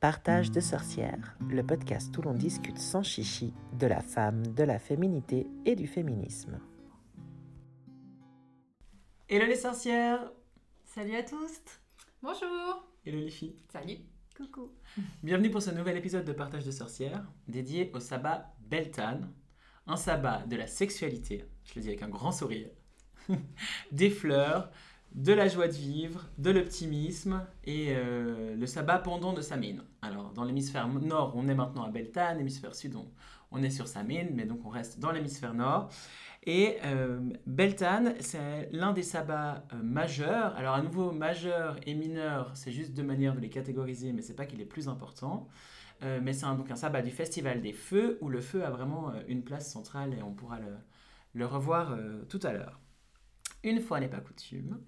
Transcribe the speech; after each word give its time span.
Partage 0.00 0.52
de 0.52 0.60
sorcières, 0.60 1.36
le 1.50 1.66
podcast 1.66 2.16
où 2.16 2.22
l'on 2.22 2.32
discute 2.32 2.78
sans 2.78 3.02
chichi 3.02 3.52
de 3.72 3.88
la 3.88 4.00
femme, 4.00 4.46
de 4.46 4.62
la 4.62 4.78
féminité 4.78 5.48
et 5.66 5.74
du 5.74 5.88
féminisme. 5.88 6.60
Hello 9.28 9.44
les 9.46 9.56
sorcières 9.56 10.30
Salut 10.84 11.16
à 11.16 11.24
tous. 11.24 11.62
Bonjour. 12.22 12.86
Hello 13.04 13.18
les 13.18 13.30
filles. 13.30 13.56
Salut. 13.72 13.96
Coucou. 14.36 14.70
Bienvenue 15.24 15.50
pour 15.50 15.62
ce 15.62 15.72
nouvel 15.72 15.96
épisode 15.96 16.24
de 16.24 16.32
Partage 16.32 16.64
de 16.64 16.70
sorcières 16.70 17.26
dédié 17.48 17.90
au 17.92 17.98
sabbat 17.98 18.54
Beltane, 18.60 19.32
un 19.88 19.96
sabbat 19.96 20.46
de 20.46 20.54
la 20.54 20.68
sexualité, 20.68 21.44
je 21.64 21.74
le 21.74 21.80
dis 21.80 21.88
avec 21.88 22.02
un 22.02 22.08
grand 22.08 22.30
sourire, 22.30 22.70
des 23.90 24.10
fleurs, 24.10 24.70
de 25.14 25.32
la 25.32 25.48
joie 25.48 25.68
de 25.68 25.72
vivre, 25.72 26.28
de 26.38 26.50
l'optimisme 26.50 27.42
et 27.64 27.88
euh, 27.90 28.54
le 28.56 28.66
sabbat 28.66 28.98
pendant 28.98 29.32
de 29.32 29.40
Samhain. 29.40 29.78
Alors, 30.02 30.32
dans 30.32 30.44
l'hémisphère 30.44 30.88
nord, 30.88 31.32
on 31.34 31.48
est 31.48 31.54
maintenant 31.54 31.84
à 31.84 31.90
Beltane, 31.90 32.38
l'hémisphère 32.38 32.74
sud, 32.74 32.94
on, 33.50 33.62
est 33.62 33.70
sur 33.70 33.88
Samhain, 33.88 34.28
mais 34.34 34.44
donc 34.44 34.60
on 34.64 34.68
reste 34.68 35.00
dans 35.00 35.10
l'hémisphère 35.10 35.54
nord. 35.54 35.88
Et 36.44 36.76
euh, 36.84 37.18
Beltane, 37.46 38.14
c'est 38.20 38.68
l'un 38.72 38.92
des 38.92 39.02
sabbats 39.02 39.64
euh, 39.72 39.82
majeurs. 39.82 40.54
Alors, 40.56 40.74
à 40.74 40.82
nouveau, 40.82 41.10
majeur 41.10 41.76
et 41.86 41.94
mineur, 41.94 42.52
c'est 42.54 42.72
juste 42.72 42.94
deux 42.94 43.02
manières 43.02 43.34
de 43.34 43.40
les 43.40 43.48
catégoriser, 43.48 44.12
mais 44.12 44.22
c'est 44.22 44.36
pas 44.36 44.46
qu'il 44.46 44.60
est 44.60 44.66
plus 44.66 44.88
important. 44.88 45.48
Mais 46.22 46.32
c'est 46.32 46.46
donc 46.46 46.70
un 46.70 46.76
sabbat 46.76 47.02
du 47.02 47.10
Festival 47.10 47.60
des 47.60 47.72
Feux, 47.72 48.18
où 48.20 48.28
le 48.28 48.40
feu 48.40 48.64
a 48.64 48.70
vraiment 48.70 49.12
une 49.26 49.42
place 49.42 49.68
centrale 49.68 50.14
et 50.16 50.22
on 50.22 50.32
pourra 50.32 50.60
le, 51.34 51.44
revoir 51.44 51.98
tout 52.28 52.38
à 52.44 52.52
l'heure. 52.52 52.78
Une 53.64 53.80
fois 53.80 54.00
n'est 54.00 54.08
pas 54.08 54.20
coutume, 54.20 54.78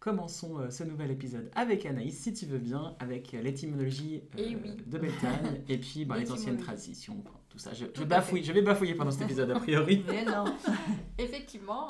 commençons 0.00 0.58
euh, 0.58 0.70
ce 0.70 0.84
nouvel 0.84 1.10
épisode 1.10 1.50
avec 1.54 1.84
Anaïs, 1.86 2.18
si 2.18 2.32
tu 2.32 2.46
veux 2.46 2.58
bien, 2.58 2.94
avec 3.00 3.34
euh, 3.34 3.42
l'étymologie 3.42 4.22
euh, 4.38 4.42
Eh 4.42 4.56
oui. 4.56 4.76
de 4.86 4.98
Beltane 4.98 5.62
et 5.68 5.78
puis 5.78 6.04
bah, 6.04 6.18
les 6.18 6.30
anciennes 6.30 6.58
traditions, 6.58 7.16
quoi, 7.22 7.40
tout 7.48 7.58
ça. 7.58 7.72
Je, 7.72 7.86
je 7.86 7.90
Tout 7.90 8.02
à 8.02 8.06
bafouille, 8.06 8.44
je 8.44 8.52
vais 8.52 8.62
bafouiller 8.62 8.94
pendant 8.94 9.10
cet 9.10 9.22
épisode 9.22 9.50
a 9.50 9.54
priori. 9.60 10.04
Mais 10.06 10.24
non 10.24 10.44
Effectivement, 11.18 11.88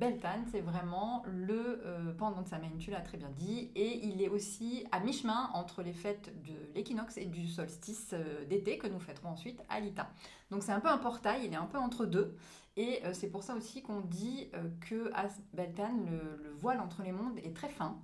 Beltane, 0.00 0.44
c'est 0.50 0.60
vraiment 0.60 1.22
le 1.28 1.80
pendant 2.18 2.42
de 2.42 2.48
Samhain, 2.48 2.72
tu 2.80 2.90
l'as 2.90 3.00
très 3.00 3.16
bien 3.16 3.30
dit, 3.30 3.70
et 3.76 4.04
il 4.06 4.20
est 4.22 4.28
aussi 4.28 4.84
à 4.90 4.98
mi-chemin 4.98 5.50
entre 5.54 5.82
les 5.82 5.92
fêtes 5.92 6.32
de 6.44 6.52
l'équinoxe 6.74 7.16
et 7.16 7.26
du 7.26 7.46
solstice 7.46 8.12
d'été 8.48 8.76
que 8.76 8.88
nous 8.88 8.98
fêterons 8.98 9.28
ensuite 9.28 9.62
à 9.68 9.78
l'Ita. 9.78 10.10
Donc 10.50 10.64
c'est 10.64 10.72
un 10.72 10.80
peu 10.80 10.88
un 10.88 10.98
portail, 10.98 11.42
il 11.44 11.52
est 11.52 11.56
un 11.56 11.66
peu 11.66 11.78
entre 11.78 12.06
deux, 12.06 12.34
et 12.76 13.04
euh, 13.04 13.12
c'est 13.14 13.28
pour 13.28 13.42
ça 13.42 13.54
aussi 13.54 13.82
qu'on 13.82 14.00
dit 14.00 14.50
euh, 14.54 14.68
que 14.80 15.10
à 15.14 15.28
Beltane, 15.54 16.06
le, 16.10 16.42
le 16.42 16.50
voile 16.52 16.80
entre 16.80 17.02
les 17.02 17.12
mondes 17.12 17.38
est 17.38 17.54
très 17.54 17.68
fin. 17.68 17.98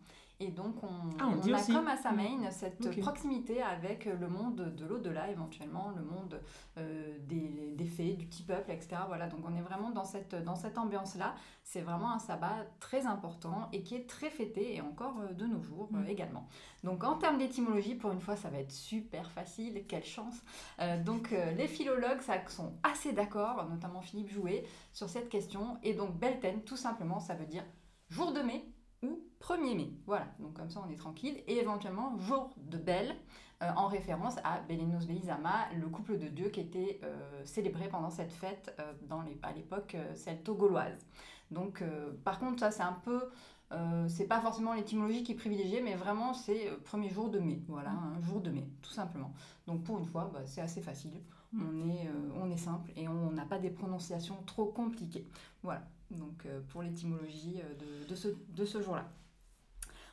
Et 0.44 0.50
donc 0.50 0.82
on, 0.82 0.88
Ah, 1.20 1.28
on 1.28 1.52
a 1.52 1.56
aussi. 1.60 1.72
comme 1.72 1.86
à 1.86 1.96
Samhain 1.96 2.50
cette 2.50 2.84
Ok. 2.84 2.98
proximité 3.00 3.62
avec 3.62 4.06
le 4.06 4.28
monde 4.28 4.74
de 4.74 4.84
l'au-delà 4.84 5.30
éventuellement, 5.30 5.90
le 5.96 6.02
monde 6.02 6.40
euh, 6.78 7.16
des, 7.28 7.74
des 7.76 7.86
fées, 7.86 8.14
du 8.14 8.26
petit 8.26 8.42
peuple, 8.42 8.72
etc. 8.72 9.02
Voilà, 9.06 9.28
donc 9.28 9.40
on 9.48 9.54
est 9.56 9.60
vraiment 9.62 9.90
dans 9.90 10.04
cette, 10.04 10.34
dans 10.34 10.56
cette 10.56 10.78
ambiance-là. 10.78 11.34
C'est 11.62 11.82
vraiment 11.82 12.12
un 12.12 12.18
sabbat 12.18 12.66
très 12.80 13.06
important 13.06 13.68
et 13.72 13.82
qui 13.82 13.94
est 13.94 14.08
très 14.08 14.30
fêté 14.30 14.74
et 14.74 14.80
encore 14.80 15.14
euh, 15.20 15.32
de 15.32 15.46
nos 15.46 15.62
jours 15.62 15.88
euh, 15.94 15.98
Mm. 15.98 16.08
également. 16.08 16.48
Donc 16.82 17.04
en 17.04 17.16
termes 17.16 17.38
d'étymologie, 17.38 17.94
pour 17.94 18.10
une 18.10 18.20
fois, 18.20 18.34
ça 18.34 18.50
va 18.50 18.58
être 18.58 18.72
super 18.72 19.30
facile, 19.30 19.84
quelle 19.86 20.04
chance. 20.04 20.42
Euh, 20.80 21.00
donc 21.02 21.32
euh, 21.32 21.52
les 21.52 21.68
philologues 21.68 22.20
ça, 22.22 22.34
sont 22.48 22.72
assez 22.82 23.12
d'accord, 23.12 23.68
notamment 23.68 24.00
Philippe 24.00 24.30
Jouet, 24.30 24.64
sur 24.92 25.08
cette 25.08 25.28
question. 25.28 25.78
Et 25.84 25.94
donc 25.94 26.18
Belten, 26.18 26.62
tout 26.62 26.77
simplement, 26.77 27.20
ça 27.20 27.34
veut 27.34 27.46
dire 27.46 27.64
jour 28.08 28.32
de 28.32 28.40
mai 28.40 28.64
ou 29.02 29.18
1er 29.42 29.76
mai. 29.76 29.90
Voilà, 30.06 30.26
donc 30.38 30.54
comme 30.54 30.70
ça 30.70 30.82
on 30.86 30.90
est 30.90 30.96
tranquille. 30.96 31.42
Et 31.46 31.58
éventuellement 31.58 32.18
jour 32.18 32.50
de 32.56 32.78
Belle, 32.78 33.16
euh, 33.62 33.70
en 33.76 33.86
référence 33.86 34.36
à 34.44 34.60
Belenos 34.68 35.06
Beizama, 35.06 35.68
le 35.78 35.86
couple 35.88 36.18
de 36.18 36.26
dieux 36.26 36.48
qui 36.48 36.60
était 36.60 37.00
euh, 37.04 37.44
célébré 37.44 37.88
pendant 37.88 38.10
cette 38.10 38.32
fête 38.32 38.74
euh, 38.80 38.92
dans 39.08 39.22
les, 39.22 39.38
à 39.42 39.52
l'époque 39.52 39.96
celto-gauloise. 40.14 41.06
Donc 41.50 41.84
par 42.24 42.39
contre 42.39 42.61
ça 42.61 42.70
c'est 42.70 42.83
un 42.83 42.98
peu... 43.05 43.28
c'est 44.08 44.27
pas 44.27 44.40
forcément 44.40 44.72
l'étymologie 44.72 45.22
qui 45.22 45.33
est 45.33 45.36
privilégiée, 45.36 45.83
mais 45.83 45.96
vraiment 45.96 46.33
c'est 46.33 46.70
premier 46.84 47.11
jour 47.11 47.28
de 47.28 47.38
mai. 47.40 47.61
Voilà, 47.68 47.90
un 47.90 48.18
jour 48.22 48.40
de 48.40 48.50
mai, 48.50 48.67
tout 48.80 48.90
simplement. 48.92 49.34
Donc 49.67 49.84
pour 49.84 49.98
une 49.98 50.06
fois, 50.06 50.30
bah, 50.33 50.40
c'est 50.46 50.62
assez 50.62 50.80
facile. 50.80 51.20
Mm. 51.52 51.62
On, 51.62 51.90
est, 51.90 52.11
on 52.42 52.50
est 52.50 52.56
simple 52.56 52.90
et 52.96 53.06
on 53.06 53.30
n'a 53.33 53.44
pas 53.44 53.58
des 53.58 53.68
prononciations 53.68 54.42
trop 54.46 54.64
compliquées. 54.64 55.27
Voilà, 55.62 55.83
donc 56.11 56.46
pour 56.70 56.83
l'étymologie 56.83 57.61
de, 57.78 58.08
de 58.08 58.14
ce, 58.14 58.28
de 58.48 58.64
ce 58.64 58.80
jour-là. 58.80 59.05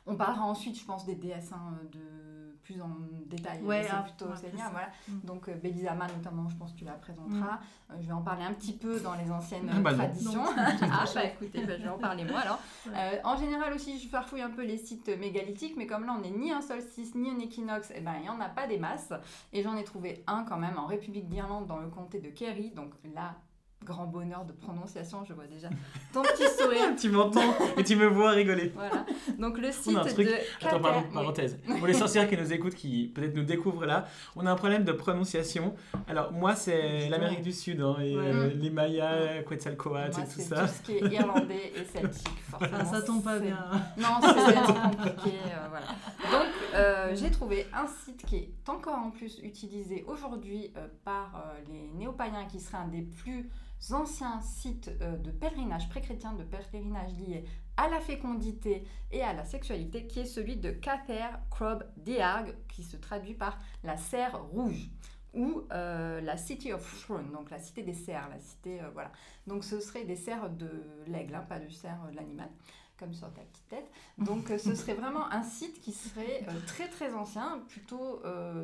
On 0.06 0.16
parlera 0.16 0.44
ensuite, 0.44 0.78
je 0.78 0.84
pense, 0.84 1.04
des 1.04 1.14
déesses 1.14 1.52
hein, 1.52 1.78
de 1.92 2.20
plus 2.62 2.80
en 2.80 2.90
détail. 3.26 3.62
Ouais, 3.62 3.82
c'est 3.82 3.90
ah, 3.92 4.02
plutôt 4.02 4.26
voilà. 4.26 4.90
Mm. 5.08 5.20
Donc 5.24 5.48
euh, 5.48 5.54
Belisama 5.54 6.06
notamment, 6.08 6.48
je 6.48 6.56
pense 6.56 6.72
que 6.72 6.78
tu 6.78 6.84
la 6.84 6.92
présenteras. 6.92 7.58
Euh, 7.90 7.94
je 8.00 8.06
vais 8.06 8.12
en 8.12 8.22
parler 8.22 8.44
un 8.44 8.52
petit 8.52 8.72
peu 8.72 9.00
dans 9.00 9.14
les 9.14 9.30
anciennes 9.30 9.70
Ah 9.72 9.80
bah 9.80 9.94
traditions. 9.94 10.44
Non. 10.44 10.50
ah 10.56 11.04
bah 11.14 11.24
écoutez, 11.24 11.64
bah, 11.64 11.74
je 11.78 11.84
vais 11.84 11.88
en 11.88 11.98
parler 11.98 12.24
moi 12.24 12.40
alors. 12.40 12.60
Ouais. 12.86 12.92
Euh, 12.96 13.18
en 13.24 13.36
général 13.36 13.72
aussi, 13.72 13.98
je 13.98 14.08
farfouille 14.08 14.42
un 14.42 14.50
peu 14.50 14.64
les 14.64 14.76
sites 14.76 15.08
mégalithiques, 15.18 15.76
mais 15.76 15.86
comme 15.86 16.04
là 16.04 16.14
on 16.16 16.20
n'est 16.20 16.30
ni 16.30 16.52
un 16.52 16.60
solstice 16.60 17.14
ni 17.14 17.30
un 17.30 17.38
équinoxe, 17.38 17.92
eh 17.94 18.00
ben 18.00 18.14
il 18.16 18.22
n'y 18.22 18.28
en 18.28 18.40
a 18.40 18.48
pas 18.48 18.66
des 18.66 18.78
masses. 18.78 19.12
Et 19.52 19.62
j'en 19.62 19.76
ai 19.76 19.84
trouvé 19.84 20.22
un 20.26 20.44
quand 20.44 20.58
même 20.58 20.78
en 20.78 20.86
République 20.86 21.28
d'Irlande 21.28 21.66
dans 21.66 21.78
le 21.78 21.88
comté 21.88 22.20
de 22.20 22.28
Kerry. 22.28 22.70
Donc 22.70 22.92
là, 23.14 23.36
grand 23.84 24.06
bonheur 24.06 24.44
de 24.44 24.52
prononciation, 24.52 25.24
je 25.24 25.32
vois 25.32 25.46
déjà 25.46 25.68
ton 26.12 26.22
petit 26.22 26.46
sourire. 26.60 26.94
tu 27.00 27.08
m'entends 27.08 27.54
et 27.78 27.82
tu 27.82 27.96
me 27.96 28.06
vois 28.06 28.30
rigoler. 28.32 28.72
Voilà. 28.74 29.06
Donc 29.38 29.58
le 29.58 29.72
site 29.72 29.96
un 29.96 30.04
truc- 30.04 30.26
de 30.28 30.34
Attends, 30.66 30.80
pardon, 30.80 31.02
parenthèse. 31.12 31.58
Pour 31.78 31.86
les 31.86 31.94
sorcières 31.94 32.28
qui 32.28 32.36
nous 32.36 32.52
écoutent, 32.52 32.74
qui 32.74 33.10
peut-être 33.14 33.34
nous 33.34 33.42
découvrent 33.42 33.86
là, 33.86 34.06
on 34.36 34.44
a 34.46 34.50
un 34.52 34.56
problème 34.56 34.84
de 34.84 34.92
prononciation. 34.92 35.74
Alors, 36.06 36.30
moi, 36.32 36.54
c'est 36.54 37.08
l'Amérique 37.08 37.42
du 37.42 37.52
Sud, 37.52 37.80
hein, 37.80 37.96
et 38.00 38.16
Ouais. 38.16 38.24
euh, 38.26 38.50
les 38.54 38.70
Mayas, 38.70 39.42
Quetzalcoatl 39.48 40.10
et 40.10 40.24
tout 40.24 40.28
c'est 40.28 40.42
ça. 40.42 40.66
tout 40.66 40.72
ce 40.74 40.82
qui 40.82 40.92
est 40.98 41.12
irlandais 41.12 41.72
et 41.74 41.84
celtique, 41.84 42.28
forcément. 42.50 42.78
Ça, 42.78 42.84
ça 42.84 43.02
tombe 43.02 43.22
pas 43.24 43.38
bien. 43.38 43.58
Non, 43.96 44.08
c'est 44.20 44.54
compliqué. 44.54 45.38
euh, 45.46 45.68
voilà. 45.70 45.86
Donc, 46.30 46.52
euh, 46.74 47.14
j'ai 47.14 47.30
trouvé 47.30 47.66
un 47.72 47.86
site 47.86 48.24
qui 48.26 48.36
est 48.36 48.50
encore 48.68 48.98
en 48.98 49.10
plus 49.10 49.38
utilisé 49.42 50.04
aujourd'hui 50.06 50.70
euh, 50.76 50.86
par 51.04 51.32
euh, 51.36 51.60
les 51.72 51.88
néo-païens, 51.98 52.44
qui 52.46 52.60
serait 52.60 52.78
un 52.78 52.88
des 52.88 53.02
plus 53.02 53.48
anciens 53.92 54.40
sites 54.40 54.90
euh, 55.00 55.16
de 55.16 55.30
pèlerinage 55.30 55.88
pré-chrétien, 55.88 56.34
de 56.34 56.44
pèlerinage 56.44 57.12
lié 57.18 57.44
à 57.76 57.88
la 57.88 58.00
fécondité 58.00 58.84
et 59.10 59.22
à 59.22 59.32
la 59.32 59.44
sexualité, 59.44 60.06
qui 60.06 60.20
est 60.20 60.26
celui 60.26 60.56
de 60.56 60.70
Cather 60.70 61.38
Crob 61.50 61.84
Dearg, 61.96 62.54
qui 62.68 62.82
se 62.82 62.96
traduit 62.96 63.34
par 63.34 63.58
la 63.82 63.96
serre 63.96 64.42
rouge 64.52 64.90
ou 65.32 65.62
euh, 65.72 66.20
la 66.20 66.36
City 66.36 66.72
of 66.72 67.02
Throne, 67.02 67.30
donc 67.32 67.50
la 67.50 67.58
cité 67.58 67.82
des 67.82 67.94
cerfs, 67.94 68.28
la 68.28 68.40
cité, 68.40 68.80
euh, 68.80 68.90
voilà. 68.92 69.12
Donc 69.46 69.64
ce 69.64 69.80
serait 69.80 70.04
des 70.04 70.16
cerfs 70.16 70.50
de 70.50 70.70
l'aigle, 71.06 71.34
hein, 71.34 71.46
pas 71.48 71.58
du 71.58 71.70
cerf 71.70 71.98
de 72.10 72.16
l'animal, 72.16 72.50
comme 72.98 73.14
sur 73.14 73.32
ta 73.32 73.40
petite 73.40 73.68
tête. 73.68 73.90
Donc 74.18 74.48
ce 74.48 74.74
serait 74.74 74.94
vraiment 74.94 75.30
un 75.32 75.42
site 75.42 75.80
qui 75.80 75.92
serait 75.92 76.44
très 76.66 76.88
très 76.88 77.14
ancien, 77.14 77.62
plutôt 77.68 78.20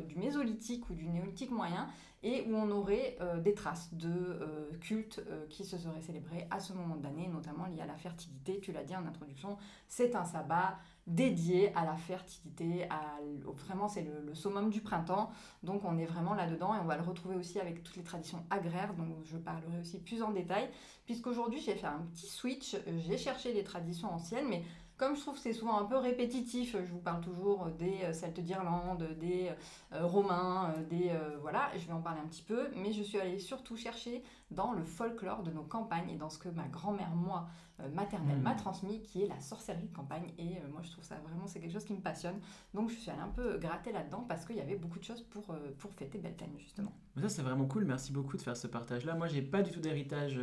du 0.07 0.15
mésolithique 0.17 0.87
ou 0.89 0.93
du 0.93 1.07
néolithique 1.07 1.51
moyen, 1.51 1.87
et 2.23 2.43
où 2.47 2.55
on 2.55 2.69
aurait 2.71 3.17
euh, 3.21 3.39
des 3.39 3.53
traces 3.53 3.93
de 3.93 4.09
euh, 4.09 4.71
cultes 4.81 5.21
euh, 5.29 5.45
qui 5.49 5.63
se 5.63 5.77
seraient 5.77 6.01
célébrés 6.01 6.47
à 6.49 6.59
ce 6.59 6.73
moment 6.73 6.95
de 6.95 7.03
l'année, 7.03 7.27
notamment 7.27 7.67
liés 7.67 7.81
à 7.81 7.85
la 7.85 7.95
fertilité. 7.95 8.59
Tu 8.59 8.71
l'as 8.71 8.83
dit 8.83 8.95
en 8.95 9.05
introduction, 9.05 9.57
c'est 9.87 10.15
un 10.15 10.25
sabbat 10.25 10.77
dédié 11.05 11.73
à 11.73 11.85
la 11.85 11.95
fertilité, 11.95 12.89
vraiment 13.45 13.87
c'est 13.87 14.01
le, 14.01 14.19
le 14.25 14.35
summum 14.35 14.69
du 14.69 14.81
printemps. 14.81 15.31
Donc 15.63 15.85
on 15.85 15.97
est 15.97 16.05
vraiment 16.05 16.33
là-dedans 16.33 16.75
et 16.75 16.79
on 16.79 16.85
va 16.85 16.97
le 16.97 17.03
retrouver 17.03 17.35
aussi 17.35 17.61
avec 17.61 17.81
toutes 17.83 17.95
les 17.95 18.03
traditions 18.03 18.45
agraires, 18.49 18.93
dont 18.93 19.23
je 19.23 19.37
parlerai 19.37 19.79
aussi 19.79 19.99
plus 19.99 20.21
en 20.21 20.31
détail, 20.31 20.69
puisqu'aujourd'hui 21.05 21.61
j'ai 21.61 21.75
fait 21.75 21.87
un 21.87 22.01
petit 22.13 22.27
switch, 22.27 22.75
j'ai 23.07 23.17
cherché 23.17 23.53
les 23.53 23.63
traditions 23.63 24.11
anciennes, 24.11 24.49
mais 24.49 24.63
comme 24.97 25.15
je 25.15 25.21
trouve 25.21 25.35
que 25.35 25.39
c'est 25.39 25.53
souvent 25.53 25.79
un 25.79 25.85
peu 25.85 25.97
répétitif, 25.97 26.75
je 26.83 26.91
vous 26.91 26.99
parle 26.99 27.21
toujours 27.21 27.67
des 27.77 27.99
euh, 28.03 28.13
Celtes 28.13 28.39
d'Irlande, 28.39 29.07
des 29.19 29.51
euh, 29.93 30.05
Romains, 30.05 30.73
euh, 30.75 30.83
des... 30.83 31.09
euh, 31.09 31.37
voilà, 31.41 31.69
je 31.77 31.85
vais 31.85 31.93
en 31.93 32.01
parler 32.01 32.19
un 32.19 32.27
petit 32.27 32.41
peu, 32.41 32.69
mais 32.75 32.91
je 32.91 33.03
suis 33.03 33.19
allée 33.19 33.37
surtout 33.39 33.77
chercher 33.77 34.23
dans 34.49 34.71
le 34.73 34.83
folklore 34.83 35.43
de 35.43 35.51
nos 35.51 35.63
campagnes 35.63 36.09
et 36.09 36.15
dans 36.15 36.29
ce 36.29 36.39
que 36.39 36.49
ma 36.49 36.67
grand-mère, 36.67 37.13
moi, 37.15 37.47
maternelle, 37.93 38.39
Mm. 38.39 38.41
m'a 38.41 38.55
transmis, 38.55 39.03
qui 39.03 39.21
est 39.21 39.27
la 39.27 39.39
sorcellerie 39.39 39.87
de 39.87 39.95
campagne. 39.95 40.33
Et 40.39 40.59
moi, 40.71 40.81
je 40.81 40.89
trouve 40.89 41.03
ça 41.03 41.15
vraiment, 41.27 41.45
c'est 41.45 41.59
quelque 41.59 41.73
chose 41.73 41.85
qui 41.85 41.93
me 41.93 42.01
passionne. 42.01 42.39
Donc, 42.73 42.89
je 42.89 42.95
suis 42.95 43.11
allée 43.11 43.21
un 43.21 43.27
peu 43.27 43.57
gratter 43.59 43.91
là-dedans 43.91 44.25
parce 44.27 44.45
qu'il 44.45 44.55
y 44.55 44.61
avait 44.61 44.77
beaucoup 44.77 44.97
de 44.97 45.03
choses 45.03 45.21
pour, 45.21 45.53
pour 45.77 45.93
fêter 45.93 46.17
Beltane, 46.17 46.57
justement. 46.57 46.91
Ça, 47.21 47.29
c'est 47.29 47.43
vraiment 47.43 47.65
cool. 47.65 47.85
Merci 47.85 48.11
beaucoup 48.11 48.35
de 48.35 48.41
faire 48.41 48.57
ce 48.57 48.65
partage-là. 48.65 49.13
Moi, 49.13 49.27
j'ai 49.27 49.43
pas 49.43 49.61
du 49.61 49.71
tout 49.71 49.79
d'héritage 49.79 50.39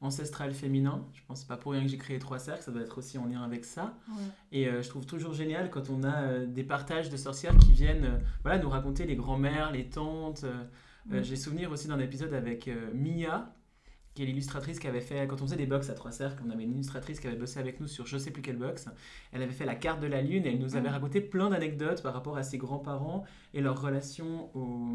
ancestral 0.00 0.52
féminin. 0.52 1.04
Je 1.14 1.20
pense 1.26 1.44
pas 1.44 1.56
pour 1.56 1.72
rien 1.72 1.82
que 1.82 1.88
j'ai 1.88 1.98
créé 1.98 2.18
trois 2.18 2.38
cercles. 2.38 2.62
Ça 2.62 2.70
doit 2.70 2.82
être 2.82 2.98
aussi 2.98 3.18
en 3.18 3.26
lien 3.26 3.42
avec 3.42 3.64
ça. 3.64 3.94
Ouais. 4.08 4.22
Et 4.52 4.68
euh, 4.68 4.82
je 4.82 4.88
trouve 4.88 5.06
toujours 5.06 5.32
génial 5.32 5.70
quand 5.70 5.90
on 5.90 6.02
a 6.02 6.22
euh, 6.22 6.46
des 6.46 6.64
partages 6.64 7.10
de 7.10 7.16
sorcières 7.16 7.56
qui 7.56 7.72
viennent 7.72 8.04
euh, 8.04 8.18
voilà, 8.42 8.58
nous 8.58 8.68
raconter 8.68 9.06
les 9.06 9.16
grands-mères, 9.16 9.72
les 9.72 9.88
tantes. 9.88 10.44
J'ai 11.22 11.36
souvenir 11.36 11.70
aussi 11.70 11.86
d'un 11.86 12.00
épisode 12.00 12.34
avec 12.34 12.68
Mia. 12.92 13.54
Qui 14.16 14.22
est 14.22 14.26
l'illustratrice 14.26 14.78
qui 14.80 14.88
avait 14.88 15.02
fait, 15.02 15.26
quand 15.28 15.42
on 15.42 15.44
faisait 15.44 15.56
des 15.56 15.66
box 15.66 15.90
à 15.90 15.94
trois 15.94 16.10
cercles, 16.10 16.42
on 16.46 16.50
avait 16.50 16.64
une 16.64 16.72
illustratrice 16.72 17.20
qui 17.20 17.26
avait 17.26 17.36
bossé 17.36 17.60
avec 17.60 17.80
nous 17.80 17.86
sur 17.86 18.06
je 18.06 18.16
sais 18.16 18.30
plus 18.30 18.40
quelle 18.40 18.56
box. 18.56 18.88
Elle 19.30 19.42
avait 19.42 19.52
fait 19.52 19.66
la 19.66 19.74
carte 19.74 20.00
de 20.00 20.06
la 20.06 20.22
Lune 20.22 20.46
et 20.46 20.52
elle 20.54 20.58
nous 20.58 20.74
avait 20.74 20.88
Mm. 20.88 20.92
raconté 20.92 21.20
plein 21.20 21.50
d'anecdotes 21.50 22.02
par 22.02 22.14
rapport 22.14 22.38
à 22.38 22.42
ses 22.42 22.56
grands-parents 22.56 23.24
et 23.52 23.60
leur 23.60 23.80
relation 23.80 24.48
aux, 24.56 24.88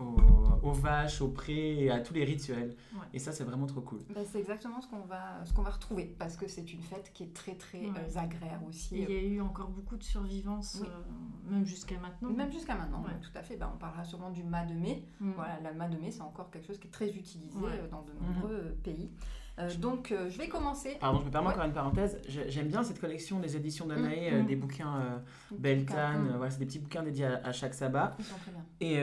aux, 0.00 0.16
aux 0.62 0.72
vaches, 0.72 1.20
aux 1.22 1.28
prés 1.28 1.84
et 1.84 1.90
à 1.92 2.00
tous 2.00 2.12
les 2.12 2.24
rituels. 2.24 2.74
Ouais. 2.94 3.06
Et 3.14 3.18
ça, 3.20 3.30
c'est 3.30 3.44
vraiment 3.44 3.66
trop 3.66 3.80
cool. 3.82 4.00
Bah, 4.12 4.20
c'est 4.26 4.40
exactement 4.40 4.80
ce 4.80 4.88
qu'on 4.88 5.00
va, 5.06 5.44
ce 5.44 5.52
qu'on 5.52 5.62
va 5.62 5.70
retrouver 5.70 6.14
parce 6.18 6.36
que 6.36 6.48
c'est 6.48 6.72
une 6.72 6.82
fête 6.82 7.12
qui 7.14 7.22
est 7.22 7.32
très 7.32 7.54
très 7.54 7.78
Ouais. 7.80 7.92
euh, 7.98 8.18
agraire 8.18 8.60
aussi. 8.68 8.96
Il 8.96 9.10
y 9.10 9.16
a 9.16 9.22
eu 9.22 9.40
encore 9.40 9.68
beaucoup 9.68 9.96
de 9.96 10.02
survivance, 10.02 10.78
Oui. 10.82 10.88
euh, 10.90 11.52
même 11.52 11.64
jusqu'à 11.64 11.98
maintenant. 12.00 12.30
Même 12.30 12.50
jusqu'à 12.50 12.74
maintenant, 12.74 13.02
Ouais. 13.04 13.12
tout 13.22 13.30
à 13.38 13.42
fait. 13.44 13.56
Bah, 13.56 13.70
on 13.72 13.78
parlera 13.78 14.04
sûrement 14.04 14.30
du 14.30 14.42
mât 14.42 14.64
de 14.66 14.74
mai. 14.74 15.04
Mm. 15.20 15.32
Voilà, 15.36 15.60
le 15.70 15.76
mât 15.78 15.88
de 15.88 15.96
mai, 15.98 16.10
c'est 16.10 16.22
encore 16.22 16.50
quelque 16.50 16.66
chose 16.66 16.78
qui 16.80 16.88
est 16.88 16.90
très 16.90 17.08
utilisé 17.10 17.56
Ouais. 17.56 17.70
euh, 17.80 17.88
dans 17.88 18.02
de 18.02 18.10
Mhm. 18.12 18.39
Nombreux 18.40 18.54
euh, 18.56 18.72
pays. 18.82 19.10
Euh, 19.58 19.68
donc, 19.74 20.10
euh, 20.10 20.30
je 20.30 20.38
vais 20.38 20.48
commencer. 20.48 20.96
Pardon, 21.00 21.20
je 21.20 21.26
me 21.26 21.30
permets 21.30 21.48
Ouais. 21.48 21.52
encore 21.54 21.66
une 21.66 21.72
parenthèse. 21.72 22.18
J'ai- 22.26 22.48
J'aime 22.50 22.68
bien 22.68 22.82
cette 22.82 22.98
collection 23.00 23.40
des 23.40 23.56
éditions 23.56 23.84
Mm, 23.84 23.90
euh, 23.90 24.42
mm. 24.42 24.46
des 24.46 24.56
bouquins. 24.56 25.20
Beltane. 25.50 26.32
Voilà, 26.36 26.50
c'est 26.50 26.58
des 26.60 26.66
petits 26.66 26.78
bouquins 26.78 27.02
dédiés 27.02 27.26
à, 27.26 27.40
à 27.44 27.52
chaque 27.52 27.74
sabbat. 27.74 28.16
Et 28.80 28.98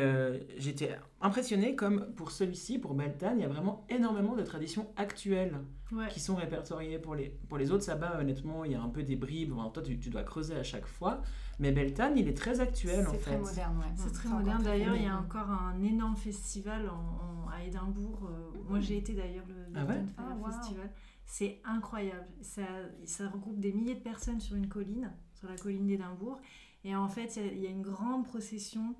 j'étais 0.58 0.98
impressionnée 1.22 1.76
comme 1.76 2.14
pour 2.16 2.32
celui-ci, 2.32 2.78
pour 2.80 2.94
Beltane, 2.94 3.40
il 3.40 3.42
y 3.42 3.46
a 3.46 3.50
vraiment 3.50 3.86
énormément 3.90 4.36
de 4.36 4.44
traditions 4.44 4.88
actuelles 4.96 5.58
Ouais. 5.94 6.10
qui 6.10 6.20
sont 6.20 6.36
répertoriées. 6.36 7.00
Pour 7.00 7.16
les, 7.16 7.30
pour 7.48 7.58
les 7.58 7.72
autres 7.72 7.84
sabbats, 7.86 8.20
honnêtement, 8.20 8.66
il 8.66 8.74
y 8.74 8.76
a 8.76 8.82
un 8.82 8.90
peu 8.90 9.04
des 9.04 9.16
bribes. 9.16 9.54
Toi, 9.74 9.82
tu, 9.82 9.98
tu 9.98 10.10
dois 10.10 10.24
creuser 10.24 10.54
à 10.56 10.64
chaque 10.64 10.86
fois. 10.86 11.22
Mais 11.60 11.72
Beltane, 11.72 12.18
il 12.18 12.28
est 12.28 12.34
très 12.38 12.60
actuel 12.60 13.08
en 13.08 13.12
C'est 13.12 13.18
fait. 13.20 13.32
très 13.32 13.38
moderne, 13.40 13.78
ouais. 13.80 13.86
C'est 13.96 14.12
très 14.12 14.28
moderne. 14.30 14.62
D'ailleurs, 14.64 14.96
il 14.98 15.04
y 15.04 15.08
a 15.08 15.18
encore 15.18 15.50
un 15.50 15.82
énorme 15.82 16.18
festival 16.18 16.90
en- 16.90 16.94
en- 16.94 17.50
à 17.50 17.64
Édimbourg. 17.64 18.30
Euh, 18.30 18.60
Moi, 18.70 18.82
j'ai 18.82 18.98
été 18.98 19.14
d'ailleurs 19.14 19.46
le 19.48 19.56
Ah 19.76 19.80
ouais? 19.86 19.86
Beltane 19.86 20.14
Ah, 20.18 20.36
wow. 20.40 20.52
Festival. 20.52 20.92
C'est 21.26 21.62
incroyable. 21.64 22.28
Ça, 22.42 22.64
ça 23.06 23.30
regroupe 23.30 23.60
des 23.60 23.72
milliers 23.72 23.96
de 23.96 24.02
personnes 24.02 24.42
sur 24.42 24.56
une 24.58 24.68
colline, 24.68 25.12
sur 25.34 25.48
la 25.50 25.56
colline 25.56 25.88
d'Édimbourg. 25.88 26.38
Et 26.84 26.96
en 26.96 27.08
fait, 27.08 27.38
il 27.38 27.46
y 27.46 27.50
a- 27.50 27.52
il 27.54 27.64
y, 27.64 27.68
a 27.68 27.70
une 27.70 27.82
grande 27.82 28.26
procession 28.26 28.94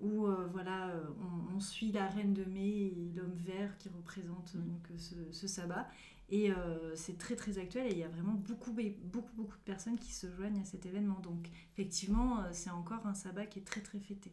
où 0.00 0.26
euh, 0.26 0.46
voilà, 0.52 0.88
euh, 0.88 1.04
on, 1.20 1.56
on 1.56 1.60
suit 1.60 1.90
la 1.92 2.06
reine 2.06 2.34
de 2.34 2.44
mai 2.44 2.68
et 2.68 3.12
l'homme 3.16 3.34
vert 3.36 3.76
qui 3.78 3.88
représente 3.88 4.54
Mm. 4.54 4.58
donc, 4.68 4.88
ce, 4.98 5.14
ce 5.32 5.46
sabbat. 5.46 5.88
Et 6.28 6.50
euh, 6.50 6.94
c'est 6.96 7.18
très 7.18 7.36
très 7.36 7.56
actuel 7.58 7.86
et 7.86 7.92
il 7.92 7.98
y 7.98 8.02
a 8.02 8.08
vraiment 8.08 8.32
beaucoup, 8.34 8.72
beaucoup, 8.72 9.32
beaucoup 9.36 9.56
de 9.56 9.62
personnes 9.64 9.96
qui 9.96 10.12
se 10.12 10.26
joignent 10.34 10.60
à 10.60 10.64
cet 10.64 10.84
événement. 10.84 11.20
Donc 11.20 11.48
effectivement, 11.72 12.40
euh, 12.40 12.48
c'est 12.52 12.70
encore 12.70 13.06
un 13.06 13.14
sabbat 13.14 13.46
qui 13.46 13.60
est 13.60 13.62
très 13.62 13.80
très 13.80 14.00
fêté. 14.00 14.32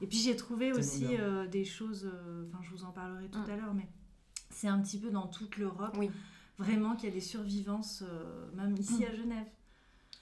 Et 0.00 0.06
puis 0.08 0.18
j'ai 0.18 0.34
trouvé 0.34 0.72
aussi 0.72 1.06
euh, 1.16 1.46
des 1.46 1.64
choses, 1.64 2.10
euh, 2.12 2.44
enfin 2.48 2.58
je 2.62 2.70
vous 2.70 2.82
en 2.84 2.90
parlerai 2.90 3.28
tout 3.28 3.38
Mm. 3.38 3.50
à 3.50 3.56
l'heure, 3.56 3.74
mais 3.74 3.86
c'est 4.50 4.66
un 4.68 4.80
petit 4.80 4.98
peu 4.98 5.10
dans 5.10 5.28
toute 5.28 5.56
l'Europe, 5.58 5.94
Oui. 5.98 6.10
vraiment 6.58 6.96
qu'il 6.96 7.08
y 7.08 7.12
a 7.12 7.14
des 7.14 7.20
survivances, 7.20 8.02
euh, 8.06 8.50
même 8.54 8.74
ici 8.76 9.04
à 9.04 9.14
Genève. 9.14 9.46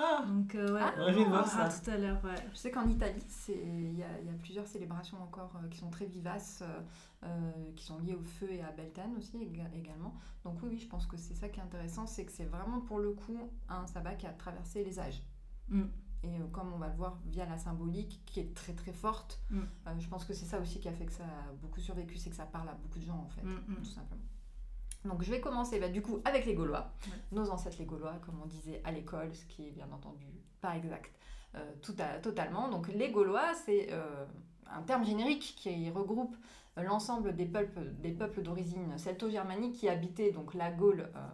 Ah 0.02 0.24
Donc 0.26 0.54
euh, 0.54 0.72
ouais, 0.74 0.80
Ah, 0.82 0.92
de 1.12 1.18
on 1.18 1.28
voir 1.28 1.44
verra 1.44 1.68
ça. 1.70 1.82
tout 1.84 1.90
à 1.90 1.96
l'heure. 1.98 2.24
Ouais. 2.24 2.34
Je 2.52 2.56
sais 2.56 2.70
qu'en 2.70 2.88
Italie, 2.88 3.22
c'est- 3.28 3.52
il 3.52 3.98
y, 3.98 4.02
a, 4.02 4.18
il 4.20 4.26
y 4.26 4.30
a 4.30 4.38
plusieurs 4.40 4.66
célébrations 4.66 5.22
encore 5.22 5.52
euh, 5.62 5.68
qui 5.68 5.76
sont 5.78 5.90
très 5.90 6.06
vivaces, 6.06 6.62
euh, 6.62 6.80
euh, 7.24 7.52
qui 7.76 7.84
sont 7.84 7.98
liées 7.98 8.14
au 8.14 8.22
feu 8.22 8.50
et 8.50 8.62
à 8.62 8.70
Beltane 8.72 9.14
aussi 9.18 9.36
éga- 9.38 9.70
également. 9.74 10.14
Donc 10.44 10.58
oui, 10.62 10.70
oui, 10.72 10.78
je 10.78 10.88
pense 10.88 11.06
que 11.06 11.16
c'est 11.18 11.34
ça 11.34 11.48
qui 11.50 11.60
est 11.60 11.62
intéressant, 11.62 12.06
c'est 12.06 12.24
que 12.24 12.32
c'est 12.32 12.46
vraiment 12.46 12.80
pour 12.80 12.98
le 12.98 13.12
coup 13.12 13.50
un 13.68 13.86
sabbat 13.86 14.14
qui 14.14 14.26
a 14.26 14.32
traversé 14.32 14.82
les 14.84 14.98
âges. 14.98 15.22
Mm. 15.68 15.82
Et 16.22 16.38
euh, 16.38 16.46
comme 16.52 16.72
on 16.72 16.78
va 16.78 16.88
le 16.88 16.96
voir 16.96 17.18
via 17.26 17.44
la 17.46 17.56
symbolique 17.58 18.22
qui 18.26 18.40
est 18.40 18.54
très 18.54 18.72
très 18.72 18.92
forte, 18.92 19.40
Mm. 19.50 19.58
euh, 19.60 19.90
je 19.98 20.08
pense 20.08 20.24
que 20.24 20.32
c'est 20.32 20.46
ça 20.46 20.58
aussi 20.60 20.80
qui 20.80 20.88
a 20.88 20.92
fait 20.92 21.06
que 21.06 21.12
ça 21.12 21.24
a 21.24 21.52
beaucoup 21.60 21.80
survécu, 21.80 22.16
c'est 22.16 22.30
que 22.30 22.36
ça 22.36 22.46
parle 22.46 22.68
à 22.70 22.74
beaucoup 22.74 22.98
de 22.98 23.04
gens 23.04 23.18
en 23.18 23.28
fait, 23.28 23.42
Mm, 23.42 23.60
mm. 23.68 23.74
tout 23.76 23.84
simplement. 23.84 24.22
Donc 25.04 25.22
je 25.22 25.30
vais 25.30 25.40
commencer 25.40 25.80
bah, 25.80 25.88
du 25.88 26.02
coup 26.02 26.20
avec 26.24 26.44
les 26.46 26.54
Gaulois, 26.54 26.90
Ouais. 27.06 27.16
nos 27.32 27.50
ancêtres 27.50 27.76
les 27.78 27.86
Gaulois, 27.86 28.14
comme 28.24 28.40
on 28.42 28.46
disait 28.46 28.80
à 28.84 28.92
l'école, 28.92 29.34
ce 29.34 29.44
qui 29.46 29.66
est 29.68 29.70
bien 29.70 29.88
entendu 29.92 30.26
pas 30.60 30.76
exact 30.76 31.10
euh, 31.54 31.72
tout 31.82 31.94
à- 31.98 32.18
totalement. 32.18 32.68
Donc 32.68 32.88
les 32.88 33.10
Gaulois, 33.10 33.54
c'est 33.64 33.88
euh, 33.92 34.24
un 34.70 34.82
terme 34.82 35.04
générique 35.04 35.54
qui 35.56 35.90
regroupe 35.90 36.36
euh, 36.78 36.82
l'ensemble 36.82 37.34
des 37.34 37.46
peuples, 37.46 37.80
des 38.02 38.12
peuples 38.12 38.42
d'origine 38.42 38.96
celto-germanique 38.98 39.74
qui 39.76 39.88
habitaient 39.88 40.32
donc 40.32 40.52
la 40.54 40.70
Gaule 40.70 41.08
euh, 41.16 41.26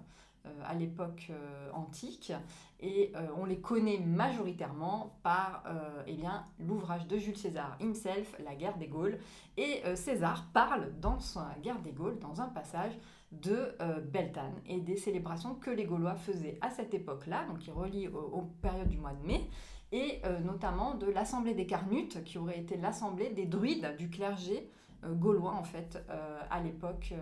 à 0.65 0.75
l'époque 0.75 1.33
antique 1.73 2.33
et 2.79 3.13
on 3.37 3.45
les 3.47 3.59
connaît 3.61 3.99
majoritairement 3.99 5.19
par 5.25 5.65
eh 6.07 6.15
bien, 6.15 6.47
l'ouvrage 6.61 7.09
de 7.09 7.19
Jules 7.19 7.37
César 7.37 7.77
himself, 7.81 8.33
La 8.45 8.55
guerre 8.55 8.77
des 8.79 8.87
Gaules. 8.87 9.19
Et 9.57 9.83
César 9.97 10.47
parle 10.53 10.93
dans 11.01 11.19
sa 11.19 11.49
guerre 11.65 11.81
des 11.81 11.91
Gaules, 11.91 12.21
dans 12.21 12.41
un 12.41 12.47
passage, 12.49 12.93
de 13.33 13.75
euh, 13.81 14.01
Beltane 14.01 14.55
et 14.67 14.81
des 14.81 14.97
célébrations 14.97 15.55
que 15.55 15.71
les 15.71 15.85
Gaulois 15.85 16.15
faisaient 16.15 16.59
à 16.61 16.71
cette 16.71 16.95
époque-là, 16.95 17.45
donc 17.49 17.59
qui 17.59 17.71
relie 17.71 18.09
aux, 18.09 18.49
périodes 18.63 18.89
du 18.89 18.99
mois 18.99 19.13
de 19.13 19.27
mai, 19.27 19.49
et 19.93 20.21
euh, 20.25 20.41
notamment 20.41 20.95
de 20.95 21.07
l'Assemblée 21.07 21.55
des 21.55 21.67
Carnutes, 21.67 22.25
qui 22.25 22.39
aurait 22.39 22.59
été 22.59 22.77
l'assemblée 22.77 23.31
des 23.31 23.47
druides 23.47 23.97
du 23.99 24.11
clergé 24.11 24.71
euh, 25.05 25.15
gaulois 25.15 25.55
en 25.55 25.65
fait 25.65 26.03
euh, 26.11 26.41
à 26.51 26.61
l'époque, 26.61 27.15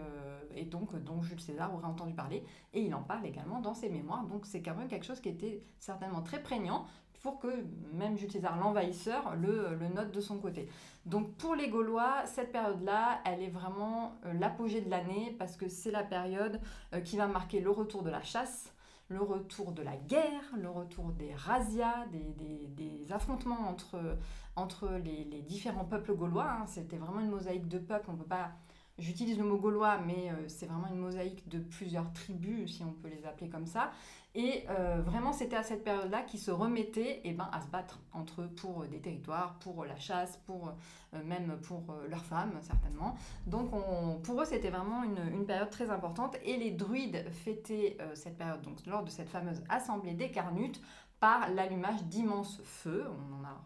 et 0.54 0.64
donc 0.64 0.94
dont 1.02 1.22
Jules 1.22 1.40
César 1.40 1.74
aurait 1.74 1.86
entendu 1.86 2.14
parler, 2.14 2.44
et 2.72 2.82
il 2.82 2.94
en 2.94 3.02
parle 3.02 3.26
également 3.26 3.60
dans 3.60 3.74
ses 3.74 3.88
mémoires, 3.88 4.24
donc 4.24 4.46
c'est 4.46 4.62
quand 4.62 4.74
même 4.74 4.88
quelque 4.88 5.06
chose 5.06 5.20
qui 5.20 5.28
était 5.28 5.62
certainement 5.78 6.22
très 6.22 6.42
prégnant 6.42 6.86
pour 7.24 7.40
que 7.40 7.48
même 7.94 8.18
Jules 8.18 8.30
l'envahisseur 8.60 9.34
le, 9.36 9.78
note 9.88 10.12
de 10.12 10.20
son 10.20 10.38
côté. 10.38 10.68
Donc 11.06 11.34
pour 11.36 11.54
les 11.54 11.70
Gaulois, 11.70 12.26
cette 12.26 12.52
période-là, 12.52 13.22
elle 13.24 13.42
est 13.42 13.48
vraiment 13.48 14.14
euh, 14.26 14.34
l'apogée 14.34 14.82
de 14.82 14.90
l'année 14.90 15.34
parce 15.38 15.56
que 15.56 15.66
c'est 15.66 15.90
la 15.90 16.02
période 16.02 16.60
euh, 16.92 17.00
qui 17.00 17.16
va 17.16 17.26
marquer 17.26 17.60
le 17.60 17.70
retour 17.70 18.02
de 18.02 18.10
la 18.10 18.22
chasse, 18.22 18.74
le 19.08 19.22
retour 19.22 19.72
de 19.72 19.80
la 19.82 19.96
guerre, 19.96 20.42
le 20.54 20.68
retour 20.68 21.12
des 21.12 21.32
razzias, 21.34 22.04
des, 22.12 23.10
affrontements 23.10 23.74
entre, 24.56 24.90
les 25.02 25.42
différents 25.48 25.86
peuples 25.86 26.14
gaulois. 26.14 26.50
hein. 26.60 26.66
C'était 26.66 26.98
vraiment 26.98 27.20
une 27.20 27.30
mosaïque 27.30 27.68
de 27.68 27.78
peuples, 27.78 28.10
on 28.10 28.16
peut 28.16 28.24
pas... 28.24 28.50
J'utilise 28.96 29.38
le 29.38 29.44
mot 29.44 29.56
gaulois, 29.56 29.98
mais 29.98 30.30
euh, 30.30 30.46
c'est 30.46 30.66
vraiment 30.66 30.86
une 30.86 31.00
mosaïque 31.00 31.48
de 31.48 31.58
plusieurs 31.58 32.12
tribus, 32.12 32.76
si 32.76 32.84
on 32.84 32.92
peut 32.92 33.08
les 33.08 33.26
appeler 33.26 33.50
comme 33.50 33.66
ça. 33.66 33.90
Et 34.36 34.64
euh, 34.68 35.00
vraiment, 35.00 35.32
c'était 35.32 35.54
à 35.56 35.62
cette 35.62 35.84
période-là 35.84 36.22
qu'ils 36.22 36.40
se 36.40 36.50
remettaient 36.50 37.20
eh 37.22 37.32
ben, 37.32 37.48
à 37.52 37.60
se 37.60 37.68
battre 37.68 38.00
entre 38.12 38.42
eux 38.42 38.48
pour 38.48 38.82
euh, 38.82 38.88
des 38.88 39.00
territoires, 39.00 39.58
pour 39.60 39.84
la 39.84 39.96
chasse, 39.96 40.38
pour 40.44 40.72
euh, 41.14 41.22
même 41.24 41.56
pour 41.62 41.84
euh, 41.90 42.08
leurs 42.08 42.24
femmes, 42.24 42.58
certainement. 42.60 43.14
Donc, 43.46 43.72
on- 43.72 44.18
pour 44.22 44.42
eux, 44.42 44.44
c'était 44.44 44.70
vraiment 44.70 45.04
une, 45.04 45.46
période 45.46 45.70
très 45.70 45.88
importante. 45.90 46.36
Et 46.44 46.56
les 46.56 46.72
druides 46.72 47.28
fêtaient 47.30 47.96
euh, 48.00 48.14
cette 48.14 48.36
période, 48.36 48.62
donc 48.62 48.84
lors 48.86 49.04
de 49.04 49.10
cette 49.10 49.28
fameuse 49.28 49.62
assemblée 49.68 50.14
des 50.14 50.30
Carnutes, 50.32 50.80
par 51.20 51.48
l'allumage 51.50 52.02
d'immenses 52.04 52.60
feux, 52.64 53.06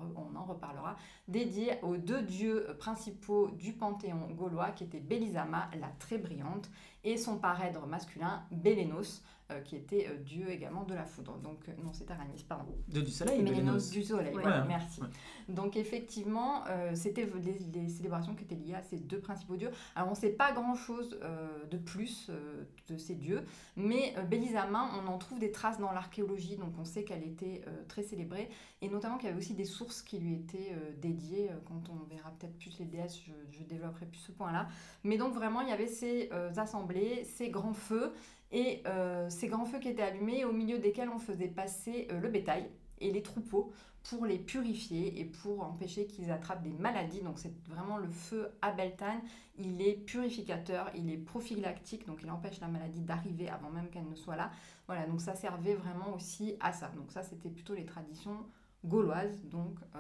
on 0.01 0.37
en, 0.37 0.45
reparlera, 0.45 0.95
dédiés 1.27 1.73
aux 1.83 1.97
deux 1.97 2.23
dieux 2.23 2.69
principaux 2.79 3.49
du 3.51 3.73
panthéon 3.73 4.29
gaulois, 4.37 4.71
qui 4.71 4.85
étaient 4.85 5.01
Bélisama, 5.01 5.69
la 5.81 5.89
très 5.99 6.19
brillante, 6.19 6.71
et 7.03 7.17
son 7.17 7.37
parèdre 7.39 7.87
masculin, 7.87 8.45
Bélénos, 8.53 9.23
euh, 9.23 9.38
qui 9.65 9.77
était 9.77 10.09
euh, 10.09 10.17
dieu 10.19 10.51
également 10.51 10.85
de 10.85 10.95
la 10.95 11.05
foudre. 11.05 11.39
Donc, 11.39 11.69
euh, 11.69 11.73
non, 11.83 11.93
c'est 11.93 12.11
Aramis, 12.11 12.45
pardon. 12.49 12.75
De 12.89 13.01
du 13.01 13.11
soleil, 13.11 13.43
Mélénos 13.43 13.91
du 13.91 14.03
soleil, 14.03 14.35
Ouais. 14.35 14.43
voilà, 14.43 14.65
merci. 14.65 15.01
Ouais. 15.01 15.09
Donc 15.49 15.77
effectivement, 15.77 16.65
euh, 16.69 16.95
c'était 16.95 17.27
les, 17.43 17.59
les 17.81 17.89
célébrations 17.89 18.35
qui 18.35 18.45
étaient 18.45 18.55
liées 18.55 18.75
à 18.75 18.83
ces 18.83 18.99
deux 18.99 19.21
principaux 19.21 19.57
dieux. 19.57 19.71
Alors 19.97 20.09
on 20.09 20.13
ne 20.13 20.17
sait 20.17 20.31
pas 20.31 20.53
grand-chose 20.53 21.19
euh, 21.23 21.65
de 21.71 21.79
plus 21.79 22.27
euh, 22.29 22.65
de 22.89 22.97
ces 22.99 23.15
dieux, 23.15 23.43
mais 23.77 24.15
euh, 24.19 24.23
Bélisama, 24.23 24.91
on 25.03 25.07
en 25.09 25.17
trouve 25.19 25.39
des 25.39 25.51
traces 25.53 25.79
dans 25.79 25.93
l'archéologie, 25.93 26.57
donc 26.57 26.75
on 26.79 26.85
sait 26.85 27.05
qu'elle 27.05 27.23
était 27.25 27.63
euh, 27.67 27.71
très 27.89 28.03
célébrée, 28.03 28.51
et 28.83 28.89
notamment 28.89 29.17
qu'il 29.17 29.29
y 29.29 29.31
avait 29.31 29.39
aussi 29.41 29.55
des 29.55 29.65
sources 29.65 30.03
qui 30.03 30.19
lui 30.19 30.35
étaient 30.35 30.73
euh, 30.73 30.91
dédiées. 31.01 31.51
Euh, 31.51 31.55
Quand 31.67 31.83
on 31.91 32.05
verra 32.15 32.31
peut-être 32.33 32.57
plus 32.59 32.79
les 32.79 32.85
déesses, 32.87 33.19
je, 33.27 33.33
je 33.51 33.63
développerai 33.65 34.07
plus 34.07 34.19
ce 34.21 34.33
point-là. 34.33 34.69
Mais 35.05 35.17
donc 35.17 35.33
vraiment, 35.33 35.63
il 35.63 35.69
y 35.69 35.73
avait 35.73 35.87
ces 35.87 36.29
euh, 36.33 36.51
assemblées, 36.57 37.25
ces 37.25 37.49
grands 37.51 37.73
feux, 37.75 38.13
et 38.51 38.83
euh, 38.87 39.29
ces 39.29 39.49
grands 39.49 39.67
feux 39.67 39.79
qui 39.79 39.89
étaient 39.89 40.03
allumés, 40.03 40.45
au 40.45 40.53
milieu 40.53 40.79
desquels 40.79 41.11
on 41.11 41.19
faisait 41.19 41.49
passer 41.49 42.09
euh, 42.11 42.21
le 42.21 42.29
bétail 42.29 42.71
et 43.01 43.13
les 43.13 43.23
troupeaux 43.23 43.73
pour 44.05 44.25
les 44.25 44.39
purifier 44.39 45.21
et 45.21 45.25
pour 45.25 45.63
empêcher 45.63 46.07
qu'ils 46.07 46.31
attrapent 46.31 46.63
des 46.63 46.73
maladies. 46.73 47.21
Donc 47.21 47.39
c'est 47.39 47.53
vraiment 47.69 47.99
le 47.99 48.09
feu 48.09 48.49
à 48.63 48.73
Beltane. 48.73 49.21
Il 49.59 49.83
est 49.83 49.95
purificateur, 49.95 50.91
il 50.95 51.11
est 51.11 51.19
prophylactique, 51.19 52.07
donc 52.07 52.23
il 52.23 52.31
empêche 52.31 52.61
la 52.61 52.69
maladie 52.69 53.03
d'arriver 53.03 53.51
avant 53.51 53.71
même 53.71 53.91
qu'elle 53.91 54.09
ne 54.09 54.15
soit 54.15 54.37
là. 54.37 54.51
Voilà, 54.87 55.07
donc 55.07 55.21
ça 55.21 55.35
servait 55.35 55.75
vraiment 55.75 56.15
aussi 56.15 56.57
à 56.61 56.73
ça. 56.73 56.91
Donc 56.97 57.13
ça 57.13 57.23
c'était 57.23 57.51
plutôt 57.51 57.75
les 57.75 57.85
traditions 57.85 58.47
gauloises. 58.85 59.45
Donc 59.45 59.79
euh, 59.95 59.99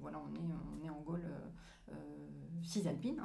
voilà, 0.00 0.20
on 0.20 0.86
est, 0.86 0.90
en 0.90 1.00
Gaule 1.00 1.24
cisalpine. 2.62 3.20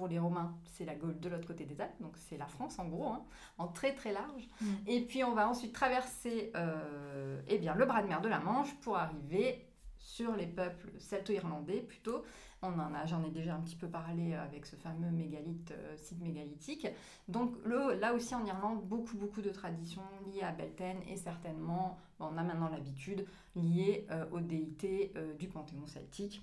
Pour 0.00 0.08
les 0.08 0.18
Romains, 0.18 0.56
c'est 0.64 0.86
la 0.86 0.94
Gaule 0.94 1.20
de 1.20 1.28
l'autre 1.28 1.46
côté 1.46 1.66
des 1.66 1.78
Alpes, 1.78 2.00
donc 2.00 2.12
c'est 2.16 2.38
la 2.38 2.46
France 2.46 2.78
en 2.78 2.88
gros, 2.88 3.08
hein, 3.08 3.22
en 3.58 3.68
très 3.68 3.94
très 3.94 4.14
large. 4.14 4.48
Mm. 4.62 4.66
Et 4.86 5.00
puis 5.02 5.22
on 5.24 5.34
va 5.34 5.46
ensuite 5.46 5.74
traverser 5.74 6.50
euh, 6.56 7.38
eh 7.48 7.58
bien, 7.58 7.74
le 7.74 7.84
bras 7.84 8.02
de 8.02 8.08
mer 8.08 8.22
de 8.22 8.28
la 8.28 8.38
Manche 8.38 8.74
pour 8.76 8.96
arriver 8.96 9.68
sur 9.98 10.34
les 10.34 10.46
peuples 10.46 10.90
celto-irlandais 10.98 11.82
plutôt. 11.82 12.24
On 12.62 12.78
en 12.78 12.94
a, 12.94 13.04
j'en 13.04 13.22
ai 13.24 13.30
déjà 13.30 13.54
un 13.54 13.60
petit 13.60 13.76
peu 13.76 13.88
parlé 13.88 14.32
avec 14.32 14.64
ce 14.64 14.74
fameux 14.76 15.10
mégalithe, 15.10 15.72
euh, 15.72 15.96
site 15.98 16.22
mégalithique. 16.22 16.86
Donc 17.28 17.52
le, 17.66 18.00
là 18.00 18.14
aussi 18.14 18.34
en 18.34 18.46
Irlande, 18.46 18.82
beaucoup 18.84 19.18
beaucoup 19.18 19.42
de 19.42 19.50
traditions 19.50 20.02
liées 20.32 20.42
à 20.42 20.52
Beltane 20.52 21.02
et 21.10 21.16
certainement, 21.16 21.98
on 22.20 22.38
a 22.38 22.42
maintenant 22.42 22.70
l'habitude, 22.70 23.26
liées 23.54 24.06
euh, 24.10 24.24
aux 24.32 24.40
déités 24.40 25.12
euh, 25.16 25.34
du 25.34 25.46
panthéon 25.46 25.86
celtique. 25.86 26.42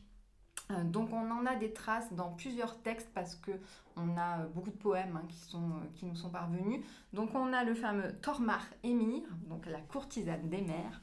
Euh, 0.72 0.84
donc 0.84 1.10
on 1.14 1.32
en 1.32 1.46
a 1.46 1.56
des 1.56 1.72
traces 1.72 2.12
dans 2.14 2.32
plusieurs 2.32 2.78
textes 2.82 3.10
parce 3.14 3.36
que 3.36 3.52
on 3.96 4.18
a 4.18 4.40
euh, 4.42 4.48
beaucoup 4.54 4.70
de 4.72 4.76
poèmes 4.78 5.16
hein, 5.18 5.26
qui, 5.30 5.38
sont, 5.38 5.60
euh, 5.64 5.86
qui 5.96 6.06
nous 6.06 6.16
sont 6.16 6.30
parvenus. 6.30 6.82
Donc 7.14 7.34
on 7.36 7.54
a 7.54 7.64
le 7.64 7.74
fameux 7.74 8.12
Tormar 8.22 8.66
Émir, 8.84 9.24
donc 9.50 9.66
la 9.66 9.80
courtisane 9.80 10.50
des 10.50 10.62
mers. 10.62 11.02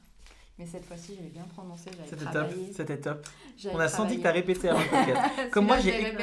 Mais 0.57 0.65
cette 0.65 0.85
fois-ci, 0.85 1.15
j'avais 1.17 1.29
bien 1.31 1.43
prononcé, 1.53 1.89
j'avais 1.97 2.07
C'était 2.07 2.23
top, 2.23 2.31
travaillé. 2.33 2.71
c'était 2.73 2.97
top. 3.01 3.27
On 3.73 3.79
a 3.79 3.89
senti 3.89 4.15
que 4.17 4.21
tu 4.21 4.27
as 4.27 4.31
travaillé. 4.31 4.41
répété 4.41 4.69
avant 4.69 4.79
le 4.79 4.85
podcast. 4.87 5.31
Comme 5.51 5.65
moi, 5.65 5.77
j'ai 5.79 6.13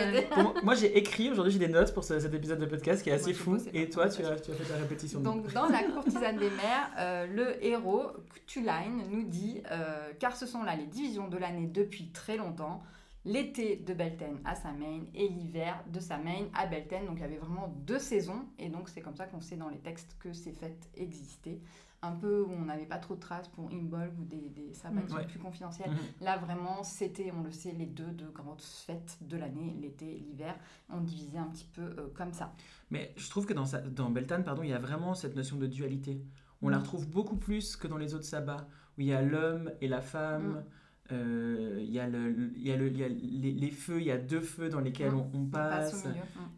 Moi, 0.63 0.75
écrit, 0.85 1.31
aujourd'hui, 1.31 1.53
j'ai 1.53 1.59
des 1.59 1.69
notes 1.69 1.93
pour 1.93 2.03
ce- 2.03 2.19
cet 2.19 2.33
épisode 2.33 2.59
de 2.59 2.65
podcast 2.65 3.03
qui 3.03 3.11
est 3.11 3.13
assez 3.13 3.35
fou. 3.35 3.59
Et 3.75 3.91
toi, 3.91 4.09
tu 4.09 4.25
as, 4.25 4.37
tu 4.41 4.53
as 4.53 4.55
fait 4.55 4.65
ta 4.73 4.79
répétition. 4.79 5.21
Donc, 5.21 5.53
dans 5.53 5.67
La 5.67 5.83
courtisane 5.93 6.39
des 6.39 6.49
mers, 6.49 6.91
euh, 6.99 7.27
le 7.27 7.63
héros, 7.63 8.07
Cthulhain, 8.47 9.03
nous 9.11 9.25
dit 9.25 9.63
euh, 9.71 10.13
Car 10.19 10.35
ce 10.35 10.47
sont 10.47 10.63
là 10.63 10.77
les 10.77 10.87
divisions 10.87 11.29
de 11.29 11.37
l'année 11.37 11.67
depuis 11.67 12.09
très 12.09 12.39
longtemps. 12.39 12.83
L'été 13.25 13.76
de 13.76 13.95
Beltane 13.95 14.41
à 14.45 14.55
Samhain 14.57 15.02
et 15.14 15.29
l'hiver 15.29 15.85
de 15.93 16.00
Samhain 16.00 16.47
à 16.55 16.67
Beltane. 16.67 17.07
Donc 17.07 17.19
il 17.19 17.21
y 17.21 17.25
avait 17.25 17.37
vraiment 17.37 17.69
deux 17.87 18.00
saisons. 18.00 18.47
Et 18.59 18.69
donc 18.69 18.88
c'est 18.88 19.00
comme 19.00 19.14
ça 19.17 19.26
qu'on 19.26 19.41
sait 19.41 19.57
dans 19.57 19.69
les 19.69 19.79
textes 19.79 20.17
que 20.19 20.33
ces 20.33 20.52
fêtes 20.52 20.88
existaient. 20.97 21.61
Un 22.05 22.11
peu 22.17 22.43
où 22.43 22.50
on 22.50 22.64
n'avait 22.64 22.87
pas 22.87 22.99
trop 22.99 23.14
de 23.14 23.21
traces 23.21 23.47
pour 23.47 23.71
Imbolg 23.71 24.12
ou 24.19 24.25
des, 24.25 24.49
des 24.49 24.75
sabbats 24.75 25.02
Mm. 25.02 25.09
sont 25.09 25.14
Ouais. 25.19 25.26
plus 25.29 25.38
confidentiels. 25.38 25.88
Mhm. 25.93 25.99
Là, 26.23 26.37
vraiment, 26.38 26.83
c'était, 26.83 27.31
on 27.31 27.45
le 27.45 27.52
sait, 27.52 27.71
les 27.71 27.87
deux, 27.87 28.11
deux 28.11 28.31
grandes 28.31 28.61
fêtes 28.61 29.19
de 29.21 29.37
l'année, 29.37 29.76
l'été 29.81 30.17
et 30.17 30.19
l'hiver. 30.19 30.57
On 30.91 31.00
divisait 31.00 31.38
un 31.38 31.45
petit 31.47 31.69
peu 31.73 31.83
euh, 31.83 32.09
comme 32.12 32.33
ça. 32.33 32.52
Mais 32.91 33.12
je 33.17 33.31
trouve 33.31 33.47
que 33.47 33.52
dans, 33.52 33.67
sa- 33.67 33.83
dans 33.83 34.11
Beltane, 34.11 34.43
pardon, 34.43 34.64
il 34.64 34.71
y 34.71 34.75
a 34.75 34.81
vraiment 34.81 35.14
cette 35.14 35.37
notion 35.37 35.59
de 35.59 35.69
dualité. 35.69 36.21
On 36.61 36.71
la 36.71 36.79
Mm. 36.79 36.81
retrouve 36.81 37.09
beaucoup 37.09 37.37
plus 37.37 37.76
que 37.76 37.87
dans 37.87 37.99
les 37.99 38.14
autres 38.14 38.25
sabbats, 38.25 38.67
où 38.99 39.02
il 39.02 39.07
y 39.07 39.12
a 39.14 39.23
l'homme 39.23 39.71
et 39.81 39.87
la 39.87 40.00
femme. 40.00 40.64
Euh, 41.12 41.78
il 41.81 41.92
y 41.92 41.99
a, 42.00 42.09
le, 42.09 42.50
y 42.57 42.73
a, 42.73 42.76
le, 42.76 42.90
y 42.90 43.04
a 43.04 43.09
les, 43.09 43.52
les 43.52 43.71
feux, 43.71 44.00
il 44.00 44.07
y 44.07 44.11
a 44.11 44.16
deux 44.19 44.40
feux 44.40 44.69
dans 44.71 44.81
lesquels 44.81 45.12
on, 45.14 45.45
passe 45.47 46.07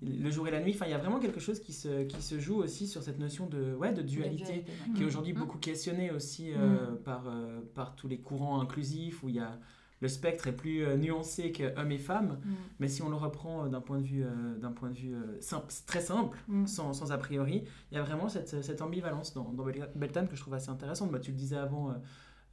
milieu. 0.03 0.23
Le 0.25 0.31
jour 0.31 0.47
et 0.47 0.51
la 0.51 0.61
nuit, 0.61 0.73
enfin, 0.75 0.87
il 0.87 0.91
y 0.93 0.95
a 0.95 0.99
vraiment 0.99 1.19
quelque 1.19 1.41
chose 1.41 1.61
qui 1.61 1.73
se, 1.73 2.05
qui 2.05 2.23
se 2.23 2.39
joue 2.39 2.57
aussi 2.57 2.87
sur 2.87 3.03
cette 3.03 3.19
notion 3.19 3.47
de, 3.47 3.75
ouais, 3.75 3.93
de 3.93 4.03
dualité. 4.03 4.65
qui 4.95 5.03
est 5.03 5.05
Mm. 5.05 5.09
aujourd'hui 5.09 5.33
Mm. 5.33 5.39
beaucoup 5.39 5.59
questionné 5.59 6.11
aussi 6.13 6.53
euh, 6.53 6.95
par, 7.05 7.25
euh, 7.27 7.61
par 7.75 7.97
tous 7.97 8.07
les 8.09 8.19
courants 8.19 8.61
inclusifs 8.61 9.23
où 9.25 9.29
il 9.29 9.35
y 9.37 9.41
a 9.41 9.59
le 10.01 10.09
spectre 10.09 10.49
est 10.49 10.53
plus 10.53 10.85
nuancé 10.99 11.51
que 11.51 11.79
hommes 11.81 11.91
et 11.93 11.99
femmes, 11.99 12.39
Mm. 12.45 12.51
mais 12.81 12.89
si 12.89 13.01
on 13.01 13.09
le 13.09 13.15
reprend 13.17 13.67
d'un 13.69 13.81
point 13.81 13.99
de 13.99 14.03
vue, 14.05 14.25
d'un 14.61 14.73
point 14.73 14.91
de 14.91 14.95
vue 14.97 15.15
simple, 15.41 15.73
très 15.87 16.01
simple, 16.01 16.39
sans, 16.67 16.93
sans 16.93 17.11
a 17.11 17.17
priori, 17.17 17.65
il 17.91 17.95
y 17.95 17.99
a 17.99 18.03
vraiment 18.03 18.29
cette, 18.29 18.63
cette 18.63 18.83
ambivalence 18.83 19.33
dans, 19.33 19.51
dans 19.53 19.65
Bel- 19.65 19.89
Beltane 19.95 20.29
que 20.29 20.37
je 20.37 20.41
trouve 20.43 20.53
assez 20.55 20.69
intéressante. 20.69 21.11
Bah, 21.11 21.21
tu 21.21 21.31
le 21.31 21.37
disais 21.39 21.57
avant, 21.57 21.95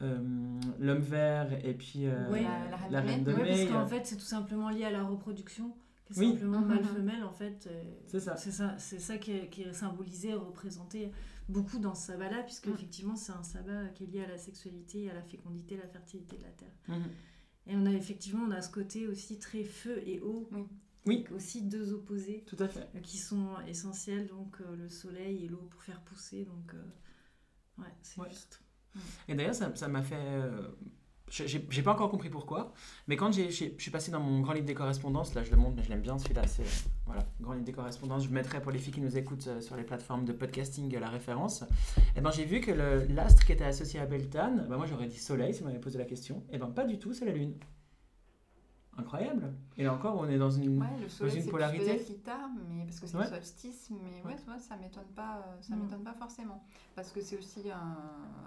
euh, 0.02 0.18
l'homme 0.80 1.00
vert 1.02 1.54
et 1.66 1.74
puis 1.74 2.06
euh, 2.08 2.30
Ouais. 2.32 2.44
La- 2.44 2.90
la 2.90 3.02
Reine 3.02 3.24
de 3.24 3.34
parce 3.34 3.66
qu'en 3.66 3.86
fait, 3.88 4.06
c'est 4.06 4.18
tout 4.18 4.22
simplement 4.26 4.70
lié 4.70 4.86
à 4.86 4.92
la 4.92 5.04
reproduction. 5.04 5.76
que 6.10 6.20
Oui. 6.20 6.32
Simplement 6.34 6.60
Mhm. 6.60 6.68
mâle-femelle, 6.68 7.24
en 7.24 7.32
fait. 7.32 7.68
euh, 7.72 7.84
C'est 8.08 8.20
ça. 8.20 8.36
C'est 8.36 8.52
ça, 8.52 8.76
c'est 8.78 9.00
ça 9.00 9.18
qui 9.18 9.32
est, 9.32 9.50
qui 9.50 9.62
est 9.62 9.72
symbolisé, 9.72 10.34
représenté 10.34 11.12
beaucoup 11.48 11.80
dans 11.80 11.96
ce 11.96 12.08
sabbat-là, 12.08 12.44
puisque 12.44 12.68
Mm. 12.68 12.74
effectivement, 12.74 13.16
c'est 13.16 13.32
un 13.32 13.44
sabbat 13.44 13.88
qui 13.96 14.04
est 14.04 14.08
lié 14.08 14.24
à 14.24 14.28
la 14.28 14.38
sexualité, 14.38 15.10
à 15.10 15.14
la 15.14 15.22
fécondité, 15.24 15.76
à 15.80 15.84
la 15.84 15.88
fertilité 15.88 16.38
de 16.38 16.44
la 16.44 16.50
terre. 16.50 16.74
Mhm. 16.90 17.04
Et 17.68 17.76
on 17.78 17.86
a 17.86 17.92
effectivement, 17.92 18.44
on 18.46 18.52
a 18.52 18.62
ce 18.62 18.70
côté 18.72 19.08
aussi 19.08 19.40
très 19.40 19.64
feu 19.64 20.02
et 20.06 20.20
eau. 20.20 20.50
Oui. 20.52 20.66
Oui. 21.08 21.18
Donc 21.24 21.32
aussi 21.38 21.62
deux 21.64 21.94
opposés 21.94 22.44
Tout 22.46 22.58
à 22.60 22.68
fait. 22.68 22.88
euh, 22.96 23.00
qui 23.00 23.18
sont 23.18 23.48
essentiels, 23.68 24.28
donc 24.28 24.58
euh, 24.62 24.76
le 24.76 24.90
soleil 24.90 25.46
et 25.46 25.48
l'eau 25.48 25.66
pour 25.72 25.82
faire 25.82 26.02
pousser. 26.02 26.44
Donc, 26.46 26.74
euh, 26.74 26.84
ouais, 27.82 27.88
c'est 28.04 28.20
Ouais. 28.20 28.30
juste. 28.30 28.62
Et 29.28 29.36
d'ailleurs, 29.36 29.56
ça 29.56 29.88
m'a 29.88 30.02
fait. 30.02 30.16
euh, 30.18 30.68
j'ai 31.30 31.82
pas 31.82 31.94
encore 31.94 32.10
compris 32.10 32.30
pourquoi, 32.30 32.74
mais 33.08 33.16
quand 33.16 33.32
je 33.32 33.50
suis 33.50 33.92
passé 33.92 34.12
dans 34.12 34.20
mon 34.20 34.42
grand 34.42 34.52
livre 34.52 34.66
des 34.66 34.74
correspondances, 34.74 35.34
là 35.34 35.44
je 35.44 35.52
le 35.52 35.56
montre, 35.56 35.78
mais 35.78 35.84
je 35.84 35.90
l'aime 35.90 36.02
bien 36.02 36.18
celui-là, 36.18 36.46
c'est. 36.46 36.64
euh, 36.64 36.90
Voilà, 37.06 37.26
grand 37.40 37.54
livre 37.54 37.64
des 37.66 37.72
correspondances, 37.72 38.26
je 38.26 38.30
mettrai 38.30 38.62
pour 38.62 38.72
les 38.72 38.80
filles 38.80 38.94
qui 38.94 39.00
nous 39.00 39.18
écoutent 39.18 39.48
euh, 39.48 39.62
sur 39.62 39.78
les 39.78 39.84
plateformes 39.84 40.26
de 40.26 40.34
podcasting 40.34 40.94
euh, 40.94 41.00
la 41.00 41.10
référence. 41.10 41.64
Et 42.18 42.22
ben 42.22 42.32
j'ai 42.32 42.44
vu 42.44 42.60
que 42.60 42.72
l'astre 43.14 43.46
qui 43.46 43.54
était 43.54 43.64
associé 43.64 44.02
à 44.02 44.06
Beltane, 44.06 44.68
ben 44.70 44.76
moi 44.76 44.86
j'aurais 44.88 45.08
dit 45.08 45.18
Soleil 45.20 45.54
si 45.54 45.62
on 45.64 45.68
m'avait 45.68 45.80
posé 45.80 45.98
la 45.98 46.06
question, 46.06 46.44
et 46.52 46.58
ben 46.58 46.68
pas 46.68 46.84
du 46.84 47.00
tout, 47.00 47.14
c'est 47.14 47.26
la 47.26 47.32
Lune. 47.32 47.54
Incroyable. 49.02 49.54
Et 49.78 49.84
là 49.84 49.94
encore, 49.94 50.18
on 50.20 50.28
est 50.30 50.38
dans 50.38 50.52
une. 50.52 50.80
Ouais, 50.80 50.88
le 51.02 51.10
soleil, 51.10 51.38
une 51.38 51.44
c'est 51.44 51.50
polarité. 51.50 51.86
peut-être 51.86 52.08
l'Ita, 52.10 52.38
mais 52.70 52.84
parce 52.86 53.00
que 53.00 53.08
c'est 53.08 53.18
Ouais. 53.18 53.24
le 53.24 53.30
solstice, 53.36 53.90
mais 53.92 54.22
ouais, 54.30 54.36
ouais, 54.48 54.60
ça 54.60 54.76
m'étonne 54.78 55.08
pas, 55.16 55.38
euh, 55.38 55.62
ça 55.62 55.76
Mm. 55.76 55.80
m'étonne 55.84 56.04
pas 56.04 56.14
forcément, 56.14 56.64
parce 56.96 57.10
que 57.12 57.22
c'est 57.22 57.38
aussi 57.38 57.72
un. 57.72 57.98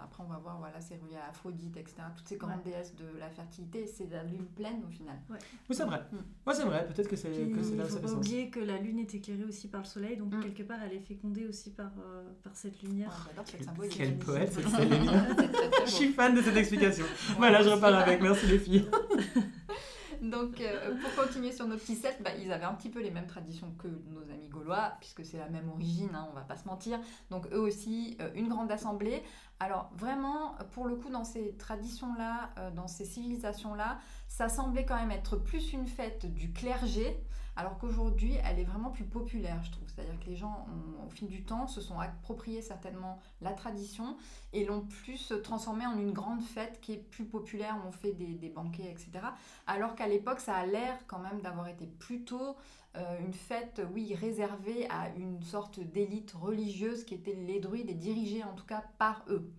Après, 0.02 0.22
on 0.22 0.26
va 0.28 0.36
voir, 0.38 0.58
voilà, 0.58 0.80
c'est 0.80 0.96
relié 0.96 1.16
à 1.16 1.30
Aphrodite, 1.30 1.76
etc. 1.76 1.94
Toutes 2.16 2.28
ces 2.28 2.36
grandes 2.36 2.58
Ouais. 2.64 2.72
déesses 2.72 2.94
de 2.94 3.04
la 3.18 3.28
fertilité, 3.30 3.86
c'est 3.86 4.08
la 4.10 4.22
lune 4.22 4.46
pleine 4.54 4.82
au 4.86 4.90
final. 4.90 5.16
Oui, 5.30 5.36
c'est 5.70 5.84
vrai. 5.84 6.02
Mm. 6.12 6.16
Ouais, 6.46 6.54
c'est 6.54 6.64
vrai, 6.64 6.86
peut-être 6.86 7.08
que 7.08 7.16
c'est 7.16 7.32
il 7.34 7.50
là 7.50 7.56
ne 7.56 7.60
où 7.60 7.62
ça 7.64 7.84
faut 7.84 7.96
fait 7.96 8.02
pas 8.02 8.08
sens. 8.08 8.16
oublier 8.18 8.50
que 8.50 8.60
la 8.60 8.78
lune 8.78 8.98
est 9.00 9.14
éclairée 9.14 9.44
aussi 9.44 9.68
par 9.68 9.80
le 9.80 9.86
soleil, 9.86 10.16
donc 10.16 10.32
Mm. 10.34 10.40
quelque 10.40 10.62
part, 10.62 10.78
elle 10.84 10.92
est 10.96 11.00
fécondée 11.00 11.46
aussi 11.46 11.70
par, 11.70 11.90
euh, 11.98 12.22
par 12.42 12.54
cette 12.54 12.80
lumière. 12.82 13.08
Ouais, 13.08 13.30
J'adore 13.30 13.46
cette 13.48 13.96
Quel- 13.96 14.18
poète. 14.18 14.52
C'est 14.52 15.86
Je 15.86 15.90
suis 15.90 16.08
fan 16.12 16.34
de 16.34 16.42
cette 16.42 16.56
explication. 16.56 17.04
Voilà, 17.38 17.62
je 17.62 17.70
repars 17.70 17.94
avec. 17.94 18.20
Merci 18.22 18.46
les 18.46 18.58
filles. 18.58 18.88
Donc, 20.22 20.60
euh, 20.60 20.94
pour 21.00 21.24
continuer 21.24 21.52
sur 21.52 21.66
nos 21.66 21.76
petits 21.76 21.96
Celtes, 21.96 22.22
bah, 22.22 22.30
ils 22.40 22.52
avaient 22.52 22.64
un 22.64 22.74
petit 22.74 22.88
peu 22.88 23.00
les 23.00 23.10
mêmes 23.10 23.26
traditions 23.26 23.72
que 23.78 23.88
nos 23.88 24.22
amis 24.30 24.48
gaulois, 24.48 24.92
puisque 25.00 25.24
c'est 25.24 25.38
la 25.38 25.48
même 25.48 25.68
origine, 25.68 26.14
hein, 26.14 26.28
on 26.30 26.34
va 26.34 26.42
pas 26.42 26.56
se 26.56 26.66
mentir. 26.66 26.98
Donc, 27.30 27.46
eux 27.52 27.60
aussi, 27.60 28.16
euh, 28.20 28.30
une 28.34 28.48
grande 28.48 28.70
assemblée. 28.70 29.22
Alors, 29.60 29.90
vraiment, 29.96 30.56
pour 30.72 30.86
le 30.86 30.96
coup, 30.96 31.10
dans 31.10 31.24
ces 31.24 31.56
traditions-là, 31.56 32.50
euh, 32.58 32.70
dans 32.70 32.88
ces 32.88 33.04
civilisations-là, 33.04 33.98
ça 34.28 34.48
semblait 34.48 34.84
quand 34.84 34.96
même 34.96 35.10
être 35.10 35.36
plus 35.36 35.72
une 35.72 35.86
fête 35.86 36.26
du 36.26 36.52
clergé, 36.52 37.20
alors 37.56 37.78
qu'aujourd'hui, 37.78 38.36
elle 38.44 38.58
est 38.58 38.64
vraiment 38.64 38.90
plus 38.90 39.04
populaire, 39.04 39.62
je 39.62 39.70
trouve. 39.70 39.88
C'est-à-dire 39.88 40.18
que 40.18 40.26
les 40.26 40.36
gens, 40.36 40.66
au 41.06 41.10
fil 41.10 41.28
du 41.28 41.44
temps, 41.44 41.66
se 41.66 41.80
sont 41.80 41.98
appropriés 42.00 42.62
certainement 42.62 43.20
la 43.40 43.52
tradition 43.52 44.16
et 44.52 44.64
l'ont 44.64 44.80
plus 44.80 45.32
transformée 45.42 45.86
en 45.86 45.98
une 45.98 46.12
grande 46.12 46.42
fête 46.42 46.80
qui 46.80 46.92
est 46.92 46.98
plus 47.10 47.24
populaire. 47.24 47.76
On 47.86 47.92
fait 47.92 48.12
des, 48.12 48.48
banquets, 48.48 48.90
etc. 48.90 49.26
Alors 49.66 49.94
qu'à 49.94 50.08
l'époque, 50.08 50.40
ça 50.40 50.54
a 50.56 50.66
l'air 50.66 50.98
quand 51.06 51.20
même 51.20 51.40
d'avoir 51.42 51.68
été 51.68 51.86
plutôt 51.86 52.56
euh, 52.96 53.18
une 53.20 53.34
fête, 53.34 53.82
oui, 53.92 54.14
réservée 54.14 54.88
à 54.90 55.10
une 55.16 55.42
sorte 55.42 55.80
d'élite 55.80 56.32
religieuse 56.32 57.04
qui 57.04 57.14
était 57.14 57.34
les 57.34 57.60
druides 57.60 57.90
et 57.90 57.94
dirigée 57.94 58.42
en 58.44 58.54
tout 58.54 58.66
cas 58.66 58.84
par 58.98 59.24
eux. 59.28 59.50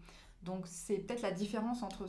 Donc 0.43 0.67
c'est 0.67 0.99
peut-être 0.99 1.23
la 1.23 1.31
différence 1.31 1.81
entre 1.81 2.07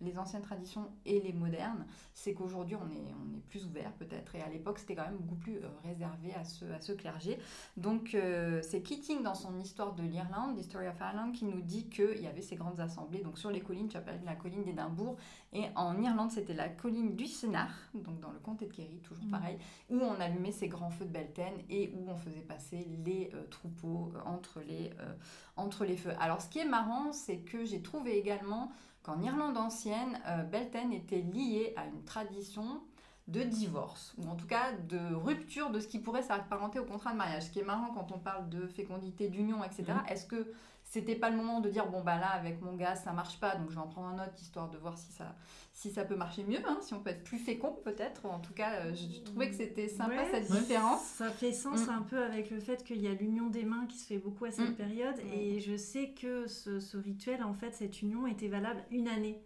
les 0.00 0.18
anciennes 0.18 0.42
traditions 0.42 0.90
et 1.06 1.20
les 1.20 1.32
modernes, 1.32 1.86
c'est 2.12 2.34
qu'aujourd'hui 2.34 2.76
on 2.76 2.90
est, 2.90 3.14
on 3.22 3.36
est 3.36 3.40
plus 3.48 3.64
ouvert 3.66 3.92
peut-être, 3.94 4.34
et 4.34 4.42
à 4.42 4.48
l'époque 4.48 4.78
c'était 4.78 4.94
quand 4.94 5.04
même 5.04 5.18
beaucoup 5.18 5.36
plus 5.36 5.56
euh, 5.56 5.68
réservé 5.84 6.34
à 6.34 6.44
ce, 6.44 6.64
à 6.66 6.80
ce 6.80 6.92
clergé. 6.92 7.38
Donc 7.76 8.14
euh, 8.14 8.60
c'est 8.62 8.82
Keating 8.82 9.22
dans 9.22 9.34
son 9.34 9.58
histoire 9.58 9.94
de 9.94 10.02
l'Irlande, 10.02 10.56
l'History 10.56 10.88
of 10.88 10.98
Ireland, 11.00 11.32
qui 11.32 11.44
nous 11.44 11.60
dit 11.60 11.88
qu'il 11.88 12.20
y 12.20 12.26
avait 12.26 12.42
ces 12.42 12.56
grandes 12.56 12.80
assemblées, 12.80 13.22
donc 13.22 13.38
sur 13.38 13.50
les 13.50 13.60
collines, 13.60 13.88
tu 13.88 13.96
as 13.96 14.00
parlé 14.00 14.18
de 14.18 14.26
la 14.26 14.34
colline 14.34 14.64
d'Édimbourg, 14.64 15.16
et 15.52 15.64
en 15.76 16.00
Irlande 16.00 16.30
c'était 16.30 16.54
la 16.54 16.68
colline 16.68 17.16
du 17.16 17.26
Sénart, 17.26 17.78
donc 17.94 18.20
dans 18.20 18.32
le 18.32 18.38
comté 18.38 18.66
de 18.66 18.72
Kerry, 18.72 18.98
toujours 18.98 19.20
Mm. 19.20 19.30
pareil, 19.30 19.58
où 19.90 20.00
on 20.00 20.20
allumait 20.20 20.52
ces 20.52 20.68
grands 20.68 20.90
feux 20.90 21.04
de 21.04 21.10
Beltaine 21.10 21.54
et 21.68 21.92
où 21.94 22.10
on 22.10 22.16
faisait 22.16 22.40
passer 22.40 22.86
les 23.04 23.30
euh, 23.34 23.46
troupeaux 23.48 24.12
entre, 24.24 24.60
les, 24.60 24.90
euh, 25.00 25.12
entre 25.56 25.84
les 25.84 25.96
feux. 25.96 26.12
Alors 26.20 26.40
ce 26.40 26.48
qui 26.48 26.58
est 26.58 26.64
marrant, 26.64 27.12
c'est 27.12 27.38
que 27.38 27.64
j'ai 27.64 27.82
trouvé 27.82 28.16
également 28.16 28.72
qu'en 29.02 29.20
Irlande 29.20 29.56
ancienne, 29.56 30.20
euh, 30.26 30.42
Beltaine 30.42 30.92
était 30.92 31.20
liée 31.20 31.72
à 31.76 31.86
une 31.86 32.04
tradition 32.04 32.82
de 33.28 33.42
divorce, 33.42 34.14
ou 34.18 34.28
en 34.28 34.34
tout 34.34 34.46
cas 34.46 34.72
de 34.72 35.14
rupture 35.14 35.70
de 35.70 35.78
ce 35.78 35.86
qui 35.86 36.00
pourrait 36.00 36.22
s'apparenter 36.22 36.80
au 36.80 36.84
contrat 36.84 37.12
de 37.12 37.16
mariage. 37.16 37.44
Ce 37.44 37.50
qui 37.50 37.60
est 37.60 37.64
marrant 37.64 37.92
quand 37.94 38.10
on 38.12 38.18
parle 38.18 38.48
de 38.48 38.66
fécondité, 38.66 39.28
d'union, 39.28 39.62
etc. 39.62 39.84
Mhm. 39.88 40.02
Est-ce 40.08 40.26
que 40.26 40.52
c'était 40.92 41.14
pas 41.14 41.30
le 41.30 41.36
moment 41.36 41.60
de 41.60 41.70
dire 41.70 41.86
bon 41.88 42.02
bah 42.02 42.18
là 42.18 42.30
avec 42.32 42.60
mon 42.60 42.74
gars 42.74 42.96
ça 42.96 43.12
marche 43.12 43.38
pas 43.38 43.54
donc 43.54 43.70
je 43.70 43.76
vais 43.76 43.80
en 43.80 43.86
prendre 43.86 44.08
un 44.08 44.24
autre 44.24 44.34
histoire 44.42 44.68
de 44.68 44.76
voir 44.76 44.98
si 44.98 45.12
ça 45.12 45.36
si 45.72 45.90
ça 45.92 46.04
peut 46.04 46.16
marcher 46.16 46.42
mieux 46.42 46.58
hein, 46.66 46.78
si 46.82 46.92
on 46.94 47.00
peut 47.00 47.10
être 47.10 47.22
plus 47.22 47.38
fécond 47.38 47.78
peut-être 47.84 48.26
en 48.26 48.40
tout 48.40 48.52
cas 48.52 48.72
euh, 48.80 48.92
je 48.94 49.22
trouvais 49.22 49.48
que 49.48 49.54
c'était 49.54 49.86
sympa 49.88 50.16
Ouais, 50.16 50.28
cette 50.32 50.50
différence 50.50 51.00
Ça 51.02 51.30
fait 51.30 51.52
sens 51.52 51.86
Mm. 51.86 51.90
un 51.90 52.02
peu 52.02 52.20
avec 52.22 52.50
le 52.50 52.58
fait 52.58 52.82
qu'il 52.82 53.00
y 53.00 53.06
a 53.06 53.14
l'union 53.14 53.48
des 53.50 53.62
mains 53.64 53.86
qui 53.86 53.98
se 53.98 54.06
fait 54.06 54.18
beaucoup 54.18 54.46
à 54.46 54.50
cette 54.50 54.70
Mm. 54.70 54.74
période. 54.74 55.16
Mm. 55.24 55.32
Et 55.32 55.60
je 55.60 55.76
sais 55.76 56.10
que 56.10 56.48
ce, 56.48 56.80
ce 56.80 56.96
rituel, 56.96 57.42
en 57.44 57.54
fait, 57.54 57.72
cette 57.72 58.02
union 58.02 58.26
était 58.26 58.48
valable 58.48 58.82
une 58.90 59.06
année. 59.08 59.40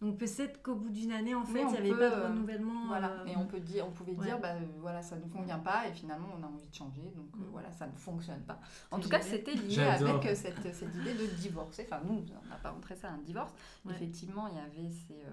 Mm. 0.00 0.06
Donc 0.06 0.18
peut-être 0.18 0.62
qu'au 0.62 0.74
bout 0.76 0.90
d'une 0.90 1.12
année, 1.12 1.34
en 1.34 1.44
fait, 1.44 1.60
il 1.60 1.66
n'y 1.66 1.76
avait 1.76 1.90
peut, 1.90 1.98
pas 1.98 2.10
de 2.10 2.14
euh, 2.14 2.28
renouvellement. 2.28 2.86
Voilà, 2.86 3.10
euh, 3.10 3.26
et 3.26 3.36
on, 3.36 3.46
peut 3.46 3.60
dire, 3.60 3.84
on 3.86 3.90
pouvait 3.90 4.12
ouais. 4.14 4.26
dire, 4.26 4.38
bah, 4.40 4.52
euh, 4.54 4.60
voilà, 4.80 5.02
ça 5.02 5.16
ne 5.16 5.22
nous 5.22 5.28
convient 5.28 5.58
pas, 5.58 5.88
et 5.88 5.92
finalement, 5.92 6.28
on 6.38 6.42
a 6.42 6.46
envie 6.46 6.68
de 6.68 6.74
changer, 6.74 7.02
donc 7.16 7.28
euh, 7.34 7.38
Mm. 7.44 7.50
voilà, 7.52 7.72
ça 7.72 7.86
ne 7.86 7.92
fonctionne 7.96 8.42
pas. 8.42 8.60
En 8.90 8.98
tout 9.00 9.08
cas, 9.08 9.20
c'était 9.20 9.54
lié 9.54 9.80
avec 9.80 10.36
cette, 10.36 10.62
cette 10.74 10.94
idée 10.94 11.14
de 11.14 11.26
divorcer. 11.40 11.86
Enfin, 11.90 12.00
nous, 12.06 12.14
on 12.44 12.48
n'a 12.48 12.56
pas 12.56 12.70
rentré 12.70 12.94
ça 12.96 13.08
à 13.08 13.12
un 13.12 13.18
divorce. 13.18 13.52
Ouais. 13.84 13.92
Effectivement, 13.94 14.46
il 14.48 14.54
y 14.56 14.60
avait 14.60 14.90
ces, 14.92 15.14
euh, 15.14 15.30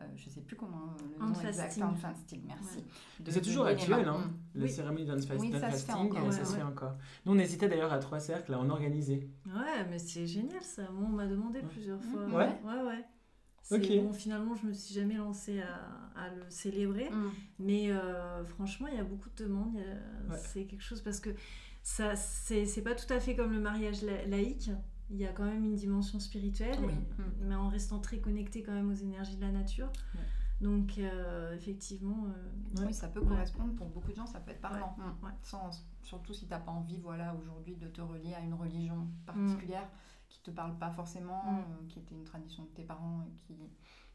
euh, 0.00 0.04
je 0.16 0.28
sais 0.30 0.40
plus 0.40 0.56
comment 0.56 0.94
le 1.18 1.24
nom 1.26 1.32
exact, 1.32 1.78
fasting. 2.00 2.42
merci. 2.46 2.78
Ouais. 2.78 2.84
De- 3.20 3.30
C'est 3.30 3.40
de 3.40 3.44
toujours 3.44 3.66
actuel, 3.66 4.06
hein, 4.08 4.18
Mm. 4.18 4.58
la 4.58 4.64
Oui. 4.64 4.70
cérémonie 4.70 5.04
d'un 5.06 5.16
fast- 5.20 5.40
Oui, 5.40 5.50
ça 5.52 5.58
se 5.58 5.64
fait 5.64 5.70
fasting, 5.72 5.94
encore, 5.94 6.32
ça 6.32 6.38
ouais, 6.40 6.44
se 6.46 6.56
fait 6.56 6.62
encore. 6.62 6.94
Nous, 7.24 7.32
on 7.34 7.38
hésitait 7.38 7.68
d'ailleurs 7.68 7.92
à 7.92 7.98
trois 7.98 8.20
cercles, 8.20 8.52
à 8.54 8.58
en 8.58 8.68
organiser. 8.70 9.28
Ouais, 9.46 9.84
mais 9.90 9.98
c'est 9.98 10.26
génial 10.26 10.62
ça. 10.62 10.82
Moi, 10.90 11.06
on 11.10 11.12
m'a 11.14 11.26
demandé 11.26 11.60
plusieurs 11.62 12.00
fois. 12.02 12.24
Ouais. 12.26 12.58
Ouais, 12.64 12.82
ouais. 12.86 13.04
C'est- 13.68 13.74
Ok. 13.98 14.04
Bon, 14.04 14.12
finalement, 14.12 14.54
je 14.54 14.66
me 14.66 14.72
suis 14.72 14.94
jamais 14.94 15.14
lancée 15.14 15.60
à, 15.60 16.20
à 16.20 16.28
le 16.28 16.42
célébrer. 16.48 17.10
Mm. 17.10 17.30
Mais 17.58 17.90
euh, 17.90 18.44
franchement, 18.44 18.86
il 18.86 18.94
y 18.96 19.00
a 19.00 19.04
beaucoup 19.04 19.28
de 19.28 19.44
demandes. 19.44 19.74
Ouais. 19.74 20.36
C'est 20.38 20.64
quelque 20.66 20.84
chose 20.84 21.00
parce 21.02 21.18
que 21.20 21.30
ça, 21.82 22.14
c'est 22.16 22.64
c'est 22.66 22.82
pas 22.82 22.94
tout 22.94 23.12
à 23.12 23.18
fait 23.20 23.34
comme 23.34 23.52
le 23.52 23.60
mariage 23.60 24.02
la- 24.02 24.24
laïque. 24.26 24.70
Il 25.10 25.16
y 25.18 25.26
a 25.26 25.32
quand 25.32 25.44
même 25.44 25.64
une 25.64 25.74
dimension 25.76 26.18
spirituelle, 26.20 26.76
Oui. 26.80 26.92
et- 26.92 27.22
Mm. 27.22 27.48
mais 27.48 27.54
en 27.56 27.68
restant 27.68 27.98
très 27.98 28.18
connecté 28.18 28.62
quand 28.62 28.72
même 28.72 28.90
aux 28.90 28.94
énergies 28.94 29.36
de 29.36 29.40
la 29.42 29.52
nature. 29.52 29.90
Ouais. 30.14 30.20
Donc, 30.60 30.98
euh, 30.98 31.54
effectivement, 31.54 32.26
euh, 32.28 32.80
Ouais. 32.80 32.86
Oui, 32.88 32.94
ça 32.94 33.08
peut 33.08 33.20
Ouais. 33.20 33.28
correspondre 33.28 33.74
pour 33.74 33.88
beaucoup 33.88 34.10
de 34.10 34.16
gens, 34.16 34.26
ça 34.26 34.38
peut 34.40 34.50
être 34.52 34.60
parlant. 34.60 34.94
Mm. 34.98 35.24
ouais. 35.26 35.32
Sans- 35.42 35.70
surtout 36.02 36.32
si 36.34 36.46
t'as 36.46 36.58
pas 36.60 36.70
envie, 36.72 36.98
voilà, 37.00 37.34
aujourd'hui 37.34 37.74
de 37.76 37.88
te 37.88 38.00
relier 38.00 38.34
à 38.34 38.40
une 38.40 38.54
religion 38.54 39.06
Mm. 39.34 39.56
Qui 40.36 40.50
te 40.50 40.50
parle 40.50 40.76
pas 40.78 40.90
forcément, 40.90 41.42
Mm. 41.46 41.58
euh, 41.58 41.86
qui 41.88 41.98
était 42.00 42.14
une 42.14 42.24
tradition 42.24 42.62
de 42.64 42.68
tes 42.68 42.82
parents, 42.82 43.20
et 43.26 43.34
qui 43.46 43.54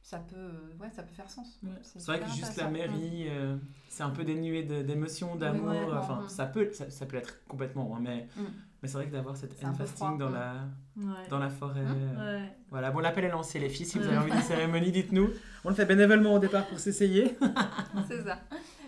ça 0.03 0.17
peut, 0.17 0.35
euh, 0.35 0.75
ouais, 0.79 0.89
ça 0.89 1.03
peut 1.03 1.13
faire 1.13 1.29
sens. 1.29 1.59
Ouais. 1.63 1.69
C'est 1.83 2.03
vrai 2.07 2.19
que 2.19 2.29
juste 2.31 2.57
la 2.57 2.69
mairie, 2.69 3.27
euh, 3.29 3.55
c'est 3.87 4.01
un 4.01 4.09
peu 4.09 4.23
dénué 4.23 4.63
de- 4.63 4.81
d'émotions, 4.81 5.35
d'amour. 5.35 5.67
Ouais. 5.69 5.93
enfin, 5.93 6.23
ça 6.27 6.47
peut, 6.47 6.71
ça, 6.73 6.89
ça 6.89 7.05
peut 7.05 7.17
l'être 7.17 7.45
complètement, 7.47 7.95
hein, 7.95 7.99
mais, 8.01 8.27
Mm. 8.35 8.41
mais 8.81 8.87
c'est 8.87 8.95
vrai 8.97 9.05
que 9.07 9.11
d'avoir 9.11 9.37
cette 9.37 9.63
hand 9.63 9.75
fasting 9.75 9.95
froid, 9.97 10.17
dans 10.17 10.29
mm. 10.29 10.33
la, 10.33 10.53
ouais. 10.97 11.27
dans 11.29 11.37
la 11.39 11.49
forêt. 11.49 11.83
Mm. 11.83 11.95
euh, 12.17 12.39
Ouais. 12.39 12.49
Voilà, 12.71 12.89
bon, 12.89 12.99
l'appel 12.99 13.25
est 13.25 13.29
lancé, 13.29 13.59
les 13.59 13.69
filles. 13.69 13.85
Si 13.85 13.99
vous 13.99 14.07
avez 14.07 14.17
envie 14.17 14.31
d'une 14.31 14.41
cérémonie, 14.41 14.91
dites-nous. 14.91 15.29
On 15.65 15.69
le 15.69 15.75
fait 15.75 15.85
bénévolement 15.85 16.33
au 16.33 16.39
départ 16.39 16.65
pour 16.67 16.79
s'essayer. 16.79 17.37
C'est 18.07 18.23
ça. 18.23 18.39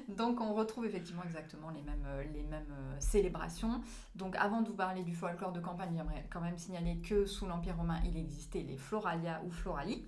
Donc 0.10 0.42
on 0.42 0.54
retrouve 0.54 0.86
effectivement 0.86 1.24
exactement 1.24 1.70
les 1.70 1.82
mêmes, 1.82 2.06
euh, 2.06 2.24
euh, 2.24 2.96
célébrations. 3.00 3.82
Donc 4.16 4.36
avant 4.36 4.62
de 4.62 4.68
vous 4.70 4.76
parler 4.76 5.04
du 5.04 5.16
folklore 5.16 5.52
de 5.52 5.60
campagne, 5.60 5.94
j'aimerais 5.96 6.28
quand 6.32 6.42
même 6.42 6.58
signaler 6.58 6.98
que 6.98 7.26
sous 7.26 7.46
l'Empire 7.46 7.78
romain, 7.78 8.00
il 8.06 8.18
existait 8.18 8.64
les 8.64 8.78
Floralia 8.78 9.42
ou 9.46 9.52
Florali. 9.52 10.06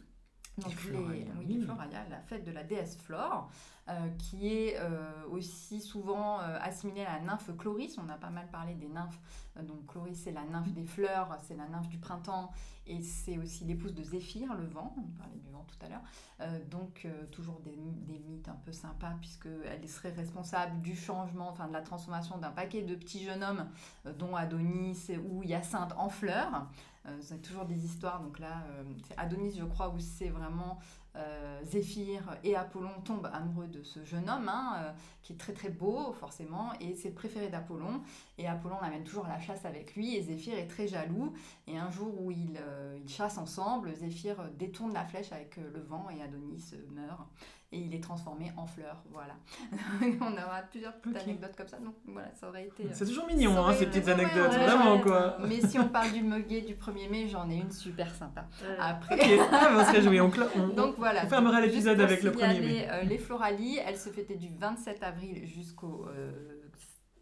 Donc 0.57 0.73
Les 0.85 0.97
oui, 0.97 1.25
les 1.47 1.65
la 1.65 2.21
fête 2.27 2.45
de 2.45 2.51
la 2.51 2.63
déesse 2.63 2.97
Flore, 2.97 3.49
euh, 3.89 4.09
qui 4.17 4.47
est 4.47 4.77
euh, 4.79 5.11
aussi 5.29 5.81
souvent 5.81 6.39
euh, 6.39 6.57
assimilée 6.61 7.03
à 7.03 7.19
la 7.19 7.25
nymphe 7.25 7.51
Chloris. 7.57 7.97
On 7.97 8.07
a 8.07 8.17
pas 8.17 8.29
mal 8.29 8.49
parlé 8.49 8.73
des 8.75 8.87
nymphes. 8.87 9.19
Donc 9.63 9.85
Chloris, 9.87 10.15
c'est 10.15 10.31
la 10.31 10.43
nymphe 10.43 10.71
des 10.71 10.85
fleurs, 10.85 11.37
c'est 11.43 11.55
la 11.55 11.67
nymphe 11.67 11.87
du 11.87 11.97
printemps, 11.97 12.51
et 12.87 13.01
c'est 13.01 13.37
aussi 13.37 13.63
l'épouse 13.63 13.93
de 13.93 14.03
Zéphyr, 14.03 14.53
le 14.53 14.65
vent. 14.65 14.93
On 14.97 15.17
parlait 15.17 15.37
du 15.37 15.49
vent 15.49 15.65
tout 15.65 15.85
à 15.85 15.89
l'heure. 15.89 16.59
Donc 16.69 17.07
toujours 17.31 17.61
des, 17.61 17.77
des 17.77 18.19
mythes 18.19 18.49
un 18.49 18.59
peu 18.65 18.73
sympas 18.73 19.13
puisqu'elle 19.21 19.87
serait 19.87 20.11
responsable 20.11 20.81
du 20.81 20.93
changement, 20.93 21.49
enfin 21.49 21.69
de 21.69 21.73
la 21.73 21.81
transformation 21.81 22.37
d'un 22.37 22.51
paquet 22.51 22.81
de 22.81 22.95
petits 22.95 23.23
jeunes 23.23 23.43
hommes 23.43 23.69
dont 24.17 24.35
Adonis 24.35 25.07
ou 25.29 25.41
Hyacinthe 25.43 25.93
en 25.97 26.09
fleurs. 26.09 26.67
Euh, 27.07 27.17
c'est 27.21 27.41
toujours 27.41 27.65
des 27.65 27.85
histoires, 27.85 28.21
donc 28.21 28.39
là 28.39 28.63
euh, 28.69 28.83
c'est 29.07 29.17
Adonis 29.17 29.55
je 29.57 29.65
crois 29.65 29.89
où 29.89 29.99
c'est 29.99 30.29
vraiment 30.29 30.79
euh, 31.15 31.61
Zéphyr 31.63 32.35
et 32.43 32.55
Apollon 32.55 32.99
tombent 33.03 33.29
amoureux 33.31 33.67
de 33.67 33.83
ce 33.83 34.03
jeune 34.03 34.27
homme 34.27 34.49
hein, 34.49 34.93
qui 35.21 35.33
est 35.33 35.37
très 35.37 35.53
très 35.53 35.69
beau 35.69 36.11
forcément 36.13 36.73
et 36.79 36.95
c'est 36.95 37.09
le 37.09 37.13
préféré 37.13 37.49
d'Apollon 37.49 38.01
et 38.39 38.47
Apollon 38.47 38.77
l'amène 38.81 39.03
toujours 39.03 39.25
à 39.25 39.29
la 39.29 39.39
chasse 39.39 39.65
avec 39.65 39.95
lui 39.95 40.15
et 40.15 40.23
Zéphyr 40.23 40.57
est 40.57 40.67
très 40.67 40.87
jaloux 40.87 41.31
et 41.67 41.77
un 41.77 41.91
jour 41.91 42.19
où 42.21 42.31
ils, 42.31 42.59
ils 42.97 43.09
chassent 43.09 43.37
ensemble, 43.37 43.93
Zéphyr 43.95 44.49
détourne 44.57 44.93
la 44.93 45.05
flèche 45.05 45.31
avec 45.31 45.57
le 45.57 45.81
vent 45.81 46.07
et 46.09 46.21
Adonis 46.21 46.73
meurt 46.91 47.29
et 47.71 47.79
il 47.79 47.93
est 47.93 47.99
transformé 48.01 48.51
en 48.57 48.65
fleur. 48.65 49.01
Voilà. 49.11 49.33
On 50.21 50.31
aura 50.33 50.61
plusieurs 50.69 50.93
petites 50.93 51.17
anecdotes 51.17 51.55
comme 51.57 51.67
ça, 51.67 51.77
donc 51.77 51.95
voilà, 52.05 52.29
ça 52.33 52.47
aurait 52.47 52.65
été. 52.67 52.83
euh, 52.83 52.89
C'est 52.93 53.05
toujours 53.05 53.25
mignon, 53.27 53.57
hein, 53.65 53.73
ces 53.73 53.87
petites 53.87 54.07
anecdotes. 54.07 54.51
ouais, 54.51 54.65
Vraiment, 54.65 54.95
ouais. 54.95 55.01
quoi. 55.01 55.37
Mais 55.47 55.59
si 55.61 55.77
on 55.79 55.87
parle 55.89 56.11
du 56.11 56.21
muguet 56.21 56.61
du 56.61 56.75
1er 56.75 57.09
mai, 57.09 57.27
j'en 57.27 57.49
ai 57.49 57.55
une 57.57 57.71
super 57.71 58.13
sympa. 58.15 58.45
Après. 58.79 59.15
Ok, 59.15 59.47
ah, 59.51 59.75
on 59.79 59.83
se 59.85 59.91
réjouit. 59.91 60.21
On, 60.21 60.29
cla- 60.29 60.47
on- 60.55 60.67
Donc 60.69 60.95
voilà. 60.97 61.21
on 61.25 61.27
fermera 61.27 61.59
l'épisode 61.61 61.99
avec 61.99 62.23
le 62.23 62.31
premier 62.31 62.53
signaler, 62.55 62.73
mai. 62.81 62.87
euh, 62.91 63.01
les 63.03 63.17
Floralies, 63.17 63.79
elles 63.85 63.97
se 63.97 64.09
fêtaient 64.09 64.37
du 64.37 64.49
27 64.57 65.03
avril 65.03 65.45
jusqu'au 65.45 66.05
euh, 66.07 66.31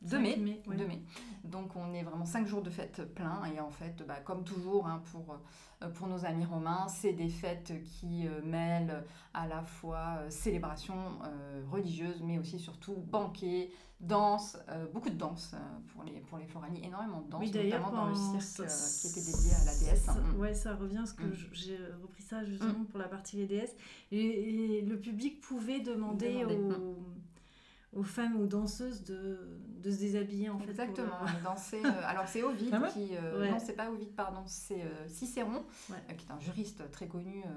2 0.04 0.10
5 0.18 0.22
mai. 0.22 0.38
mai, 0.38 0.62
ouais. 0.68 0.76
2 0.78 0.88
mai. 0.88 1.02
Donc 1.44 1.76
on 1.76 1.94
est 1.94 2.04
vraiment 2.04 2.26
5 2.26 2.46
jours 2.48 2.62
de 2.62 2.70
fête 2.70 3.02
plein 3.16 3.44
et 3.46 3.60
en 3.60 3.70
fait, 3.72 4.04
bah, 4.08 4.20
comme 4.24 4.44
toujours 4.44 4.88
hein, 4.88 5.02
pour, 5.12 5.40
euh, 5.82 5.90
pour 5.90 6.08
nos 6.08 6.26
amis 6.26 6.46
romains, 6.46 6.88
c'est 6.88 7.14
des 7.14 7.30
fêtes 7.30 7.74
qui 7.84 8.28
euh, 8.28 8.42
mêlent 8.44 9.04
à 9.34 9.48
la 9.48 9.62
fois 9.64 10.18
euh, 10.20 10.30
célébration 10.30 10.96
euh, 11.26 11.64
religieuse 11.72 12.22
mais 12.24 12.38
aussi 12.40 12.60
surtout 12.60 12.96
banquet, 12.96 13.70
danse, 14.00 14.58
beaucoup 14.94 15.10
de 15.10 15.16
danse 15.16 15.56
pour 15.94 16.04
les, 16.04 16.20
pour 16.20 16.38
les 16.38 16.46
Floralies, 16.46 16.82
énormément 16.84 17.22
de 17.22 17.30
danse, 17.30 17.42
Oui, 17.42 17.52
notamment 17.54 17.92
dans 17.92 18.08
le 18.10 18.16
cirque 18.16 18.70
ça- 18.70 19.00
qui 19.02 19.08
était 19.20 19.32
dédié 19.32 19.54
à 19.54 19.66
la 19.66 19.78
déesse. 19.80 20.04
ça- 20.04 20.14
Mm. 20.16 20.40
Ouais, 20.40 20.54
ça 20.54 20.76
revient 20.76 20.98
parce 20.98 21.14
que 21.14 21.24
Mm. 21.24 21.34
j'ai 21.54 21.78
repris 22.02 22.22
ça 22.22 22.44
justement 22.44 22.84
pour 22.90 23.00
la 23.00 23.08
partie 23.08 23.38
les 23.38 23.46
déesses. 23.48 23.76
Et, 24.12 24.78
et 24.78 24.82
le 24.82 25.00
public 25.00 25.40
pouvait 25.40 25.80
demander, 25.80 26.42
Demander, 26.44 26.56
aux, 27.94 28.00
aux 28.00 28.04
femmes, 28.04 28.42
aux 28.42 28.48
danseuses 28.48 29.04
de, 29.06 29.58
de 29.84 29.92
se 29.92 29.98
déshabiller 30.00 30.50
en 30.50 30.58
fait. 30.58 30.64
pour, 30.66 30.70
Exactement, 30.72 31.08
euh, 31.24 31.44
dansait, 31.44 31.86
euh, 31.86 31.90
alors 32.08 32.28
c'est 32.28 32.42
Ovide 32.44 32.70
Ah 32.74 32.80
ouais 32.80 32.90
qui. 32.90 33.10
euh, 33.16 33.40
Ouais. 33.42 33.52
Non, 33.52 33.58
c'est 33.60 33.74
pas 33.74 33.90
Ovide, 33.90 34.16
pardon, 34.16 34.42
c'est 34.46 34.82
euh, 34.82 35.08
Cicéron, 35.08 35.64
Ouais. 35.90 35.98
euh, 36.10 36.14
qui 36.14 36.26
est 36.28 36.32
un 36.32 36.40
juriste 36.40 36.90
très 36.92 37.08
connu, 37.08 37.44
euh, 37.46 37.50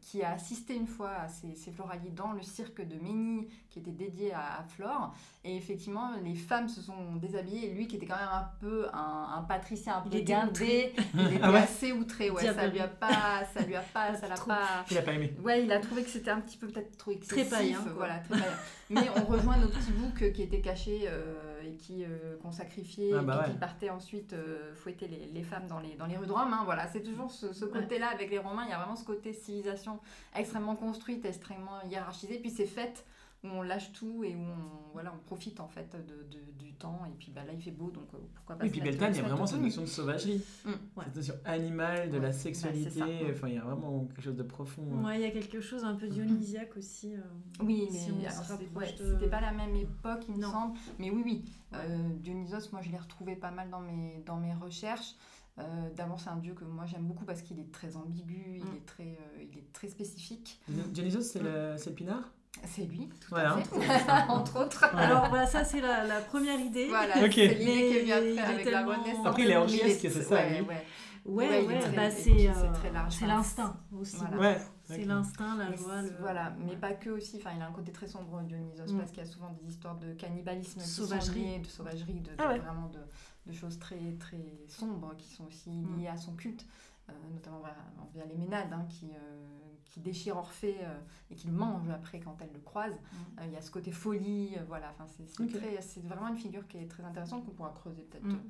qui 0.00 0.22
a 0.22 0.32
assisté 0.32 0.74
une 0.74 0.86
fois 0.86 1.10
à 1.12 1.28
ces, 1.28 1.54
ces 1.54 1.70
Floralies 1.72 2.10
dans 2.10 2.32
le 2.32 2.42
cirque 2.42 2.86
de 2.86 2.96
Ménie, 2.96 3.48
qui 3.70 3.78
était 3.78 3.90
dédié 3.92 4.32
à, 4.32 4.58
à 4.60 4.64
Flore. 4.64 5.14
Et 5.44 5.56
effectivement, 5.56 6.10
les 6.22 6.34
femmes 6.34 6.68
se 6.68 6.80
sont 6.82 7.16
déshabillées, 7.16 7.70
et 7.70 7.74
lui, 7.74 7.86
qui 7.88 7.96
était 7.96 8.06
quand 8.06 8.16
même 8.18 8.28
un 8.30 8.50
peu 8.60 8.88
un, 8.92 9.34
un 9.38 9.42
patricien, 9.42 9.94
un 9.96 10.02
Il 10.06 10.10
peu 10.10 10.16
était 10.18 10.32
guindé, 10.32 10.92
il 11.14 11.20
était 11.26 11.38
Ah 11.42 11.50
ouais 11.52 11.58
assez 11.60 11.92
outré, 11.92 12.30
ouais, 12.30 12.44
ça 12.52 12.66
lui 12.66 12.80
a 12.80 12.88
pas. 12.88 13.44
Ça 13.54 13.62
lui 13.64 13.74
a 13.74 13.80
pas. 13.80 14.14
ça 14.14 14.28
l'a 14.28 14.34
Trop. 14.34 14.48
pas. 14.48 14.84
Il 14.90 14.98
a 14.98 15.02
pas 15.02 15.12
aimé. 15.14 15.34
Ouais, 15.42 15.64
il 15.64 15.72
a 15.72 15.78
trouvé 15.80 16.02
que 16.04 16.10
c'était 16.10 16.30
un 16.30 16.40
petit 16.40 16.56
peu 16.58 16.66
peut-être 16.68 16.96
trop 16.98 17.12
excessif. 17.12 17.48
Très 17.48 17.58
païen. 17.58 17.78
Voilà, 17.96 18.18
très 18.18 18.38
païen. 18.38 18.52
Mais 18.90 19.08
on 19.16 19.24
rejoint 19.24 19.56
nos 19.56 19.68
petits 19.68 19.92
boucs 19.92 20.22
euh, 20.22 20.30
qui 20.30 20.42
étaient 20.42 20.60
cachés 20.60 21.02
euh, 21.06 21.49
et 21.64 21.74
qui 21.74 22.04
euh, 22.04 22.36
qu'on 22.42 22.52
sacrifiait 22.52 23.12
Ah 23.14 23.22
et 23.22 23.24
bah 23.24 23.36
puis 23.38 23.46
ouais. 23.48 23.52
qui 23.54 23.58
partaient 23.58 23.90
ensuite 23.90 24.32
euh, 24.32 24.74
fouetter 24.74 25.08
les, 25.08 25.26
les 25.26 25.42
femmes 25.42 25.66
dans 25.66 25.78
les, 25.80 25.94
dans 25.96 26.06
les 26.06 26.16
rues 26.16 26.26
de 26.26 26.32
Rome. 26.32 26.52
hein. 26.52 26.62
Voilà, 26.64 26.86
c'est 26.88 27.02
toujours 27.02 27.30
ce, 27.30 27.52
ce 27.52 27.64
côté-là 27.64 28.08
avec 28.08 28.30
les 28.30 28.38
Romains. 28.38 28.64
Il 28.64 28.70
y 28.70 28.74
a 28.74 28.78
vraiment 28.78 28.96
ce 28.96 29.04
côté 29.04 29.32
civilisation 29.32 29.98
extrêmement 30.34 30.76
construite, 30.76 31.24
extrêmement 31.24 31.80
hiérarchisée. 31.88 32.38
Puis 32.38 32.50
c'est 32.50 32.66
fête 32.66 33.04
où 33.42 33.48
on 33.48 33.62
lâche 33.62 33.92
tout 33.92 34.22
et 34.24 34.34
où 34.36 34.40
on, 34.40 34.92
voilà, 34.92 35.12
on 35.14 35.18
profite 35.24 35.60
en 35.60 35.68
fait 35.68 35.94
de, 35.96 36.14
de- 36.30 36.52
du 36.58 36.74
temps. 36.74 37.00
Et 37.06 37.14
puis 37.18 37.30
bah, 37.30 37.42
là, 37.44 37.52
il 37.54 37.62
fait 37.62 37.70
beau, 37.70 37.90
donc 37.90 38.04
euh, 38.14 38.18
pourquoi 38.34 38.56
pas 38.56 38.64
Oui, 38.64 38.68
se 38.68 38.72
puis 38.74 38.82
Beltane, 38.82 39.12
il 39.14 39.16
y 39.16 39.20
a 39.20 39.28
vraiment 39.28 39.46
cette 39.46 39.60
notion 39.60 39.82
de 39.82 39.86
sauvagerie. 39.86 40.42
Mm. 40.64 40.70
Ouais. 40.96 41.04
Cette 41.06 41.16
notion 41.16 41.34
animale, 41.44 42.10
de 42.10 42.14
Ouais. 42.16 42.20
la 42.20 42.28
Bah, 42.28 42.32
sexualité. 42.32 43.00
Mm. 43.00 43.30
Enfin, 43.32 43.48
il 43.48 43.54
y 43.54 43.58
a 43.58 43.62
vraiment 43.62 44.04
quelque 44.06 44.22
chose 44.22 44.36
de 44.36 44.42
profond. 44.42 44.82
Ouais, 45.04 45.16
il 45.18 45.22
y 45.22 45.24
a 45.24 45.30
quelque 45.30 45.60
chose 45.60 45.84
un 45.84 45.94
peu 45.94 46.08
dionysiaque 46.08 46.76
aussi. 46.76 47.14
euh, 47.14 47.20
Oui, 47.62 47.88
mais 47.90 47.98
si 47.98 48.12
de- 48.12 49.12
c'était 49.12 49.28
pas 49.30 49.40
la 49.40 49.52
même 49.52 49.74
époque, 49.76 50.24
il 50.28 50.34
me 50.36 50.40
Non. 50.42 50.50
semble. 50.50 50.78
Mais 50.98 51.10
oui, 51.10 51.22
oui. 51.24 51.44
Euh, 51.74 52.08
Dionysos, 52.16 52.72
moi, 52.72 52.82
je 52.82 52.90
l'ai 52.90 52.98
retrouvé 52.98 53.36
pas 53.36 53.50
mal 53.50 53.70
dans 53.70 53.80
mes, 53.80 54.22
dans 54.26 54.36
mes 54.36 54.52
recherches. 54.54 55.14
Euh, 55.58 55.90
D'abord, 55.96 56.20
c'est 56.20 56.30
un 56.30 56.36
dieu 56.36 56.54
que 56.54 56.64
moi 56.64 56.86
j'aime 56.86 57.04
beaucoup 57.06 57.24
parce 57.24 57.42
qu'il 57.42 57.58
est 57.58 57.70
très 57.72 57.96
ambigu, 57.96 58.44
il, 58.58 58.64
Mm. 58.64 58.76
est 58.76 58.86
très, 58.86 59.18
euh, 59.20 59.42
il 59.42 59.58
est 59.58 59.72
très 59.72 59.88
spécifique. 59.88 60.60
Dionysos, 60.68 61.22
c'est 61.22 61.42
le, 61.42 61.74
c'est 61.76 61.90
le 61.90 61.96
pinard? 61.96 62.32
C'est 62.64 62.84
lui, 62.84 63.08
tout 63.08 63.28
Voilà. 63.30 63.54
à 63.54 63.60
fait, 63.62 64.10
entre 64.28 64.60
autres. 64.64 64.84
Voilà. 64.92 65.06
Alors 65.06 65.28
voilà, 65.28 65.46
ça 65.46 65.64
c'est 65.64 65.80
la, 65.80 66.04
la 66.04 66.20
première 66.20 66.58
idée. 66.58 66.88
Voilà, 66.88 67.14
Ok. 67.24 67.32
c'est 67.34 67.54
l'idée 67.54 68.02
qui 68.04 68.10
est 68.10 68.12
après 68.12 68.34
est 68.34 68.38
avec 68.40 68.70
la 68.70 68.84
Renaissance. 68.86 69.26
Après, 69.26 69.42
il 69.42 69.50
est 69.50 69.56
orgiesque, 69.56 70.00
c'est 70.00 70.10
ça, 70.22 70.34
ouais, 70.34 70.60
ouais. 70.62 70.84
Ouais, 71.26 71.78
très- 71.80 71.90
bah 71.94 72.10
c'est 72.10 72.48
euh, 72.48 72.92
large. 72.92 73.14
c'est 73.14 73.26
l'instinct 73.26 73.76
aussi. 73.92 74.16
Voilà. 74.16 74.38
Ouais. 74.38 74.58
C'est 74.84 75.04
l'instinct, 75.04 75.54
la 75.56 75.72
joie. 75.76 76.02
Le... 76.02 76.16
Voilà, 76.20 76.54
mais 76.58 76.76
pas 76.76 76.92
que 76.94 77.10
aussi. 77.10 77.36
Enfin, 77.36 77.50
il 77.54 77.62
a 77.62 77.66
un 77.66 77.72
côté 77.72 77.92
très 77.92 78.08
sombre 78.08 78.40
Dionysos 78.42 78.92
Mm. 78.94 78.98
parce 78.98 79.10
qu'il 79.12 79.22
y 79.22 79.26
a 79.26 79.30
souvent 79.30 79.50
des 79.62 79.68
histoires 79.70 79.96
de 79.98 80.12
cannibalisme, 80.14 80.80
Sauvagerie. 80.80 81.40
liées, 81.44 81.58
de 81.60 81.66
sauvagerie, 81.66 82.20
de, 82.20 82.30
de- 82.30 82.34
Ah 82.38 82.48
ouais. 82.48 82.58
vraiment 82.58 82.88
de, 82.88 82.98
de 83.46 83.52
choses 83.56 83.78
très 83.78 84.14
très 84.18 84.42
sombres 84.66 85.14
qui 85.18 85.28
sont 85.28 85.44
aussi 85.46 85.70
Mm. 85.70 85.98
liées 86.00 86.08
à 86.08 86.16
son 86.16 86.34
culte, 86.34 86.66
euh, 87.08 87.12
notamment 87.32 87.58
voilà, 87.60 87.76
via 88.14 88.24
les 88.24 88.36
Ménades 88.36 88.72
hein, 88.72 88.86
qui 88.88 89.10
euh, 89.14 89.46
qui 89.90 90.00
déchirent 90.00 90.36
Orphée 90.36 90.76
euh, 90.82 90.98
et 91.30 91.34
qui 91.34 91.48
le 91.48 91.52
mange 91.52 91.88
après 91.90 92.20
quand 92.20 92.36
elle 92.40 92.52
le 92.54 92.60
croise. 92.60 92.94
Mm. 92.94 93.16
Euh, 93.40 93.42
Il 93.46 93.52
y 93.52 93.56
a 93.56 93.60
ce 93.60 93.70
côté 93.70 93.90
folie, 93.90 94.54
euh, 94.56 94.62
voilà. 94.68 94.90
Enfin, 94.90 95.06
c'est 95.08 95.26
c'est 95.28 95.42
Ok. 95.42 95.52
très- 95.52 95.80
c'est 95.82 96.00
vraiment 96.06 96.28
une 96.28 96.36
figure 96.38 96.66
qui 96.68 96.78
est 96.78 96.86
très 96.88 97.02
intéressante 97.04 97.44
qu'on 97.44 97.50
pourra 97.52 97.70
creuser 97.74 98.02
peut-être 98.02 98.24
Mm. 98.24 98.40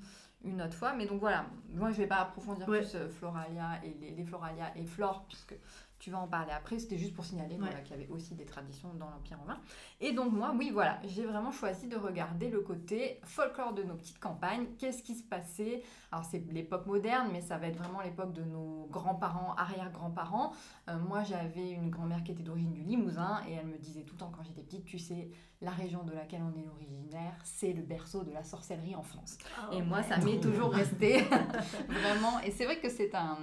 une 0.44 0.62
autre 0.62 0.74
fois. 0.74 0.92
Mais 0.94 1.06
donc 1.06 1.18
voilà, 1.20 1.46
moi 1.74 1.90
je 1.92 1.96
vais 1.96 2.06
pas 2.06 2.20
approfondir 2.20 2.68
Ouais. 2.68 2.80
plus 2.80 2.96
Floralia 3.08 3.82
et 3.84 3.94
les, 4.00 4.10
les 4.12 4.24
Floralia 4.24 4.76
et 4.76 4.84
Flore, 4.84 5.24
puisque 5.28 5.54
tu 6.00 6.10
vas 6.10 6.18
en 6.18 6.26
parler 6.26 6.50
après. 6.52 6.78
C'était 6.80 6.98
juste 6.98 7.14
pour 7.14 7.24
signaler 7.24 7.54
Ouais. 7.54 7.60
voilà, 7.60 7.80
qu'il 7.82 7.92
y 7.96 8.00
avait 8.02 8.08
aussi 8.10 8.34
des 8.34 8.44
traditions 8.46 8.92
dans 8.94 9.08
l'Empire 9.10 9.38
romain. 9.38 9.58
Et 10.00 10.12
donc 10.12 10.32
moi, 10.32 10.52
oui, 10.58 10.70
voilà, 10.72 10.98
j'ai 11.04 11.24
vraiment 11.26 11.52
choisi 11.52 11.86
de 11.88 11.96
regarder 11.96 12.48
le 12.50 12.60
côté 12.62 13.20
folklore 13.22 13.74
de 13.74 13.82
nos 13.84 13.94
petites 13.94 14.18
campagnes. 14.18 14.66
Qu'est-ce 14.78 15.02
qui 15.02 15.14
se 15.14 15.22
passait? 15.22 15.82
Alors 16.10 16.24
c'est 16.24 16.38
l'époque 16.50 16.86
moderne, 16.86 17.28
mais 17.32 17.40
ça 17.42 17.58
va 17.58 17.68
être 17.68 17.76
vraiment 17.76 18.00
l'époque 18.00 18.32
de 18.32 18.42
nos 18.42 18.88
grands-parents, 18.90 19.54
arrière-grands-parents. 19.56 20.52
Euh, 20.88 20.98
moi, 20.98 21.22
j'avais 21.22 21.70
une 21.72 21.90
grand-mère 21.90 22.24
qui 22.24 22.32
était 22.32 22.42
d'origine 22.42 22.72
du 22.72 22.80
Limousin 22.82 23.42
et 23.48 23.52
elle 23.52 23.66
me 23.66 23.78
disait 23.78 24.02
tout 24.02 24.14
le 24.14 24.20
temps 24.20 24.32
quand 24.34 24.42
j'étais 24.42 24.62
petite, 24.62 24.84
tu 24.84 24.98
sais, 24.98 25.30
la 25.60 25.70
région 25.70 26.02
de 26.02 26.12
laquelle 26.12 26.42
on 26.42 26.58
est 26.58 26.66
originaire, 26.66 27.34
c'est 27.44 27.74
le 27.74 27.82
berceau 27.82 28.24
de 28.24 28.32
la 28.32 28.42
sorcellerie 28.42 28.94
en 28.96 29.02
France. 29.02 29.36
Ah 29.58 29.68
Et 29.72 29.82
moi, 29.82 30.02
ça 30.02 30.16
m'est 30.16 30.40
toujours 30.40 30.72
resté 30.72 31.20
vraiment. 31.88 32.40
Et 32.40 32.50
c'est 32.50 32.64
vrai 32.64 32.80
que 32.80 32.88
c'est 32.88 33.14
un, 33.14 33.36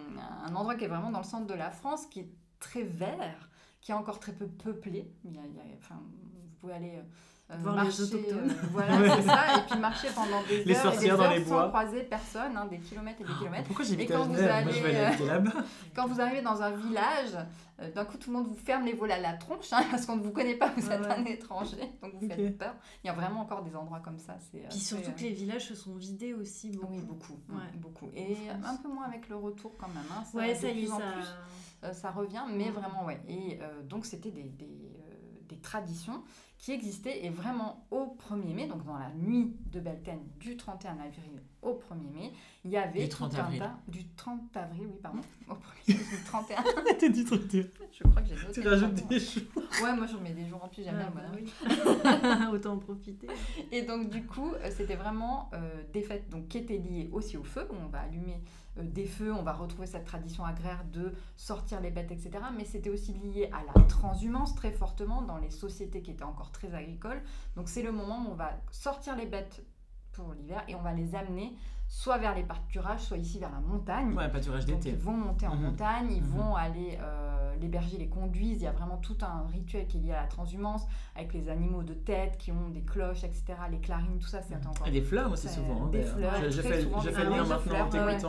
un 0.46 0.56
endroit 0.56 0.76
qui 0.76 0.86
est 0.86 0.90
vraiment 0.90 1.12
dans 1.12 1.20
le 1.20 1.24
centre 1.26 1.46
de 1.46 1.54
la 1.54 1.70
France, 1.70 2.08
qui 2.08 2.22
est 2.22 2.30
très 2.60 2.84
vert, 2.84 3.50
qui 3.82 3.92
est 3.92 3.96
encore 3.96 4.20
très 4.20 4.34
peu 4.34 4.48
peuplé. 4.48 5.12
Enfin, 5.78 6.02
vous 6.02 6.56
pouvez 6.60 6.74
aller 6.74 7.00
euh, 7.50 7.56
Voir 7.60 7.76
les 7.76 7.84
marcher, 7.84 8.04
autochtones. 8.04 8.50
euh, 8.52 8.68
voilà, 8.72 9.16
c'est 9.16 9.22
ça. 9.28 9.58
Et 9.58 9.62
puis 9.70 9.80
marcher 9.80 10.08
pendant 10.14 10.42
des 10.48 10.64
Les 10.66 10.76
heures 10.76 10.94
et 10.94 10.98
des 10.98 11.08
dans 11.08 11.20
heures 11.22 11.32
les 11.34 11.46
sans 11.46 11.68
croiser 11.70 12.04
personne, 12.04 12.58
hein, 12.58 12.66
des 12.66 12.80
kilomètres 12.80 13.22
et 13.22 13.24
des 13.24 13.34
kilomètres. 13.34 13.64
Pourquoi 13.68 13.86
à 13.86 13.88
quand 14.18 14.26
vous 14.26 14.36
Genève 14.36 14.64
Moi, 14.66 14.74
je 14.74 14.84
vais 14.84 14.90
allez, 14.90 14.98
aller 14.98 15.22
euh, 15.24 15.28
là-bas. 15.28 15.54
Quand 15.96 16.08
vous 16.08 16.20
arrivez 16.22 16.42
dans 16.42 16.62
un 16.62 16.72
village, 16.72 17.38
euh, 17.80 17.92
d'un 17.94 18.04
coup 18.06 18.18
tout 18.18 18.32
le 18.32 18.38
monde 18.38 18.48
vous 18.48 18.56
ferme 18.56 18.84
les 18.86 18.94
volets 18.94 19.14
à 19.14 19.20
la 19.22 19.34
tronche 19.34 19.72
hein, 19.72 19.84
parce 19.92 20.06
qu'on 20.06 20.18
ne 20.18 20.24
vous 20.24 20.32
connaît 20.32 20.56
pas, 20.56 20.72
vous 20.76 20.92
êtes 20.92 21.00
ouais. 21.02 21.12
un 21.12 21.24
étranger, 21.26 21.78
donc 22.02 22.14
vous 22.20 22.28
faites 22.28 22.58
peur. 22.58 22.76
Il 23.04 23.08
y 23.08 23.10
a 23.10 23.14
vraiment 23.14 23.42
encore 23.42 23.64
des 23.64 23.76
endroits 23.76 24.02
comme 24.02 24.20
ça. 24.20 24.36
C'est 24.52 24.68
Puis 24.70 24.80
surtout 24.80 25.12
euh, 25.12 25.14
que 25.14 25.22
les 25.22 25.32
villages 25.32 25.68
se 25.68 25.76
sont 25.76 25.96
vidés 25.96 26.34
aussi 26.34 26.72
beaucoup. 26.72 26.94
Oui, 26.94 27.02
beaucoup, 27.02 27.34
Ouais. 27.50 27.64
beaucoup. 27.76 28.10
Et 28.14 28.36
un 28.50 28.76
peu 28.76 28.90
moins 28.90 29.06
avec 29.06 29.30
le 29.30 29.36
retour 29.38 29.72
quand 29.78 29.88
même. 29.88 30.04
hein, 30.12 30.24
ça, 30.30 30.38
Ouais, 30.38 30.54
ça 30.54 30.68
en 30.94 31.00
ça. 31.00 31.06
plus, 31.14 31.28
euh, 31.86 31.94
ça 31.94 32.12
revient, 32.12 32.44
mais 32.52 32.70
Mm. 32.72 32.74
vraiment, 32.74 33.06
ouais. 33.06 33.22
Et 33.30 33.60
euh, 33.62 33.84
donc, 33.84 34.06
c'était 34.06 34.32
des, 34.32 34.44
des, 34.44 34.66
euh, 34.66 35.07
des 35.48 35.58
traditions 35.58 36.24
qui 36.58 36.72
existaient. 36.72 37.26
Et 37.26 37.30
vraiment, 37.30 37.86
au 37.92 38.18
1er 38.30 38.54
mai, 38.54 38.68
donc 38.68 38.84
dans 38.86 38.98
la 38.98 39.10
nuit 39.16 39.56
de 39.72 39.80
Beltane, 39.80 40.20
du 40.40 40.58
31 40.58 40.94
avril 40.94 41.42
au 41.62 41.74
1er 41.74 42.12
mai, 42.14 42.32
il 42.66 42.72
y 42.72 42.78
avait 42.78 43.04
Du 43.04 43.10
tout 43.10 43.18
30 43.18 43.36
un 43.36 43.40
avril. 43.40 43.60
tas... 43.60 43.78
Du 43.88 44.08
30 44.16 44.58
avril, 44.58 44.88
oui, 44.88 45.00
pardon. 45.02 45.20
Au 45.50 45.54
1er 45.54 45.58
mai, 45.90 45.94
du 45.96 46.24
31. 46.26 46.64
T'as 47.00 47.10
dit 47.10 47.26
trop 47.26 47.36
dur. 47.38 47.66
Je 47.92 48.04
crois 48.04 48.22
que 48.22 48.28
j'ai 48.30 48.36
noté. 48.36 48.62
Tu 48.62 48.68
rajoutes 48.68 48.96
31. 48.96 49.08
des 49.08 49.20
choux. 49.20 49.40
Ouais, 49.84 49.96
moi, 49.96 50.08
je 50.08 50.18
mets 50.18 50.32
des 50.34 50.46
jours 50.48 50.64
en 50.64 50.68
plus, 50.68 50.84
j'aime 50.84 50.96
Ah, 51.00 51.10
bien. 51.12 51.22
bah 51.22 51.32
oui. 51.36 52.50
Autant 52.54 52.74
en 52.74 52.78
profiter. 52.78 53.28
Et 53.72 53.84
donc 53.84 54.10
du 54.10 54.26
coup, 54.26 54.52
euh, 54.54 54.70
c'était 54.76 54.96
vraiment 54.96 55.50
euh, 55.54 55.84
des 55.94 56.02
fêtes 56.02 56.30
donc, 56.30 56.48
qui 56.48 56.58
étaient 56.60 56.78
liées 56.78 57.10
aussi 57.12 57.38
au 57.38 57.44
feu, 57.44 57.68
où 57.72 57.76
on 57.84 57.88
va 57.90 58.00
allumer 58.02 58.42
des 58.82 59.06
feux, 59.06 59.34
on 59.34 59.44
va 59.44 59.54
retrouver 59.54 59.88
cette 59.88 60.06
tradition 60.06 60.46
agraire 60.46 60.84
de 60.92 61.14
sortir 61.36 61.82
les 61.82 61.92
bêtes, 61.92 62.12
etc. 62.12 62.32
Mais 62.56 62.66
c'était 62.66 62.90
aussi 62.90 63.14
lié 63.14 63.50
à 63.52 63.64
la 63.74 63.84
transhumance 63.84 64.56
très 64.56 64.72
fortement 64.72 65.22
dans 65.22 65.38
les 65.38 65.50
sociétés 65.50 66.02
qui 66.02 66.12
étaient 66.12 66.24
encore 66.24 66.52
très 66.52 66.74
agricoles. 66.74 67.22
Donc 67.56 67.70
c'est 67.70 67.84
le 67.84 67.92
moment 67.92 68.26
où 68.26 68.32
on 68.32 68.36
va 68.36 68.52
sortir 68.72 69.16
les 69.16 69.26
bêtes 69.26 69.64
pour 70.12 70.34
l'hiver 70.34 70.64
et 70.68 70.76
on 70.76 70.82
va 70.82 70.94
les 70.94 71.16
amener 71.16 71.56
soit 71.88 72.18
vers 72.18 72.36
les 72.36 72.44
pâturages, 72.44 73.00
soit 73.02 73.18
ici 73.18 73.40
vers 73.40 73.52
la 73.52 73.60
montagne. 73.60 74.14
Ouais, 74.14 74.30
pâturage 74.30 74.66
d'été. 74.66 74.90
ils 74.90 74.96
vont 74.98 75.14
monter 75.14 75.48
en 75.48 75.56
Mhm. 75.56 75.64
montagne, 75.64 76.12
ils 76.12 76.22
Mhm. 76.24 76.30
vont 76.30 76.56
aller, 76.56 76.98
euh, 77.02 77.56
les 77.62 77.68
bergers 77.70 77.98
les 77.98 78.10
conduisent, 78.10 78.58
il 78.62 78.64
y 78.66 78.68
a 78.68 78.72
vraiment 78.72 78.98
tout 78.98 79.18
un 79.22 79.48
rituel 79.48 79.88
qui 79.88 79.98
est 79.98 80.02
lié 80.02 80.12
à 80.12 80.22
la 80.22 80.28
transhumance, 80.28 80.86
avec 81.16 81.34
les 81.34 81.48
animaux 81.50 81.84
de 81.84 81.94
tête 81.94 82.38
qui 82.38 82.52
ont 82.52 82.70
des 82.70 82.82
cloches, 82.84 83.24
etc., 83.24 83.46
les 83.72 83.80
clarines, 83.80 84.20
tout 84.20 84.28
ça, 84.28 84.42
c'est 84.42 84.56
encore... 84.68 84.86
Et 84.88 84.92
des 84.92 85.02
fleurs 85.02 85.32
aussi 85.32 85.48
souvent. 85.48 85.86
hein, 85.86 85.90
des 85.90 86.04
fleurs, 86.04 86.36
Je, 86.44 86.50
je 86.50 86.62
très 86.62 86.70
fais, 86.74 86.82
souvent 86.82 87.00
je 87.00 87.08
des 87.10 87.16
fais 87.16 87.24
le 87.24 87.30
lien 87.30 87.46
fleurs, 87.46 87.60
maintenant 87.64 87.76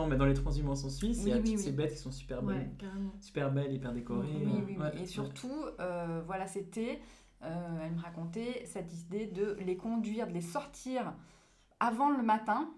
en 0.01 0.03
ouais. 0.05 0.09
mais 0.09 0.15
dans 0.17 0.25
les 0.25 0.33
transhumances 0.33 0.85
en 0.85 0.89
Suisse, 0.89 1.21
il 1.23 1.29
y 1.29 1.33
a 1.33 1.35
Oui, 1.35 1.41
toutes 1.43 1.57
oui. 1.57 1.63
ces 1.63 1.71
bêtes 1.73 1.91
qui 1.91 1.97
sont 1.99 2.11
super 2.11 2.41
belles. 2.41 2.71
Ouais. 2.81 2.87
Super 3.19 3.51
belles, 3.51 3.73
hyper 3.73 3.91
décorées. 3.91 4.25
Oui, 4.35 4.63
Oui, 4.67 4.77
euh, 4.79 4.91
Et 4.93 5.05
surtout, 5.05 5.65
euh, 5.79 6.21
voilà, 6.25 6.47
c'était, 6.47 7.01
euh, 7.43 7.79
elle 7.85 7.91
me 7.93 8.01
racontait 8.01 8.63
cette 8.65 8.91
idée 8.93 9.27
de 9.27 9.57
les 9.59 9.75
conduire, 9.77 10.27
de 10.27 10.33
les 10.33 10.41
sortir 10.41 11.13
avant 11.79 12.09
le 12.09 12.23
matin 12.23 12.69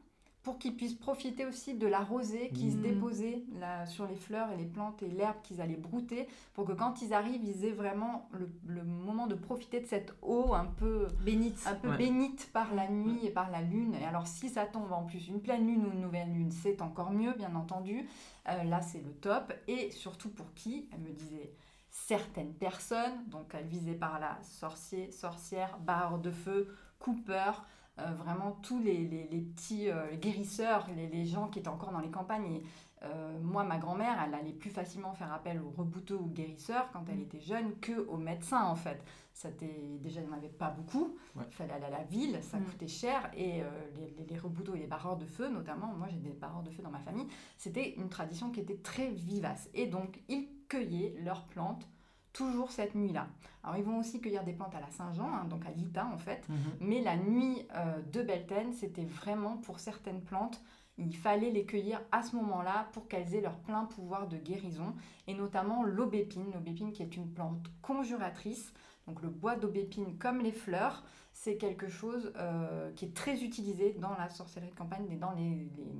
pour 0.43 0.57
qu'ils 0.57 0.75
puissent 0.75 0.95
profiter 0.95 1.45
aussi 1.45 1.75
de 1.75 1.85
la 1.85 1.99
rosée 1.99 2.49
qui 2.49 2.71
se 2.71 2.77
Mhm. 2.77 2.81
déposait 2.81 3.43
là, 3.59 3.85
sur 3.85 4.07
les 4.07 4.15
fleurs 4.15 4.49
et 4.51 4.57
les 4.57 4.65
plantes 4.65 5.03
et 5.03 5.07
l'herbe 5.07 5.35
qu'ils 5.43 5.61
allaient 5.61 5.75
brouter 5.75 6.27
pour 6.55 6.65
que 6.65 6.71
quand 6.71 7.01
ils 7.03 7.13
arrivent, 7.13 7.43
ils 7.43 7.63
aient 7.65 7.71
vraiment 7.71 8.27
le, 8.31 8.49
le 8.65 8.83
moment 8.83 9.27
de 9.27 9.35
profiter 9.35 9.79
de 9.79 9.85
cette 9.85 10.15
eau 10.23 10.53
un 10.55 10.65
peu, 10.65 11.07
Bénite. 11.23 11.63
un 11.67 11.75
peu 11.75 11.89
Ouais. 11.89 11.97
bénite 11.97 12.49
par 12.53 12.73
la 12.73 12.89
nuit 12.89 13.19
et 13.25 13.29
par 13.29 13.51
la 13.51 13.61
lune. 13.61 13.93
Et 14.01 14.03
alors 14.05 14.25
si 14.25 14.49
ça 14.49 14.65
tombe 14.65 14.91
en 14.91 15.03
plus 15.03 15.27
une 15.27 15.41
pleine 15.41 15.67
lune 15.67 15.85
ou 15.85 15.91
une 15.91 16.01
nouvelle 16.01 16.33
lune, 16.33 16.51
c'est 16.51 16.81
encore 16.81 17.11
mieux, 17.11 17.33
bien 17.33 17.53
entendu. 17.55 18.07
Euh, 18.49 18.63
là, 18.63 18.81
c'est 18.81 19.01
le 19.03 19.11
top. 19.13 19.53
Et 19.67 19.91
surtout 19.91 20.29
pour 20.29 20.51
qui 20.55 20.89
Elle 20.91 21.01
me 21.01 21.11
disait 21.11 21.53
certaines 21.91 22.53
personnes, 22.53 23.25
donc 23.27 23.53
elle 23.53 23.67
visait 23.67 23.93
par 23.93 24.19
là 24.19 24.39
sorciers, 24.41 25.11
sorcières, 25.11 25.77
barres 25.79 26.19
de 26.19 26.31
feu, 26.31 26.73
coupeurs, 26.99 27.65
euh, 27.99 28.13
vraiment 28.13 28.51
tous 28.63 28.79
les, 28.79 29.05
les- 29.07 29.27
les 29.27 29.41
petits 29.41 29.89
euh, 29.89 30.09
les 30.11 30.17
guérisseurs, 30.17 30.87
les, 30.95 31.07
les 31.07 31.25
gens 31.25 31.47
qui 31.49 31.59
étaient 31.59 31.67
encore 31.67 31.91
dans 31.91 31.99
les 31.99 32.11
campagnes. 32.11 32.45
Et, 32.55 32.63
euh, 33.03 33.39
moi, 33.41 33.63
ma 33.63 33.77
grand-mère, 33.79 34.21
elle 34.23 34.35
allait 34.35 34.53
plus 34.53 34.69
facilement 34.69 35.11
faire 35.13 35.33
appel 35.33 35.59
aux 35.59 35.71
rebouteux 35.71 36.15
ou 36.17 36.27
guérisseurs 36.27 36.87
quand 36.93 37.03
elle 37.09 37.19
était 37.19 37.39
jeune 37.39 37.75
que 37.79 38.05
aux 38.07 38.17
médecins, 38.17 38.63
en 38.63 38.75
fait. 38.75 39.03
C'était, 39.33 39.97
déjà, 40.01 40.21
il 40.21 40.27
n'y 40.27 40.33
en 40.33 40.37
avait 40.37 40.49
pas 40.49 40.69
beaucoup. 40.69 41.17
Ouais. 41.35 41.43
Il 41.49 41.53
fallait 41.55 41.73
aller 41.73 41.85
à 41.85 41.89
la 41.89 42.03
ville, 42.03 42.37
ça 42.43 42.59
Mm. 42.59 42.63
coûtait 42.65 42.87
cher. 42.87 43.31
Et 43.35 43.63
euh, 43.63 43.69
les, 43.95 44.11
les, 44.19 44.25
les 44.25 44.37
rebouteaux 44.37 44.75
et 44.75 44.79
les 44.79 44.85
barreurs 44.87 45.17
de 45.17 45.25
feu, 45.25 45.49
notamment, 45.49 45.87
moi 45.97 46.07
j'ai 46.11 46.19
des 46.19 46.29
barreurs 46.33 46.61
de 46.61 46.69
feu 46.69 46.83
dans 46.83 46.91
ma 46.91 46.99
famille, 46.99 47.25
c'était 47.57 47.95
une 47.95 48.07
tradition 48.09 48.51
qui 48.51 48.59
était 48.59 48.77
très 48.77 49.09
vivace. 49.09 49.67
Et 49.73 49.87
donc, 49.87 50.21
ils 50.29 50.47
cueillaient 50.69 51.15
leurs 51.23 51.45
plantes 51.47 51.87
toujours 52.33 52.71
cette 52.71 52.95
nuit-là. 52.95 53.27
Alors, 53.63 53.77
ils 53.77 53.83
vont 53.83 53.99
aussi 53.99 54.19
cueillir 54.21 54.43
des 54.43 54.53
plantes 54.53 54.75
à 54.75 54.79
la 54.79 54.89
Saint-Jean, 54.89 55.27
hein, 55.27 55.45
donc 55.45 55.65
à 55.65 55.71
l'Ita 55.71 56.05
en 56.05 56.17
fait. 56.17 56.47
Mhm. 56.49 56.57
Mais 56.79 57.01
la 57.01 57.15
nuit 57.15 57.67
euh, 57.75 58.01
de 58.11 58.21
Beltane, 58.21 58.73
c'était 58.73 59.05
vraiment 59.05 59.57
pour 59.57 59.79
certaines 59.79 60.21
plantes, 60.21 60.61
il 60.97 61.15
fallait 61.15 61.51
les 61.51 61.65
cueillir 61.65 62.01
à 62.11 62.21
ce 62.21 62.35
moment-là 62.35 62.89
pour 62.93 63.07
qu'elles 63.07 63.33
aient 63.33 63.41
leur 63.41 63.57
plein 63.59 63.85
pouvoir 63.85 64.27
de 64.27 64.37
guérison, 64.37 64.93
et 65.27 65.33
notamment 65.33 65.83
l'aubépine, 65.83 66.51
l'aubépine 66.53 66.91
qui 66.91 67.01
est 67.01 67.15
une 67.15 67.31
plante 67.33 67.65
conjuratrice. 67.81 68.73
Donc 69.07 69.21
le 69.21 69.29
bois 69.29 69.55
d'aubépine, 69.55 70.17
comme 70.17 70.41
les 70.41 70.51
fleurs, 70.51 71.03
c'est 71.43 71.57
quelque 71.57 71.87
chose 71.87 72.31
euh, 72.35 72.91
qui 72.93 73.05
est 73.05 73.15
très 73.15 73.43
utilisé 73.43 73.93
dans 73.93 74.15
la 74.15 74.29
sorcellerie 74.29 74.69
de 74.69 74.75
campagne 74.75 75.07
et 75.09 75.15
dans 75.15 75.31
les, 75.31 75.49
les- 75.75 75.95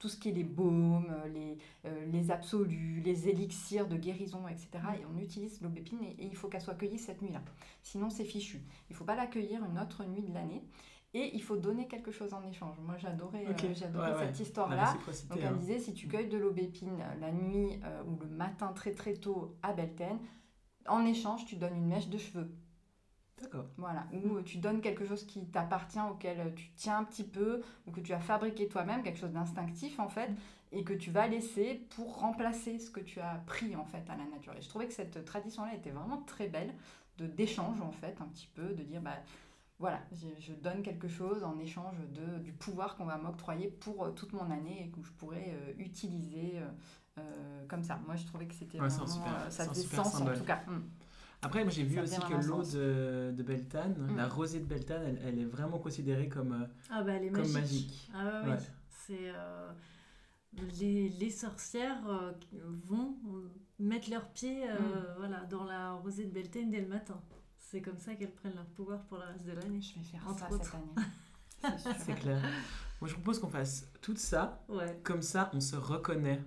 tout 0.00 0.08
ce 0.08 0.16
qui 0.16 0.30
est 0.30 0.32
les 0.32 0.42
baumes, 0.42 1.14
les, 1.32 1.58
euh, 1.84 2.06
les 2.06 2.32
absolus, 2.32 3.00
les 3.04 3.28
élixirs 3.28 3.86
de 3.86 3.96
guérison, 3.96 4.48
etc. 4.48 4.68
Et 5.00 5.04
on 5.14 5.16
utilise 5.18 5.60
l'aubépine 5.60 6.02
et, 6.02 6.16
et 6.22 6.24
il 6.26 6.34
faut 6.34 6.48
qu'elle 6.48 6.60
soit 6.60 6.74
cueillie 6.74 6.98
cette 6.98 7.22
nuit-là. 7.22 7.40
Sinon, 7.82 8.10
c'est 8.10 8.24
fichu. 8.24 8.62
Il 8.88 8.94
ne 8.94 8.96
faut 8.96 9.04
pas 9.04 9.14
l'accueillir 9.14 9.64
une 9.64 9.78
autre 9.78 10.04
nuit 10.04 10.22
de 10.22 10.34
l'année. 10.34 10.64
Et 11.14 11.30
il 11.36 11.42
faut 11.42 11.56
donner 11.56 11.86
quelque 11.86 12.10
chose 12.10 12.34
en 12.34 12.42
échange. 12.42 12.76
Moi, 12.80 12.96
j'adorais 12.98 13.44
euh, 13.46 13.50
Ouais, 14.00 14.26
cette 14.26 14.40
histoire-là. 14.40 14.86
Donc, 15.28 15.38
elle 15.40 15.46
hein. 15.54 15.56
disait, 15.56 15.78
si 15.78 15.94
tu 15.94 16.08
cueilles 16.08 16.28
de 16.28 16.38
l'aubépine 16.38 16.98
la 17.20 17.30
nuit 17.30 17.78
euh, 17.84 18.02
ou 18.08 18.18
le 18.20 18.28
matin 18.28 18.72
très 18.72 18.92
très 18.94 19.14
tôt 19.14 19.56
à 19.62 19.72
Beltane, 19.72 20.18
en 20.88 21.04
échange, 21.04 21.44
tu 21.46 21.54
donnes 21.56 21.76
une 21.76 21.86
mèche 21.86 22.08
de 22.08 22.18
cheveux. 22.18 22.50
D'accord. 23.40 23.64
Voilà. 23.78 24.06
Ou 24.12 24.36
euh, 24.36 24.42
tu 24.42 24.58
donnes 24.58 24.80
quelque 24.80 25.06
chose 25.06 25.24
qui 25.26 25.46
t'appartient, 25.46 26.00
auquel 26.10 26.40
euh, 26.40 26.50
tu 26.54 26.70
tiens 26.76 26.98
un 26.98 27.04
petit 27.04 27.24
peu, 27.24 27.62
ou 27.86 27.90
que 27.90 28.00
tu 28.00 28.12
as 28.12 28.20
fabriqué 28.20 28.68
toi-même, 28.68 29.02
quelque 29.02 29.18
chose 29.18 29.32
d'instinctif 29.32 29.98
en 29.98 30.08
fait, 30.08 30.30
et 30.72 30.84
que 30.84 30.92
tu 30.92 31.10
vas 31.10 31.26
laisser 31.26 31.86
pour 31.96 32.18
remplacer 32.20 32.78
ce 32.78 32.90
que 32.90 33.00
tu 33.00 33.20
as 33.20 33.42
pris 33.46 33.74
en 33.76 33.84
fait 33.84 34.04
à 34.10 34.16
la 34.16 34.24
nature. 34.26 34.54
Et 34.56 34.60
je 34.62 34.68
trouvais 34.68 34.86
que 34.86 34.92
cette 34.92 35.24
tradition-là 35.24 35.74
était 35.74 35.90
vraiment 35.90 36.18
très 36.22 36.48
belle, 36.48 36.72
de 37.18 37.26
d'échange 37.26 37.80
en 37.82 37.90
fait, 37.92 38.16
un 38.20 38.26
petit 38.26 38.48
peu, 38.54 38.68
de 38.74 38.82
dire 38.82 39.00
bah 39.00 39.16
voilà, 39.78 40.00
je 40.38 40.52
donne 40.52 40.82
quelque 40.82 41.08
chose 41.08 41.42
en 41.42 41.58
échange 41.58 41.96
de, 42.14 42.38
du 42.38 42.52
pouvoir 42.52 42.96
qu'on 42.96 43.06
va 43.06 43.16
m'octroyer 43.16 43.68
pour 43.68 44.04
euh, 44.04 44.10
toute 44.10 44.34
mon 44.34 44.50
année 44.50 44.84
et 44.84 44.90
que 44.90 45.02
je 45.02 45.10
pourrais 45.12 45.48
euh, 45.48 45.72
utiliser 45.78 46.58
euh, 46.58 46.68
euh, 47.18 47.66
comme 47.66 47.82
ça. 47.82 47.98
Moi, 48.06 48.14
je 48.16 48.26
trouvais 48.26 48.46
que 48.46 48.54
c'était 48.54 48.78
Ouais, 48.78 48.88
vraiment, 48.88 49.06
super- 49.06 49.50
ça 49.50 49.66
faisait 49.66 49.96
sens 49.96 50.12
symbole. 50.12 50.34
en 50.34 50.38
tout 50.38 50.44
cas. 50.44 50.62
Mm. 50.66 50.82
Après, 51.42 51.62
moi 51.64 51.70
j'ai 51.72 51.84
vu 51.84 51.98
aussi 52.00 52.18
que 52.20 52.46
l'eau 52.46 52.62
de, 52.62 53.32
de 53.34 53.42
Beltane, 53.42 53.94
Mm. 53.98 54.16
la 54.16 54.28
rosée 54.28 54.60
de 54.60 54.66
Beltane, 54.66 55.02
elle, 55.06 55.20
elle 55.24 55.38
est 55.38 55.44
vraiment 55.46 55.78
considérée 55.78 56.28
comme, 56.28 56.52
euh, 56.52 56.66
Ah 56.90 57.02
bah 57.02 57.12
elle 57.12 57.24
est 57.24 57.30
comme 57.30 57.50
magique. 57.50 57.54
magique. 57.54 58.10
Ah 58.14 58.42
ouais, 58.44 58.50
ouais. 58.50 58.58
C'est 59.06 59.30
euh, 59.34 59.70
les, 60.80 61.08
les 61.08 61.30
sorcières 61.30 62.06
euh, 62.08 62.32
vont 62.86 63.16
mettre 63.78 64.10
leurs 64.10 64.28
pieds 64.30 64.68
euh, 64.68 64.74
Mm. 64.78 65.14
voilà, 65.18 65.40
dans 65.46 65.64
la 65.64 65.92
rosée 65.94 66.24
de 66.26 66.30
Beltane 66.32 66.70
dès 66.70 66.80
le 66.82 66.88
matin. 66.88 67.20
C'est 67.58 67.80
comme 67.80 67.98
ça 67.98 68.14
qu'elles 68.14 68.34
prennent 68.34 68.56
leur 68.56 68.66
pouvoir 68.66 69.00
pour 69.06 69.16
le 69.18 69.24
reste 69.24 69.46
de 69.46 69.52
l'année. 69.52 69.80
Je 69.80 69.94
vais 69.98 70.04
faire 70.04 70.26
Entre 70.28 70.40
ça 70.40 70.52
autres. 70.52 70.64
cette 70.64 70.74
année. 70.74 71.96
C'est 71.98 72.14
clair. 72.14 72.42
Moi 73.00 73.08
je 73.08 73.14
propose 73.14 73.38
qu'on 73.38 73.48
fasse 73.48 73.90
tout 74.02 74.16
ça, 74.16 74.62
Ouais, 74.68 74.98
comme 75.04 75.22
ça 75.22 75.50
on 75.54 75.60
se 75.60 75.76
reconnaît. 75.76 76.42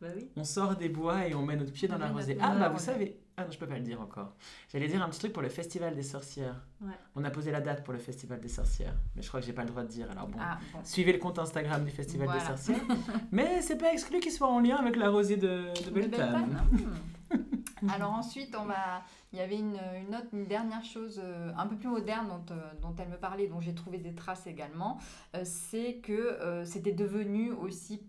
bah 0.00 0.08
oui. 0.14 0.30
On 0.36 0.44
sort 0.44 0.76
des 0.76 0.88
bois 0.88 1.26
et 1.26 1.34
on 1.34 1.44
met 1.44 1.56
notre 1.56 1.72
pied 1.72 1.88
dans 1.88 1.98
la 1.98 2.08
rosée. 2.12 2.36
Ah 2.40 2.54
bah 2.56 2.68
vous 2.68 2.78
savez. 2.78 3.20
Ah 3.36 3.44
non, 3.44 3.50
je 3.50 3.58
peux 3.58 3.66
pas 3.66 3.76
le 3.76 3.82
dire 3.82 4.00
encore. 4.00 4.34
J'allais 4.72 4.88
dire 4.88 5.02
un 5.02 5.08
petit 5.08 5.18
truc 5.18 5.32
pour 5.32 5.42
le 5.42 5.50
festival 5.50 5.94
des 5.94 6.02
sorcières. 6.02 6.64
Ouais. 6.80 6.94
On 7.14 7.24
a 7.24 7.30
posé 7.30 7.50
la 7.50 7.60
date 7.60 7.84
pour 7.84 7.92
le 7.92 7.98
festival 7.98 8.40
des 8.40 8.48
sorcières, 8.48 8.94
mais 9.14 9.22
je 9.22 9.28
crois 9.28 9.40
que 9.40 9.46
j'ai 9.46 9.52
pas 9.52 9.62
le 9.62 9.68
droit 9.68 9.82
de 9.82 9.88
dire. 9.88 10.10
Alors 10.10 10.26
bon. 10.26 10.38
Ah, 10.40 10.58
bon. 10.72 10.80
Suivez 10.84 11.12
le 11.12 11.18
compte 11.18 11.38
Instagram 11.38 11.84
du 11.84 11.90
Festival 11.90 12.32
des 12.32 12.44
sorcières. 12.44 12.80
mais 13.32 13.60
c'est 13.60 13.76
pas 13.76 13.92
exclu 13.92 14.20
qu'il 14.20 14.32
soit 14.32 14.48
en 14.48 14.60
lien 14.60 14.76
avec 14.76 14.96
la 14.96 15.10
rosée 15.10 15.36
de, 15.36 15.70
de 15.84 15.90
De 15.90 15.90
Beltane. 15.90 16.66
Hmm. 16.72 17.38
Alors 17.88 18.12
ensuite, 18.12 18.56
on 18.58 18.64
va... 18.64 19.02
il 19.32 19.38
y 19.38 19.42
avait 19.42 19.58
une, 19.58 19.78
une 20.06 20.14
autre, 20.14 20.28
une 20.32 20.46
dernière 20.46 20.84
chose 20.84 21.20
euh, 21.22 21.52
un 21.56 21.66
peu 21.66 21.76
plus 21.76 21.88
moderne 21.88 22.28
dont, 22.28 22.54
euh, 22.54 22.72
dont 22.80 22.94
elle 22.98 23.08
me 23.08 23.18
parlait, 23.18 23.48
dont 23.48 23.60
j'ai 23.60 23.74
trouvé 23.74 23.98
des 23.98 24.14
traces 24.14 24.46
également, 24.46 24.98
euh, 25.34 25.42
c'est 25.44 25.96
que 25.96 26.62
c'était 26.64 26.92
devenu 26.92 27.52
aussi 27.52 28.02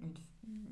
une, 0.00 0.14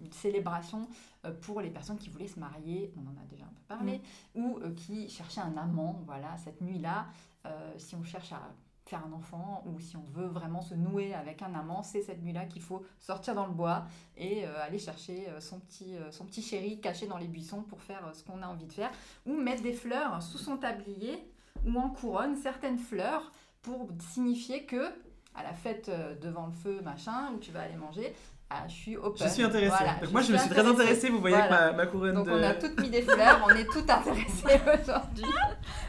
une 0.02 0.12
célébration 0.12 0.88
euh, 1.24 1.32
pour 1.32 1.60
les 1.60 1.70
personnes 1.70 1.98
qui 1.98 2.08
voulaient 2.08 2.28
se 2.28 2.40
marier, 2.40 2.92
on 2.96 3.06
en 3.08 3.22
a 3.22 3.26
déjà 3.28 3.44
un 3.44 3.48
peu 3.48 3.62
parlé, 3.68 4.00
ou 4.34 4.58
euh, 4.58 4.74
qui 4.74 5.08
cherchaient 5.08 5.40
un 5.40 5.56
amant, 5.56 6.00
voilà, 6.06 6.36
cette 6.38 6.60
nuit-là, 6.60 7.06
euh, 7.46 7.72
si 7.76 7.94
on 7.94 8.04
cherche 8.04 8.32
à 8.32 8.40
faire 8.88 9.04
un 9.06 9.12
enfant 9.12 9.62
ou 9.66 9.78
si 9.80 9.96
on 9.96 10.04
veut 10.12 10.26
vraiment 10.26 10.62
se 10.62 10.74
nouer 10.74 11.14
avec 11.14 11.42
un 11.42 11.54
amant, 11.54 11.82
c'est 11.82 12.02
cette 12.02 12.22
nuit-là 12.22 12.46
qu'il 12.46 12.62
faut 12.62 12.84
sortir 12.98 13.34
dans 13.34 13.46
le 13.46 13.52
bois 13.52 13.84
et 14.16 14.46
euh, 14.46 14.62
aller 14.62 14.78
chercher 14.78 15.28
euh, 15.28 15.40
son 15.40 15.60
petit, 15.60 15.94
euh, 15.96 16.10
son 16.10 16.24
petit 16.24 16.42
chéri 16.42 16.80
caché 16.80 17.06
dans 17.06 17.18
les 17.18 17.28
buissons 17.28 17.62
pour 17.62 17.82
faire 17.82 18.10
ce 18.14 18.24
qu'on 18.24 18.42
a 18.42 18.46
envie 18.46 18.66
de 18.66 18.72
faire, 18.72 18.90
ou 19.26 19.34
mettre 19.34 19.62
des 19.62 19.74
fleurs 19.74 20.22
sous 20.22 20.38
son 20.38 20.56
tablier 20.56 21.30
ou 21.66 21.78
en 21.78 21.90
couronne 21.90 22.36
certaines 22.36 22.78
fleurs 22.78 23.30
pour 23.62 23.88
signifier 24.00 24.64
que 24.64 24.86
à 25.34 25.42
la 25.42 25.52
fête 25.52 25.90
devant 26.20 26.46
le 26.46 26.52
feu, 26.52 26.80
machin, 26.82 27.32
où 27.32 27.38
tu 27.38 27.52
vas 27.52 27.62
aller 27.62 27.76
manger, 27.76 28.12
ah, 28.50 28.64
je 28.66 28.72
suis 28.72 28.96
open. 28.96 29.26
Je 29.26 29.32
suis 29.32 29.42
intéressée. 29.42 29.74
Voilà, 29.76 29.94
Donc 30.00 30.10
moi, 30.12 30.20
je 30.22 30.32
me 30.32 30.38
suis 30.38 30.48
très 30.48 30.66
intéressée, 30.66 31.10
vous 31.10 31.20
voyez, 31.20 31.36
Voilà. 31.36 31.64
avec 31.66 31.76
ma, 31.76 31.84
ma 31.84 31.90
couronne 31.90 32.14
donc 32.14 32.26
de... 32.26 32.32
on 32.32 32.42
a 32.42 32.54
toutes 32.54 32.80
mis 32.80 32.88
des 32.88 33.02
fleurs, 33.02 33.44
on 33.46 33.50
est 33.50 33.66
toutes 33.70 33.90
intéressées 33.90 34.60
aujourd'hui. 34.82 35.24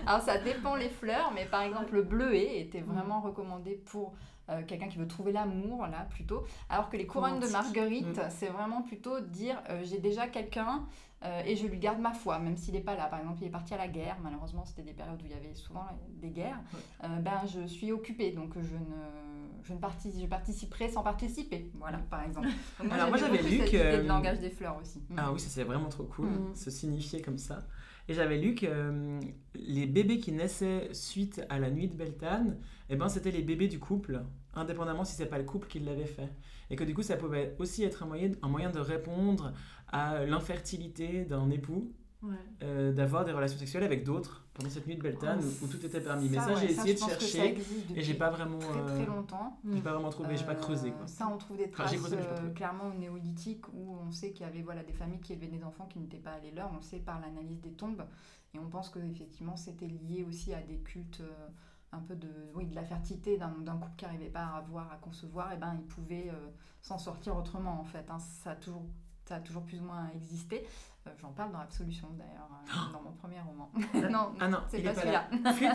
Alors 0.05 0.21
ça 0.21 0.37
dépend 0.39 0.75
les 0.75 0.89
fleurs, 0.89 1.31
mais 1.33 1.45
par 1.45 1.61
exemple 1.61 1.93
le 1.93 2.03
bleuet 2.03 2.59
était 2.59 2.81
vraiment 2.81 3.21
recommandé 3.21 3.81
pour 3.85 4.13
euh, 4.49 4.61
quelqu'un 4.67 4.87
qui 4.87 4.97
veut 4.97 5.07
trouver 5.07 5.31
l'amour, 5.31 5.87
là 5.87 6.05
plutôt. 6.09 6.43
Alors 6.69 6.89
que 6.89 6.97
les 6.97 7.05
couronnes 7.05 7.39
de 7.39 7.47
marguerite, 7.47 8.17
Mm. 8.17 8.29
c'est 8.29 8.47
vraiment 8.47 8.81
plutôt 8.81 9.19
dire 9.21 9.61
euh, 9.69 9.81
j'ai 9.83 9.99
déjà 9.99 10.27
quelqu'un 10.27 10.83
euh, 11.23 11.41
et 11.45 11.55
je 11.55 11.67
lui 11.67 11.77
garde 11.77 11.99
ma 11.99 12.13
foi, 12.13 12.39
même 12.39 12.57
s'il 12.57 12.73
n'est 12.73 12.81
pas 12.81 12.95
là. 12.95 13.05
Par 13.05 13.19
exemple, 13.19 13.37
il 13.41 13.47
est 13.47 13.51
parti 13.51 13.73
à 13.73 13.77
la 13.77 13.87
guerre, 13.87 14.17
malheureusement 14.23 14.65
c'était 14.65 14.81
des 14.81 14.93
périodes 14.93 15.21
où 15.21 15.25
il 15.25 15.31
y 15.31 15.35
avait 15.35 15.53
souvent 15.53 15.85
des 16.21 16.29
guerres. 16.29 16.59
Ben 17.03 17.41
je 17.45 17.67
suis 17.67 17.91
occupée, 17.91 18.31
donc 18.31 18.53
je 18.55 18.73
ne, 18.75 19.38
je 19.63 19.73
ne 19.73 19.79
partici- 19.79 20.19
je 20.21 20.25
participerai 20.27 20.89
sans 20.89 21.03
participer, 21.03 21.71
voilà 21.75 21.97
par 22.09 22.23
exemple. 22.23 22.47
Donc, 22.83 22.91
Alors, 22.91 23.09
moi, 23.09 23.17
j'avais 23.17 23.41
lu 23.41 23.57
cette 23.57 23.71
que- 23.71 23.75
idée 23.77 24.03
de 24.03 24.07
langage 24.07 24.39
des 24.39 24.49
fleurs 24.49 24.77
aussi. 24.81 24.99
Mm. 25.09 25.15
Ah 25.17 25.31
oui, 25.31 25.39
ça 25.39 25.49
c'est 25.49 25.63
vraiment 25.63 25.89
trop 25.89 26.03
cool, 26.05 26.27
Mhm. 26.29 26.55
se 26.55 26.69
signifier 26.69 27.21
comme 27.21 27.37
ça. 27.37 27.67
Et 28.07 28.13
j'avais 28.13 28.37
lu 28.39 28.55
que 28.55 28.65
euh, 28.67 29.19
les 29.53 29.85
bébés 29.85 30.17
qui 30.17 30.31
naissaient 30.31 30.89
suite 30.93 31.41
à 31.49 31.59
la 31.59 31.69
nuit 31.69 31.87
de 31.87 31.93
Beltane, 31.95 32.57
eh 32.89 32.95
ben, 32.95 33.07
c'était 33.07 33.29
les 33.31 33.43
bébés 33.43 33.67
du 33.67 33.77
couple, 33.77 34.23
indépendamment 34.55 35.03
si 35.05 35.15
c'est 35.15 35.27
pas 35.27 35.37
le 35.37 35.43
couple 35.43 35.67
qui 35.67 35.79
l'avait 35.79 36.05
fait. 36.07 36.29
Et 36.71 36.75
que 36.75 36.83
du 36.83 36.95
coup, 36.95 37.03
ça 37.03 37.17
pouvait 37.17 37.55
aussi 37.59 37.83
être 37.83 38.01
un 38.03 38.07
moyen, 38.07 38.31
un 38.41 38.47
moyen 38.47 38.71
de 38.71 38.79
répondre 38.79 39.53
à 39.91 40.25
l'infertilité 40.25 41.23
d'un 41.25 41.49
époux, 41.51 41.91
Ouais. 42.21 42.35
euh, 42.63 42.91
d'avoir 42.91 43.23
des 43.23 43.31
relations 43.31 43.57
sexuelles 43.57 43.83
avec 43.83 44.03
d'autres 44.03 44.45
pendant 44.53 44.69
cette 44.69 44.85
nuit 44.87 44.97
de 44.97 45.01
Beltane 45.01 45.39
Oh, 45.41 45.45
où, 45.61 45.65
où 45.65 45.67
tout 45.69 45.85
était 45.85 46.01
permis. 46.01 46.27
Mais 46.27 46.37
Ça, 46.37 46.47
ouais, 46.47 46.55
j'ai 46.59 46.71
essayé 46.71 46.93
de 46.93 46.99
chercher 46.99 47.57
et 47.95 48.01
j'ai 48.01 48.13
pas 48.13 48.29
vraiment, 48.29 48.59
très 48.59 48.79
euh, 48.79 48.85
très 48.97 49.05
longtemps. 49.05 49.57
j'ai 49.73 49.79
pas 49.81 49.93
vraiment 49.93 50.09
trouvé, 50.09 50.35
j'ai 50.35 50.45
pas 50.45 50.55
creusé 50.55 50.91
quoi. 50.91 51.03
Euh, 51.03 51.07
Ça, 51.07 51.27
on 51.33 51.37
trouve 51.37 51.55
des 51.55 51.63
Enfin, 51.63 51.71
traces 51.85 51.91
j'ai 51.91 51.97
creusé, 51.97 52.17
euh, 52.19 52.49
clairement 52.53 52.87
au 52.87 52.93
néolithique 52.93 53.65
où 53.73 53.95
on 54.05 54.11
sait 54.11 54.31
qu'il 54.33 54.45
y 54.45 54.49
avait 54.49 54.61
voilà, 54.63 54.83
des 54.83 54.91
familles 54.91 55.21
qui 55.21 55.31
élevaient 55.31 55.47
des 55.47 55.63
enfants 55.63 55.85
qui 55.85 55.97
n'étaient 55.99 56.17
pas 56.17 56.31
allés 56.31 56.51
leurs. 56.51 56.69
On 56.73 56.75
le 56.77 56.81
sait 56.81 56.99
par 56.99 57.21
l'analyse 57.21 57.61
des 57.61 57.71
tombes. 57.71 58.03
Et 58.53 58.59
on 58.59 58.67
pense 58.67 58.89
que 58.89 58.99
effectivement 58.99 59.55
c'était 59.55 59.87
lié 59.87 60.25
aussi 60.27 60.53
à 60.53 60.61
des 60.61 60.79
cultes 60.79 61.21
euh, 61.21 61.47
un 61.93 61.99
peu 61.99 62.15
de, 62.15 62.27
oui, 62.53 62.65
de 62.65 62.75
la 62.75 62.83
fertilité 62.83 63.37
d'un 63.37 63.49
couple 63.77 63.95
qui 63.95 64.03
n'arrivait 64.05 64.29
pas 64.29 64.43
à 64.43 64.57
avoir, 64.57 64.91
à 64.91 64.97
concevoir. 64.97 65.53
Et 65.53 65.57
ben, 65.57 65.73
ils 65.79 65.87
pouvaient 65.87 66.29
euh, 66.29 66.49
s'en 66.81 66.97
sortir 66.97 67.37
autrement 67.37 67.79
en 67.79 67.85
fait. 67.85 68.05
hein. 68.09 68.19
Ça, 68.19 68.51
a 68.51 68.55
toujours, 68.55 68.83
ça 69.25 69.35
a 69.35 69.39
toujours 69.39 69.63
plus 69.63 69.79
ou 69.79 69.85
moins 69.85 70.09
existé. 70.13 70.65
Euh, 71.09 71.13
J'en 71.21 71.29
parle 71.31 71.51
dans 71.51 71.59
Absolution 71.59 72.07
d'ailleurs, 72.17 72.49
euh, 72.51 72.93
dans 72.93 73.01
mon 73.01 73.11
premier 73.11 73.39
roman. 73.41 73.69
non, 74.11 74.31
Ah 74.39 74.47
non, 74.47 74.59
c'est 74.69 74.81
pas 74.81 74.93
celui-là. 74.93 75.27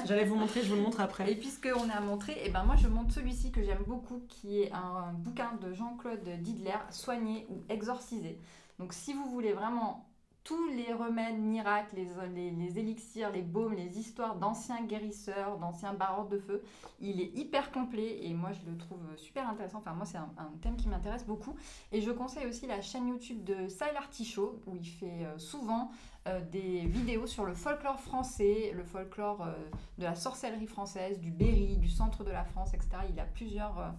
J'allais 0.07 0.25
vous 0.25 0.37
montrer, 0.37 0.63
je 0.63 0.71
vous 0.71 0.77
le 0.77 0.83
montre 0.83 1.01
Et 1.01 1.05
après. 1.05 1.35
puisqu'on 1.35 1.89
est 1.89 1.93
à 1.93 2.01
montrer, 2.01 2.41
et 2.45 2.51
ben 2.51 2.65
moi 2.65 2.77
je 2.77 2.89
montre 2.89 3.13
celui-ci 3.13 3.51
que 3.53 3.63
j'aime 3.63 3.83
beaucoup, 3.87 4.23
qui 4.29 4.63
est 4.63 4.73
un, 4.73 4.79
un 5.09 5.13
bouquin 5.13 5.53
de 5.61 5.73
Jean-Claude 5.73 6.29
Didler, 6.41 6.73
Soigner 6.91 7.47
ou 7.51 7.63
exorciser. 7.69 8.39
Donc 8.79 8.93
si 8.93 9.13
vous 9.13 9.29
voulez 9.31 9.53
vraiment 9.53 10.07
tous 10.45 10.69
les 10.69 10.93
remèdes 10.93 11.39
miracles, 11.39 11.97
les, 11.97 12.51
les, 12.51 12.79
élixirs, 12.79 13.31
les 13.33 13.41
baumes, 13.41 13.73
les 13.73 13.99
histoires 13.99 14.37
d'anciens 14.37 14.83
guérisseurs, 14.83 15.57
d'anciens 15.59 15.95
barreurs 15.95 16.29
de 16.29 16.39
feu, 16.39 16.63
il 17.01 17.21
est 17.23 17.35
hyper 17.35 17.73
complet 17.73 18.19
et 18.23 18.35
moi 18.35 18.51
je 18.53 18.71
le 18.71 18.77
trouve 18.77 19.01
super 19.17 19.49
intéressant. 19.49 19.79
Enfin 19.79 19.95
moi 19.95 20.05
c'est 20.05 20.19
un, 20.19 20.29
thème 20.61 20.77
qui 20.77 20.89
m'intéresse 20.89 21.25
beaucoup. 21.25 21.57
Et 21.93 22.03
je 22.03 22.11
conseille 22.11 22.47
aussi 22.47 22.67
la 22.67 22.83
chaîne 22.83 23.09
YouTube 23.09 23.43
de 23.43 23.69
Sile 23.69 23.97
Artichaut 23.97 24.61
où 24.67 24.77
il 24.77 24.87
fait 24.87 25.25
euh, 25.25 25.39
souvent 25.39 25.91
euh, 26.27 26.41
des 26.53 26.81
vidéos 26.87 27.27
sur 27.27 27.47
le 27.47 27.55
folklore 27.55 28.01
français, 28.01 28.73
le 28.75 28.85
folklore 28.85 29.43
euh, 29.43 29.55
de 29.97 30.05
la 30.05 30.15
sorcellerie 30.15 30.67
française, 30.67 31.21
du 31.21 31.31
Berry, 31.31 31.79
du 31.79 31.89
centre 31.89 32.23
de 32.23 32.31
la 32.31 32.45
France, 32.45 32.75
etc. 32.75 32.91
Il 33.11 33.19
a 33.19 33.25
plusieurs, 33.25 33.95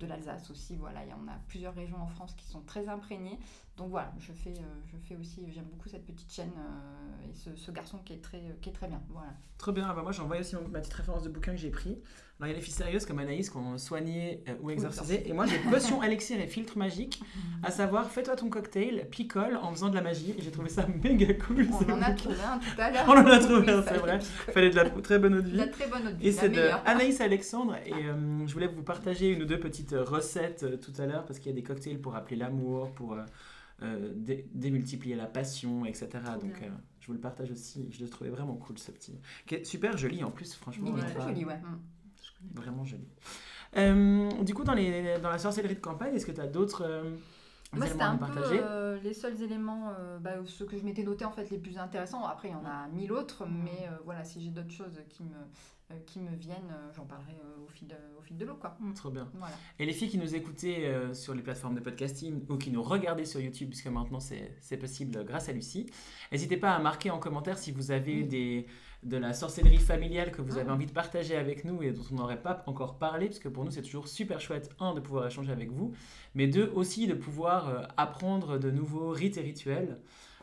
de 0.00 0.06
l'Alsace 0.06 0.50
aussi, 0.50 0.74
voilà, 0.74 1.04
il 1.04 1.10
y 1.10 1.12
en 1.12 1.28
a 1.28 1.36
plusieurs 1.48 1.74
régions 1.74 2.00
en 2.00 2.06
France 2.06 2.32
qui 2.34 2.46
sont 2.46 2.62
très 2.62 2.88
imprégnées. 2.88 3.38
Donc 3.76 3.90
voilà, 3.90 4.12
je 4.20 4.32
fais, 4.32 4.50
euh, 4.50 4.62
je 4.86 4.96
fais 5.08 5.16
aussi, 5.16 5.40
j'aime 5.52 5.64
beaucoup 5.64 5.88
cette 5.88 6.06
petite 6.06 6.32
chaîne 6.32 6.52
euh, 6.56 7.28
et 7.28 7.34
ce, 7.34 7.50
ce 7.56 7.72
garçon 7.72 7.98
qui 8.04 8.12
est 8.12 8.22
très, 8.22 8.40
qui 8.60 8.68
est 8.68 8.72
très 8.72 8.86
bien. 8.86 9.02
Voilà. 9.10 9.32
Trop 9.58 9.72
bien, 9.72 9.86
ah 9.88 9.94
bah 9.94 10.02
moi 10.02 10.12
j'envoie 10.12 10.38
aussi 10.38 10.54
ma 10.70 10.78
petite 10.78 10.94
référence 10.94 11.24
de 11.24 11.28
bouquin 11.28 11.52
que 11.52 11.58
j'ai 11.58 11.70
pris. 11.70 11.98
Alors 12.38 12.48
il 12.48 12.50
y 12.50 12.52
a 12.52 12.56
les 12.56 12.60
filles 12.60 12.72
sérieuses 12.74 13.04
comme 13.06 13.18
Anaïs 13.18 13.50
qui 13.50 13.56
ont 13.56 13.76
soigné 13.78 14.44
euh, 14.48 14.54
ou 14.60 14.70
exorcisé. 14.70 15.28
Et 15.28 15.32
moi 15.32 15.46
j'ai 15.46 15.58
potion, 15.58 16.02
élixir 16.04 16.40
et 16.40 16.46
filtre 16.46 16.78
magique, 16.78 17.20
à 17.64 17.70
savoir 17.72 18.08
fais-toi 18.08 18.36
ton 18.36 18.48
cocktail, 18.48 19.08
picole 19.10 19.56
en 19.56 19.72
faisant 19.72 19.88
de 19.88 19.96
la 19.96 20.02
magie. 20.02 20.34
Et 20.38 20.42
j'ai 20.42 20.52
trouvé 20.52 20.68
ça 20.68 20.86
méga 21.02 21.34
cool. 21.34 21.66
On 21.72 21.92
en 21.92 22.02
a 22.02 22.12
trouvé 22.12 22.36
un 22.44 22.58
tout 22.58 22.80
à 22.80 22.90
l'heure. 22.92 23.04
On 23.08 23.12
en 23.12 23.26
a 23.26 23.38
trouvé 23.40 23.70
un, 23.72 23.78
il 23.78 23.84
c'est 23.84 23.98
vrai. 23.98 24.18
picoler. 24.18 24.52
Fallait 24.52 24.70
de 24.70 24.76
la 24.76 24.90
très 24.90 25.18
bonne 25.18 25.34
eau 25.34 25.42
de 25.42 25.48
vie. 25.48 25.56
la 25.56 25.66
très 25.66 25.88
bonne 25.88 26.06
eau 26.06 26.10
de 26.12 26.16
vie, 26.16 26.28
Et 26.28 26.32
c'est 26.32 26.48
de. 26.48 26.60
Anaïs 26.86 27.20
Alexandre. 27.20 27.74
Et 27.86 27.92
euh, 27.92 28.46
je 28.46 28.52
voulais 28.52 28.68
vous 28.68 28.82
partager 28.82 29.30
une 29.30 29.42
ou 29.42 29.46
deux 29.46 29.58
petites 29.58 29.94
euh, 29.94 30.04
recettes 30.04 30.62
euh, 30.62 30.76
tout 30.76 30.92
à 31.00 31.06
l'heure 31.06 31.24
parce 31.24 31.40
qu'il 31.40 31.50
y 31.50 31.54
a 31.54 31.56
des 31.56 31.64
cocktails 31.64 32.00
pour 32.00 32.14
appeler 32.14 32.36
l'amour, 32.36 32.90
pour 32.92 33.14
euh, 33.14 33.18
euh, 33.20 33.24
dé- 33.80 34.48
démultiplier 34.54 35.16
la 35.16 35.26
passion, 35.26 35.84
etc. 35.84 36.08
Donc 36.40 36.62
euh, 36.62 36.68
je 37.00 37.06
vous 37.08 37.12
le 37.12 37.20
partage 37.20 37.50
aussi. 37.50 37.88
Je 37.90 38.02
le 38.02 38.08
trouvais 38.08 38.30
vraiment 38.30 38.54
cool 38.56 38.78
ce 38.78 38.90
petit. 38.90 39.18
Qui 39.46 39.56
est 39.56 39.64
super 39.64 39.96
joli 39.98 40.22
en 40.24 40.30
plus, 40.30 40.54
franchement. 40.54 40.92
Il 40.96 41.00
est 41.00 41.06
euh, 41.06 41.10
très 41.14 41.28
joli, 41.28 41.44
ouais. 41.44 41.56
Mm. 41.58 41.80
Je 42.22 42.30
connais 42.38 42.50
pas. 42.54 42.60
Vraiment 42.60 42.84
joli. 42.84 43.06
Euh, 43.76 44.30
du 44.42 44.54
coup, 44.54 44.62
dans, 44.64 44.74
les, 44.74 45.18
dans 45.18 45.30
la 45.30 45.38
sorcellerie 45.38 45.74
de 45.74 45.80
campagne, 45.80 46.14
est-ce 46.14 46.26
que 46.26 46.32
tu 46.32 46.40
as 46.40 46.46
d'autres 46.46 46.84
euh, 46.86 47.16
Moi, 47.72 47.86
c'était 47.86 47.96
éléments 47.96 48.04
à 48.04 48.08
un 48.08 48.12
nous 48.12 48.18
peu 48.18 48.26
partager? 48.40 48.60
euh, 48.62 48.98
les 49.02 49.12
seuls 49.12 49.42
éléments, 49.42 49.90
euh, 49.98 50.18
bah, 50.18 50.34
ceux 50.46 50.64
que 50.64 50.78
je 50.78 50.84
m'étais 50.84 51.02
notés 51.02 51.24
en 51.24 51.32
fait 51.32 51.50
les 51.50 51.58
plus 51.58 51.76
intéressants. 51.76 52.24
Après, 52.24 52.48
il 52.48 52.52
y 52.52 52.54
en 52.54 52.64
a 52.64 52.86
mille 52.88 53.10
autres, 53.12 53.44
mais 53.46 53.88
euh, 53.88 53.96
voilà, 54.04 54.22
si 54.24 54.40
j'ai 54.42 54.50
d'autres 54.50 54.70
choses 54.70 55.00
qui 55.08 55.24
me, 55.24 55.30
euh, 55.34 55.83
qui 56.06 56.18
me 56.18 56.34
viennent, 56.34 56.70
euh, 56.72 56.90
j'en 56.96 57.04
parlerai 57.04 57.32
euh, 57.44 57.64
au 57.64 57.68
fil 57.68 57.86
de, 57.86 57.94
au 58.18 58.22
fil 58.22 58.36
de 58.36 58.44
l'eau, 58.44 58.54
quoi. 58.54 58.76
Trop 58.96 59.10
bien. 59.10 59.28
Voilà. 59.34 59.54
Et 59.78 59.86
les 59.86 59.92
filles 59.92 60.08
qui 60.08 60.18
nous 60.18 60.34
écoutaient 60.34 60.86
euh, 60.86 61.14
sur 61.14 61.34
les 61.34 61.42
plateformes 61.42 61.74
de 61.74 61.80
podcasting 61.80 62.42
ou 62.48 62.56
qui 62.56 62.70
nous 62.70 62.82
regardaient 62.82 63.24
sur 63.26 63.40
YouTube, 63.40 63.68
puisque 63.68 63.86
maintenant 63.88 64.18
c'est 64.20 64.56
c'est 64.60 64.76
possible 64.78 65.24
grâce 65.24 65.48
à 65.48 65.52
Lucie, 65.52 65.86
n'hésitez 66.32 66.56
pas 66.56 66.72
à 66.72 66.78
marquer 66.78 67.10
en 67.10 67.18
commentaire 67.18 67.58
si 67.58 67.70
vous 67.70 67.90
avez 67.90 68.16
Oui. 68.22 68.24
des, 68.24 68.66
de 69.02 69.16
la 69.18 69.34
sorcellerie 69.34 69.76
familiale 69.78 70.32
que 70.32 70.40
vous 70.40 70.56
avez 70.56 70.70
Ah. 70.70 70.74
envie 70.74 70.86
de 70.86 70.92
partager 70.92 71.36
avec 71.36 71.64
nous 71.66 71.82
et 71.82 71.92
dont 71.92 72.02
on 72.10 72.14
n'aurait 72.14 72.40
pas 72.42 72.64
encore 72.66 72.96
parlé, 72.98 73.26
parce 73.26 73.38
que 73.38 73.48
pour 73.50 73.64
nous 73.64 73.70
c'est 73.70 73.82
toujours 73.82 74.08
super 74.08 74.40
chouette, 74.40 74.70
un, 74.80 74.94
de 74.94 75.00
pouvoir 75.00 75.26
échanger 75.26 75.52
avec 75.52 75.70
vous, 75.70 75.92
mais 76.34 76.46
deux, 76.48 76.72
aussi 76.74 77.06
de 77.06 77.14
pouvoir 77.14 77.68
euh, 77.68 77.82
apprendre 77.98 78.58
de 78.58 78.70
nouveaux 78.70 79.10
rites 79.10 79.36
et 79.36 79.42
rituels 79.42 80.00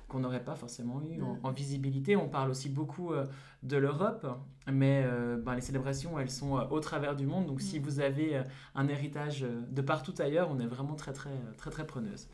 qu'on 0.07 0.19
n'aurait 0.19 0.43
pas 0.43 0.55
forcément 0.55 1.01
eu 1.01 1.21
en, 1.21 1.35
Mm. 1.35 1.39
en 1.43 1.51
visibilité. 1.51 2.15
On 2.17 2.27
parle 2.27 2.51
aussi 2.51 2.67
beaucoup 2.69 3.13
euh, 3.13 3.25
de 3.63 3.77
l'Europe, 3.77 4.25
mais 4.71 5.03
euh, 5.05 5.37
ben, 5.37 5.53
les 5.55 5.61
célébrations, 5.61 6.17
elles 6.19 6.31
sont 6.31 6.57
euh, 6.57 6.63
au 6.69 6.79
travers 6.79 7.15
du 7.15 7.25
monde. 7.27 7.45
Donc 7.45 7.61
si 7.61 7.79
Mm. 7.79 7.83
vous 7.83 7.99
avez 7.99 8.37
euh, 8.37 8.43
un 8.73 8.87
héritage 8.87 9.41
de 9.69 9.81
partout 9.81 10.13
ailleurs, 10.19 10.49
on 10.49 10.59
est 10.59 10.65
vraiment 10.65 10.95
très 10.95 11.13
très 11.13 11.29
très 11.57 11.69
très 11.69 11.85
preneuse. 11.85 12.27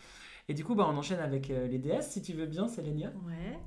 Et 0.48 0.54
du 0.54 0.64
coup, 0.64 0.76
bah, 0.76 0.88
on 0.90 0.96
enchaîne 0.96 1.20
avec 1.20 1.50
les 1.50 1.78
déesses, 1.78 2.12
si 2.12 2.22
tu 2.22 2.32
veux 2.32 2.46
bien, 2.46 2.70
Sélénia. 2.70 3.12
Ouais. 3.26 3.60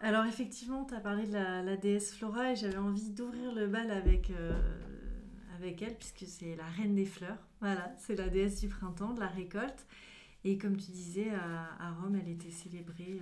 Alors 0.00 0.24
effectivement, 0.24 0.84
tu 0.86 0.94
as 0.94 1.00
parlé 1.00 1.26
de 1.26 1.34
la, 1.34 1.62
la 1.62 1.76
déesse 1.76 2.14
Flora 2.16 2.52
et 2.52 2.56
j'avais 2.56 2.78
envie 2.78 3.10
d'ouvrir 3.10 3.54
le 3.54 3.66
bal 3.66 3.90
avec, 3.90 4.32
avec 5.58 5.82
elle 5.82 5.96
puisque 5.98 6.24
c'est 6.26 6.56
la 6.56 6.64
reine 6.64 6.94
des 6.94 7.04
fleurs. 7.04 7.36
Voilà, 7.60 7.94
c'est 7.98 8.16
la 8.16 8.28
déesse 8.30 8.58
du 8.60 8.68
printemps, 8.68 9.12
de 9.12 9.20
la 9.20 9.28
récolte. 9.28 9.86
Et 10.44 10.56
comme 10.58 10.76
tu 10.76 10.90
disais, 10.90 11.28
à, 11.30 11.68
à 11.86 11.92
Rome, 11.92 12.16
elle 12.20 12.30
était 12.32 12.50
célébrée 12.50 13.20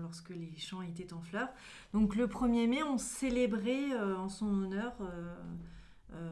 lorsque 0.00 0.30
les 0.30 0.56
champs 0.56 0.82
étaient 0.82 1.12
en 1.12 1.20
fleurs. 1.20 1.48
Donc 1.92 2.16
le 2.16 2.26
1er 2.26 2.68
mai, 2.68 2.82
on 2.82 2.98
célébrait 2.98 3.92
euh, 3.92 4.16
en 4.16 4.28
son 4.28 4.46
honneur 4.46 4.94
euh, 5.00 5.34
euh, 6.12 6.30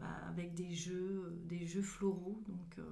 bah, 0.00 0.06
avec 0.28 0.54
des 0.54 0.74
jeux, 0.74 1.38
des 1.48 1.66
jeux 1.66 1.82
floraux. 1.82 2.42
Donc, 2.48 2.86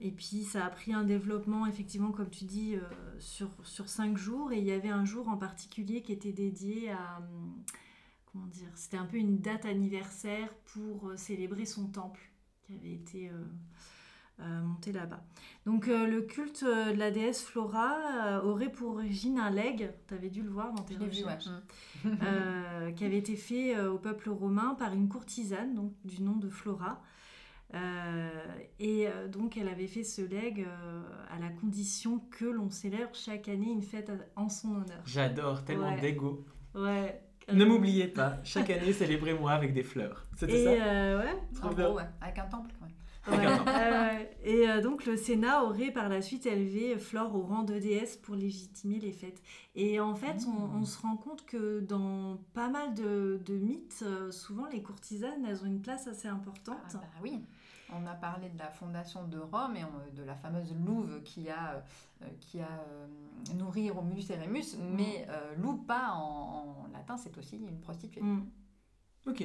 et 0.00 0.10
puis 0.10 0.44
ça 0.44 0.66
a 0.66 0.70
pris 0.70 0.92
un 0.92 1.02
développement, 1.02 1.66
effectivement, 1.66 2.12
comme 2.12 2.28
tu 2.28 2.44
dis, 2.44 2.76
sur, 3.18 3.48
sur 3.62 3.88
cinq 3.88 4.18
jours. 4.18 4.52
Et 4.52 4.58
il 4.58 4.64
y 4.64 4.70
avait 4.70 4.90
un 4.90 5.06
jour 5.06 5.28
en 5.28 5.38
particulier 5.38 6.02
qui 6.02 6.12
était 6.12 6.32
dédié 6.32 6.90
à... 6.90 7.22
Comment 8.30 8.46
dire 8.48 8.68
C'était 8.74 8.98
un 8.98 9.06
peu 9.06 9.16
une 9.16 9.38
date 9.38 9.64
anniversaire 9.64 10.52
pour 10.74 11.10
célébrer 11.16 11.64
son 11.64 11.86
temple 11.86 12.20
qui 12.66 12.74
avait 12.74 12.92
été 12.92 13.30
monté 14.38 14.92
là-bas. 14.92 15.22
Donc 15.66 15.88
euh, 15.88 16.06
le 16.06 16.22
culte 16.22 16.64
euh, 16.66 16.92
de 16.92 16.98
la 16.98 17.10
déesse 17.10 17.42
Flora 17.42 17.96
euh, 18.24 18.42
aurait 18.42 18.70
pour 18.70 18.94
origine 18.94 19.38
un 19.38 19.50
legs, 19.50 19.90
tu 20.06 20.14
avais 20.14 20.30
dû 20.30 20.42
le 20.42 20.50
voir 20.50 20.72
dans 20.72 20.82
tes 20.82 20.94
Je 20.94 21.00
l'ai 21.00 21.06
vu, 21.08 21.24
ouais. 21.24 21.34
recherches, 21.34 21.48
euh, 22.22 22.90
qui 22.92 23.04
avait 23.04 23.18
été 23.18 23.36
fait 23.36 23.76
euh, 23.76 23.90
au 23.92 23.98
peuple 23.98 24.30
romain 24.30 24.74
par 24.78 24.94
une 24.94 25.08
courtisane 25.08 25.74
donc, 25.74 25.92
du 26.04 26.22
nom 26.22 26.36
de 26.36 26.48
Flora. 26.48 27.02
Euh, 27.74 28.30
et 28.78 29.08
euh, 29.08 29.28
donc, 29.28 29.56
elle 29.58 29.68
avait 29.68 29.86
fait 29.88 30.04
ce 30.04 30.22
leg 30.22 30.64
euh, 30.66 31.02
à 31.30 31.38
la 31.38 31.50
condition 31.50 32.18
que 32.30 32.46
l'on 32.46 32.70
célèbre 32.70 33.10
chaque 33.14 33.48
année 33.48 33.70
une 33.70 33.82
fête 33.82 34.10
en 34.36 34.48
son 34.48 34.68
honneur. 34.70 35.02
J'adore, 35.04 35.64
tellement 35.64 35.90
Ouais. 35.94 36.00
d'égo. 36.00 36.46
Ouais. 36.74 37.20
Ne 37.52 37.64
m'oubliez 37.66 38.08
pas, 38.08 38.38
chaque 38.44 38.70
année, 38.70 38.92
célébrez-moi 38.92 39.50
avec 39.52 39.74
des 39.74 39.82
fleurs. 39.82 40.24
C'était 40.36 40.64
ça 40.64 40.70
euh, 40.70 41.18
ouais, 41.22 41.38
Trop 41.54 41.68
En 41.68 41.74
bien. 41.74 41.86
gros, 41.88 41.96
ouais, 41.98 42.08
avec 42.22 42.38
un 42.38 42.46
temple. 42.46 42.70
Ouais, 43.30 43.90
ouais. 43.90 44.36
et 44.44 44.68
euh, 44.68 44.80
donc 44.80 45.04
le 45.06 45.16
Sénat 45.16 45.64
aurait 45.64 45.90
par 45.90 46.08
la 46.08 46.22
suite 46.22 46.46
élevé 46.46 46.98
Flore 46.98 47.34
au 47.34 47.42
rang 47.42 47.62
de 47.62 47.78
déesse 47.78 48.16
pour 48.16 48.34
légitimer 48.34 48.98
les 48.98 49.12
fêtes. 49.12 49.42
Et 49.74 50.00
en 50.00 50.14
fait, 50.14 50.44
on, 50.46 50.50
Mmh. 50.68 50.80
on 50.80 50.84
se 50.84 51.00
rend 51.02 51.16
compte 51.16 51.44
que 51.46 51.80
dans 51.80 52.38
pas 52.54 52.68
mal 52.68 52.94
de, 52.94 53.40
de 53.44 53.54
mythes, 53.54 54.02
euh, 54.06 54.30
souvent 54.30 54.66
les 54.66 54.82
courtisanes, 54.82 55.44
elles 55.46 55.62
ont 55.62 55.66
une 55.66 55.80
place 55.82 56.06
assez 56.08 56.28
importante. 56.28 56.76
Ah, 56.94 56.98
bah 56.98 57.02
oui. 57.22 57.44
On 57.90 58.06
a 58.06 58.14
parlé 58.14 58.50
de 58.50 58.58
la 58.58 58.68
fondation 58.68 59.26
de 59.26 59.38
Rome 59.38 59.74
et 59.76 59.82
on- 59.84 60.14
de 60.14 60.22
la 60.22 60.34
fameuse 60.34 60.74
louve 60.86 61.22
qui 61.22 61.48
a, 61.48 61.82
euh, 62.22 62.26
qui 62.40 62.60
a 62.60 62.68
euh, 62.68 63.06
nourri 63.56 63.90
Romulus 63.90 64.30
et 64.30 64.34
Rémus, 64.36 64.76
mais 64.94 65.26
euh, 65.30 65.54
loupa 65.56 66.10
en, 66.12 66.84
en 66.84 66.92
latin, 66.92 67.16
c'est 67.16 67.36
aussi 67.38 67.56
une 67.56 67.80
prostituée. 67.80 68.20
Mm. 68.20 68.42
Ok. 69.26 69.42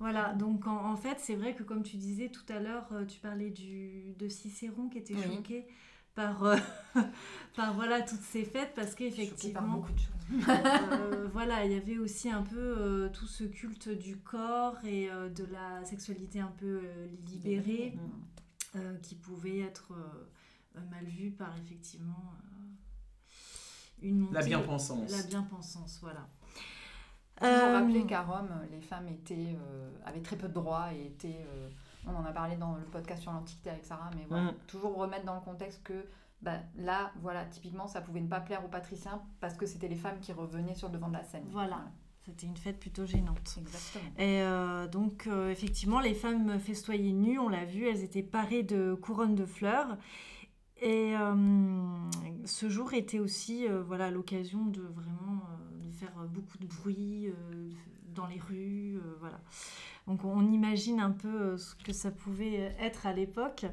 Voilà, 0.00 0.32
donc 0.34 0.66
en, 0.66 0.92
en 0.92 0.96
fait, 0.96 1.18
c'est 1.20 1.36
vrai 1.36 1.54
que 1.54 1.62
comme 1.62 1.82
tu 1.82 1.96
disais 1.96 2.28
tout 2.28 2.44
à 2.52 2.58
l'heure, 2.58 2.86
euh, 2.92 3.04
tu 3.06 3.20
parlais 3.20 3.50
du, 3.50 4.14
de 4.18 4.28
Cicéron 4.28 4.88
qui 4.88 4.98
était 4.98 5.14
Oui. 5.14 5.36
choqué 5.36 5.66
par, 6.14 6.44
euh, 6.44 6.56
par 7.56 7.74
voilà, 7.74 8.02
toutes 8.02 8.20
ces 8.22 8.44
fêtes 8.44 8.72
parce 8.74 8.94
qu'effectivement. 8.94 9.84
Euh, 10.32 11.28
voilà, 11.32 11.64
il 11.64 11.72
y 11.72 11.76
avait 11.76 11.98
aussi 11.98 12.30
un 12.30 12.42
peu 12.42 12.56
euh, 12.58 13.08
tout 13.10 13.26
ce 13.26 13.44
culte 13.44 13.88
du 13.88 14.16
corps 14.16 14.76
et 14.84 15.08
de 15.08 15.44
la 15.44 15.84
sexualité 15.84 16.40
un 16.40 16.52
peu 16.58 16.82
libérée 17.26 17.96
qui 19.02 19.14
pouvait 19.14 19.60
être 19.60 19.92
mal 20.90 21.04
vue 21.04 21.30
par 21.30 21.56
effectivement 21.58 22.32
une 24.02 24.18
montée 24.18 24.34
La 24.34 24.42
bien-pensance. 24.42 25.10
La 25.10 25.22
bien-pensance, 25.22 25.98
voilà. 26.02 26.28
Toujours 27.40 27.54
Euh, 27.54 27.72
rappeler 27.80 28.04
qu'à 28.06 28.22
Rome, 28.22 28.48
les 28.70 28.80
femmes 28.80 29.08
étaient, 29.08 29.56
euh, 29.56 29.90
avaient 30.04 30.20
très 30.22 30.36
peu 30.36 30.48
de 30.48 30.52
droits 30.54 30.92
et 30.94 31.06
étaient. 31.06 31.44
euh, 31.48 31.68
on 32.06 32.14
en 32.14 32.24
a 32.24 32.32
parlé 32.32 32.56
dans 32.56 32.74
le 32.76 32.84
podcast 32.84 33.22
sur 33.22 33.32
l'Antiquité 33.32 33.70
avec 33.70 33.84
Sarah, 33.84 34.10
mais 34.14 34.26
voilà, 34.28 34.50
Mm. 34.52 34.54
toujours 34.66 34.94
remettre 34.96 35.24
dans 35.24 35.34
le 35.34 35.40
contexte 35.40 35.82
que 35.82 36.04
bah, 36.42 36.58
là, 36.76 37.10
voilà, 37.22 37.46
typiquement, 37.46 37.86
ça 37.86 38.02
pouvait 38.02 38.20
ne 38.20 38.28
pas 38.28 38.40
plaire 38.40 38.62
aux 38.64 38.68
patriciens 38.68 39.22
parce 39.40 39.54
que 39.54 39.64
c'était 39.64 39.88
les 39.88 39.96
femmes 39.96 40.20
qui 40.20 40.30
revenaient 40.32 40.74
sur 40.74 40.88
le 40.88 40.94
devant 40.94 41.08
de 41.08 41.14
la 41.14 41.22
scène. 41.24 41.44
Voilà. 41.48 41.80
C'était 42.26 42.46
une 42.46 42.56
fête 42.58 42.78
plutôt 42.78 43.06
gênante. 43.06 43.56
Exactement. 43.58 44.04
Et 44.18 44.42
euh, 44.42 44.86
donc, 44.86 45.26
euh, 45.26 45.50
effectivement, 45.50 46.00
les 46.00 46.12
femmes 46.14 46.58
festoyaient 46.58 47.12
nues, 47.12 47.38
on 47.38 47.48
l'a 47.48 47.64
vu, 47.64 47.86
elles 47.88 48.02
étaient 48.04 48.22
parées 48.22 48.62
de 48.62 48.94
couronnes 48.94 49.34
de 49.34 49.46
fleurs. 49.46 49.96
Et 50.82 51.14
euh, 51.16 51.34
ce 52.44 52.68
jour 52.68 52.92
était 52.92 53.20
aussi 53.20 53.66
euh, 53.66 53.82
voilà, 53.82 54.10
l'occasion 54.10 54.66
de 54.66 54.82
vraiment 54.82 55.40
euh, 55.50 55.73
faire 55.94 56.12
beaucoup 56.32 56.58
de 56.58 56.66
bruit 56.66 57.26
euh, 57.28 57.70
dans 58.14 58.26
les 58.26 58.38
rues. 58.40 58.96
euh, 58.96 59.16
voilà. 59.20 59.40
Donc, 60.06 60.24
on 60.24 60.46
imagine 60.52 61.00
un 61.00 61.10
peu 61.10 61.28
euh, 61.28 61.56
ce 61.58 61.74
que 61.76 61.92
ça 61.92 62.10
pouvait 62.10 62.74
être 62.78 63.06
à 63.06 63.12
l'époque. 63.12 63.64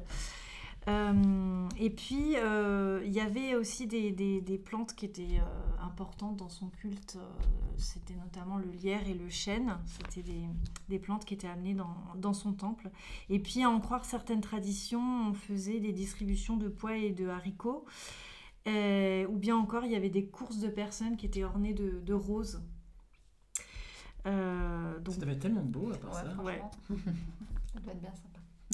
Euh, 0.88 1.68
et 1.78 1.90
puis, 1.90 2.34
euh, 2.36 3.02
il 3.04 3.12
y 3.12 3.20
avait 3.20 3.54
aussi 3.54 3.86
des, 3.86 4.10
des- 4.10 4.40
plantes 4.58 4.94
qui 4.96 5.04
étaient 5.04 5.38
euh, 5.38 5.84
importantes 5.84 6.36
dans 6.36 6.48
son 6.48 6.68
culte. 6.70 7.16
euh, 7.20 7.42
C'était 7.76 8.14
notamment 8.16 8.56
le 8.56 8.68
lierre 8.70 9.06
et 9.08 9.14
le 9.14 9.28
chêne. 9.28 9.76
C'était 9.86 10.22
des, 10.22 10.42
des 10.88 10.98
plantes 10.98 11.24
qui 11.24 11.34
étaient 11.34 11.46
amenées 11.48 11.74
dans, 11.74 11.94
dans 12.16 12.32
son 12.34 12.52
temple. 12.52 12.90
Et 13.30 13.38
puis, 13.38 13.62
à 13.62 13.70
en 13.70 13.78
croire 13.78 14.04
certaines 14.04 14.40
traditions, 14.40 15.28
on 15.28 15.34
faisait 15.34 15.78
des 15.78 15.92
distributions 15.92 16.56
de 16.56 16.68
pois 16.68 16.96
et 16.96 17.10
de 17.12 17.28
haricots. 17.28 17.84
Euh, 18.68 19.26
ou 19.26 19.36
bien 19.38 19.56
encore, 19.56 19.84
il 19.84 19.92
y 19.92 19.96
avait 19.96 20.10
des 20.10 20.26
courses 20.26 20.58
de 20.60 20.68
personnes 20.68 21.16
qui 21.16 21.26
étaient 21.26 21.42
ornées 21.44 21.74
de, 21.74 22.00
de 22.00 22.14
roses. 22.14 22.62
Euh, 24.26 25.00
donc, 25.00 25.14
Ça 25.14 25.20
devait 25.20 25.32
être 25.32 25.40
tellement 25.40 25.64
beau 25.64 25.90
à 25.92 25.98
part 25.98 26.12
Ouais, 26.12 26.30
ça. 26.36 26.42
Ouais. 26.42 26.62
ça 27.74 27.80
doit 27.80 27.92
être 27.92 28.00
bien 28.00 28.14
sympa. 28.14 28.28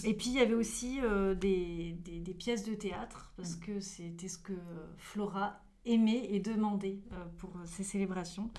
Et 0.05 0.15
puis 0.15 0.29
il 0.29 0.35
y 0.35 0.41
avait 0.41 0.55
aussi 0.55 1.01
euh, 1.01 1.35
des, 1.35 1.93
des- 2.05 2.21
des 2.21 2.35
pièces 2.35 2.65
de 2.65 2.75
théâtre, 2.75 3.33
parce 3.37 3.57
que 3.57 3.81
c'était 3.81 4.29
ce 4.29 4.39
que 4.39 4.53
Flora 4.97 5.61
aimait 5.87 6.27
et 6.31 6.39
demandait 6.39 7.01
euh, 7.13 7.25
pour 7.39 7.51
ces 7.65 7.83
célébrations. 7.83 8.51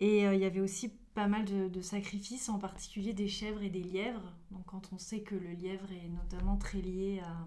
Et 0.00 0.26
euh, 0.26 0.34
il 0.34 0.40
y 0.40 0.44
avait 0.44 0.60
aussi 0.60 0.90
pas 1.14 1.26
mal 1.26 1.44
de, 1.44 1.68
de 1.68 1.80
sacrifices, 1.80 2.48
en 2.48 2.58
particulier 2.58 3.12
des 3.14 3.28
chèvres 3.28 3.62
et 3.62 3.70
des 3.70 3.82
lièvres. 3.82 4.32
Donc 4.50 4.64
quand 4.66 4.90
on 4.92 4.98
sait 4.98 5.20
que 5.22 5.34
le 5.36 5.50
lièvre 5.52 5.90
est 5.92 6.08
notamment 6.08 6.56
très 6.56 6.80
lié 6.82 7.20
à... 7.24 7.46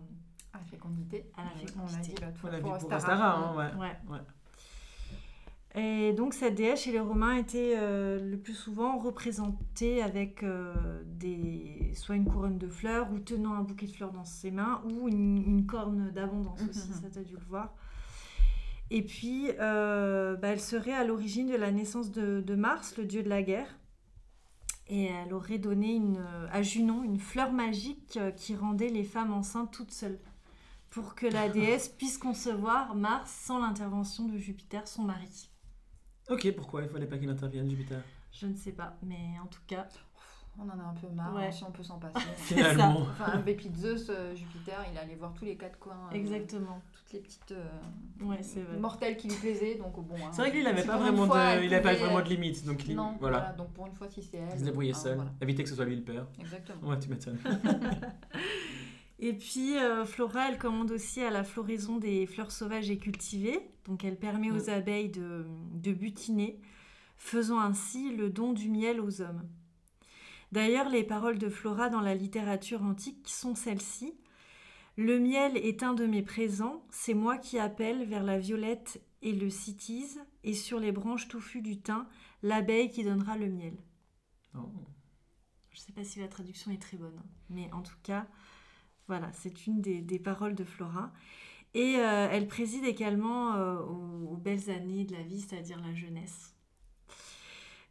À 0.54 0.58
la 0.58 0.64
fécondité. 0.66 1.26
À 1.38 1.44
la 1.44 1.50
On 1.52 1.54
l'a 1.54 1.68
fécondité. 1.68 2.14
dit 2.14 2.22
l'autre 2.22 2.38
fois 2.38 2.50
pour 2.52 2.78
pour 2.78 2.92
Ostara. 2.94 3.36
Hein, 3.38 3.56
ouais. 3.58 3.80
Ouais. 3.82 3.98
Ouais. 4.10 4.20
Et 5.74 6.12
donc 6.12 6.34
cette 6.34 6.56
déesse 6.56 6.82
chez 6.82 6.92
les 6.92 7.00
Romains 7.00 7.38
était 7.38 7.76
euh, 7.78 8.20
le 8.20 8.38
plus 8.38 8.54
souvent 8.56 8.98
représentée 9.00 10.04
avec 10.04 10.44
euh, 10.44 11.02
des, 11.06 11.92
soit 11.96 12.16
une 12.18 12.26
couronne 12.26 12.58
de 12.58 12.68
fleurs 12.68 13.10
ou 13.14 13.20
tenant 13.20 13.54
un 13.54 13.62
bouquet 13.62 13.86
de 13.86 13.92
fleurs 13.94 14.12
dans 14.12 14.26
ses 14.26 14.52
mains 14.52 14.82
ou 14.84 15.08
une, 15.08 15.38
une 15.38 15.66
corne 15.66 16.12
d'abondance 16.12 16.60
aussi, 16.70 16.90
Mhm. 16.90 16.96
ça 16.96 17.08
t'as 17.14 17.24
dû 17.24 17.36
le 17.36 17.46
voir. 17.48 17.74
Et 18.90 19.02
puis 19.02 19.48
euh, 19.62 20.36
bah, 20.36 20.50
elle 20.50 20.60
serait 20.60 20.92
à 20.94 21.06
l'origine 21.06 21.48
de 21.50 21.56
la 21.56 21.72
naissance 21.72 22.12
de, 22.12 22.42
de 22.42 22.56
Mars, 22.56 22.98
le 22.98 23.06
dieu 23.06 23.24
de 23.24 23.30
la 23.30 23.42
guerre. 23.42 23.78
Et 24.90 25.06
elle 25.06 25.34
aurait 25.34 25.58
donné 25.58 25.94
une, 25.96 26.22
à 26.52 26.62
Junon 26.64 27.02
une 27.02 27.18
fleur 27.18 27.54
magique 27.54 28.18
euh, 28.18 28.32
qui 28.32 28.56
rendait 28.58 28.90
les 28.90 29.06
femmes 29.06 29.32
enceintes 29.32 29.72
toutes 29.72 29.92
seules 29.92 30.20
pour 30.92 31.16
que 31.16 31.26
la 31.26 31.50
déesse 31.50 31.90
puisse 31.90 32.18
concevoir 32.18 32.94
Mars 32.96 33.32
sans 33.32 33.60
l'intervention 33.60 34.26
de 34.28 34.38
Jupiter, 34.38 34.88
son 34.88 35.02
mari. 35.04 35.50
Ok, 36.30 36.52
pourquoi 36.56 36.84
il 36.84 36.90
fallait 36.90 37.08
pas 37.08 37.18
qu'il 37.18 37.30
intervienne, 37.30 37.70
Jupiter? 37.70 38.02
Je 38.32 38.46
ne 38.46 38.56
sais 38.56 38.72
pas, 38.72 38.96
mais 39.04 39.40
en 39.44 39.48
tout 39.48 39.60
cas, 39.68 39.88
On 40.60 40.64
en 40.68 40.78
a 40.80 40.84
un 40.84 40.94
peu 40.94 41.08
marre, 41.08 41.34
Ouais. 41.34 41.50
si 41.50 41.64
on 41.64 41.72
peut 41.72 41.82
s'en 41.82 41.98
passer. 41.98 42.28
Finalement. 42.36 43.00
enfin, 43.10 43.38
Bépide 43.38 43.74
Zeus, 43.78 44.08
euh, 44.10 44.36
Jupiter, 44.36 44.84
il 44.92 44.98
allait 44.98 45.16
voir 45.16 45.34
tous 45.34 45.46
les 45.46 45.56
quatre 45.56 45.80
coins. 45.80 46.10
euh, 46.12 46.16
exactement. 46.16 46.82
toutes 46.92 47.14
les 47.14 47.20
petites 47.22 47.54
euh, 47.54 47.70
Ouais, 48.26 48.44
c'est 48.44 48.60
vrai. 48.62 48.78
mortelles 48.78 49.16
qui 49.16 49.30
lui 49.30 49.38
plaisaient. 49.38 49.76
Donc, 49.76 49.94
bon, 50.06 50.16
hein, 50.18 50.30
C'est 50.34 50.42
vrai 50.42 50.50
que 50.52 50.56
lui, 50.56 50.62
il 50.62 50.68
avait 50.68 50.82
si 50.82 50.88
pas 50.88 50.98
vraiment 50.98 51.26
fois, 51.26 51.56
de, 51.56 51.64
il 51.64 51.74
avait 51.74 51.82
pas 51.82 51.94
vraiment 51.96 52.20
de 52.20 52.28
limite, 52.28 52.66
donc 52.66 52.86
il- 52.86 52.98
Non, 52.98 53.16
voilà. 53.22 53.38
voilà. 53.40 53.54
Donc, 53.54 53.72
pour 53.72 53.88
une 53.88 53.94
fois, 53.96 54.10
si 54.10 54.22
c'est 54.22 54.38
elle. 54.40 54.50
Il 54.54 54.60
se 54.60 54.66
débrouillait 54.66 54.92
hein, 54.92 54.96
seul, 54.98 55.16
voilà. 55.16 55.32
éviter 55.42 55.64
que 55.64 55.70
ce 55.70 55.76
soit 55.76 55.86
lui 55.86 55.96
le 55.96 56.04
père. 56.04 56.28
Exactement. 56.38 56.90
Ouais, 56.90 57.00
tu 57.00 57.08
m'étonnes. 57.10 57.40
Et 59.24 59.34
puis, 59.34 59.78
euh, 59.78 60.04
Flora, 60.04 60.50
elle 60.50 60.58
commande 60.58 60.92
aussi 60.92 61.22
à 61.22 61.30
la 61.30 61.44
floraison 61.44 61.98
des 61.98 62.26
fleurs 62.26 62.52
sauvages 62.52 62.90
et 62.90 62.98
cultivées. 62.98 63.60
Donc, 63.86 64.04
elle 64.04 64.18
permet 64.18 64.52
aux 64.52 64.66
Mm. 64.66 64.70
abeilles 64.70 65.10
de, 65.10 65.46
de 65.74 65.92
butiner, 65.94 66.60
faisant 67.18 67.60
ainsi 67.60 68.16
le 68.16 68.30
don 68.32 68.52
du 68.52 68.68
miel 68.70 69.00
aux 69.00 69.22
hommes. 69.22 69.48
D'ailleurs, 70.52 70.90
les 70.90 71.04
paroles 71.04 71.38
de 71.38 71.50
Flora 71.50 71.90
dans 71.90 72.02
la 72.02 72.16
littérature 72.16 72.82
antique 72.84 73.28
sont 73.28 73.56
celles-ci. 73.56 74.16
Le 74.98 75.20
miel 75.20 75.56
est 75.56 75.84
un 75.84 75.94
de 75.94 76.06
mes 76.06 76.24
présents, 76.24 76.84
c'est 76.90 77.14
moi 77.14 77.38
qui 77.38 77.58
appelle 77.60 78.06
vers 78.06 78.24
la 78.24 78.38
violette 78.40 79.02
et 79.22 79.32
le 79.34 79.50
cytise, 79.50 80.20
et 80.44 80.54
sur 80.54 80.80
les 80.80 80.92
branches 80.92 81.28
touffues 81.28 81.62
du 81.62 81.80
thym, 81.80 82.06
l'abeille 82.44 82.90
qui 82.90 83.04
donnera 83.04 83.38
le 83.38 83.48
miel. 83.48 83.78
Oh. 84.58 84.70
Je 85.70 85.78
ne 85.80 85.82
sais 85.82 85.94
pas 85.94 86.04
si 86.04 86.20
la 86.20 86.28
traduction 86.28 86.72
est 86.72 86.82
très 86.82 86.98
bonne, 86.98 87.18
hein. 87.18 87.26
mais 87.50 87.72
en 87.72 87.82
tout 87.82 87.96
cas, 88.04 88.28
voilà, 89.08 89.32
c'est 89.34 89.68
une 89.68 89.82
des, 89.82 90.02
des 90.02 90.20
paroles 90.20 90.56
de 90.56 90.64
Flora. 90.64 91.12
Et 91.74 91.96
euh, 91.98 92.28
elle 92.30 92.48
préside 92.48 92.84
également 92.84 93.56
euh, 93.56 93.80
aux, 93.80 94.34
aux 94.34 94.38
belles 94.38 94.70
années 94.70 95.06
de 95.06 95.14
la 95.14 95.24
vie, 95.24 95.40
c'est-à-dire 95.40 95.80
la 95.82 95.94
jeunesse, 95.94 96.54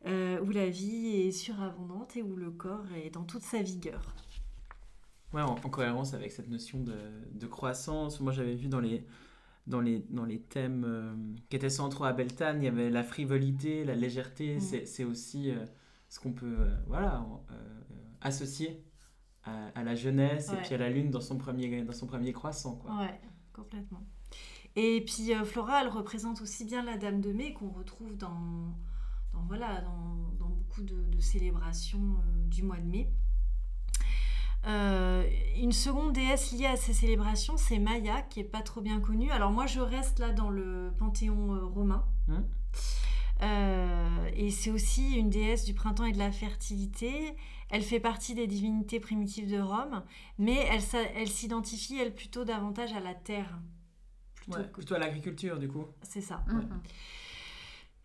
euh, 0.07 0.38
où 0.42 0.51
la 0.51 0.68
vie 0.68 1.07
est 1.09 1.33
surabondante 1.33 2.16
et 2.16 2.23
où 2.23 2.37
le 2.37 2.51
corps 2.51 2.85
est 2.94 3.11
dans 3.11 3.25
toute 3.25 3.42
sa 3.42 3.62
vigueur. 3.62 4.14
Ouais, 5.33 5.40
en, 5.40 5.55
en 5.55 5.70
cohérence 5.70 6.12
avec 6.12 6.33
cette 6.33 6.51
notion 6.51 6.79
de, 6.81 6.94
de 7.33 7.46
croissance. 7.46 8.20
Moi, 8.20 8.33
j'avais 8.33 8.55
vu 8.55 8.68
dans 8.68 8.81
les, 8.81 9.03
dans 9.66 9.81
les, 9.81 10.01
dans 10.11 10.27
les 10.27 10.40
thèmes 10.40 11.38
qui 11.49 11.57
étaient 11.57 11.70
centraux 11.70 12.05
à 12.05 12.12
Beltane, 12.12 12.61
il 12.61 12.64
y 12.64 12.68
avait 12.68 12.90
la 12.90 13.05
frivolité, 13.05 13.85
la 13.85 13.94
légèreté. 13.94 14.57
Mm. 14.57 14.85
C'est, 14.85 15.05
aussi 15.05 15.53
ce 16.09 16.20
qu'on 16.20 16.33
peut 16.33 16.66
voilà, 16.87 17.25
associer 18.20 18.83
à, 19.44 19.68
à 19.74 19.83
la 19.83 19.94
jeunesse 19.94 20.50
et 20.53 20.57
puis 20.57 20.74
à 20.74 20.79
la 20.79 20.90
lune 20.90 21.11
dans 21.11 21.20
son 21.20 21.38
premier, 21.38 21.83
dans 21.83 21.92
son 21.92 22.07
premier 22.07 22.33
croissant. 22.33 22.76
Quoi. 22.76 22.96
Ouais, 22.98 23.20
complètement. 23.53 24.03
Et 24.76 25.05
puis 25.05 25.34
euh, 25.34 25.45
Flora, 25.45 25.82
elle 25.82 25.88
représente 25.88 26.41
aussi 26.43 26.64
bien 26.64 26.84
la 26.84 26.97
Dame 26.97 27.20
de 27.20 27.32
Mai 27.32 27.53
qu'on 27.53 27.70
retrouve 27.70 28.16
dans, 28.16 28.74
dans, 29.32 29.43
voilà, 29.49 29.80
dans, 29.80 30.32
dans 30.38 30.49
beaucoup 30.49 30.82
de, 30.82 31.07
de 31.07 31.20
célébrations 31.20 32.16
euh, 32.18 32.49
du 32.49 32.62
mois 32.62 32.78
de 32.78 32.86
mai. 32.86 33.11
Euh, 34.66 35.26
une 35.57 35.72
seconde 35.72 36.12
déesse 36.12 36.53
liée 36.53 36.66
à 36.66 36.76
ces 36.76 36.93
célébrations, 36.93 37.57
c'est 37.57 37.78
Maya, 37.78 38.20
qui 38.22 38.41
est 38.41 38.45
pas 38.45 38.61
trop 38.61 38.82
bien 38.82 39.01
connue. 39.01 39.30
Alors 39.30 39.51
moi, 39.51 39.66
je 39.66 39.80
reste 39.80 40.18
là 40.18 40.32
dans 40.32 40.51
le 40.51 40.93
panthéon 40.99 41.68
romain. 41.74 42.05
Euh, 43.43 44.30
et 44.34 44.51
c'est 44.51 44.70
aussi 44.70 45.14
une 45.16 45.30
déesse 45.30 45.64
du 45.64 45.72
printemps 45.72 46.05
et 46.05 46.12
de 46.12 46.18
la 46.18 46.30
fertilité. 46.30 47.34
Elle 47.71 47.83
fait 47.83 48.01
partie 48.01 48.35
des 48.35 48.47
divinités 48.47 48.99
primitives 49.01 49.49
de 49.51 49.61
Rome, 49.61 50.03
mais 50.39 50.57
elle, 51.14 51.29
s'identifie, 51.29 51.97
elle, 51.99 52.14
plutôt 52.14 52.45
davantage 52.45 52.93
à 52.93 53.01
la 53.01 53.14
terre. 53.14 53.59
Plutôt 54.35 54.59
Ouais, 54.59 54.64
que- 54.64 54.71
plutôt 54.73 54.95
à 54.95 54.99
l'agriculture, 54.99 55.59
du 55.59 55.68
coup. 55.68 55.87
C'est 56.03 56.21
ça. 56.21 56.43
Mhm. 56.49 56.81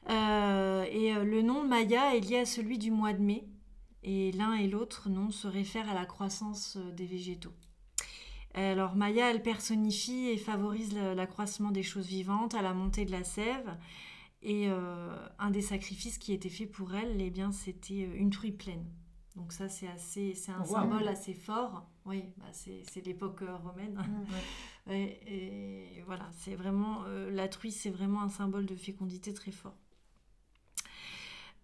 Euh, 0.10 0.86
et 0.92 1.14
euh, 1.16 1.24
le 1.24 1.42
nom 1.42 1.64
Maya 1.68 2.16
est 2.16 2.20
lié 2.20 2.38
à 2.40 2.46
celui 2.46 2.78
du 2.78 2.92
mois 2.92 3.14
de 3.14 3.22
mai. 3.22 3.48
Et 4.04 4.32
l'un 4.34 4.54
et 4.54 4.68
l'autre 4.68 5.10
nom 5.10 5.32
se 5.32 5.48
réfèrent 5.48 5.90
à 5.90 5.96
la 5.96 6.06
croissance 6.06 6.78
euh, 6.78 6.92
des 6.92 7.08
végétaux. 7.08 7.54
Alors 8.54 8.96
Maya, 8.96 9.32
elle 9.32 9.42
personnifie 9.42 10.28
et 10.28 10.38
favorise 10.38 10.94
l'accroissement 10.96 11.72
des 11.72 11.84
choses 11.84 12.06
vivantes, 12.08 12.54
à 12.54 12.62
la 12.62 12.74
montée 12.74 13.04
de 13.04 13.12
la 13.12 13.24
sève. 13.24 13.78
Et 14.44 14.70
euh, 14.70 15.14
un 15.40 15.50
des 15.50 15.62
sacrifices 15.62 16.18
qui 16.20 16.32
était 16.34 16.50
fait 16.50 16.68
pour 16.68 16.94
elle, 16.94 17.20
eh 17.20 17.32
bien, 17.32 17.52
c'était 17.52 18.00
une 18.00 18.30
truie 18.30 18.52
pleine. 18.54 18.86
Donc 19.36 19.52
ça, 19.52 19.68
c'est 19.68 19.88
assez, 19.88 20.34
c'est 20.34 20.52
un 20.52 20.62
wow. 20.62 20.66
symbole 20.66 21.08
assez 21.08 21.34
fort. 21.34 21.86
Oui, 22.06 22.24
bah, 22.38 22.46
c'est, 22.54 22.84
c'est 22.90 23.06
l'époque 23.06 23.42
euh, 23.42 23.56
romaine. 23.58 23.96
Mhm. 24.88 24.94
Et, 24.96 25.98
et 25.98 26.02
voilà, 26.06 26.30
c'est 26.38 26.56
vraiment 26.56 27.04
euh, 27.08 27.30
la 27.32 27.48
truie, 27.48 27.72
c'est 27.72 27.90
vraiment 27.90 28.22
un 28.22 28.30
symbole 28.30 28.66
de 28.66 28.76
fécondité 28.76 29.34
très 29.34 29.52
fort. 29.52 29.76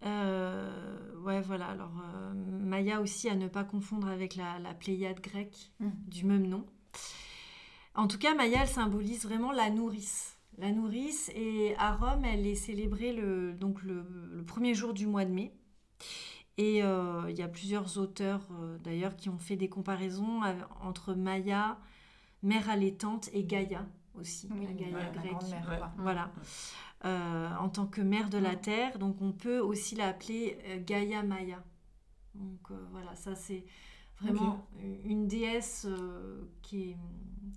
Euh, 0.04 1.16
ouais, 1.20 1.40
voilà. 1.40 1.66
Alors 1.66 1.92
euh, 2.14 2.32
Maya 2.34 3.00
aussi 3.00 3.28
à 3.28 3.36
ne 3.36 3.48
pas 3.48 3.64
confondre 3.64 4.08
avec 4.08 4.36
la, 4.36 4.58
la 4.58 4.74
Pléiade 4.74 5.20
grecque 5.20 5.70
Mm. 5.80 5.90
du 6.08 6.24
même 6.26 6.46
nom. 6.46 6.66
En 7.94 8.06
tout 8.08 8.18
cas, 8.18 8.34
Maya, 8.34 8.62
elle 8.62 8.68
symbolise 8.68 9.22
vraiment 9.24 9.52
la 9.52 9.70
nourrice. 9.70 10.36
La 10.58 10.70
nourrice, 10.70 11.30
et 11.34 11.74
à 11.78 11.94
Rome, 11.94 12.24
elle 12.24 12.46
est 12.46 12.54
célébrée 12.54 13.12
le, 13.14 13.54
donc 13.54 13.82
le, 13.82 14.04
le 14.32 14.44
premier 14.44 14.74
jour 14.74 14.92
du 14.92 15.06
mois 15.06 15.24
de 15.24 15.30
mai. 15.30 15.54
Et 16.58 16.82
euh, 16.82 17.30
il 17.30 17.36
y 17.36 17.42
a 17.42 17.48
plusieurs 17.48 17.96
auteurs, 17.98 18.46
euh, 18.60 18.76
d'ailleurs, 18.78 19.16
qui 19.16 19.28
ont 19.30 19.38
fait 19.38 19.56
des 19.56 19.68
comparaisons 19.68 20.42
av- 20.42 20.66
entre 20.82 21.14
Maya, 21.14 21.78
mère 22.42 22.68
allaitante, 22.68 23.30
et 23.32 23.44
Gaïa 23.44 23.86
aussi, 24.18 24.48
Oui, 24.52 24.66
la 24.66 24.72
Gaïa 24.74 25.10
grecque. 25.10 25.32
Ouais. 25.68 25.78
Voilà. 25.96 26.30
Euh, 27.04 27.48
en 27.58 27.68
tant 27.68 27.86
que 27.86 28.00
mère 28.02 28.28
de 28.28 28.38
la 28.38 28.52
Mm. 28.52 28.60
terre, 28.60 28.98
donc 28.98 29.20
on 29.22 29.32
peut 29.32 29.58
aussi 29.60 29.94
l'appeler 29.96 30.58
euh, 30.68 30.78
Gaïa 30.84 31.22
Maya. 31.22 31.62
Donc 32.34 32.70
euh, 32.70 32.86
voilà, 32.92 33.14
ça 33.16 33.34
c'est 33.34 33.64
vraiment 34.20 34.66
une 35.04 35.26
déesse 35.26 35.86
euh, 35.88 36.44
qui, 36.62 36.90
est, 36.90 36.96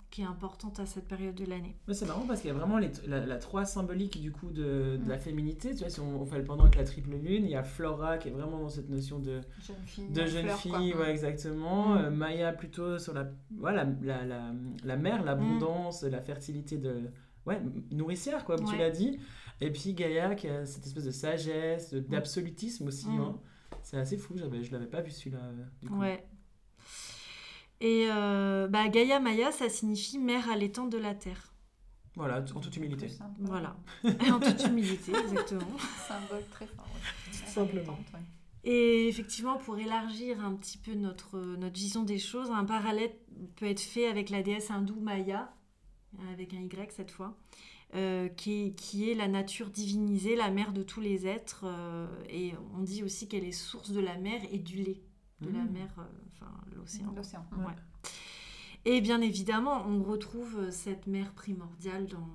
qui 0.10 0.22
est 0.22 0.26
importante 0.26 0.80
à 0.80 0.86
cette 0.86 1.08
période 1.08 1.36
de 1.36 1.46
l'année. 1.46 1.76
Mais 1.88 1.94
c'est 1.94 2.06
marrant 2.06 2.26
parce 2.26 2.42
qu'il 2.42 2.48
y 2.48 2.52
a 2.52 2.56
vraiment 2.58 2.78
les- 2.78 2.90
la, 3.06 3.26
la 3.26 3.38
trois 3.38 3.66
symbolique 3.66 4.20
du 4.22 4.32
coup 4.32 4.50
de, 4.50 4.98
de 4.98 5.08
la 5.10 5.18
Mm. 5.18 5.20
féminité. 5.20 5.72
Tu 5.72 5.80
vois, 5.80 5.90
si 5.90 6.00
on, 6.00 6.22
on 6.22 6.26
fait 6.26 6.38
le 6.40 6.44
pendant 6.44 6.64
avec 6.64 6.76
la 6.78 6.84
triple 6.86 7.12
lune, 7.12 7.46
il 7.46 7.52
y 7.52 7.56
a 7.56 7.64
Flora 7.64 8.18
qui 8.18 8.30
est 8.30 8.32
vraiment 8.32 8.60
dans 8.60 8.70
cette 8.70 8.90
notion 8.90 9.20
de, 9.20 9.42
Jeune 9.62 9.76
fille. 9.86 10.10
de 10.10 10.26
jeune 10.26 10.46
fleur, 10.46 10.58
fille, 10.60 10.94
ouais, 10.96 11.12
exactement. 11.12 11.90
Mm. 11.96 11.98
Euh, 11.98 12.10
Maya 12.12 12.54
plutôt 12.54 12.98
sur 12.98 13.14
la, 13.14 13.30
voilà, 13.58 13.86
la, 14.02 14.26
la, 14.26 14.52
la 14.84 14.98
mère, 14.98 15.24
l'abondance, 15.24 16.04
la 16.04 16.22
fertilité 16.22 16.78
de, 16.78 17.12
ouais, 17.46 17.62
nourricière, 17.92 18.46
quoi, 18.46 18.56
comme 18.56 18.66
tu 18.66 18.72
Ouais. 18.74 18.80
l'as 18.80 18.90
dit. 18.92 19.20
Et 19.62 19.72
puis 19.72 19.94
Gaïa 19.94 20.36
qui 20.36 20.48
a 20.48 20.66
cette 20.66 20.86
espèce 20.86 21.06
de 21.06 21.12
sagesse, 21.12 21.94
d'absolutisme 21.94 22.88
aussi. 22.88 23.08
Mm. 23.10 23.20
hein. 23.22 23.40
C'est 23.84 23.98
assez 23.98 24.18
fou, 24.18 24.34
je 24.36 24.72
l'avais 24.72 24.88
pas 24.88 25.02
vu 25.02 25.12
celui-là. 25.12 25.38
euh, 25.44 25.64
du 25.82 25.90
coup. 25.90 26.00
Ouais. 26.00 26.26
Et 27.86 28.08
euh, 28.10 28.68
bah, 28.68 28.88
Gaïa 28.90 29.20
Maya, 29.20 29.52
ça 29.52 29.70
signifie 29.70 30.18
mère 30.18 30.50
allaitante 30.50 30.90
de 30.90 30.98
la 30.98 31.14
terre. 31.14 31.54
Voilà, 32.16 32.44
en 32.56 32.60
toute 32.60 32.76
humilité. 32.78 33.10
Voilà. 33.40 33.76
en 34.04 34.40
toute 34.40 34.64
humilité, 34.66 35.12
exactement. 35.12 35.78
Symbole 36.08 36.44
très 36.50 36.66
fort. 36.66 36.88
ouais. 36.96 37.32
Simplement. 37.48 38.00
Et 38.64 39.08
effectivement, 39.08 39.58
pour 39.58 39.78
élargir 39.78 40.44
un 40.44 40.56
petit 40.56 40.80
peu 40.80 40.96
notre, 40.96 41.38
notre 41.38 41.76
vision 41.76 42.02
des 42.02 42.18
choses, 42.18 42.50
un 42.50 42.66
parallèle 42.66 43.12
peut 43.58 43.68
être 43.68 43.82
fait 43.82 44.08
avec 44.08 44.32
la 44.32 44.42
déesse 44.42 44.72
hindoue 44.72 45.00
Maya, 45.00 45.54
avec 46.34 46.56
un 46.56 46.62
Y 46.64 46.92
cette 46.92 47.12
fois, 47.12 47.38
euh, 47.94 48.30
qui, 48.30 48.68
est, 48.68 48.72
qui 48.72 49.12
est 49.12 49.14
la 49.14 49.28
nature 49.28 49.70
divinisée, 49.70 50.36
la 50.36 50.50
mère 50.50 50.74
de 50.74 50.82
tous 50.82 51.02
les 51.02 51.28
êtres. 51.28 51.66
euh, 51.68 52.08
et 52.30 52.54
on 52.76 52.82
dit 52.82 53.04
aussi 53.04 53.28
qu'elle 53.28 53.44
est 53.44 53.52
source 53.52 53.92
de 53.92 54.00
la 54.00 54.18
mer 54.18 54.42
et 54.52 54.58
du 54.58 54.78
lait, 54.78 55.04
de 55.42 55.50
la 55.52 55.64
Mm. 55.66 55.72
mer, 55.72 55.94
euh, 56.00 56.04
enfin 56.32 56.52
l'océan. 56.76 57.11
L'océan. 57.15 57.45
Ouais. 57.57 57.73
Et 58.86 59.01
bien 59.01 59.21
évidemment, 59.21 59.84
on 59.88 60.03
retrouve 60.03 60.69
cette 60.69 61.07
mer 61.07 61.32
primordiale 61.34 62.05
dans, 62.05 62.30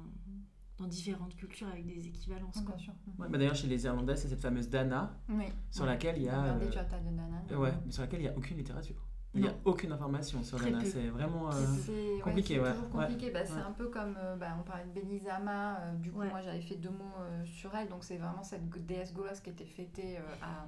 dans 0.78 0.86
différentes 0.88 1.36
cultures 1.36 1.68
avec 1.68 1.86
des 1.86 2.08
équivalences. 2.08 2.60
quoi. 2.62 2.74
Bien 2.74 2.84
sûr. 2.84 2.92
Ouais, 3.18 3.28
bah 3.28 3.38
D'ailleurs, 3.38 3.54
chez 3.54 3.68
les 3.68 3.84
Irlandais, 3.84 4.16
c'est 4.16 4.28
cette 4.28 4.42
fameuse 4.42 4.68
Dana 4.68 5.14
Oui. 5.28 5.44
sur 5.70 5.86
laquelle 5.86 6.16
il 6.18 6.24
y 6.24 6.28
a. 6.28 6.42
Euh, 6.56 6.68
tu 6.70 6.78
as 6.78 6.84
ta 6.84 6.98
de. 6.98 7.06
Euh, 7.52 7.56
Ouais, 7.56 7.72
mais 7.86 7.92
sur 7.92 8.02
laquelle 8.02 8.20
il 8.20 8.24
n'y 8.24 8.28
a 8.28 8.36
aucune 8.36 8.56
littérature. 8.56 8.96
Il 9.32 9.42
n'y 9.42 9.46
a 9.48 9.54
aucune 9.64 9.92
information 9.92 10.42
sur 10.42 10.58
Très 10.58 10.72
Dana. 10.72 10.84
C'est 10.84 11.06
vraiment. 11.06 11.52
euh, 11.52 11.52
ouais, 12.16 12.20
compliqué, 12.20 12.54
c'est 12.56 12.60
ouais. 12.60 12.72
toujours 12.72 12.94
Ouais. 12.96 13.06
compliqué. 13.06 13.30
Bah, 13.30 13.44
c'est 13.46 13.52
Ouais. 13.54 13.60
un 13.60 13.70
peu 13.70 13.86
comme 13.86 14.16
euh, 14.18 14.34
bah, 14.34 14.56
on 14.58 14.64
parlait 14.64 14.86
de 14.86 14.90
Belisama. 15.00 15.76
euh, 15.82 15.94
du 15.98 16.10
coup, 16.10 16.18
Ouais. 16.18 16.30
moi 16.30 16.40
j'avais 16.42 16.60
fait 16.62 16.74
deux 16.74 16.90
mots 16.90 17.14
euh, 17.20 17.44
sur 17.44 17.72
elle. 17.76 17.88
Donc 17.88 18.02
c'est 18.02 18.16
vraiment 18.16 18.42
cette 18.42 18.68
déesse 18.86 19.14
gauloise 19.14 19.40
qui 19.40 19.50
était 19.50 19.64
fêtée 19.66 20.16
euh, 20.18 20.22
à, 20.42 20.66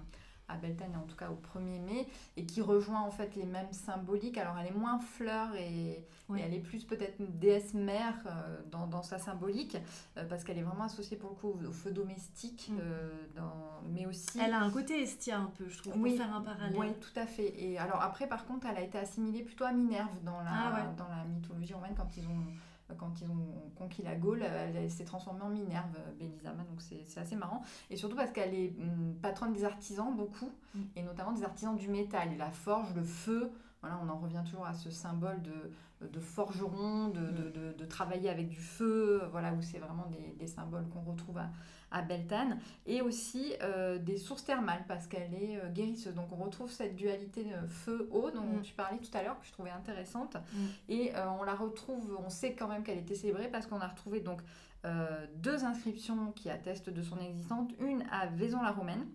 à 0.53 0.57
Beltane, 0.57 0.95
en 0.97 1.07
tout 1.07 1.17
cas 1.17 1.29
au 1.31 1.59
1er 1.59 1.81
mai, 1.81 2.07
et 2.37 2.45
qui 2.47 2.61
rejoint 2.61 3.01
en 3.01 3.11
fait 3.11 3.35
les 3.37 3.45
mêmes 3.45 3.73
symboliques. 3.73 4.39
Alors 4.39 4.57
elle 4.59 4.69
est 4.69 4.79
moins 4.79 4.99
fleur 4.99 5.55
et, 5.57 6.05
elle 6.39 6.55
est 6.55 6.61
plus 6.61 6.85
peut-être 6.85 7.21
une 7.21 7.39
déesse 7.39 7.75
mère 7.75 8.15
euh, 8.27 8.59
dans, 8.71 8.87
dans 8.87 9.03
sa 9.03 9.19
symbolique, 9.19 9.77
euh, 10.17 10.25
parce 10.29 10.45
qu'elle 10.45 10.57
est 10.59 10.63
vraiment 10.63 10.85
associée 10.85 11.17
pour 11.19 11.29
le 11.31 11.37
coup 11.37 11.49
au, 11.49 11.69
au 11.69 11.73
feu 11.73 11.91
domestique, 11.91 12.71
Mm. 12.73 12.79
euh, 12.81 13.11
dans, 13.37 13.83
mais 13.93 14.07
aussi. 14.07 14.39
Elle 14.41 14.53
a 14.55 14.61
un 14.61 14.71
côté 14.71 15.03
Estia 15.03 15.39
un 15.39 15.51
peu, 15.59 15.69
je 15.69 15.79
trouve, 15.79 15.95
Oui. 15.99 16.17
pour 16.17 16.25
faire 16.27 16.35
un 16.35 16.41
parallèle. 16.41 16.77
Oui, 16.79 16.87
tout 17.01 17.19
à 17.21 17.27
fait. 17.27 17.53
Et 17.63 17.79
alors 17.79 18.01
après, 18.01 18.27
par 18.27 18.47
contre, 18.47 18.67
elle 18.67 18.77
a 18.79 18.83
été 18.83 18.97
assimilée 18.99 19.43
plutôt 19.43 19.65
à 19.65 19.73
Minerve 19.73 20.09
dans 20.25 20.41
la, 20.41 20.51
Ah 20.53 20.75
ouais. 20.75 20.95
dans 20.97 21.09
la 21.09 21.25
mythologie 21.25 21.75
romaine 21.75 21.95
quand 21.97 22.17
ils 22.17 22.27
ont 22.27 22.45
quand 22.99 23.21
ils 23.21 23.29
ont 23.31 23.71
conquis 23.77 24.03
la 24.03 24.15
Gaule, 24.15 24.43
elle, 24.43 24.77
elle 24.77 24.91
s'est 24.91 25.05
transformée 25.05 25.43
en 25.43 25.49
Minerve, 25.49 25.95
euh, 25.99 26.13
Belisama, 26.19 26.63
donc 26.65 26.81
c'est 26.81 27.19
assez 27.21 27.37
marrant. 27.37 27.63
Et 27.91 27.97
surtout 27.97 28.17
parce 28.17 28.31
qu'elle 28.33 28.55
est 28.55 28.75
hum, 28.79 29.15
patronne 29.21 29.53
des 29.53 29.65
artisans, 29.65 30.15
beaucoup, 30.17 30.51
Mm. 30.75 30.81
et 30.97 31.03
notamment 31.03 31.33
des 31.33 31.45
artisans 31.45 31.77
du 31.77 31.89
métal, 31.89 32.31
la 32.39 32.51
forge, 32.51 32.95
le 32.95 33.03
feu. 33.03 33.51
Voilà, 33.83 33.99
on 34.03 34.09
en 34.09 34.17
revient 34.19 34.43
toujours 34.49 34.65
à 34.65 34.73
ce 34.75 34.91
symbole 34.91 35.43
de, 35.43 36.07
de 36.07 36.21
forgeron, 36.21 37.09
de, 37.09 37.21
de, 37.21 37.51
de- 37.51 37.73
de 37.77 37.85
travailler 37.85 38.31
avec 38.31 38.49
du 38.49 38.61
feu, 38.61 39.23
voilà, 39.33 39.53
où 39.53 39.61
c'est 39.61 39.79
vraiment 39.79 40.07
des, 40.07 40.35
des 40.39 40.47
symboles 40.47 40.87
qu'on 40.89 41.01
retrouve 41.01 41.39
à, 41.39 41.51
à 41.93 42.03
Beltane 42.03 42.59
et 42.87 43.03
aussi 43.03 43.55
euh, 43.63 43.99
des 43.99 44.17
sources 44.17 44.45
thermales 44.45 44.85
parce 44.89 45.07
qu'elle 45.07 45.35
est 45.35 45.57
euh, 45.57 45.69
guérisseuse. 45.71 46.15
Donc 46.15 46.33
on 46.33 46.37
retrouve 46.37 46.71
cette 46.71 46.97
dualité 46.97 47.47
euh, 47.55 47.67
feu-eau 47.69 48.31
dont 48.31 48.43
Mm. 48.43 48.63
tu 48.63 48.75
parlais 48.75 48.99
tout 48.99 49.17
à 49.17 49.23
l'heure 49.23 49.39
que 49.41 49.47
je 49.47 49.53
trouvais 49.53 49.71
intéressante 49.71 50.37
Mm. 50.37 50.59
et 50.89 51.13
on 51.39 51.43
la 51.45 51.55
retrouve, 51.55 52.19
on 52.25 52.29
sait 52.31 52.55
quand 52.55 52.69
même 52.69 52.83
qu'elle 52.83 52.99
était 52.99 53.15
célébrée 53.15 53.49
parce 53.49 53.67
qu'on 53.67 53.81
a 53.81 53.87
retrouvé 53.89 54.21
donc 54.21 54.41
deux 55.37 55.65
inscriptions 55.65 56.33
qui 56.33 56.51
attestent 56.51 56.91
de 56.91 57.03
son 57.03 57.19
existence, 57.21 57.71
une 57.79 58.03
à 58.11 58.27
Vaison-la-Romaine 58.27 59.07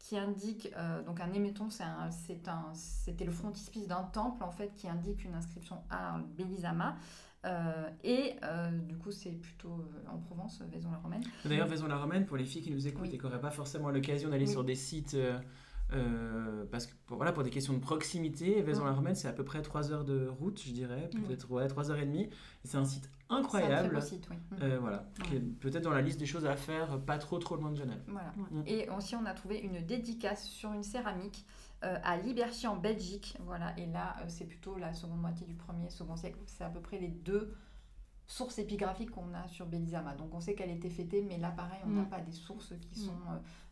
qui 0.00 0.18
indique 0.18 0.68
euh, 0.76 1.00
donc 1.04 1.20
un 1.20 1.32
émetton, 1.32 1.68
c'était 1.70 3.24
le 3.24 3.30
frontispice 3.30 3.86
d'un 3.86 4.02
temple 4.02 4.42
en 4.42 4.50
fait 4.50 4.74
qui 4.74 4.88
indique 4.88 5.24
une 5.24 5.34
inscription 5.34 5.76
à 5.90 6.18
Belisama. 6.36 6.96
Euh, 7.44 7.88
et 8.04 8.34
euh, 8.44 8.70
du 8.70 8.96
coup, 8.96 9.10
c'est 9.10 9.32
plutôt 9.32 9.72
euh, 9.72 10.10
en 10.10 10.18
Provence, 10.18 10.62
Vaison-la-Romaine. 10.70 11.22
D'ailleurs, 11.44 11.66
Vaison-la-Romaine, 11.66 12.24
pour 12.26 12.36
les 12.36 12.44
filles 12.44 12.62
qui 12.62 12.70
nous 12.70 12.86
écoutent 12.86 13.02
Oui. 13.08 13.14
et 13.14 13.18
qui 13.18 13.24
n'auraient 13.24 13.40
pas 13.40 13.50
forcément 13.50 13.90
l'occasion 13.90 14.28
d'aller 14.30 14.46
Oui. 14.46 14.52
sur 14.52 14.64
des 14.64 14.76
sites, 14.76 15.16
parce 16.70 16.86
que 16.86 16.92
pour, 17.06 17.16
voilà, 17.16 17.32
pour 17.32 17.42
des 17.42 17.50
questions 17.50 17.74
de 17.74 17.80
proximité, 17.80 18.62
Vaison-la-Romaine, 18.62 19.14
c'est 19.14 19.28
à 19.28 19.32
peu 19.32 19.44
près 19.44 19.60
3 19.60 19.92
heures 19.92 20.04
de 20.04 20.28
route, 20.28 20.62
je 20.64 20.72
dirais, 20.72 21.10
peut-être 21.26 21.50
ouais, 21.50 21.66
3 21.66 21.90
heures 21.90 21.98
et 21.98 22.06
demie. 22.06 22.30
C'est 22.64 22.78
un 22.78 22.84
site 22.84 23.10
C'est 23.28 23.34
un 23.34 23.38
incroyable. 23.38 24.00
site, 24.00 24.28
oui. 24.30 24.36
Mm. 24.52 24.76
Voilà, 24.80 25.04
qui 25.24 25.36
est 25.36 25.40
peut-être 25.40 25.82
dans 25.84 25.90
la 25.90 26.00
liste 26.00 26.18
des 26.20 26.26
choses 26.26 26.46
à 26.46 26.56
faire, 26.56 26.98
pas 27.00 27.18
trop 27.18 27.38
trop 27.38 27.56
loin 27.56 27.70
de 27.72 27.76
Genève. 27.76 28.00
Voilà. 28.06 28.32
Ouais. 28.38 28.60
Mm. 28.60 28.64
Et 28.66 28.88
aussi, 28.90 29.16
on 29.16 29.26
a 29.26 29.34
trouvé 29.34 29.58
une 29.58 29.84
dédicace 29.84 30.44
sur 30.44 30.72
une 30.72 30.82
céramique 30.84 31.44
euh, 31.84 31.98
à 32.04 32.16
Liberchy 32.16 32.66
en 32.66 32.76
Belgique. 32.76 33.36
Voilà. 33.40 33.76
Et 33.78 33.86
là, 33.86 34.16
euh, 34.20 34.24
c'est 34.28 34.44
plutôt 34.46 34.76
la 34.76 34.92
seconde 34.94 35.20
moitié 35.20 35.46
du 35.46 35.54
1er, 35.54 35.90
second 35.90 36.16
siècle. 36.16 36.38
C'est 36.46 36.64
à 36.64 36.70
peu 36.70 36.80
près 36.80 36.98
les 36.98 37.08
deux 37.08 37.54
sources 38.26 38.58
épigraphiques 38.58 39.10
qu'on 39.10 39.34
a 39.34 39.46
sur 39.48 39.66
Belisama. 39.66 40.14
Donc 40.14 40.32
on 40.34 40.40
sait 40.40 40.54
qu'elle 40.54 40.70
était 40.70 40.88
fêtée, 40.90 41.22
mais 41.22 41.38
là, 41.38 41.50
pareil, 41.50 41.80
on 41.84 41.90
n'a 41.90 42.02
Mm. 42.02 42.08
pas 42.08 42.20
des 42.20 42.32
sources 42.32 42.72
qui 42.80 43.00
Mm. 43.00 43.04
sont, 43.04 43.18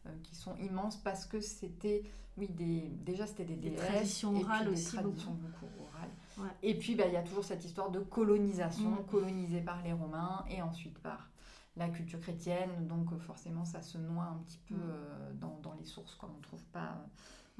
euh, 0.07 0.11
qui 0.23 0.35
sont 0.35 0.57
immenses 0.57 0.97
parce 0.99 1.25
que 1.25 1.41
c'était, 1.41 2.03
oui, 2.37 2.49
des, 2.49 2.89
déjà 2.89 3.27
c'était 3.27 3.45
des, 3.45 3.57
Des 3.57 3.71
déesses, 3.71 3.87
traditions 3.87 4.33
et 4.33 4.35
puis 4.41 4.45
orales 4.45 4.65
des 4.67 4.73
aussi, 4.73 4.97
traditions 4.97 5.33
beaucoup 5.35 5.67
orales. 5.81 6.11
Ouais. 6.39 6.49
Et 6.63 6.75
puis, 6.79 6.95
bah, 6.97 7.05
il 7.07 7.13
y 7.13 7.17
a 7.17 7.23
toujours 7.23 7.45
cette 7.45 7.65
histoire 7.65 7.91
de 7.91 8.01
colonisation, 8.01 8.91
Mm. 8.91 9.07
colonisée 9.07 9.61
par 9.61 9.83
les 9.83 9.93
Romains 9.93 10.45
et 10.51 10.61
ensuite 10.63 10.99
par 10.99 11.31
la 11.77 11.89
culture 11.89 12.21
chrétienne. 12.21 12.87
Donc, 12.89 13.17
forcément, 13.21 13.65
ça 13.65 13.81
se 13.83 13.97
noie 13.99 14.25
un 14.25 14.39
petit 14.45 14.59
peu 14.69 14.75
euh, 14.75 15.33
dans, 15.35 15.59
dans 15.63 15.75
les 15.75 15.85
sources. 15.85 16.17
Quoi. 16.17 16.29
On 16.35 16.37
ne 16.37 16.43
trouve 16.43 16.65
pas... 16.67 17.07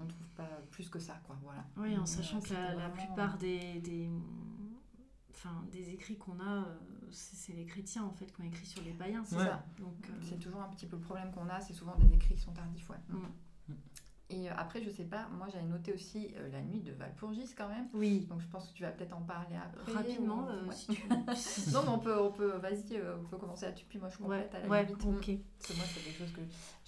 On 0.03 0.07
trouve 0.07 0.29
pas 0.37 0.49
plus 0.71 0.89
que 0.89 0.99
ça, 0.99 1.21
quoi. 1.27 1.37
Voilà. 1.43 1.65
Oui, 1.77 1.97
en 1.97 2.01
Mais, 2.01 2.07
sachant 2.07 2.39
euh, 2.39 2.41
que 2.41 2.53
la, 2.55 2.75
la 2.75 2.89
plupart 2.89 3.37
des, 3.39 3.81
des, 3.81 4.09
enfin, 5.33 5.65
des 5.71 5.91
écrits 5.91 6.17
qu'on 6.17 6.39
a, 6.41 6.65
euh, 6.65 6.65
c'est 7.11 7.53
les 7.53 7.67
chrétiens 7.67 8.05
en 8.05 8.13
fait 8.13 8.27
qui 8.33 8.41
ont 8.41 8.45
écrit 8.45 8.67
sur 8.67 8.83
les 8.83 8.93
païens. 8.93 9.23
C'est 9.25 9.37
Ouais. 9.37 9.45
ça. 9.45 9.65
Donc, 9.79 9.95
euh, 10.09 10.13
C'est 10.23 10.39
toujours 10.39 10.63
un 10.63 10.69
petit 10.69 10.87
peu 10.87 10.97
le 10.97 11.03
problème 11.03 11.31
qu'on 11.33 11.49
a, 11.49 11.61
c'est 11.61 11.73
souvent 11.75 11.95
des 11.97 12.15
écrits 12.15 12.35
qui 12.35 12.41
sont 12.41 12.53
tardifs. 12.53 12.89
Ouais. 12.91 12.97
Mm. 13.09 13.75
Et 14.33 14.49
euh, 14.49 14.55
après, 14.57 14.81
je 14.81 14.91
sais 14.91 15.03
pas, 15.07 15.27
moi 15.37 15.49
j'avais 15.53 15.65
noté 15.67 15.93
aussi 15.93 16.29
euh, 16.37 16.49
la 16.53 16.63
nuit 16.63 16.79
de 16.83 16.93
Valpurgis 16.93 17.53
quand 17.57 17.69
même. 17.69 17.89
oui, 17.95 18.27
Donc 18.31 18.41
je 18.41 18.47
pense 18.47 18.69
que 18.69 18.75
tu 18.75 18.85
vas 18.85 18.93
peut-être 18.93 19.13
en 19.17 19.23
parler 19.23 19.57
après. 19.57 19.93
rapidement, 19.93 20.45
ou- 20.45 20.51
euh, 20.51 20.67
ouais. 20.67 20.75
si 20.75 20.87
tu 20.87 21.03
veux. 21.03 21.09
Non, 21.75 21.83
mais 21.83 21.89
on 21.89 21.99
peut, 21.99 22.17
on 22.23 22.31
peut 22.31 22.57
vas-y, 22.59 22.95
euh, 22.97 23.17
on 23.21 23.25
peut 23.27 23.39
commencer 23.39 23.67
là-dessus, 23.67 23.87
puis 23.89 23.99
moi 23.99 24.09
je 24.09 24.15
Ouais, 24.19 24.23
complète 24.47 24.55
à 24.55 24.61
la 24.61 24.69
ouais, 24.69 24.85
limite. 24.87 25.05
ok. 25.05 25.31
Parce 25.59 25.73
que 25.73 25.77
moi, 25.77 25.85
c'est 25.89 26.01
quelque 26.05 26.19
chose 26.19 26.33
que 26.33 26.41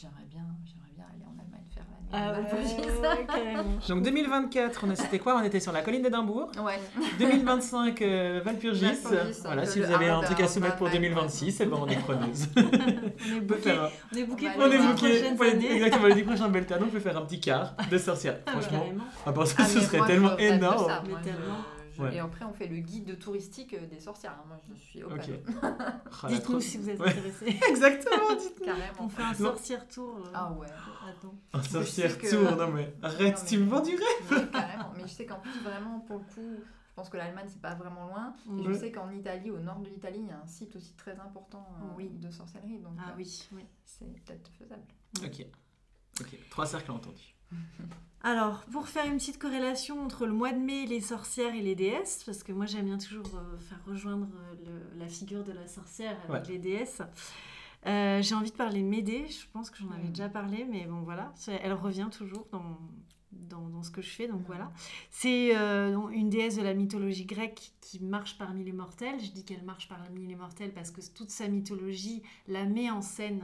j'aimerais 0.03 0.27
bien, 0.29 0.43
j'aimerais 0.65 0.91
bien 0.97 1.05
aller 1.15 1.25
en 1.25 1.39
Allemagne 1.41 1.63
faire 1.73 1.85
la 1.89 1.99
nuit 2.03 2.11
Ah 2.13 3.61
ouais. 3.61 3.65
Donc 3.89 4.03
2024, 4.03 4.85
on 4.87 4.91
a 4.91 4.97
c'était 4.97 5.19
quoi? 5.19 5.37
On 5.41 5.45
était 5.45 5.61
sur 5.61 5.73
la 5.73 5.83
colline 5.83 6.03
d'Édimbourg. 6.03 6.51
Ouais. 6.63 6.81
2025, 7.19 8.03
euh, 8.03 8.41
Valpurgis. 8.45 8.85
Valpurgis, 8.85 9.41
Voilà, 9.45 9.65
si 9.67 9.81
vous 9.81 9.91
avez 9.91 10.09
un 10.09 10.21
truc 10.23 10.41
à 10.41 10.49
soumettre 10.49 10.77
pour 10.77 10.89
Allemagne, 10.89 11.03
2026, 11.11 11.61
eh 11.61 11.67
ben 11.67 11.79
on 11.81 11.87
est 11.87 11.97
preneuse. 11.97 12.49
On 12.57 12.61
est 12.61 13.71
un- 13.71 13.89
on 14.13 14.17
est 14.17 14.23
On 14.23 14.27
pour 14.27 14.37
va 14.37 14.51
On 14.59 14.67
les 14.67 14.77
est 14.77 15.35
pour 15.37 15.45
les- 15.45 15.67
exactement 15.77 16.07
les 16.09 16.15
10 16.15 16.23
prochains 16.25 16.49
Beltane, 16.49 16.83
on 16.85 16.89
peut 16.89 16.99
faire 17.01 17.17
un 17.17 17.23
petit 17.23 17.41
quart 17.41 17.75
de 17.91 17.99
sorcière. 17.99 18.39
Ah, 18.47 18.51
Franchement, 18.53 18.85
à 19.25 19.33
part 19.33 19.47
ça, 19.47 19.55
Ah, 19.59 19.65
ce 19.65 19.79
mais 19.79 19.85
serait 19.85 20.07
tellement 20.07 20.37
énorme. 20.37 20.93
Je- 21.95 22.03
Ouais. 22.03 22.15
Et 22.15 22.19
après, 22.19 22.45
on 22.45 22.53
fait 22.53 22.67
le 22.67 22.77
guide 22.79 23.19
touristique 23.19 23.75
euh, 23.75 23.87
des 23.87 24.01
sorcières. 24.01 24.33
hein. 24.33 24.45
Moi, 24.49 24.57
je 24.69 24.75
suis 24.81 25.03
open. 25.03 25.19
Ok. 25.19 25.31
Ah, 26.25 26.29
Dites-nous 26.29 26.61
si 26.61 26.79
vous 26.79 26.89
êtes 26.91 26.99
Ouais. 27.01 27.09
intéressés. 27.11 27.59
Exactement, 27.69 28.35
dites-nous. 28.37 28.65
Carrément. 28.67 28.95
On 29.01 29.09
fait 29.09 29.23
un 29.23 29.35
sorcière 29.35 29.89
tour. 29.89 30.17
euh, 30.19 30.31
Ah 30.35 30.53
ouais. 30.53 30.67
Attends. 31.09 31.35
Un 31.53 31.63
sorcière 31.63 32.17
que- 32.19 32.31
tour, 32.31 32.57
non 32.57 32.71
mais 32.73 32.95
arrête, 33.03 33.39
Non, 33.39 33.45
tu 33.47 33.59
me 33.59 33.69
vends 33.69 33.81
du 33.81 33.91
rêve. 33.97 34.51
Carrément. 34.53 34.93
Mais 34.97 35.03
je 35.03 35.09
sais 35.09 35.27
qu'en 35.27 35.41
plus, 35.41 35.59
vraiment, 35.63 36.01
pour 36.01 36.19
le 36.19 36.25
coup, 36.25 36.57
je 36.89 36.95
pense 36.95 37.09
que 37.09 37.17
l'Allemagne, 37.17 37.47
c'est 37.49 37.61
pas 37.63 37.75
vraiment 37.75 38.07
loin. 38.07 38.35
Et 38.59 38.63
je 38.65 38.73
sais 38.75 38.93
qu'en 38.93 39.11
Italie, 39.11 39.51
au 39.51 39.59
nord 39.59 39.81
de 39.81 39.89
l'Italie, 39.89 40.21
il 40.21 40.29
y 40.29 40.31
a 40.31 40.39
un 40.41 40.47
site 40.47 40.77
aussi 40.77 40.95
très 40.95 41.19
important 41.19 41.67
euh, 41.81 41.85
Oui. 41.97 42.09
de 42.11 42.31
sorcellerie. 42.31 42.79
Donc, 42.79 42.93
Ah 42.99 43.11
euh, 43.11 43.15
oui, 43.17 43.49
oui. 43.53 43.65
c'est 43.85 44.05
peut-être 44.25 44.51
faisable. 44.59 44.83
Ok. 45.25 45.47
Ok, 46.21 46.39
trois 46.51 46.67
cercles 46.67 46.91
entendus. 46.93 47.35
Alors, 48.25 48.61
pour 48.67 48.87
faire 48.89 49.07
une 49.07 49.17
petite 49.17 49.39
corrélation 49.39 50.01
entre 50.05 50.27
le 50.27 50.33
mois 50.33 50.53
de 50.53 50.59
mai, 50.59 50.87
les 50.87 51.01
sorcières 51.01 51.55
et 51.57 51.61
les 51.61 51.75
déesses, 51.75 52.23
parce 52.25 52.43
que 52.45 52.53
moi 52.53 52.67
j'aime 52.67 52.85
bien 52.87 52.99
toujours 52.99 53.27
euh, 53.35 53.59
faire 53.59 53.81
rejoindre 53.85 54.29
euh, 54.37 54.55
le- 54.95 55.01
la 55.01 55.09
figure 55.09 55.43
de 55.43 55.51
la 55.53 55.67
sorcière 55.67 56.17
avec 56.29 56.45
Ouais. 56.45 56.53
les 56.53 56.59
déesses, 56.59 57.03
euh, 57.87 58.23
j'ai 58.23 58.35
envie 58.37 58.53
de 58.53 58.57
parler 58.57 58.81
de 58.81 58.87
Médée, 58.87 59.27
je 59.29 59.45
pense 59.53 59.71
que 59.71 59.79
j'en 59.79 59.91
avais 59.91 60.05
Mm. 60.05 60.13
déjà 60.13 60.29
parlé, 60.29 60.65
mais 60.65 60.85
bon 60.87 61.01
voilà, 61.03 61.33
c'est- 61.35 61.59
elle 61.65 61.73
revient 61.73 62.09
toujours 62.17 62.47
dans, 62.53 62.79
dans, 63.33 63.69
dans 63.69 63.83
ce 63.83 63.91
que 63.91 64.03
je 64.03 64.11
fais, 64.11 64.29
donc 64.29 64.43
voilà. 64.47 64.71
C'est 65.11 65.57
euh, 65.57 66.09
une 66.11 66.31
déesse 66.31 66.57
de 66.57 66.63
la 66.63 66.75
mythologie 66.75 67.25
grecque 67.25 67.73
qui 67.81 67.99
marche 67.99 68.39
parmi 68.39 68.63
les 68.63 68.73
mortels. 68.73 69.19
Je 69.19 69.33
dis 69.33 69.45
qu'elle 69.45 69.65
marche 69.65 69.89
parmi 69.89 70.27
les 70.29 70.37
mortels 70.37 70.73
parce 70.73 70.93
que 70.93 71.01
toute 71.13 71.31
sa 71.31 71.49
mythologie 71.49 72.23
la 72.47 72.67
met 72.67 72.89
en 72.89 73.03
scène 73.03 73.43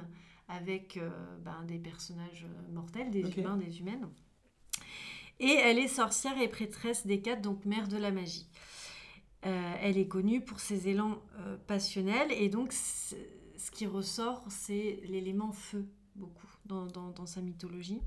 avec 0.48 0.96
euh, 0.96 1.10
ben, 1.44 1.62
des 1.66 1.78
personnages 1.78 2.44
euh, 2.48 2.72
mortels, 2.72 3.10
des 3.10 3.22
humains, 3.40 3.56
des 3.56 3.78
humaines. 3.80 4.08
Et 5.40 5.52
elle 5.52 5.78
est 5.78 5.88
sorcière 5.88 6.40
et 6.40 6.48
prêtresse 6.48 7.06
d'Hécate, 7.06 7.42
donc 7.42 7.64
mère 7.64 7.86
de 7.88 7.96
la 7.96 8.10
magie. 8.10 8.48
Euh, 9.46 9.74
elle 9.80 9.98
est 9.98 10.08
connue 10.08 10.40
pour 10.40 10.58
ses 10.58 10.88
élans 10.88 11.22
euh, 11.38 11.56
passionnels 11.66 12.32
et 12.32 12.48
donc 12.48 12.72
ce 12.72 13.70
qui 13.70 13.86
ressort, 13.86 14.42
c'est 14.48 15.00
l'élément 15.04 15.52
feu, 15.52 15.86
beaucoup, 16.16 16.48
dans, 16.66 16.86
dans- 16.86 17.10
dans 17.10 17.26
sa 17.26 17.40
mythologie. 17.40 18.00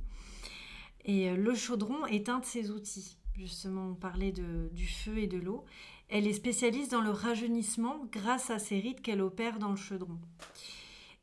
Et 1.05 1.29
euh, 1.29 1.37
le 1.37 1.55
chaudron 1.55 2.05
est 2.07 2.27
un 2.27 2.39
de 2.39 2.45
ses 2.45 2.69
outils. 2.71 3.17
Justement, 3.37 3.87
on 3.91 3.95
parlait 3.95 4.33
de, 4.33 4.69
du 4.73 4.85
feu 4.87 5.17
et 5.19 5.27
de 5.27 5.37
l'eau. 5.37 5.63
Elle 6.09 6.27
est 6.27 6.33
spécialiste 6.33 6.91
dans 6.91 6.99
le 7.01 7.11
rajeunissement 7.11 8.05
grâce 8.11 8.49
à 8.49 8.59
ces 8.59 8.77
rites 8.79 9.01
qu'elle 9.01 9.21
opère 9.21 9.57
dans 9.57 9.69
le 9.71 9.77
chaudron. 9.77 10.19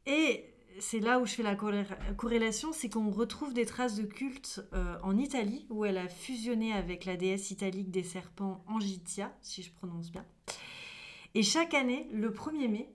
Et 0.06 0.46
c'est 0.80 1.00
là 1.00 1.18
où 1.20 1.26
je 1.26 1.34
fais 1.34 1.42
la 1.42 1.54
corré- 1.54 1.86
corrélation, 2.16 2.72
c'est 2.72 2.88
qu'on 2.88 3.10
retrouve 3.10 3.54
des 3.54 3.66
traces 3.66 3.96
de 3.96 4.04
culte 4.04 4.62
euh, 4.72 4.98
en 5.02 5.16
Italie, 5.16 5.66
où 5.70 5.84
elle 5.84 5.98
a 5.98 6.08
fusionné 6.08 6.72
avec 6.72 7.04
la 7.04 7.16
déesse 7.16 7.50
italique 7.50 7.90
des 7.90 8.02
serpents 8.02 8.64
Angitia, 8.68 9.36
si 9.40 9.62
je 9.62 9.72
prononce 9.72 10.10
bien. 10.10 10.24
Et 11.34 11.42
chaque 11.42 11.74
année, 11.74 12.08
le 12.12 12.30
1er 12.30 12.68
mai, 12.68 12.90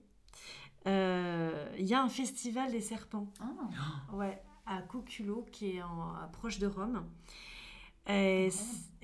euh, 0.88 1.70
il 1.80 1.86
y 1.86 1.94
a 1.94 2.02
un 2.04 2.10
festival 2.10 2.72
des 2.72 2.82
serpents. 2.82 3.28
Ah, 3.40 4.14
Ouais, 4.14 4.42
à 4.66 4.82
Cuculo, 4.82 5.46
qui 5.52 5.78
est 5.78 5.82
en, 5.82 6.14
à 6.14 6.28
proche 6.32 6.60
de 6.60 6.68
Rome. 6.68 7.06
Et, 8.10 8.50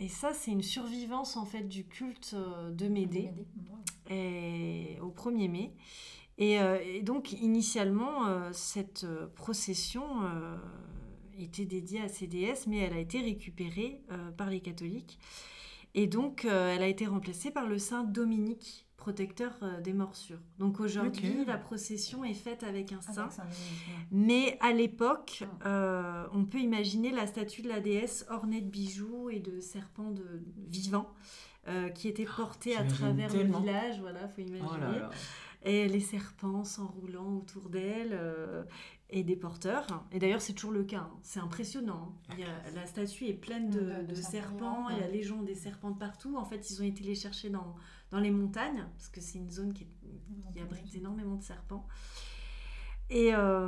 ça, 0.09 0.33
c'est 0.33 0.51
une 0.51 0.61
survivance 0.61 1.37
en 1.37 1.45
fait 1.45 1.63
du 1.63 1.85
culte 1.85 2.31
euh, 2.33 2.71
de 2.71 2.87
Médée 2.89 3.31
Médée. 3.31 3.47
Wow. 3.69 3.77
et- 4.13 4.99
au 5.01 5.09
1er 5.11 5.49
mai. 5.49 5.73
Et, 6.39 6.59
euh, 6.59 6.77
et 6.81 7.01
donc, 7.01 7.33
initialement, 7.33 8.25
euh, 8.25 8.49
cette 8.53 9.03
euh, 9.03 9.27
procession 9.35 10.03
était 11.37 11.65
dédiée 11.65 12.01
à 12.01 12.07
ces 12.07 12.27
déesses, 12.27 12.65
mais 12.65 12.79
elle 12.79 12.93
a 12.93 12.99
été 12.99 13.21
récupérée 13.21 14.01
par 14.37 14.49
les 14.49 14.59
catholiques. 14.59 15.19
Et 15.95 16.05
donc, 16.05 16.43
elle 16.43 16.83
a 16.83 16.87
été 16.87 17.05
remplacée 17.05 17.49
par 17.49 17.65
le 17.65 17.77
saint 17.77 18.03
Dominique, 18.03 18.85
protecteur 18.97 19.53
des 19.81 19.93
morsures. 19.93 20.41
Donc 20.59 20.81
aujourd'hui, 20.81 21.45
la 21.45 21.57
procession 21.57 22.25
est 22.25 22.33
faite 22.33 22.63
avec 22.63 22.91
un 22.91 22.99
saint. 22.99 23.29
Mais 24.11 24.57
à 24.59 24.73
l'époque, 24.73 25.45
euh, 25.65 26.25
on 26.33 26.43
peut 26.43 26.59
imaginer 26.59 27.11
la 27.11 27.25
statue 27.25 27.61
de 27.61 27.69
la 27.69 27.79
déesse 27.79 28.25
ornée 28.29 28.59
de 28.59 28.69
bijoux 28.69 29.29
et 29.29 29.39
de 29.39 29.61
serpents 29.61 30.11
de, 30.11 30.43
vivants 30.67 31.13
euh, 31.69 31.87
qui 31.89 32.09
étaient 32.09 32.25
portés 32.25 32.75
à 32.75 32.83
travers 32.83 33.31
tellement. 33.31 33.59
le 33.59 33.65
village. 33.65 33.99
Voilà, 34.01 34.27
faut 34.27 34.41
imaginer. 34.41 34.67
Oh 34.69 34.77
là 34.77 34.99
là. 34.99 35.09
Et 35.63 35.87
les 35.89 35.99
serpents 35.99 36.63
s'enroulant 36.63 37.35
autour 37.37 37.69
d'elle 37.69 38.11
euh, 38.13 38.63
et 39.09 39.23
des 39.23 39.35
porteurs. 39.35 39.85
Et 40.13 40.19
d'ailleurs, 40.19 40.39
c'est 40.41 40.53
toujours 40.53 40.71
le 40.71 40.83
cas. 40.85 40.99
hein. 40.99 41.11
C'est 41.21 41.41
impressionnant. 41.41 42.15
hein. 42.29 42.33
Il 42.37 42.39
y 42.39 42.43
a- 42.45 42.71
la 42.73 42.85
statue 42.85 43.25
est 43.27 43.33
pleine 43.33 43.69
de, 43.69 43.79
De- 43.81 44.01
de 44.03 44.05
de 44.07 44.15
serpents 44.15 44.87
Il 44.89 44.97
y 44.99 45.03
a 45.03 45.07
les 45.09 45.21
gens 45.21 45.41
des 45.43 45.55
serpents 45.55 45.91
de 45.91 45.97
partout. 45.99 46.37
En 46.37 46.45
fait, 46.45 46.69
ils 46.71 46.81
ont 46.81 46.85
été 46.85 47.03
les 47.03 47.15
chercher 47.15 47.49
dans, 47.49 47.75
dans 48.11 48.19
les 48.19 48.31
montagnes 48.31 48.85
parce 48.95 49.09
que 49.09 49.19
c'est 49.19 49.37
une 49.39 49.51
zone 49.51 49.73
qui, 49.73 49.83
est- 49.83 50.53
qui 50.53 50.59
abrite 50.61 50.95
énormément 50.95 51.35
de 51.35 51.43
serpents. 51.43 51.85
Et 53.11 53.33
euh, 53.33 53.67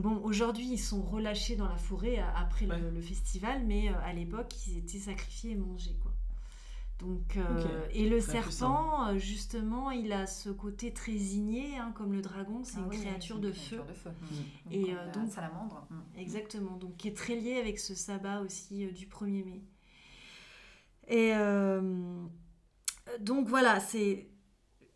bon, 0.00 0.16
aujourd'hui, 0.24 0.66
ils 0.66 0.78
sont 0.78 1.02
relâchés 1.02 1.54
dans 1.54 1.68
la 1.68 1.76
forêt 1.76 2.18
après 2.34 2.64
le- 2.66 2.72
Ouais. 2.74 2.90
le, 2.90 3.00
festival, 3.02 3.62
mais 3.66 3.90
euh, 3.90 3.94
à 4.02 4.12
l'époque, 4.14 4.54
ils 4.66 4.78
étaient 4.78 4.98
sacrifiés 4.98 5.50
et 5.52 5.54
mangés, 5.56 5.96
quoi. 6.02 6.09
Donc, 7.00 7.36
euh, 7.38 7.86
et 7.92 8.08
le 8.10 8.20
Très 8.20 8.32
serpent, 8.42 9.08
euh, 9.08 9.18
justement, 9.18 9.90
il 9.90 10.12
a 10.12 10.26
ce 10.26 10.50
côté 10.50 10.92
très 10.92 11.12
igné, 11.14 11.78
hein, 11.78 11.92
comme 11.94 12.12
le 12.12 12.20
dragon, 12.20 12.62
c'est 12.62 12.76
Ah 12.76 12.82
une 12.82 12.88
oui, 12.90 13.00
créature 13.00 13.38
de 13.38 13.48
une 13.48 13.54
feu. 13.54 13.76
créature 13.78 13.86
de 13.86 13.92
feu. 13.94 14.10
Mm. 14.10 14.72
Et, 14.72 14.82
comme 14.82 14.90
euh, 14.92 15.06
la 15.06 15.12
donc- 15.12 15.30
salamandre. 15.32 15.86
Mm. 15.88 16.18
Exactement, 16.20 16.76
donc 16.76 16.96
qui 16.98 17.08
est 17.08 17.16
très 17.16 17.36
lié 17.36 17.56
avec 17.58 17.78
ce 17.78 17.94
sabbat 17.94 18.40
aussi 18.42 18.84
euh, 18.84 18.90
du 18.92 19.06
1er 19.06 19.44
mai. 19.44 19.62
Et 21.08 21.32
euh, 21.34 22.22
donc 23.20 23.48
voilà, 23.48 23.80
c'est 23.80 24.28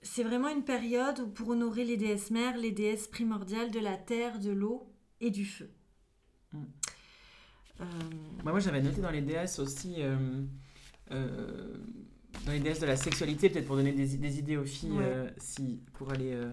c'est 0.03 0.23
vraiment 0.23 0.49
une 0.51 0.63
période 0.65 1.19
où 1.21 1.27
pour 1.29 1.49
honorer 1.49 1.85
les 1.85 1.97
déesses 1.97 2.31
mères, 2.31 2.59
les 2.59 2.71
déesses 2.73 3.09
primordiales 3.09 3.71
de 3.71 3.81
la 3.81 3.97
terre, 3.97 4.39
de 4.39 4.51
l'eau 4.51 4.93
et 5.23 5.31
du 5.31 5.47
feu. 5.47 5.71
Mm. 6.53 6.59
Euh, 7.81 7.85
Bah, 8.45 8.51
moi 8.51 8.61
j'avais 8.61 8.83
noté 8.83 9.01
dans 9.01 9.11
les 9.11 9.23
déesses 9.23 9.59
aussi, 9.59 10.03
dans 11.11 12.53
les 12.53 12.61
déesses 12.61 12.81
de 12.81 12.87
la 12.87 12.97
sexualité, 12.97 13.49
peut-être 13.51 13.67
pour 13.67 13.77
donner 13.77 13.93
des, 13.93 14.17
des 14.17 14.39
idées 14.39 14.57
aux 14.57 14.65
filles, 14.65 14.91
Ouais. 14.93 15.05
euh, 15.05 15.31
si, 15.39 15.81
pour 15.95 16.11
aller 16.11 16.33
euh, 16.33 16.51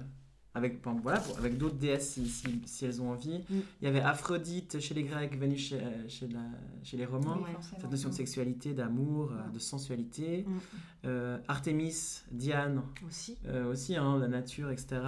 avec, 0.54 0.82
bon, 0.82 0.94
voilà, 1.02 1.20
pour- 1.22 1.38
avec 1.38 1.58
d'autres 1.58 1.76
déesses 1.78 2.10
si, 2.12 2.28
si, 2.28 2.62
si 2.66 2.86
elles 2.86 3.02
ont 3.02 3.12
envie. 3.12 3.40
Mm. 3.50 3.60
Il 3.82 3.86
y 3.86 3.88
avait 3.88 4.02
Aphrodite 4.02 4.80
chez 4.80 4.94
les 4.94 5.04
Grecs, 5.04 5.36
Vénus 5.38 5.70
chez, 5.70 5.80
euh, 5.80 6.08
chez, 6.10 6.28
la, 6.28 6.42
chez 6.84 6.98
les 6.98 7.06
Romains. 7.06 7.40
Oui. 7.42 7.50
Cette 7.80 7.90
notion 7.90 8.10
de 8.10 8.14
sexualité, 8.14 8.74
d'amour, 8.74 9.32
euh, 9.32 9.48
Mm. 9.48 9.52
de 9.54 9.60
sensualité. 9.60 10.46
Mm. 10.48 10.58
Euh, 11.06 11.38
Artémis, 11.48 12.22
Diane, 12.32 12.84
aussi. 13.08 13.38
euh, 13.48 13.72
aussi, 13.72 13.96
hein, 13.96 14.20
la 14.20 14.28
nature, 14.28 14.70
etc. 14.72 15.02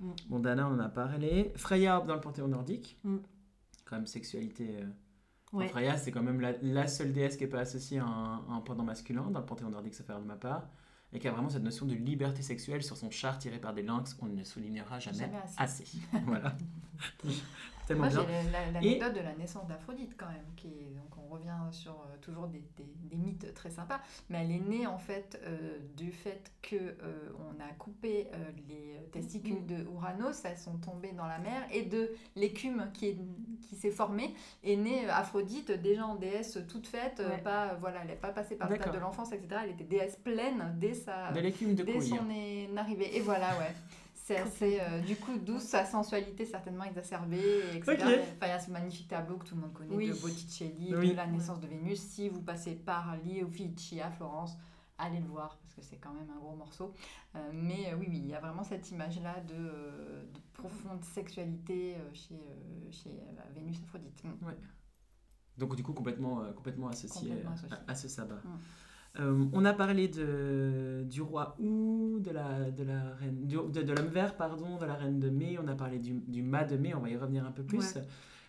Mm. 0.00 0.10
Bon, 0.28 0.38
Dana, 0.40 0.68
on 0.68 0.74
en 0.74 0.80
a 0.80 0.88
parlé. 0.88 1.52
Freya 1.56 2.02
dans 2.06 2.14
le 2.14 2.20
panthéon 2.20 2.48
nordique. 2.48 2.96
Quand 3.84 3.96
même, 3.96 4.06
sexualité. 4.06 4.66
euh, 4.80 4.86
Ouais. 5.56 5.68
Freya, 5.68 5.96
c'est 5.96 6.10
quand 6.12 6.22
même 6.22 6.40
la, 6.40 6.52
la 6.62 6.86
seule 6.86 7.12
déesse 7.12 7.36
qui 7.36 7.44
n'est 7.44 7.50
pas 7.50 7.60
associée 7.60 7.98
à 7.98 8.04
un, 8.04 8.34
à 8.48 8.52
un 8.52 8.60
pendant 8.60 8.84
masculin. 8.84 9.30
Dans 9.30 9.40
le 9.40 9.46
panthéon 9.46 9.70
nordique, 9.70 9.94
ça 9.94 10.04
fait 10.04 10.12
de 10.12 10.18
ma 10.26 10.36
part. 10.36 10.68
Et 11.12 11.18
qui 11.18 11.28
a 11.28 11.32
vraiment 11.32 11.48
cette 11.48 11.62
notion 11.62 11.86
de 11.86 11.94
liberté 11.94 12.42
sexuelle 12.42 12.82
sur 12.82 12.96
son 12.96 13.10
char 13.10 13.38
tiré 13.38 13.58
par 13.58 13.72
des 13.72 13.82
lynx. 13.82 14.16
On 14.20 14.26
ne 14.26 14.44
soulignera 14.44 14.98
jamais, 14.98 15.18
Jamais 15.18 15.38
assez. 15.58 15.82
assez. 15.84 15.98
voilà. 16.26 16.54
tellement 17.86 18.10
Moi, 18.10 18.24
bien. 18.24 18.42
l'anecdote 18.72 19.14
de 19.14 19.20
la 19.20 19.34
naissance 19.34 19.66
d'Aphrodite 19.68 20.14
quand 20.18 20.26
même, 20.28 20.44
qui 20.56 20.68
est, 20.68 20.94
donc 20.94 21.16
on 21.18 21.32
revient 21.32 21.56
sur 21.70 21.92
euh, 21.92 22.16
toujours 22.20 22.46
des, 22.48 22.62
des- 22.76 22.84
des 23.10 23.16
mythes 23.16 23.52
très 23.54 23.70
sympas, 23.70 24.00
mais 24.28 24.38
elle 24.42 24.50
est 24.50 24.60
née 24.60 24.86
en 24.86 24.98
fait 24.98 25.40
euh, 25.44 25.78
du 25.96 26.10
fait 26.12 26.52
que 26.62 26.76
euh, 26.76 27.30
on 27.38 27.60
a 27.62 27.68
coupé 27.78 28.28
euh, 28.32 28.36
les 28.68 29.08
testicules 29.12 29.60
Mm. 29.62 29.66
de 29.66 29.86
Ouranos, 29.88 30.44
elles 30.44 30.58
sont 30.58 30.76
tombées 30.78 31.12
dans 31.12 31.26
la 31.26 31.38
mer, 31.38 31.62
et 31.72 31.82
de 31.82 32.10
l'écume 32.34 32.90
qui 32.92 33.06
est- 33.10 33.18
qui 33.68 33.76
s'est 33.76 33.90
formée 33.90 34.34
est 34.64 34.76
née 34.76 35.08
Aphrodite, 35.08 35.70
déjà 35.70 36.06
en 36.06 36.16
déesse 36.16 36.58
toute 36.68 36.86
faite, 36.86 37.20
Ouais. 37.26 37.38
pas 37.38 37.74
voilà, 37.80 38.00
elle 38.02 38.08
n'est 38.08 38.14
pas 38.16 38.32
passée 38.32 38.56
par 38.56 38.68
le 38.68 38.76
stade 38.76 38.92
de 38.94 38.98
l'enfance, 38.98 39.32
etc. 39.32 39.60
Elle 39.64 39.70
était 39.70 39.84
déesse 39.84 40.16
pleine 40.16 40.74
dès 40.78 40.94
sa 40.94 41.30
De 41.32 41.40
l'écume 41.40 41.74
de 41.74 41.82
dès 41.84 41.92
couille. 41.94 42.08
son 42.08 42.76
arrivée. 42.76 43.16
Et 43.16 43.20
voilà, 43.20 43.56
ouais. 43.58 43.74
C'est 44.26 44.38
assez, 44.38 44.80
euh, 44.80 44.98
du 45.02 45.14
coup, 45.14 45.38
d'où 45.38 45.60
sa 45.60 45.84
sensualité 45.84 46.44
certainement 46.44 46.82
exacerbée, 46.82 47.60
etc. 47.74 47.94
Enfin, 48.00 48.10
il 48.42 48.48
y 48.48 48.50
a 48.50 48.58
ce 48.58 48.72
magnifique 48.72 49.06
tableau 49.06 49.36
que 49.36 49.44
tout 49.46 49.54
le 49.54 49.60
monde 49.60 49.72
connaît 49.72 49.94
Oui. 49.94 50.08
de 50.08 50.14
Botticelli, 50.14 50.92
Oui. 50.96 51.10
de 51.12 51.14
la 51.16 51.28
naissance 51.28 51.60
de 51.60 51.68
Vénus. 51.68 52.00
Si 52.00 52.28
vous 52.28 52.42
passez 52.42 52.74
par 52.74 53.14
Uffizi 53.24 54.00
à 54.00 54.10
Florence, 54.10 54.56
allez 54.98 55.20
le 55.20 55.26
voir 55.28 55.56
parce 55.62 55.74
que 55.74 55.80
c'est 55.82 55.98
quand 55.98 56.12
même 56.12 56.28
un 56.36 56.40
gros 56.40 56.56
morceau. 56.56 56.92
Euh, 57.36 57.50
mais 57.52 57.92
euh, 57.92 57.96
oui, 58.00 58.06
oui, 58.08 58.16
il 58.18 58.26
y 58.26 58.34
a 58.34 58.40
vraiment 58.40 58.64
cette 58.64 58.90
image-là 58.90 59.40
de, 59.42 59.54
de 59.54 60.40
profonde 60.54 61.04
sexualité 61.04 61.94
euh, 61.94 62.10
chez, 62.12 62.34
euh, 62.34 62.90
chez 62.90 63.10
euh, 63.10 63.40
Vénus 63.54 63.78
Aphrodite. 63.84 64.24
Mm. 64.24 64.30
Donc 65.58 65.76
du 65.76 65.84
coup 65.84 65.92
complètement, 65.92 66.42
euh, 66.42 66.52
complètement 66.52 66.88
associé, 66.88 67.28
Complètement 67.28 67.52
associé. 67.52 67.76
À, 67.86 67.92
à 67.92 67.94
ce 67.94 68.08
sabbat. 68.08 68.40
Mm. 68.44 68.58
Euh, 69.18 69.44
on 69.52 69.64
a 69.64 69.72
parlé 69.72 70.08
de, 70.08 71.04
du 71.08 71.22
roi 71.22 71.56
Ou, 71.58 72.18
de 72.20 72.30
la, 72.30 72.70
de 72.70 72.82
la 72.84 73.00
reine, 73.18 73.46
du- 73.46 73.56
de, 73.56 73.82
de 73.82 73.92
l'homme 73.92 74.08
vert, 74.08 74.36
pardon, 74.36 74.76
de 74.76 74.84
la 74.84 74.94
reine 74.94 75.18
de 75.20 75.30
mai. 75.30 75.56
On 75.62 75.68
a 75.68 75.74
parlé 75.74 75.98
du, 75.98 76.12
du 76.28 76.42
mât 76.42 76.64
de 76.64 76.76
mai. 76.76 76.94
On 76.94 77.00
va 77.00 77.08
y 77.08 77.16
revenir 77.16 77.44
un 77.46 77.50
peu 77.52 77.62
plus. 77.62 77.94
Ouais. 77.94 78.02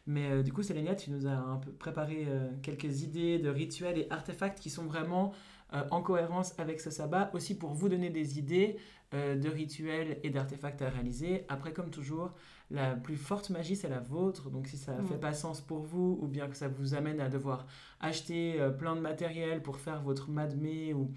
Mais 0.08 0.32
euh, 0.32 0.44
du 0.44 0.54
coup, 0.54 0.64
Sélénia, 0.64 0.96
tu 0.96 1.12
nous 1.12 1.28
as 1.28 1.32
un 1.38 1.58
peu 1.58 1.72
préparé 1.72 2.26
euh, 2.28 2.50
quelques 2.62 3.04
idées 3.04 3.40
de 3.40 3.50
rituels 3.50 3.98
et 3.98 4.08
artefacts 4.10 4.60
qui 4.60 4.70
sont 4.70 4.86
vraiment 4.86 5.34
euh, 5.74 5.84
en 5.92 6.02
cohérence 6.02 6.58
avec 6.60 6.80
ce 6.80 6.90
sabbat, 6.90 7.30
aussi 7.34 7.58
pour 7.58 7.74
vous 7.74 7.90
donner 7.90 8.10
des 8.10 8.40
idées 8.40 8.78
euh, 9.14 9.36
de 9.36 9.50
rituels 9.50 10.18
et 10.24 10.30
d'artefacts 10.30 10.82
à 10.82 10.90
réaliser. 10.90 11.46
Après, 11.50 11.74
comme 11.74 11.90
toujours, 11.90 12.32
la 12.72 12.96
plus 12.96 13.18
forte 13.18 13.50
magie, 13.50 13.76
c'est 13.76 13.90
la 13.90 14.00
vôtre. 14.00 14.50
Donc, 14.50 14.68
si 14.68 14.78
ça 14.78 14.94
ne 14.94 15.06
fait 15.06 15.20
pas 15.20 15.34
sens 15.34 15.60
pour 15.60 15.80
vous, 15.80 16.20
ou 16.22 16.28
bien 16.28 16.48
que 16.48 16.56
ça 16.56 16.70
vous 16.70 16.94
amène 16.94 17.20
à 17.20 17.28
devoir 17.28 17.66
acheter 18.00 18.62
euh, 18.62 18.70
plein 18.70 18.96
de 18.96 19.02
matériel 19.02 19.62
pour 19.62 19.78
faire 19.78 20.02
votre 20.02 20.30
madmé 20.30 20.94
ou 20.94 21.12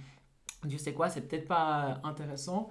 Dieu 0.65 0.79
sait 0.79 0.93
quoi, 0.93 1.09
c'est 1.09 1.23
peut-être 1.23 1.47
pas 1.47 2.01
intéressant. 2.03 2.71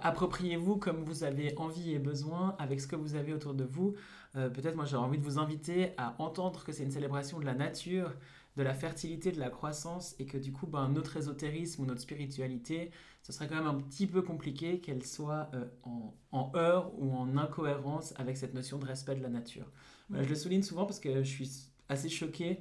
Appropriez-vous 0.00 0.78
comme 0.78 1.04
vous 1.04 1.22
avez 1.22 1.56
envie 1.58 1.92
et 1.92 1.98
besoin 1.98 2.56
avec 2.58 2.80
ce 2.80 2.86
que 2.86 2.96
vous 2.96 3.14
avez 3.14 3.34
autour 3.34 3.54
de 3.54 3.62
vous. 3.62 3.94
Peut-être 4.32 4.74
moi 4.74 4.84
j'aurais 4.84 5.06
envie 5.06 5.18
de 5.18 5.22
vous 5.22 5.38
inviter 5.38 5.92
à 5.98 6.16
entendre 6.18 6.64
que 6.64 6.72
c'est 6.72 6.82
une 6.82 6.90
célébration 6.90 7.38
de 7.38 7.44
la 7.44 7.54
nature, 7.54 8.10
de 8.56 8.62
la 8.62 8.74
fertilité, 8.74 9.32
de 9.32 9.40
la 9.40 9.50
croissance 9.50 10.14
et 10.18 10.26
que 10.26 10.38
du 10.38 10.52
coup 10.52 10.66
ben, 10.66 10.88
notre 10.88 11.16
ésotérisme 11.16 11.82
ou 11.82 11.86
notre 11.86 12.00
spiritualité, 12.00 12.90
ce 13.22 13.32
serait 13.32 13.48
quand 13.48 13.56
même 13.56 13.66
un 13.66 13.74
petit 13.74 14.06
peu 14.06 14.22
compliqué 14.22 14.80
qu'elle 14.80 15.04
soit 15.04 15.50
euh, 15.54 15.66
en, 15.82 16.14
en 16.32 16.52
heurts 16.56 16.92
ou 16.98 17.12
en 17.12 17.36
incohérence 17.36 18.14
avec 18.16 18.36
cette 18.36 18.54
notion 18.54 18.78
de 18.78 18.86
respect 18.86 19.16
de 19.16 19.22
la 19.22 19.28
nature. 19.28 19.70
Voilà, 20.08 20.24
je 20.24 20.28
le 20.28 20.34
souligne 20.34 20.62
souvent 20.62 20.86
parce 20.86 21.00
que 21.00 21.22
je 21.22 21.28
suis 21.28 21.50
assez 21.88 22.08
choqué 22.08 22.60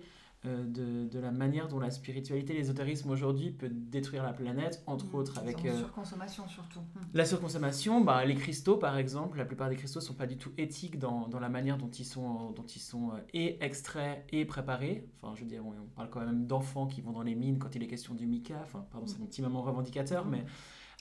de, 0.65 1.07
de 1.07 1.19
la 1.19 1.31
manière 1.31 1.67
dont 1.67 1.79
la 1.79 1.89
spiritualité, 1.91 2.53
l'ésotérisme 2.53 3.09
aujourd'hui 3.09 3.51
peut 3.51 3.69
détruire 3.69 4.23
la 4.23 4.33
planète, 4.33 4.83
entre 4.87 5.05
Mm. 5.07 5.15
autres 5.15 5.39
avec 5.39 5.57
ont 5.59 5.67
euh, 5.67 5.77
surconsommation 5.77 6.47
surtout. 6.47 6.79
Mm. 6.79 6.99
la 7.13 7.25
surconsommation. 7.25 8.01
Bah, 8.01 8.23
les 8.25 8.35
cristaux, 8.35 8.77
par 8.77 8.97
exemple, 8.97 9.37
la 9.37 9.45
plupart 9.45 9.69
des 9.69 9.75
cristaux 9.75 10.01
sont 10.01 10.13
pas 10.13 10.27
du 10.27 10.37
tout 10.37 10.51
éthiques 10.57 10.99
dans, 10.99 11.27
dans 11.27 11.39
la 11.39 11.49
manière 11.49 11.77
dont 11.77 11.89
ils 11.89 12.05
sont, 12.05 12.51
dont 12.51 12.65
ils 12.65 12.79
sont 12.79 13.11
euh, 13.11 13.19
et 13.33 13.63
extraits 13.63 14.25
et 14.31 14.45
préparés. 14.45 15.07
Enfin, 15.21 15.33
je 15.35 15.41
veux 15.41 15.47
dire, 15.47 15.65
on, 15.65 15.69
on 15.71 15.87
parle 15.95 16.09
quand 16.09 16.19
même 16.25 16.45
d'enfants 16.47 16.87
qui 16.87 17.01
vont 17.01 17.11
dans 17.11 17.23
les 17.23 17.35
mines 17.35 17.57
quand 17.59 17.75
il 17.75 17.83
est 17.83 17.87
question 17.87 18.13
du 18.13 18.25
mica. 18.27 18.55
Enfin, 18.63 18.85
pardon, 18.91 19.07
c'est 19.07 19.19
mon 19.19 19.25
petit 19.27 19.41
moment 19.41 19.61
revendicateur, 19.61 20.25
mais 20.25 20.43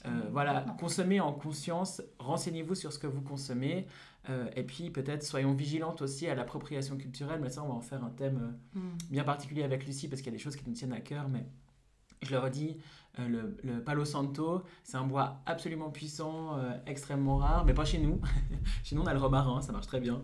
euh, 0.05 0.09
voilà, 0.31 0.65
Non. 0.65 0.73
consommez 0.75 1.19
en 1.19 1.33
conscience, 1.33 2.01
renseignez-vous 2.19 2.75
sur 2.75 2.93
ce 2.93 2.99
que 2.99 3.07
vous 3.07 3.21
consommez, 3.21 3.87
euh, 4.29 4.47
et 4.55 4.63
puis 4.63 4.89
peut-être 4.89 5.23
soyons 5.23 5.53
vigilantes 5.53 6.01
aussi 6.01 6.27
à 6.27 6.35
l'appropriation 6.35 6.97
culturelle, 6.97 7.39
mais 7.41 7.49
ça 7.49 7.63
on 7.63 7.67
va 7.67 7.73
en 7.73 7.81
faire 7.81 8.03
un 8.03 8.09
thème 8.09 8.57
euh, 8.75 8.79
Mm. 8.79 8.97
bien 9.11 9.23
particulier 9.23 9.63
avec 9.63 9.85
Lucie 9.85 10.07
parce 10.07 10.21
qu'il 10.21 10.31
y 10.31 10.35
a 10.35 10.37
des 10.37 10.43
choses 10.43 10.55
qui 10.55 10.63
nous 10.67 10.73
tiennent 10.73 10.93
à 10.93 10.99
cœur, 10.99 11.29
mais 11.29 11.45
je 12.21 12.31
le 12.31 12.39
redis, 12.39 12.77
euh, 13.19 13.27
le, 13.27 13.57
le 13.63 13.83
Palo 13.83 14.03
Santo, 14.03 14.63
c'est 14.83 14.97
un 14.97 15.05
bois 15.05 15.41
absolument 15.45 15.89
puissant, 15.91 16.57
extrêmement 16.85 17.37
rare, 17.37 17.65
mais 17.65 17.73
pas 17.73 17.85
chez 17.85 17.99
nous. 17.99 18.19
chez 18.83 18.95
nous 18.95 19.01
on 19.01 19.05
a 19.05 19.13
le 19.13 19.19
romarin, 19.19 19.61
ça 19.61 19.71
marche 19.71 19.87
très 19.87 19.99
bien. 19.99 20.21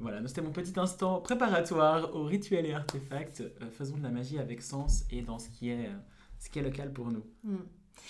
Voilà, 0.00 0.18
donc 0.18 0.28
c'était 0.28 0.42
mon 0.42 0.50
petit 0.50 0.78
instant 0.80 1.20
préparatoire 1.20 2.14
aux 2.16 2.24
rituels 2.24 2.66
et 2.66 2.74
artefacts. 2.74 3.44
Faisons 3.70 3.98
de 3.98 4.02
la 4.02 4.10
magie 4.10 4.38
avec 4.38 4.62
sens 4.62 5.04
et 5.10 5.22
dans 5.22 5.38
ce 5.38 5.48
qui 5.50 5.68
est, 5.68 5.88
ce 6.40 6.48
qui 6.50 6.58
est 6.58 6.62
local 6.62 6.92
pour 6.92 7.12
nous. 7.12 7.24
Mm. 7.44 7.56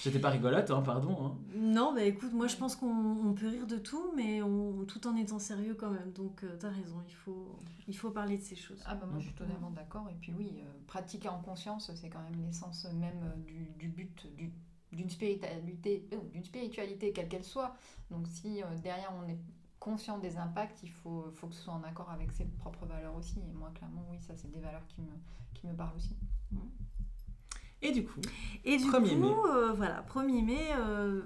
J'étais 0.02 0.18
pas 0.18 0.30
rigolote, 0.30 0.70
hein, 0.70 0.80
pardon. 0.82 1.26
hein. 1.26 1.36
Non, 1.54 1.92
bah 1.94 2.02
écoute, 2.04 2.32
moi 2.32 2.46
je 2.46 2.56
pense 2.56 2.74
qu'on 2.74 2.86
on 3.26 3.34
peut 3.34 3.48
rire 3.48 3.66
de 3.66 3.76
tout, 3.76 4.12
mais 4.16 4.40
on, 4.42 4.84
tout 4.86 5.06
en 5.06 5.14
étant 5.16 5.38
sérieux 5.38 5.74
quand 5.74 5.90
même. 5.90 6.12
Donc 6.12 6.42
euh, 6.42 6.56
t'as 6.58 6.70
raison, 6.70 7.02
il 7.06 7.14
faut, 7.14 7.58
il 7.86 7.94
faut 7.96 8.10
parler 8.10 8.38
de 8.38 8.42
ces 8.42 8.56
choses. 8.56 8.82
Ah 8.86 8.94
bah 8.94 9.04
moi 9.06 9.18
je 9.18 9.26
suis 9.26 9.34
totalement 9.34 9.70
d'accord. 9.70 10.08
Et 10.10 10.14
puis 10.20 10.32
oui, 10.36 10.60
euh, 10.62 10.70
pratiquer 10.86 11.28
en 11.28 11.40
conscience, 11.40 11.90
c'est 11.94 12.08
quand 12.08 12.22
même 12.22 12.40
l'essence 12.46 12.86
même 12.94 13.22
euh, 13.24 13.36
du, 13.46 13.66
du 13.78 13.88
but 13.88 14.26
du- 14.36 14.52
d'une 14.92 15.10
spiritualité, 15.10 16.08
euh, 16.14 16.16
d'une 16.32 16.44
spiritualité 16.44 17.12
quelle 17.12 17.28
qu'elle 17.28 17.44
soit. 17.44 17.74
Donc 18.10 18.26
si 18.26 18.62
euh, 18.62 18.66
derrière 18.82 19.12
on 19.22 19.28
est 19.28 19.38
conscient 19.80 20.18
des 20.18 20.38
impacts, 20.38 20.82
il 20.82 20.90
faut, 20.90 21.30
faut 21.34 21.46
que 21.46 21.54
ce 21.54 21.62
soit 21.62 21.74
en 21.74 21.82
accord 21.82 22.10
avec 22.10 22.32
ses 22.32 22.44
propres 22.46 22.86
valeurs 22.86 23.14
aussi. 23.16 23.38
Et 23.38 23.52
moi 23.52 23.70
clairement 23.74 24.06
oui, 24.10 24.16
ça 24.20 24.34
c'est 24.34 24.50
des 24.50 24.60
valeurs 24.60 24.86
qui 24.88 25.02
me, 25.02 25.12
qui 25.54 25.66
me 25.66 25.74
parlent 25.74 25.96
aussi. 25.96 26.16
Et 27.82 27.92
du 27.92 28.04
coup, 28.04 28.20
Et 28.64 28.76
du 28.76 28.84
1er 28.84 28.90
coup, 29.14 29.20
mai. 29.20 29.34
euh, 29.48 29.72
voilà, 29.72 30.02
1er 30.12 30.44
mai, 30.44 30.68
euh, 30.76 31.22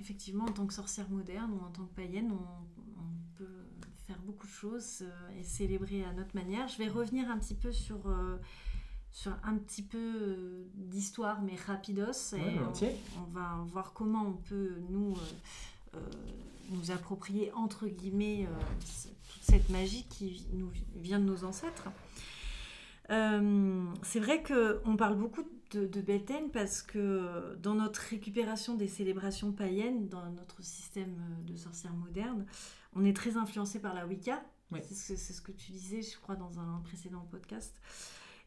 effectivement, 0.00 0.44
en 0.44 0.52
tant 0.52 0.66
que 0.66 0.72
sorcière 0.74 1.08
moderne 1.10 1.52
ou 1.52 1.64
en 1.64 1.70
tant 1.70 1.84
que 1.84 1.94
païenne, 1.94 2.32
on, 2.32 3.00
on 3.02 3.36
peut 3.36 3.66
faire 4.06 4.18
beaucoup 4.24 4.46
de 4.46 4.52
choses 4.52 5.02
euh, 5.02 5.38
et 5.38 5.44
célébrer 5.44 6.04
à 6.04 6.12
notre 6.14 6.34
manière. 6.34 6.68
Je 6.68 6.78
vais 6.78 6.88
revenir 6.88 7.30
un 7.30 7.38
petit 7.38 7.54
peu 7.54 7.70
sur, 7.70 7.98
euh, 8.08 8.38
sur 9.10 9.32
un 9.44 9.56
petit 9.56 9.82
peu 9.82 9.98
euh, 9.98 10.64
d'histoire, 10.74 11.42
mais 11.42 11.54
rapidos. 11.66 12.34
Et 12.34 12.58
on, 12.58 12.72
on 13.20 13.24
va 13.32 13.62
voir 13.70 13.92
comment 13.92 14.24
on 14.26 14.32
peut 14.32 14.76
nous, 14.88 15.12
euh, 15.14 15.96
euh, 15.96 16.00
nous 16.70 16.90
approprier, 16.92 17.52
entre 17.52 17.86
guillemets, 17.88 18.46
euh, 18.46 18.60
toute 19.28 19.42
cette 19.42 19.68
magie 19.68 20.06
qui 20.08 20.46
nous 20.54 20.70
vient 20.96 21.18
de 21.18 21.24
nos 21.24 21.44
ancêtres. 21.44 21.88
Euh, 23.10 23.84
c'est 24.02 24.20
vrai 24.20 24.42
qu'on 24.42 24.96
parle 24.96 25.16
beaucoup 25.16 25.42
de, 25.42 25.48
de 25.78 26.00
Beltane 26.00 26.50
parce 26.50 26.82
que 26.82 27.56
dans 27.62 27.74
notre 27.74 28.00
récupération 28.00 28.74
des 28.74 28.88
célébrations 28.88 29.52
païennes, 29.52 30.08
dans 30.08 30.30
notre 30.32 30.62
système 30.62 31.16
de 31.46 31.56
sorcières 31.56 31.94
modernes, 31.94 32.46
on 32.94 33.04
est 33.04 33.14
très 33.16 33.36
influencé 33.36 33.78
par 33.80 33.94
la 33.94 34.06
Wicca. 34.06 34.42
Oui. 34.72 34.80
C'est 34.86 34.94
ce, 34.94 35.08
que- 35.12 35.18
c'est 35.18 35.32
ce 35.32 35.40
que 35.42 35.52
tu 35.52 35.72
disais, 35.72 36.02
je 36.02 36.16
crois, 36.18 36.36
dans 36.36 36.58
un 36.60 36.80
précédent 36.84 37.26
podcast. 37.30 37.74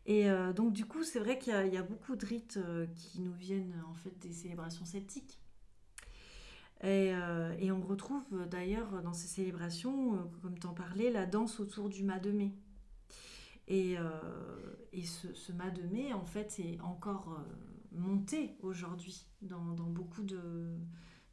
Et 0.05 0.29
euh, 0.29 0.51
donc, 0.53 0.73
du 0.73 0.85
coup, 0.85 1.03
c'est 1.03 1.19
vrai 1.19 1.37
qu'il 1.37 1.53
y, 1.53 1.55
a- 1.55 1.65
il 1.65 1.73
y 1.73 1.77
a 1.77 1.83
beaucoup 1.83 2.15
de 2.15 2.25
rites 2.25 2.57
euh, 2.57 2.85
qui 2.95 3.21
nous 3.21 3.33
viennent 3.33 3.81
en 3.89 3.93
fait 3.93 4.17
des 4.19 4.31
célébrations 4.33 4.85
celtiques. 4.85 5.39
Et, 6.81 7.13
euh, 7.15 7.55
et 7.59 7.71
on 7.71 7.81
retrouve 7.81 8.23
euh, 8.33 8.45
d'ailleurs 8.45 9.01
dans 9.01 9.13
ces 9.13 9.27
célébrations, 9.27 10.15
euh, 10.15 10.17
comme 10.41 10.59
tu 10.59 10.67
en 10.67 10.73
parlais, 10.73 11.09
la 11.11 11.25
danse 11.25 11.59
autour 11.61 11.87
du 11.89 12.03
mât 12.03 12.19
de 12.19 12.31
mai. 12.31 12.51
Et, 13.67 13.97
euh, 13.97 14.01
et 14.91 15.03
ce, 15.03 15.33
ce 15.33 15.51
mât 15.51 15.69
de 15.71 15.83
mai, 15.83 16.13
en 16.13 16.25
fait, 16.25 16.59
est 16.59 16.79
encore 16.81 17.37
euh, 17.39 17.97
monté 17.97 18.57
aujourd'hui 18.61 19.25
dans, 19.41 19.73
dans 19.73 19.85
beaucoup 19.87 20.23
de, 20.23 20.77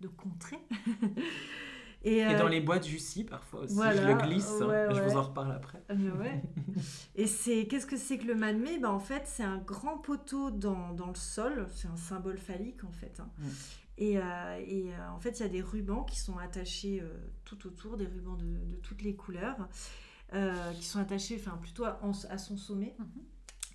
de 0.01 0.09
contrées. 0.09 0.61
et, 2.03 2.19
et 2.19 2.25
euh, 2.27 2.39
dans 2.39 2.49
les 2.49 2.61
boîtes 2.61 2.87
Jussie 2.87 3.25
parfois 3.25 3.61
aussi, 3.61 3.75
voilà, 3.75 4.01
je 4.01 4.07
le 4.07 4.15
glisse, 4.15 4.49
hein, 4.61 4.69
ouais, 4.69 4.95
je 4.95 5.03
vous 5.03 5.17
en 5.17 5.23
reparle 5.23 5.53
après. 5.53 5.83
ouais. 5.91 6.43
Et 7.17 7.27
c'est 7.27 7.67
qu'est-ce 7.67 7.87
que 7.87 7.97
c'est 7.97 8.17
que 8.19 8.27
le 8.27 8.35
de 8.35 8.59
mai? 8.63 8.79
Bah, 8.79 8.91
En 8.93 9.01
fait, 9.01 9.23
c'est 9.27 9.43
un 9.43 9.59
grand 9.59 9.99
poteau 9.99 10.51
dans, 10.51 10.93
dans 10.95 11.09
le 11.09 11.15
sol. 11.17 11.67
C'est 11.75 11.89
un 11.89 11.97
symbole 11.97 12.39
phallique, 12.39 12.85
en 12.85 12.93
fait. 12.93 13.21
hein. 13.21 13.29
Mm. 13.39 13.49
Et, 13.99 14.19
euh, 14.19 14.65
et, 14.67 14.95
euh, 14.95 15.11
en 15.11 15.19
fait, 15.19 15.41
il 15.41 15.43
y 15.43 15.47
a 15.47 15.49
des 15.49 15.61
rubans 15.61 16.05
qui 16.05 16.19
sont 16.19 16.39
attachés 16.39 17.03
tout 17.45 17.67
autour, 17.67 17.97
des 17.99 18.07
rubans 18.07 18.37
de, 18.37 18.47
de 18.47 18.77
toutes 18.77 19.03
les 19.03 19.15
couleurs, 19.15 19.69
qui 20.75 20.85
sont 20.85 20.99
attachés 21.01 21.37
enfin, 21.41 21.57
plutôt 21.61 21.85
à, 21.85 22.39
son 22.39 22.57
sommet. 22.57 22.95
Mhm. 22.99 23.07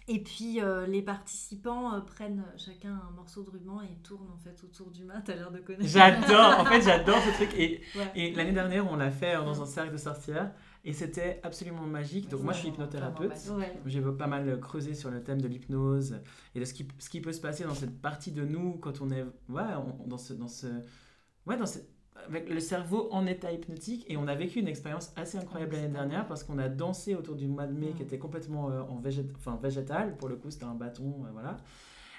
Et 0.08 0.22
puis, 0.22 0.62
euh, 0.62 0.86
les 0.86 1.02
participants 1.02 1.96
euh, 1.96 2.00
prennent 2.00 2.46
chacun 2.58 3.02
un 3.08 3.12
morceau 3.16 3.42
de 3.42 3.50
ruban 3.50 3.82
et 3.82 3.98
tournent 4.04 4.30
en 4.32 4.38
fait 4.38 4.64
autour 4.64 4.92
du 4.92 5.04
mât. 5.04 5.22
T'as 5.26 5.34
l'air 5.34 5.50
de 5.52 5.58
connaître. 5.58 5.88
J'adore, 5.88 6.60
en 6.60 6.66
fait 6.66 6.82
j'adore 6.82 7.18
ce 7.24 7.32
truc. 7.34 7.54
Et, 7.58 7.82
Ouais. 7.96 8.12
et 8.16 8.32
l'année 8.36 8.52
dernière 8.52 8.90
on 8.92 8.98
l'a 8.98 9.10
fait 9.10 9.36
euh, 9.36 9.44
dans 9.44 9.64
un 9.64 9.66
cercle 9.66 9.94
de 9.94 9.98
sorcières 9.98 10.54
et 10.84 10.94
c'était 10.94 11.40
absolument 11.42 11.88
magique. 11.88 12.30
Donc 12.30 12.42
moi 12.44 12.54
je 12.54 12.60
suis 12.60 12.68
hypnothérapeute. 12.68 13.34
Ouais. 13.58 13.74
J'ai 13.88 14.02
pas 14.02 14.28
mal 14.28 14.60
creusé 14.60 14.94
sur 14.94 15.10
le 15.10 15.24
thème 15.24 15.42
de 15.42 15.48
l'hypnose 15.48 16.20
et 16.54 16.60
de 16.60 16.66
ce 16.66 16.76
qui, 16.76 16.88
ce 17.00 17.10
qui 17.10 17.20
peut 17.20 17.34
se 17.34 17.42
passer 17.42 17.64
dans 17.64 17.74
cette 17.74 18.00
partie 18.00 18.32
de 18.32 18.46
nous 18.46 18.74
quand 18.74 19.02
on 19.02 19.10
est 19.10 19.24
ouais, 19.50 19.64
on- 19.76 20.06
dans 20.08 20.20
ce, 20.20 20.34
dans 20.34 20.48
ce, 20.48 20.68
ouais, 21.48 21.58
dans 21.58 21.66
cette, 21.66 21.90
avec 22.28 22.50
le 22.50 22.60
cerveau 22.60 23.08
en 23.12 23.26
état 23.26 23.52
hypnotique 23.52 24.06
et 24.10 24.18
on 24.18 24.28
a 24.28 24.36
vécu 24.36 24.60
une 24.60 24.68
expérience 24.68 25.12
assez 25.16 25.38
incroyable 25.38 25.76
l'année 25.76 25.90
dernière 25.90 26.28
parce 26.28 26.44
qu'on 26.44 26.58
a 26.58 26.70
dansé 26.70 27.16
autour 27.16 27.36
du 27.36 27.48
mois 27.48 27.68
de 27.68 27.74
mai 27.74 27.94
qui 27.96 28.04
était 28.04 28.18
complètement 28.18 28.70
euh, 28.70 28.82
en 28.82 29.00
végét... 29.00 29.26
enfin, 29.36 29.60
végétal. 29.62 30.16
Pour 30.18 30.30
le 30.30 30.36
coup 30.36 30.50
c'était 30.50 30.66
un 30.66 30.76
bâton 30.76 31.24
euh, 31.26 31.30
voilà. 31.34 31.58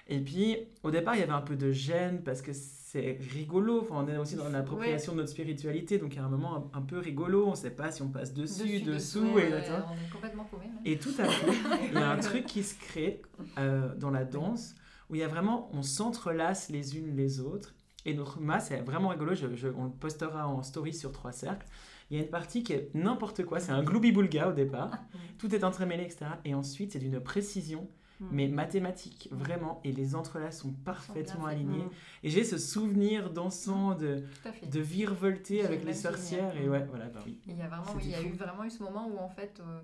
Et 0.09 0.21
puis 0.21 0.57
au 0.83 0.91
départ 0.91 1.15
il 1.17 1.21
y 1.21 1.23
avait 1.23 1.33
un 1.33 1.41
peu 1.41 1.57
de 1.57 1.73
gêne 1.73 2.23
parce 2.23 2.43
que 2.43 2.53
c'est 2.53 3.19
rigolo. 3.33 3.81
Enfin, 3.83 4.05
on 4.05 4.09
est 4.09 4.17
aussi 4.17 4.37
dans 4.37 4.49
l'appropriation 4.49 5.13
de 5.13 5.19
notre 5.19 5.31
spiritualité. 5.31 5.99
Donc 5.99 6.15
il 6.15 6.17
y 6.17 6.21
a 6.21 6.25
un 6.25 6.29
moment 6.29 6.71
un, 6.73 6.83
peu 6.83 6.99
rigolo. 6.99 7.47
On 7.47 7.55
sait 7.55 7.71
pas 7.71 7.91
si 7.91 8.03
on 8.03 8.09
passe 8.09 8.33
dessus, 8.33 8.81
dessous, 8.81 9.39
et, 9.39 9.53
on 9.53 9.57
est 9.57 10.11
complètement 10.13 10.45
paumé, 10.45 10.67
et 10.85 10.99
tout 10.99 11.15
à 11.19 11.25
coup 11.25 11.53
il 11.89 11.95
y 11.95 12.03
a 12.03 12.11
un 12.11 12.17
truc 12.21 12.47
qui 12.47 12.63
se 12.63 12.79
crée 12.79 13.23
euh, 13.59 13.95
dans 13.97 14.11
la 14.11 14.25
danse 14.25 14.75
où 15.09 15.15
il 15.15 15.21
y 15.21 15.25
a 15.25 15.29
vraiment 15.29 15.69
on 15.73 15.83
s'entrelace 15.83 16.69
les 16.71 16.97
unes 16.97 17.17
les 17.17 17.41
autres 17.41 17.76
et 18.07 18.15
notre 18.15 18.41
masse 18.41 18.69
c'est 18.69 18.81
vraiment 18.81 19.09
rigolo, 19.09 19.35
je, 19.35 19.69
on 19.77 19.85
le 19.85 19.91
postera 19.91 20.49
en 20.49 20.63
story 20.63 20.95
sur 20.95 21.13
trois 21.13 21.33
cercles. 21.33 21.67
Il 22.11 22.17
y 22.17 22.21
a 22.21 22.23
une 22.23 22.31
partie 22.31 22.63
qui 22.63 22.73
est 22.73 22.91
n'importe 22.95 23.45
quoi, 23.45 23.59
c'est 23.59 23.73
un 23.73 23.83
gloubi-boulga 23.83 24.49
au 24.49 24.53
départ, 24.53 24.93
tout 25.39 25.55
est 25.55 25.65
entremêlé, 25.65 26.05
etc. 26.05 26.27
Et 26.45 26.55
ensuite, 26.55 26.93
c'est 26.93 27.01
d'une 27.01 27.21
précision, 27.21 27.89
mm. 28.21 28.27
mais 28.31 28.49
mathématique, 28.49 29.29
vraiment. 29.33 29.81
Et 29.83 29.91
les 29.91 30.15
entrelacs 30.15 30.53
sont 30.53 30.73
parfaitement 30.73 31.47
alignés. 31.47 31.85
Et 32.23 32.31
j'ai 32.31 32.45
ce 32.45 32.59
souvenir 32.59 33.31
dansant 33.33 33.97
de, 33.97 34.23
de 34.71 34.81
virevolter 34.81 35.65
avec 35.65 35.85
les 35.85 35.95
sorcières. 35.95 36.57
Et 36.57 36.69
ouais, 36.69 36.87
voilà, 36.89 37.07
bah 37.07 37.21
oui. 37.27 37.41
Il 37.49 37.57
y 37.57 37.63
a 37.63 37.67
vraiment, 37.67 37.99
il 38.01 38.11
y 38.11 38.15
a 38.15 38.23
eu 38.23 38.33
vraiment 38.33 38.65
eu 38.65 38.71
ce 38.71 38.83
moment 38.83 39.09
où 39.09 39.19
en 39.19 39.29
fait. 39.29 39.61
Euh, 39.61 39.81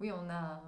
oui, 0.00 0.12
on, 0.12 0.30
a, 0.30 0.62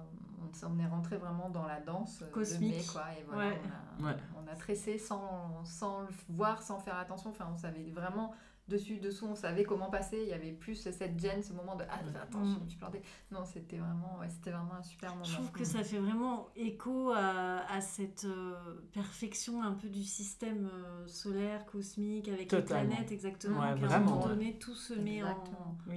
on, 0.63 0.79
est 0.79 0.87
rentré 0.87 1.17
vraiment 1.17 1.49
dans 1.49 1.65
la 1.65 1.79
danse 1.79 2.23
cosmique. 2.31 2.87
quoi, 2.91 3.05
et 3.19 3.23
voilà, 3.23 3.55
on, 3.99 4.05
a, 4.05 4.13
on, 4.43 4.47
a, 4.47 4.55
tressé 4.55 4.97
sans, 4.97 5.63
sans 5.63 6.01
le 6.01 6.07
voir, 6.29 6.61
sans 6.61 6.79
faire 6.79 6.97
attention. 6.97 7.29
Enfin, 7.29 7.49
on 7.53 7.57
savait 7.57 7.91
vraiment 7.91 8.33
dessus, 8.67 8.97
dessous, 8.97 9.27
on 9.27 9.35
savait 9.35 9.63
comment 9.63 9.89
passer. 9.89 10.19
Il 10.21 10.29
y 10.29 10.33
avait 10.33 10.51
plus 10.51 10.75
cette 10.75 11.19
gêne, 11.19 11.41
ce 11.43 11.53
moment 11.53 11.75
de 11.75 11.83
ah, 11.89 11.99
attends, 12.21 12.43
je 12.43 12.59
me 12.59 12.67
suis 12.67 12.77
plantée. 12.77 13.01
Non, 13.31 13.45
c'était 13.45 13.77
vraiment, 13.77 14.19
c'était 14.29 14.51
vraiment 14.51 14.75
un 14.75 14.83
super 14.83 15.11
moment. 15.11 15.23
Je 15.23 15.33
trouve 15.33 15.51
que 15.51 15.63
ça 15.63 15.83
fait 15.83 15.99
vraiment 15.99 16.49
écho 16.55 17.11
à, 17.11 17.63
à 17.71 17.81
cette 17.81 18.25
euh, 18.25 18.55
perfection 18.93 19.63
un 19.63 19.73
peu 19.73 19.89
du 19.89 20.03
système 20.03 20.69
euh, 20.73 21.07
solaire, 21.07 21.65
cosmique, 21.65 22.27
avec 22.27 22.51
les 22.51 22.61
planètes, 22.61 23.11
exactement. 23.11 23.59
Ouais, 23.59 23.83
à 23.83 23.95
un 23.95 23.99
moment 23.99 24.27
donné, 24.27 24.57
tout 24.59 24.75
se 24.75 24.93
met 24.93 25.23
en, 25.23 25.45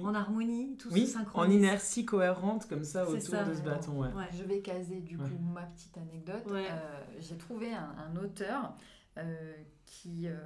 en, 0.01 0.13
harmonie, 0.13 0.77
tout 0.77 0.89
se 0.89 1.05
synchronise. 1.05 1.49
En 1.49 1.51
inertie 1.51 2.05
cohérente, 2.05 2.67
comme 2.67 2.83
ça, 2.83 3.03
autour 3.03 3.43
de 3.45 3.53
ce 3.53 3.61
bâton. 3.61 4.03
Je 4.31 4.43
vais 4.43 4.61
caser 4.61 5.01
du 5.01 5.17
coup 5.17 5.37
ma 5.53 5.63
petite 5.63 5.97
anecdote. 5.97 6.43
Euh, 6.51 7.01
j'ai 7.19 7.37
trouvé 7.37 7.73
un, 7.73 7.93
un 7.97 8.15
auteur. 8.17 8.75
Euh, 9.17 9.53
qui, 9.91 10.27
euh, 10.27 10.37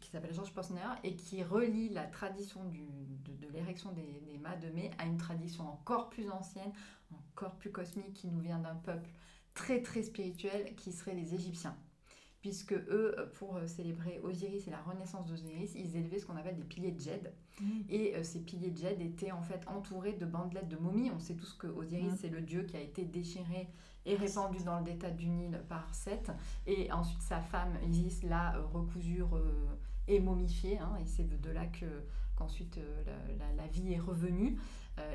qui 0.00 0.10
s'appelle 0.10 0.32
Georges 0.34 0.54
Posner 0.54 0.80
et 1.04 1.14
qui 1.14 1.42
relie 1.44 1.90
la 1.90 2.06
tradition 2.06 2.64
du, 2.64 2.80
de, 2.80 3.48
l'érection 3.52 3.92
des, 3.92 4.22
des 4.26 4.38
mâts 4.38 4.56
de 4.56 4.68
mai 4.70 4.90
à 4.98 5.04
une 5.04 5.18
tradition 5.18 5.68
encore 5.68 6.08
plus 6.08 6.30
ancienne, 6.30 6.72
encore 7.12 7.56
plus 7.56 7.70
cosmique, 7.70 8.14
qui 8.14 8.28
nous 8.28 8.40
vient 8.40 8.58
d'un 8.58 8.74
peuple 8.74 9.10
très 9.52 9.82
très 9.82 10.02
spirituel 10.02 10.74
qui 10.76 10.92
serait 10.92 11.14
les 11.14 11.34
Égyptiens. 11.34 11.76
Puisque 12.40 12.72
eux, 12.72 13.14
pour 13.34 13.60
célébrer 13.66 14.18
Osiris 14.22 14.66
et 14.66 14.70
la 14.70 14.80
renaissance 14.80 15.26
d'Osiris, 15.26 15.74
ils 15.74 15.94
élevaient 15.94 16.18
ce 16.18 16.24
qu'on 16.24 16.36
appelle 16.36 16.56
des 16.56 16.64
piliers 16.64 16.92
de 16.92 17.00
jade. 17.00 17.34
Mmh. 17.60 17.64
Et 17.90 18.16
euh, 18.16 18.22
ces 18.22 18.40
piliers 18.40 18.70
de 18.70 18.78
jade 18.78 18.98
étaient 19.02 19.30
en 19.30 19.42
fait 19.42 19.60
entourés 19.68 20.14
de 20.14 20.24
bandelettes 20.24 20.68
de 20.68 20.78
momies. 20.78 21.10
On 21.10 21.18
sait 21.18 21.34
tous 21.34 21.52
que 21.52 21.66
Osiris, 21.66 22.14
mmh. 22.14 22.16
c'est 22.18 22.30
le 22.30 22.40
dieu 22.40 22.62
qui 22.62 22.78
a 22.78 22.80
été 22.80 23.04
déchiré 23.04 23.68
est 24.06 24.14
répandu 24.14 24.62
dans 24.64 24.78
le 24.78 24.84
détat 24.84 25.10
du 25.10 25.28
Nil 25.28 25.62
par 25.68 25.94
Seth. 25.94 26.30
Et 26.66 26.90
ensuite, 26.92 27.22
sa 27.22 27.40
femme 27.40 27.72
Isis 27.88 28.22
l'a 28.22 28.56
euh, 28.56 28.66
recousure 28.72 29.36
euh, 29.36 29.76
et 30.08 30.20
momifiée. 30.20 30.78
Hein, 30.78 30.96
et 31.00 31.06
c'est 31.06 31.28
de 31.40 31.50
là 31.50 31.66
que, 31.66 31.86
qu'ensuite 32.36 32.78
euh, 32.78 33.02
la, 33.56 33.66
vie 33.66 33.92
est 33.92 34.00
revenue. 34.00 34.58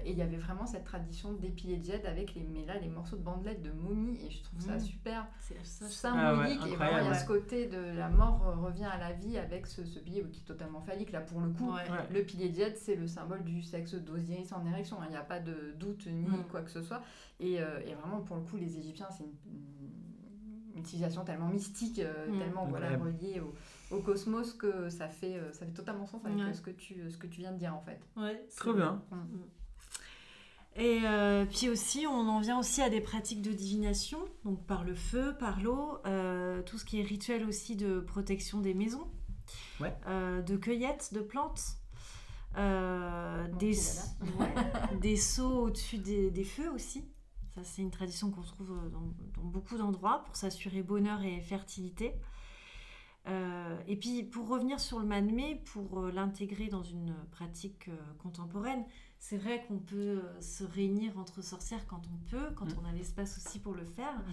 Et 0.03 0.11
il 0.11 0.17
y 0.17 0.23
avait 0.23 0.37
vraiment 0.37 0.65
cette 0.65 0.83
tradition 0.83 1.33
d'épier 1.33 1.79
jet 1.79 2.05
avec 2.05 2.33
les, 2.33 2.43
mais 2.43 2.65
là, 2.65 2.79
les 2.79 2.87
morceaux 2.87 3.17
de 3.17 3.21
bandelettes 3.21 3.61
de 3.61 3.71
momie. 3.71 4.17
Et 4.25 4.31
je 4.31 4.41
trouve 4.41 4.59
ça 4.59 4.77
mmh. 4.77 4.79
super 4.79 5.27
symbolique. 5.63 6.59
Ah 6.63 6.67
et 6.67 6.75
vraiment, 6.75 6.97
il 6.99 7.05
y 7.05 7.09
a 7.09 7.13
ce 7.13 7.27
côté 7.27 7.67
de 7.67 7.95
la 7.95 8.09
mort 8.09 8.41
revient 8.63 8.85
à 8.85 8.97
la 8.97 9.13
vie 9.13 9.37
avec 9.37 9.67
ce, 9.67 9.85
ce 9.85 9.99
billet 9.99 10.23
qui 10.31 10.41
est 10.41 10.45
totalement 10.45 10.81
phallique. 10.81 11.11
Là, 11.11 11.21
pour 11.21 11.39
le 11.39 11.49
coup, 11.51 11.71
le 12.11 12.21
pilier 12.23 12.51
jet, 12.51 12.75
c'est 12.77 12.95
le 12.95 13.05
symbole 13.05 13.43
du 13.43 13.61
sexe 13.61 13.93
d'Osiris 13.93 14.51
en 14.53 14.65
érection. 14.65 14.97
Il 15.03 15.11
n'y 15.11 15.17
a 15.17 15.21
pas 15.21 15.39
de 15.39 15.75
doute 15.77 16.07
ni 16.07 16.27
mmh. 16.27 16.45
quoi 16.49 16.61
que 16.61 16.71
ce 16.71 16.81
soit. 16.81 17.03
Euh, 17.41 17.79
et, 17.85 17.93
vraiment, 17.93 18.21
pour 18.21 18.37
le 18.37 18.43
coup, 18.43 18.57
les 18.57 18.77
Égyptiens, 18.77 19.09
c'est 19.11 19.23
une, 19.23 19.31
utilisation 20.77 21.23
tellement 21.23 21.47
mystique, 21.47 21.99
euh, 21.99 22.27
mm. 22.27 22.37
tellement 22.37 22.65
voilà, 22.65 22.97
reliée 22.97 23.41
au, 23.91 23.99
cosmos 24.01 24.51
que 24.53 24.89
ça 24.89 25.07
fait, 25.07 25.37
euh, 25.37 25.53
ça 25.53 25.65
fait 25.65 25.71
totalement 25.71 26.05
sens 26.05 26.21
avec 26.25 26.53
ce, 26.53 26.59
que 26.59 26.69
tu, 26.69 27.09
ce 27.09 27.17
que 27.17 27.27
tu 27.27 27.39
viens 27.39 27.53
de 27.53 27.57
dire 27.57 27.73
en 27.73 27.79
fait. 27.79 28.01
Ouais, 28.17 28.45
Trop 28.57 28.73
bien. 28.73 29.01
Mm. 29.09 29.15
Et 30.77 30.99
puis 31.51 31.69
aussi, 31.69 32.05
on 32.05 32.27
en 32.27 32.41
vient 32.41 32.59
aussi 32.59 32.81
à 32.81 32.89
des 32.89 32.99
pratiques 32.99 33.41
de 33.41 33.51
divination, 33.51 34.19
donc 34.43 34.65
par 34.65 34.83
le 34.83 34.93
feu, 34.93 35.33
par 35.39 35.61
l'eau, 35.61 35.99
tout 36.65 36.77
ce 36.77 36.83
qui 36.83 36.99
est 36.99 37.03
rituel 37.03 37.45
aussi 37.45 37.77
de 37.77 38.01
protection 38.01 38.59
des 38.59 38.73
maisons, 38.73 39.07
ouais. 39.79 39.95
de 40.05 40.57
cueillette 40.57 41.13
de 41.13 41.21
plantes. 41.21 41.77
des, 42.55 43.77
des 45.01 45.15
seaux 45.15 45.67
au-dessus 45.67 45.97
des, 45.97 46.29
des, 46.29 46.43
feux 46.43 46.69
aussi. 46.71 47.05
Ça, 47.55 47.63
c'est 47.63 47.81
une 47.81 47.91
tradition 47.91 48.31
qu'on 48.31 48.41
trouve 48.41 48.71
euh, 48.71 48.89
dans, 48.89 49.43
beaucoup 49.43 49.77
d'endroits 49.77 50.23
pour 50.25 50.35
s'assurer 50.35 50.83
bonheur 50.83 51.23
et 51.23 51.39
fertilité. 51.39 52.13
Euh, 53.27 53.79
et 53.87 53.95
puis, 53.95 54.23
pour 54.23 54.49
revenir 54.49 54.79
sur 54.79 54.99
le 54.99 55.05
mai, 55.05 55.61
pour 55.73 56.01
euh, 56.01 56.11
l'intégrer 56.11 56.67
dans 56.67 56.83
une 56.83 57.15
pratique 57.31 57.89
contemporaine, 58.19 58.85
c'est 59.19 59.37
vrai 59.37 59.63
qu'on 59.67 59.79
peut 59.79 60.21
se 60.39 60.63
réunir 60.63 61.17
entre 61.17 61.41
sorcières 61.41 61.85
quand 61.87 62.01
on 62.13 62.29
peut, 62.29 62.51
quand 62.55 62.65
mm. 62.65 62.79
on 62.81 62.85
a 62.87 62.91
l'espace 62.91 63.37
aussi 63.37 63.59
pour 63.59 63.73
le 63.73 63.85
faire. 63.85 64.17
Mm. 64.17 64.31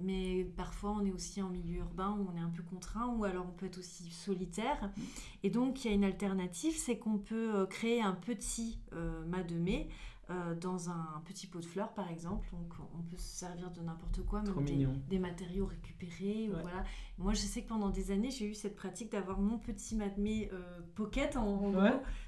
Mais 0.00 0.44
parfois, 0.56 0.92
on 0.92 1.04
est 1.04 1.12
aussi 1.12 1.42
en 1.42 1.50
milieu 1.50 1.78
urbain 1.78 2.16
où 2.18 2.26
on 2.32 2.36
est 2.36 2.40
un 2.40 2.48
peu 2.48 2.62
contraint, 2.62 3.08
ou 3.08 3.24
alors 3.24 3.46
on 3.46 3.52
peut 3.52 3.66
être 3.66 3.78
aussi 3.78 4.10
solitaire. 4.10 4.82
Mm. 4.82 5.00
Et 5.44 5.50
donc, 5.50 5.84
il 5.84 5.88
y 5.88 5.90
a 5.90 5.94
une 5.94 6.04
alternative, 6.04 6.74
c'est 6.76 6.98
qu'on 6.98 7.18
peut 7.18 7.66
créer 7.66 8.02
un 8.02 8.14
petit 8.14 8.80
mât 9.26 9.44
de 9.44 9.56
mai 9.56 9.88
euh, 10.30 10.54
dans 10.54 10.88
un 10.88 11.20
petit 11.24 11.48
pot 11.48 11.58
de 11.58 11.66
fleurs 11.66 11.92
par 11.94 12.08
exemple. 12.08 12.48
Donc 12.52 12.72
on 12.96 13.02
peut 13.02 13.16
se 13.16 13.38
servir 13.38 13.72
de 13.72 13.80
n'importe 13.80 14.24
quoi, 14.24 14.40
même 14.40 15.00
des, 15.08 15.18
matériaux 15.18 15.66
récupérés. 15.66 16.48
voilà. 16.48 16.84
Moi 17.18 17.34
je 17.34 17.40
sais 17.40 17.62
que 17.62 17.68
pendant 17.68 17.90
des 17.90 18.12
années 18.12 18.30
j'ai 18.30 18.46
eu 18.46 18.54
cette 18.54 18.76
pratique 18.76 19.10
d'avoir 19.10 19.40
mon 19.40 19.58
petit 19.58 19.96
matmé 19.96 20.48
euh, 20.52 20.80
pocket 20.94 21.36
en, 21.36 21.72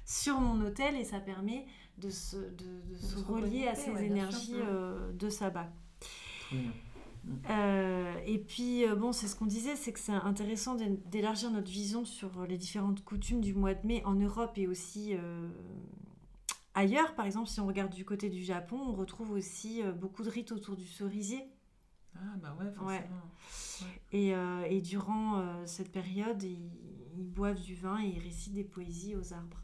sur 0.03 0.41
mon 0.41 0.59
hôtel 0.65 0.95
et 0.97 1.05
ça 1.05 1.21
permet 1.21 1.65
de 1.97 2.09
se, 2.09 2.37
de, 2.37 2.95
se 2.99 3.17
relier 3.19 3.67
à 3.67 3.75
ces 3.75 4.03
énergies 4.03 4.55
euh, 4.55 5.11
de 5.13 5.29
sabbat. 5.29 5.71
et 8.27 8.37
puis, 8.47 8.85
bon, 8.97 9.11
c'est 9.11 9.27
ce 9.27 9.35
qu'on 9.35 9.45
disait, 9.45 9.75
c'est 9.75 9.93
que 9.93 9.99
c'est 9.99 10.11
intéressant 10.11 10.75
d'élargir 11.09 11.51
notre 11.51 11.71
vision 11.71 12.05
sur 12.05 12.45
les 12.47 12.57
différentes 12.57 13.03
coutumes 13.03 13.41
du 13.41 13.53
mois 13.53 13.73
de 13.73 13.87
mai 13.87 14.03
en 14.05 14.13
Europe 14.13 14.57
et 14.57 14.67
aussi 14.67 15.15
Ailleurs, 16.75 17.15
par 17.15 17.25
exemple, 17.25 17.47
si 17.47 17.61
on 17.61 17.67
regarde 17.67 17.93
du 17.93 18.03
côté 18.03 18.29
du 18.29 18.43
Japon, 18.43 18.77
on 18.77 18.93
retrouve 18.93 19.31
aussi 19.31 19.81
euh, 19.81 19.93
beaucoup 19.93 20.23
de 20.23 20.29
rites 20.29 20.51
autour 20.51 20.75
du 20.75 20.85
cerisier. 20.85 21.41
Ah 22.15 22.35
bah 22.41 22.55
ouais, 22.59 22.69
forcément. 22.71 23.95
Et, 24.11 24.35
euh, 24.35 24.63
et, 24.69 24.81
durant 24.81 25.39
euh, 25.39 25.65
cette 25.65 25.91
période, 25.91 26.43
ils, 26.43 26.69
boivent 27.17 27.61
du 27.61 27.75
vin 27.75 28.01
et 28.01 28.07
ils 28.07 28.19
récitent 28.19 28.53
des 28.53 28.65
poésies 28.65 29.15
aux 29.15 29.33
arbres. 29.33 29.63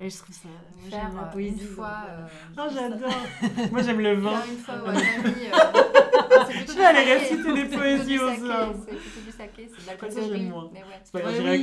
Et 0.00 0.10
je 0.10 0.16
trouve 0.18 0.34
ça. 0.34 0.48
Moi, 0.48 0.88
j'aime 0.90 1.16
la 1.16 1.22
poésie. 1.24 1.62
Une 1.62 1.68
fois. 1.68 1.98
oh, 2.58 2.62
j'adore. 2.72 3.70
moi, 3.72 3.82
j'aime 3.82 4.00
le 4.00 4.14
vin. 4.14 4.42
une 4.50 4.58
fois, 4.58 4.74
ouais, 4.84 4.94
Je 6.66 6.72
vais 6.72 6.84
aller 6.84 7.14
réciter 7.14 7.52
des 7.52 7.64
poésies 7.76 8.18
aux 8.18 8.50
arbres. 8.50 8.76
C'est 8.86 9.24
du 9.24 9.30
saké, 9.30 9.70
c'est 9.74 9.82
de 9.82 9.86
l'alcool 9.86 10.12
Ça, 10.12 10.20
j'aime 10.22 10.48
moins. 10.48 10.70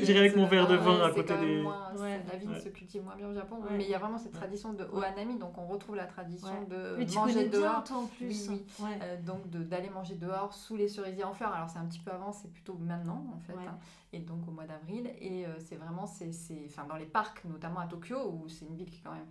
J'irai 0.03 0.19
avec 0.19 0.36
mon 0.36 0.47
verre 0.47 0.67
de 0.67 0.76
vin 0.76 1.01
à 1.01 1.11
côté 1.11 1.34
des. 1.38 1.63
La 1.63 2.38
vie 2.38 2.61
se 2.61 2.69
cultive 2.69 3.03
moins 3.03 3.15
bien 3.15 3.28
au 3.28 3.34
Japon. 3.34 3.57
Mais 3.72 3.84
il 3.84 3.89
y 3.89 3.95
a 3.95 3.99
vraiment 3.99 4.17
cette 4.17 4.34
tradition 4.34 4.74
de 4.74 4.86
ohanami, 4.91 5.38
donc 5.38 5.57
on 5.57 5.65
retrouve 5.65 5.95
la 5.95 6.05
tradition 6.05 6.67
de 6.69 6.97
manger 7.15 7.49
dehors. 7.49 7.84
en 7.91 8.05
plus. 8.05 8.49
Euh, 8.82 9.17
donc 9.22 9.49
d'aller 9.49 9.89
manger 9.89 10.15
dehors 10.15 10.53
sous 10.53 10.76
les 10.76 10.88
cerisiers 10.88 11.24
en 11.24 11.34
fleurs. 11.34 11.53
Alors 11.53 11.69
c'est 11.69 11.80
un 11.80 11.86
petit 11.86 11.99
peu 11.99 12.11
avant, 12.11 12.32
c'est 12.32 12.51
plutôt 12.51 12.76
maintenant 12.80 13.26
en 13.36 13.39
fait. 13.39 13.53
Hein. 13.53 13.78
Et 14.13 14.19
donc 14.19 14.47
au 14.47 14.51
mois 14.51 14.65
d'avril. 14.65 15.11
Et 15.19 15.45
euh, 15.45 15.49
c'est 15.59 15.76
vraiment, 15.76 16.05
c'est 16.05 16.32
dans 16.88 16.95
les 16.95 17.05
parcs, 17.05 17.43
notamment 17.45 17.80
à 17.80 17.88
Tokyo, 17.88 18.17
où 18.17 18.49
c'est 18.49 18.65
une 18.65 18.76
ville 18.76 18.89
qui 18.89 18.97
est 18.97 19.03
quand 19.03 19.13
même 19.13 19.28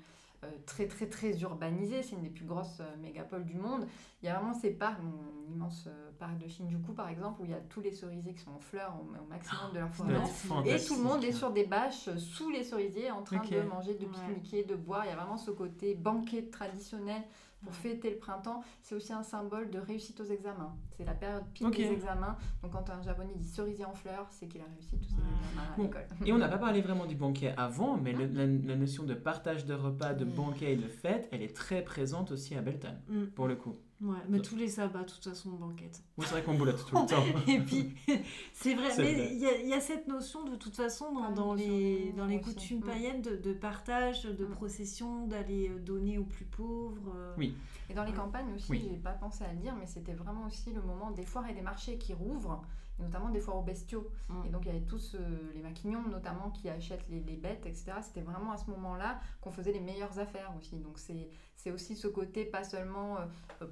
très 0.66 0.86
très 0.86 1.06
très 1.06 1.38
urbanisée, 1.42 2.02
c'est 2.02 2.16
une 2.16 2.22
des 2.22 2.30
plus 2.30 2.44
grosses 2.44 2.80
euh, 2.80 2.96
mégapoles 3.02 3.44
du 3.44 3.54
monde. 3.54 3.86
Il 4.22 4.26
y 4.26 4.28
a 4.28 4.34
vraiment 4.34 4.54
ces 4.54 4.70
parcs, 4.70 4.98
un 5.00 5.52
immense 5.52 5.84
euh, 5.86 6.10
parc 6.18 6.38
de 6.38 6.48
Shinjuku 6.48 6.92
par 6.92 7.08
exemple, 7.08 7.42
où 7.42 7.44
il 7.44 7.50
y 7.50 7.54
a 7.54 7.60
tous 7.60 7.80
les 7.80 7.92
cerisiers 7.92 8.32
qui 8.32 8.40
sont 8.40 8.52
en 8.52 8.58
fleurs 8.58 8.94
au, 9.00 9.28
maximum 9.28 9.72
de 9.74 9.78
leur 9.78 9.94
fleurs. 9.94 10.66
Et 10.66 10.82
tout 10.82 10.96
le 10.96 11.02
monde 11.02 11.24
est 11.24 11.32
sur 11.32 11.50
des 11.50 11.64
bâches 11.64 12.08
sous 12.16 12.50
les 12.50 12.64
cerisiers 12.64 13.10
en 13.10 13.22
train 13.22 13.42
de 13.42 13.62
manger, 13.62 13.94
de 13.94 14.06
pique-niquer, 14.06 14.64
de 14.64 14.76
boire. 14.76 15.04
Il 15.04 15.08
y 15.08 15.12
a 15.12 15.16
vraiment 15.16 15.36
ce 15.36 15.50
côté 15.50 15.94
banquet 15.94 16.44
traditionnel 16.50 17.22
pour 17.62 17.74
fêter 17.74 18.10
le 18.10 18.16
printemps. 18.16 18.62
C'est 18.82 18.94
aussi 18.94 19.12
un 19.12 19.22
symbole 19.22 19.70
de 19.70 19.78
réussite 19.78 20.20
aux 20.20 20.24
examens. 20.24 20.74
C'est 20.96 21.04
la 21.04 21.14
période 21.14 21.44
pile 21.54 21.70
des 21.70 21.90
examens. 21.92 22.36
Donc 22.62 22.72
quand 22.72 22.88
un 22.90 23.02
japonais 23.02 23.34
dit 23.36 23.48
cerisier 23.48 23.84
en 23.84 23.94
fleurs, 23.94 24.26
c'est 24.30 24.46
qu'il 24.48 24.60
a 24.60 24.64
réussi 24.64 24.96
tous 24.98 25.04
ses 25.08 25.14
examens 25.14 25.72
à 25.72 25.76
Bon. 25.76 25.82
l'école. 25.84 26.06
Et 26.26 26.32
on 26.32 26.38
n'a 26.38 26.48
pas 26.48 26.58
parlé 26.58 26.80
vraiment 26.80 27.06
du 27.06 27.14
banquet 27.14 27.54
avant, 27.56 27.96
mais 27.96 28.12
le- 28.12 28.26
la, 28.26 28.46
la 28.46 28.76
notion 28.76 29.04
de 29.04 29.14
partage 29.14 29.64
de 29.66 29.74
repas, 29.74 30.14
de 30.14 30.24
banquet 30.24 30.72
et 30.72 30.76
de 30.76 30.88
fête, 30.88 31.28
elle 31.32 31.42
est 31.42 31.54
très 31.54 31.82
présente 31.82 32.30
aussi 32.32 32.54
à 32.54 32.62
Beltane, 32.62 33.00
Mm. 33.08 33.24
pour 33.34 33.46
le 33.48 33.56
coup. 33.56 33.76
Ouais, 34.02 34.16
mais 34.30 34.40
tous 34.40 34.56
les 34.56 34.68
sabbats, 34.68 35.02
de 35.02 35.10
toute 35.10 35.22
façon, 35.24 35.50
banquette. 35.50 36.02
Oui, 36.16 36.24
c'est 36.26 36.32
vrai 36.32 36.42
qu'on 36.42 36.54
boulotte 36.54 36.86
tout 36.86 36.96
le 36.96 37.06
temps. 37.06 37.22
Et 37.46 37.58
puis, 37.60 37.92
c'est 38.54 38.74
vrai, 38.74 38.88
mais 38.96 39.28
il 39.34 39.38
y, 39.38 39.44
a- 39.46 39.58
il 39.60 39.68
y 39.68 39.74
a 39.74 39.80
cette 39.80 40.08
notion 40.08 40.42
de 40.44 40.56
toute 40.56 40.74
façon 40.74 41.12
dans, 41.12 41.24
Ah, 41.24 41.32
dans 41.32 41.52
les, 41.52 42.12
dans 42.16 42.24
les 42.24 42.40
coutumes 42.40 42.78
Mm. 42.78 42.84
païennes 42.84 43.20
de, 43.20 43.36
de 43.36 43.52
partage, 43.52 44.22
de 44.24 44.46
Mm. 44.46 44.50
procession, 44.52 45.26
d'aller 45.26 45.68
euh, 45.68 45.78
donner 45.78 46.16
aux 46.16 46.24
plus 46.24 46.46
pauvres. 46.46 47.12
euh. 47.14 47.34
Oui. 47.36 47.49
Et 47.88 47.94
dans 47.94 48.04
les 48.04 48.12
campagnes 48.12 48.52
aussi, 48.54 48.70
Oui. 48.70 48.86
j'ai 48.90 48.96
pas 48.98 49.12
pensé 49.12 49.44
à 49.44 49.52
le 49.52 49.58
dire, 49.58 49.74
mais 49.76 49.86
c'était 49.86 50.12
vraiment 50.14 50.46
aussi 50.46 50.72
le 50.72 50.80
moment 50.82 51.10
des 51.10 51.24
foires 51.24 51.48
et 51.48 51.54
des 51.54 51.60
marchés 51.62 51.98
qui 51.98 52.14
rouvrent, 52.14 52.62
et 52.98 53.02
notamment 53.02 53.30
des 53.30 53.40
foires 53.40 53.56
aux 53.56 53.62
bestiaux. 53.62 54.08
Mm. 54.28 54.34
Et 54.46 54.48
donc 54.50 54.62
il 54.64 54.68
y 54.68 54.70
avait 54.76 54.86
tous 54.86 55.16
euh, 55.16 55.50
les 55.54 55.60
maquignons 55.62 56.06
notamment 56.08 56.50
qui 56.50 56.68
achètent 56.68 57.08
les, 57.08 57.20
les 57.20 57.36
bêtes, 57.36 57.66
etc. 57.66 57.92
C'était 58.02 58.20
vraiment 58.20 58.52
à 58.52 58.56
ce 58.58 58.70
moment-là 58.70 59.18
qu'on 59.40 59.50
faisait 59.50 59.72
les 59.72 59.80
meilleures 59.80 60.18
affaires 60.20 60.52
aussi. 60.58 60.78
Donc 60.78 60.98
c'est 60.98 61.28
c'est 61.56 61.72
aussi 61.72 61.96
ce 61.96 62.06
côté 62.08 62.44
pas 62.44 62.62
seulement 62.64 63.16
euh, 63.18 63.24
euh, 63.62 63.66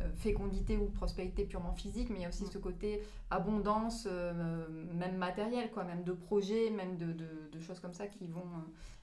euh, 0.00 0.12
fécondité 0.16 0.76
ou 0.76 0.86
prospérité 0.86 1.44
purement 1.44 1.72
physique, 1.74 2.08
mais 2.10 2.18
il 2.20 2.22
y 2.22 2.26
a 2.26 2.28
aussi 2.28 2.44
Mm. 2.44 2.50
ce 2.52 2.58
côté 2.58 3.02
abondance, 3.30 4.06
euh, 4.10 4.66
même 4.94 5.16
matérielle, 5.16 5.70
quoi, 5.72 5.84
même 5.84 6.04
de 6.04 6.12
projets, 6.12 6.70
même 6.70 6.96
de, 6.96 7.12
de- 7.12 7.48
de 7.52 7.60
choses 7.60 7.80
comme 7.80 7.94
ça 7.94 8.06
qui 8.06 8.26
vont, 8.28 8.40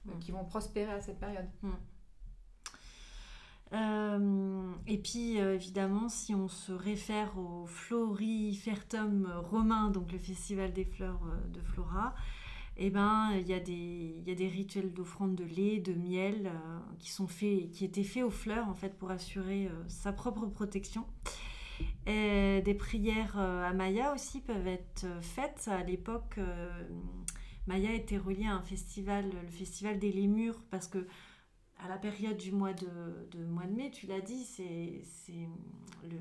euh, 0.08 0.14
Mm. 0.16 0.20
qui 0.20 0.32
vont 0.32 0.46
prospérer 0.46 0.92
à 0.94 1.02
cette 1.02 1.20
période. 1.20 1.48
Euh, 3.74 4.72
et 4.86 4.98
puis 4.98 5.40
euh, 5.40 5.56
évidemment, 5.56 6.10
si 6.10 6.36
on 6.36 6.48
se 6.50 6.74
réfère 6.74 7.38
au 7.38 7.66
Florifertum 7.68 9.32
romain, 9.50 9.90
donc 9.92 10.12
le 10.12 10.18
festival 10.18 10.74
des 10.74 10.84
fleurs 10.84 11.22
euh, 11.26 11.48
de 11.48 11.62
Flora, 11.62 12.14
eh 12.78 12.90
ben 12.90 13.32
il 13.36 13.48
y, 13.48 13.54
a 13.54 13.60
des- 13.60 14.48
rituels 14.48 14.92
d'offrande 14.92 15.36
de 15.36 15.44
lait, 15.44 15.80
de 15.80 15.94
miel 15.94 16.52
qui 17.00 17.12
sont 17.12 17.28
faits, 17.28 17.70
qui 17.72 17.86
étaient 17.86 18.04
faits 18.04 18.24
aux 18.24 18.30
fleurs 18.32 18.68
en 18.68 18.74
fait 18.74 18.98
pour 18.98 19.12
assurer 19.12 19.70
sa 19.88 20.12
propre 20.14 20.48
protection. 20.48 21.06
Des 22.08 22.76
prières 22.80 23.38
à 23.38 23.74
Maya 23.74 24.14
aussi 24.14 24.40
peuvent 24.40 24.68
être 24.68 25.06
faites. 25.22 25.70
À 25.72 25.84
l'époque, 25.84 26.40
Maya 27.68 27.94
était 27.94 28.18
reliée 28.18 28.48
à 28.48 28.56
un 28.56 28.62
festival, 28.64 29.30
le 29.30 29.52
festival 29.52 30.00
des 30.00 30.12
lémurs, 30.12 30.64
parce 30.72 30.88
que 30.88 31.06
à 31.84 31.88
la 31.88 31.98
période 31.98 32.38
du 32.38 32.52
mois 32.52 32.74
de, 32.74 33.28
de 33.32 33.44
mois 33.46 33.66
de 33.66 33.74
mai, 33.74 33.92
tu 33.92 34.06
l'as 34.08 34.22
dit, 34.22 34.44
c'est 34.46 35.02
le, 36.04 36.10
le- 36.10 36.18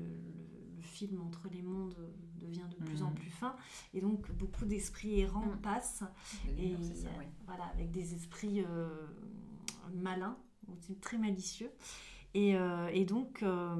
le 0.77 0.81
film 0.81 1.21
entre 1.21 1.47
les 1.49 1.61
mondes 1.61 1.95
devient 2.39 2.65
de 2.71 2.83
plus 2.83 3.03
en 3.03 3.09
Mhm. 3.09 3.15
plus 3.15 3.29
fin, 3.29 3.55
et 3.93 4.01
donc 4.01 4.31
beaucoup 4.31 4.65
d'esprits 4.65 5.19
errants 5.21 5.45
Mhm. 5.45 5.61
passent, 5.61 6.03
et 6.57 6.75
ça, 6.95 7.07
oui. 7.19 7.25
voilà, 7.45 7.65
avec 7.65 7.91
des 7.91 8.15
esprits 8.15 8.63
euh, 8.67 8.89
malins, 9.93 10.37
très 11.01 11.17
malicieux, 11.19 11.71
et, 12.33 12.55
euh, 12.55 12.87
et 12.91 13.05
donc 13.05 13.43
euh, 13.43 13.75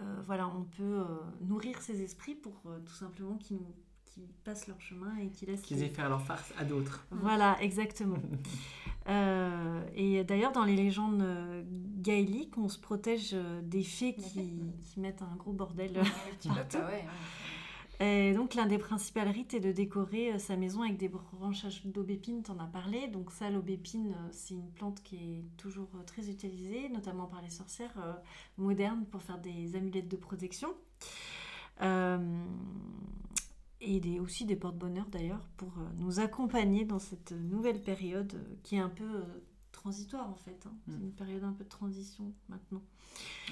euh, 0.00 0.22
voilà, 0.26 0.48
on 0.48 0.64
peut 0.64 1.04
nourrir 1.42 1.80
ces 1.82 2.00
esprits 2.02 2.34
pour 2.34 2.54
tout 2.86 2.94
simplement 2.94 3.36
qu'ils 3.36 3.58
nous 3.58 4.26
passent 4.44 4.66
leur 4.68 4.80
chemin 4.80 5.14
et 5.18 5.28
qu'ils 5.28 5.48
laissent 5.48 5.60
Qu'ils 5.62 5.78
les- 5.78 5.84
aient 5.84 5.88
fait 5.90 6.02
leur 6.08 6.22
farce 6.22 6.52
à 6.58 6.64
d'autres. 6.64 7.06
voilà, 7.10 7.60
exactement. 7.60 8.16
Euh, 9.08 9.82
et 9.94 10.22
d'ailleurs, 10.24 10.52
dans 10.52 10.64
les 10.64 10.76
légendes 10.76 11.22
euh, 11.22 11.62
gaéliques, 11.98 12.56
on 12.56 12.68
se 12.68 12.78
protège 12.78 13.30
euh, 13.32 13.60
des 13.62 13.82
fées 13.82 14.14
qui, 14.14 14.72
qui 14.80 15.00
mettent 15.00 15.22
un 15.22 15.36
gros 15.36 15.52
bordel. 15.52 15.92
Ouais, 15.92 16.50
ouais. 16.50 17.04
Et 18.00 18.32
donc, 18.32 18.54
l'un 18.54 18.66
des 18.66 18.78
principaux 18.78 19.20
rites 19.20 19.54
est 19.54 19.60
de 19.60 19.70
décorer 19.70 20.36
sa 20.40 20.56
maison 20.56 20.82
avec 20.82 20.96
des 20.96 21.08
branchages 21.08 21.86
d'aubépine, 21.86 22.42
t'en 22.42 22.58
as 22.58 22.66
parlé. 22.66 23.06
Donc, 23.06 23.30
ça, 23.30 23.48
l'aubépine, 23.48 24.16
c'est 24.32 24.54
une 24.54 24.70
plante 24.72 25.02
qui 25.04 25.16
est 25.16 25.44
toujours 25.56 25.88
très 26.04 26.28
utilisée, 26.28 26.88
notamment 26.88 27.26
par 27.26 27.42
les 27.42 27.50
sorcières 27.50 27.94
euh, 27.98 28.12
modernes 28.56 29.04
pour 29.10 29.22
faire 29.22 29.38
des 29.38 29.76
amulettes 29.76 30.08
de 30.08 30.16
protection. 30.16 30.74
Euh, 31.80 32.18
et 33.82 34.00
des, 34.00 34.20
aussi 34.20 34.44
des 34.44 34.56
porte-bonheur 34.56 35.06
d'ailleurs 35.10 35.46
pour 35.56 35.68
euh, 35.78 35.82
nous 35.96 36.20
accompagner 36.20 36.84
dans 36.84 36.98
cette 36.98 37.32
nouvelle 37.32 37.82
période 37.82 38.32
euh, 38.34 38.54
qui 38.62 38.76
est 38.76 38.80
un 38.80 38.88
peu 38.88 39.04
euh, 39.04 39.24
transitoire 39.72 40.28
en 40.30 40.34
fait. 40.36 40.64
hein. 40.66 40.72
C'est 40.86 40.94
Mm. 40.98 41.02
une 41.02 41.12
période 41.12 41.44
un 41.44 41.52
peu 41.52 41.64
de 41.64 41.68
transition 41.68 42.32
maintenant. 42.48 42.82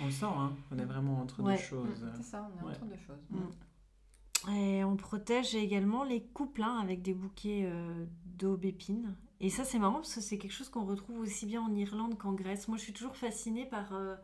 On 0.01 0.07
le 0.07 0.11
sent, 0.11 0.24
hein. 0.26 0.53
on 0.70 0.78
est 0.78 0.85
vraiment 0.85 1.20
entre 1.20 1.43
Ouais. 1.43 1.57
deux 1.57 1.62
choses. 1.62 2.03
Mm, 2.03 2.12
C'est 2.16 2.22
ça, 2.22 2.51
on 2.55 2.61
est 2.61 2.64
Ouais. 2.64 2.70
entre 2.76 2.87
deux 2.87 2.97
choses. 3.07 3.26
Mm. 3.31 4.51
Et 4.53 4.85
on 4.85 4.97
protège 4.97 5.55
également 5.55 6.03
les 6.05 6.22
couples 6.22 6.62
hein, 6.62 6.78
avec 6.83 7.03
des 7.03 7.12
bouquets 7.12 7.64
euh, 7.70 8.07
d'aubépine. 8.24 9.14
Et 9.41 9.51
ça, 9.51 9.64
c'est 9.64 9.78
marrant 9.78 9.97
parce 9.97 10.14
que 10.14 10.20
c'est 10.20 10.39
quelque 10.39 10.53
chose 10.53 10.68
qu'on 10.70 10.85
retrouve 10.87 11.18
aussi 11.20 11.45
bien 11.47 11.61
en 11.62 11.74
Irlande 11.74 12.16
qu'en 12.16 12.33
Grèce. 12.33 12.68
Moi, 12.68 12.78
je 12.78 12.83
suis 12.85 12.93
toujours 12.95 13.16
fascinée 13.16 13.66
par, 13.66 13.93
euh, 13.95 14.16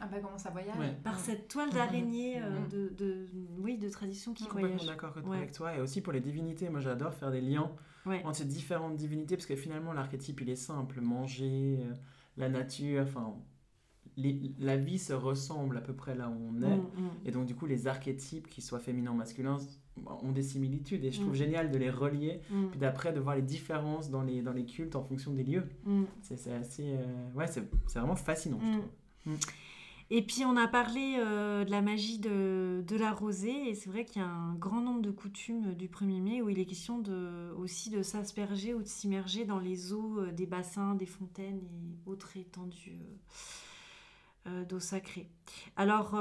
Ah 0.00 0.06
bah 0.08 0.18
comment 0.20 0.38
ça 0.38 0.50
voyage 0.50 0.76
Ouais. 0.78 0.92
par 1.04 1.18
cette 1.18 1.46
toile 1.48 1.70
d'araignée 1.70 2.40
euh, 2.42 2.66
de, 2.68 2.88
de, 2.96 3.28
oui, 3.58 3.78
de 3.78 3.88
tradition 3.88 4.32
qui 4.34 4.44
Complètement 4.46 4.76
voyage. 4.76 4.86
d'accord 4.86 5.14
Ouais. 5.24 5.36
avec 5.38 5.52
toi. 5.52 5.76
Et 5.76 5.80
aussi 5.80 6.00
pour 6.00 6.12
les 6.12 6.20
divinités, 6.20 6.68
moi 6.68 6.80
j'adore 6.80 7.14
faire 7.14 7.30
des 7.30 7.40
liens 7.40 7.70
Ouais. 8.06 8.20
entre 8.24 8.36
ces 8.38 8.44
différentes 8.44 8.96
divinités 8.96 9.36
parce 9.36 9.46
que 9.46 9.56
finalement 9.56 9.92
l'archétype 9.92 10.40
il 10.42 10.50
est 10.50 10.56
simple 10.56 11.00
manger, 11.00 11.78
euh, 11.82 11.94
la 12.36 12.48
nature, 12.48 13.02
enfin 13.04 13.34
la 14.16 14.76
vie 14.76 14.98
se 14.98 15.12
ressemble 15.12 15.76
à 15.76 15.80
peu 15.80 15.92
près 15.92 16.14
là 16.14 16.28
où 16.28 16.34
on 16.50 16.62
est. 16.62 16.76
Mm, 16.76 16.80
mm. 16.80 17.10
Et 17.26 17.30
donc 17.30 17.46
du 17.46 17.54
coup 17.54 17.66
les 17.66 17.86
archétypes, 17.86 18.48
qu'ils 18.48 18.62
soient 18.62 18.78
féminins 18.80 19.10
ou 19.12 19.16
masculins, 19.16 19.56
ont 20.06 20.32
des 20.32 20.42
similitudes 20.42 21.04
et 21.04 21.10
je 21.12 21.20
trouve 21.20 21.32
Mm. 21.32 21.36
génial 21.36 21.70
de 21.70 21.78
les 21.78 21.90
relier. 21.90 22.40
Puis 22.70 22.78
d'après 22.78 23.12
de 23.12 23.20
voir 23.20 23.36
les 23.36 23.42
différences 23.42 24.10
dans 24.10 24.22
les, 24.22 24.42
dans 24.42 24.52
les 24.52 24.66
cultes 24.66 24.96
en 24.96 25.02
fonction 25.02 25.32
des 25.32 25.44
lieux. 25.44 25.68
C'est 26.22 26.52
assez... 26.52 26.84
euh, 26.96 27.30
Ouais, 27.34 27.46
c'est 27.46 27.68
c'est 27.86 27.98
vraiment 28.00 28.16
fascinant 28.16 28.58
je 28.60 28.78
trouve. 28.78 29.38
Et 30.10 30.22
puis 30.22 30.44
on 30.44 30.56
a 30.56 30.68
parlé 30.68 31.16
euh, 31.18 31.64
de 31.64 31.70
la 31.70 31.80
magie 31.80 32.18
de, 32.18 32.84
de 32.86 32.96
la 32.96 33.12
rosée, 33.12 33.70
et 33.70 33.74
c'est 33.74 33.88
vrai 33.88 34.04
qu'il 34.04 34.20
y 34.20 34.24
a 34.24 34.28
un 34.28 34.54
grand 34.54 34.80
nombre 34.80 35.00
de 35.00 35.10
coutumes 35.10 35.74
du 35.74 35.88
1er 35.88 36.20
mai 36.20 36.42
où 36.42 36.50
il 36.50 36.58
est 36.58 36.66
question 36.66 36.98
de, 36.98 37.52
aussi 37.56 37.90
de 37.90 38.02
s'asperger 38.02 38.74
ou 38.74 38.82
de 38.82 38.88
s'immerger 38.88 39.44
dans 39.44 39.58
les 39.58 39.92
eaux 39.92 40.20
euh, 40.20 40.32
des 40.32 40.46
bassins, 40.46 40.94
des 40.94 41.06
fontaines 41.06 41.58
et 41.58 41.98
autres 42.08 42.36
étendues 42.36 43.00
euh, 44.46 44.64
d'eau 44.66 44.78
sacrée. 44.78 45.28
Alors, 45.76 46.14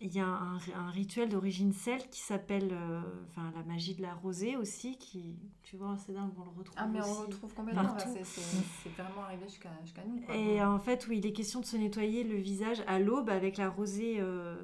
il 0.00 0.14
y 0.14 0.20
a 0.20 0.26
un, 0.26 0.58
un 0.76 0.90
rituel 0.90 1.28
d'origine 1.28 1.72
celte 1.72 2.08
qui 2.10 2.20
s'appelle 2.20 2.68
euh, 2.72 3.00
enfin, 3.28 3.50
la 3.56 3.62
magie 3.64 3.94
de 3.94 4.02
la 4.02 4.14
rosée 4.14 4.56
aussi, 4.56 4.96
qui, 4.96 5.34
tu 5.62 5.76
vois, 5.76 5.96
c'est 5.98 6.12
dingue, 6.12 6.30
on 6.38 6.44
le 6.44 6.50
retrouve 6.50 6.76
Ah 6.78 6.86
mais 6.86 7.00
on 7.00 7.14
le 7.14 7.26
retrouve 7.26 7.52
complètement, 7.54 7.82
c'est- 8.24 8.88
vraiment 8.90 9.22
arrivé 9.24 9.46
jusqu'à 9.48 9.70
jusqu'à 9.82 10.04
nous. 10.04 10.20
Quoi. 10.20 10.36
Et 10.36 10.62
en 10.62 10.78
fait, 10.78 11.06
oui, 11.08 11.18
il 11.18 11.26
est 11.26 11.32
question 11.32 11.60
de 11.60 11.64
se 11.66 11.76
nettoyer 11.76 12.22
le 12.22 12.36
visage 12.36 12.82
à 12.86 12.98
l'aube 13.00 13.28
avec 13.28 13.56
la 13.56 13.68
rosée 13.68 14.16
euh, 14.20 14.56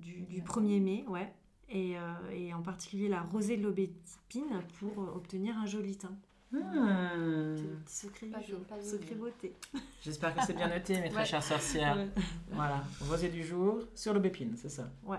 du, 0.00 0.22
du 0.22 0.42
1er 0.42 0.80
mai, 0.80 1.04
ouais. 1.08 1.32
Et, 1.70 1.96
euh, 1.98 2.30
et 2.30 2.52
en 2.52 2.60
particulier 2.62 3.08
la 3.08 3.22
rosée 3.22 3.56
de 3.56 3.62
l'aubépine 3.62 4.62
pour 4.78 4.98
obtenir 5.16 5.56
un 5.58 5.64
joli 5.66 5.96
teint. 5.96 6.16
Hmm. 6.62 7.56
C'est 7.56 7.62
le 7.62 7.76
petit 7.84 7.94
secret 7.96 8.26
Pas 8.28 8.38
du 8.40 8.46
jour, 8.46 8.58
de- 8.60 8.64
pas 8.64 8.76
de- 8.76 8.82
secret 8.82 9.14
beauté. 9.14 9.54
J'espère 10.02 10.34
que 10.34 10.44
c'est 10.44 10.54
bien 10.54 10.68
noté 10.68 11.00
mes 11.00 11.08
très 11.08 11.18
Ouais. 11.20 11.24
chères 11.24 11.42
sorcières. 11.42 11.96
Ouais. 11.96 12.08
Voilà, 12.52 12.84
rosée 13.08 13.28
du 13.28 13.42
jour 13.44 13.80
sur 13.94 14.14
l'aubépine, 14.14 14.54
c'est 14.56 14.68
ça. 14.68 14.88
Ouais. 15.04 15.18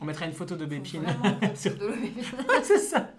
On 0.00 0.04
mettra 0.04 0.26
une 0.26 0.32
photo 0.32 0.56
vraiment 1.00 1.38
qu'on 1.38 1.54
sur- 1.56 1.76
de 1.78 1.90
c'est 2.64 2.78
ça. 2.78 3.10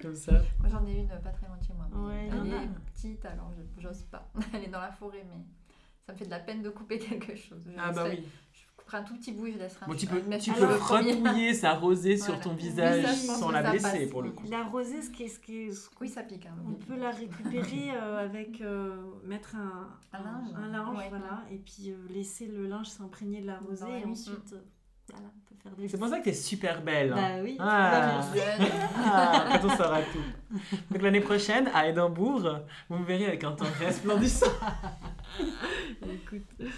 Comme 0.00 0.14
ça. 0.14 0.32
Moi 0.60 0.68
j'en 0.68 0.86
ai 0.86 0.98
une 1.00 1.08
pas 1.08 1.30
très 1.30 1.46
loin 1.46 1.56
de 1.56 1.64
chez 1.64 1.72
moi. 1.74 1.86
Ouais, 2.08 2.28
elle 2.30 2.46
est 2.52 2.54
a. 2.56 2.68
petite 2.92 3.24
alors 3.24 3.52
je 3.56 3.82
j'ose 3.82 4.02
pas. 4.04 4.30
Elle 4.52 4.64
est 4.64 4.68
dans 4.68 4.80
la 4.80 4.92
forêt 4.92 5.24
mais 5.28 5.40
ça 6.06 6.12
me 6.12 6.18
fait 6.18 6.24
de 6.26 6.30
la 6.30 6.38
peine 6.38 6.62
de 6.62 6.70
couper 6.70 6.98
quelque 6.98 7.34
chose. 7.36 7.60
Je 7.66 7.72
Ah 7.78 7.90
bah 7.92 8.04
oui. 8.08 8.24
Un 8.92 9.02
tout 9.02 9.14
petit 9.16 9.32
bout 9.32 9.46
et 9.46 9.52
je 9.52 9.58
laisserai 9.58 9.84
un 9.84 9.88
Bon, 9.88 9.94
tu 9.94 10.06
peux, 10.06 10.20
tu 10.40 10.52
peux 10.52 11.52
sa 11.54 11.74
rosée 11.74 12.16
sur 12.16 12.26
Voilà. 12.28 12.42
ton 12.42 12.50
Oui, 12.50 12.56
visage 12.56 13.04
ça, 13.16 13.34
sans 13.34 13.50
la 13.50 13.62
blesser 13.70 13.82
passe. 14.00 14.10
pour 14.10 14.22
le 14.22 14.30
coup. 14.30 14.44
La 14.50 14.64
rosée, 14.64 15.02
ce 15.02 15.10
qui 15.10 15.24
est, 15.24 15.28
ce 15.28 15.38
qui 15.40 15.56
est- 15.64 15.72
ce- 15.72 15.88
Oui 16.00 16.08
ça 16.08 16.22
pique. 16.22 16.46
hein, 16.46 16.54
on 16.66 16.72
peut 16.72 16.96
la 16.98 17.10
récupérer 17.10 17.90
euh, 17.94 18.24
avec 18.24 18.60
euh, 18.60 18.96
mettre 19.24 19.56
un, 19.56 19.88
Un 20.12 20.22
linge. 20.22 20.48
un 20.56 20.68
linge, 20.68 20.96
Ouais. 20.96 21.06
voilà, 21.10 21.42
et 21.50 21.56
puis 21.58 21.90
euh, 21.90 21.96
laisser 22.12 22.46
le 22.46 22.66
linge 22.66 22.86
s'imprégner 22.86 23.40
de 23.42 23.46
la 23.46 23.58
rosée 23.58 24.00
et 24.02 24.04
ensuite, 24.06 24.54
voilà, 25.10 25.26
on 25.26 25.48
peut 25.48 25.54
faire 25.62 25.72
des. 25.76 25.88
C'est 25.88 25.98
pour 25.98 26.08
ça 26.08 26.18
que 26.20 26.24
t'es 26.24 26.32
super 26.34 26.82
belle. 26.82 27.12
hein. 27.12 27.16
Bah 27.16 27.42
oui. 27.42 27.56
Ah. 27.60 28.20
Quand 29.60 29.68
on 29.68 29.76
saura 29.76 30.00
tout. 30.02 30.56
Donc 30.90 31.02
l'année 31.02 31.20
prochaine, 31.20 31.68
à 31.74 31.88
Édimbourg, 31.88 32.48
vous 32.88 32.98
me 32.98 33.04
verrez 33.04 33.26
avec 33.26 33.44
un 33.44 33.52
teint 33.52 33.66
resplendissant. 33.80 34.46
Écoute. 36.02 36.68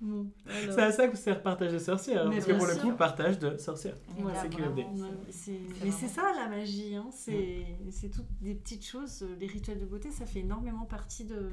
Bon, 0.00 0.30
alors. 0.48 0.74
C'est 0.74 0.82
à 0.82 0.92
ça 0.92 1.08
que 1.08 1.16
sert 1.16 1.42
partage 1.42 1.72
de 1.72 1.78
sorcières. 1.78 2.26
hein, 2.26 2.30
Mais 2.30 2.36
parce 2.36 2.46
que 2.46 2.52
pour 2.52 2.66
le 2.66 2.76
coup, 2.76 2.92
partage 2.96 3.38
de 3.38 3.56
sorcières. 3.58 3.96
Voilà, 4.18 4.42
c'est 4.42 4.48
QFD. 4.50 4.82
Ouais, 4.82 5.08
C'est 5.30 5.60
Mais 5.84 5.90
c'est 5.90 6.08
ça 6.08 6.32
la 6.36 6.48
magie, 6.48 6.94
hein. 6.96 7.06
c'est 7.12 7.66
c'est 7.90 8.08
toutes 8.10 8.26
des 8.40 8.54
petites 8.54 8.84
choses. 8.86 9.26
Les 9.38 9.46
rituels 9.46 9.78
de 9.80 9.86
beauté, 9.86 10.10
ça 10.10 10.26
fait 10.26 10.40
énormément 10.40 10.84
partie 10.86 11.24
de, 11.24 11.50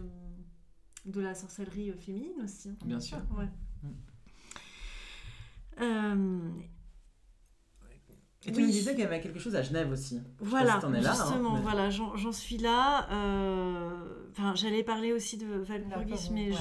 de 1.06 1.22
la 1.22 1.34
sorcellerie 1.36 1.92
euh, 1.92 1.98
féminine 1.98 2.42
aussi. 2.44 2.70
hein. 2.70 2.76
Bien 2.86 3.00
sûr. 3.00 3.18
Ouais. 3.38 3.50
Mm. 3.84 3.88
Euh, 5.82 6.50
Et 8.48 8.52
tu 8.52 8.58
Oui. 8.60 8.68
me 8.68 8.72
disais 8.72 8.92
qu'il 8.92 9.00
y 9.00 9.04
avait 9.08 9.22
quelque 9.22 9.40
chose 9.40 9.56
à 9.56 9.64
Genève 9.64 9.92
aussi. 9.92 10.16
Je 10.16 10.20
sais 10.20 10.24
pas 10.40 10.46
Voilà, 10.46 10.74
si 10.76 10.80
t'en 10.82 10.94
es 10.94 11.02
là, 11.02 11.12
hein, 11.12 11.16
justement, 11.16 11.54
mais- 11.56 11.62
voilà, 11.62 11.90
j'en 11.90 12.32
suis 12.32 12.58
là. 12.58 13.08
euh, 13.12 14.22
Enfin, 14.38 14.54
j'allais 14.54 14.84
parler 14.84 15.14
aussi 15.14 15.38
de 15.38 15.46
Valpurgis, 15.46 15.90
Valpurgis, 15.96 16.30
mais 16.34 16.50
ouais. 16.52 16.58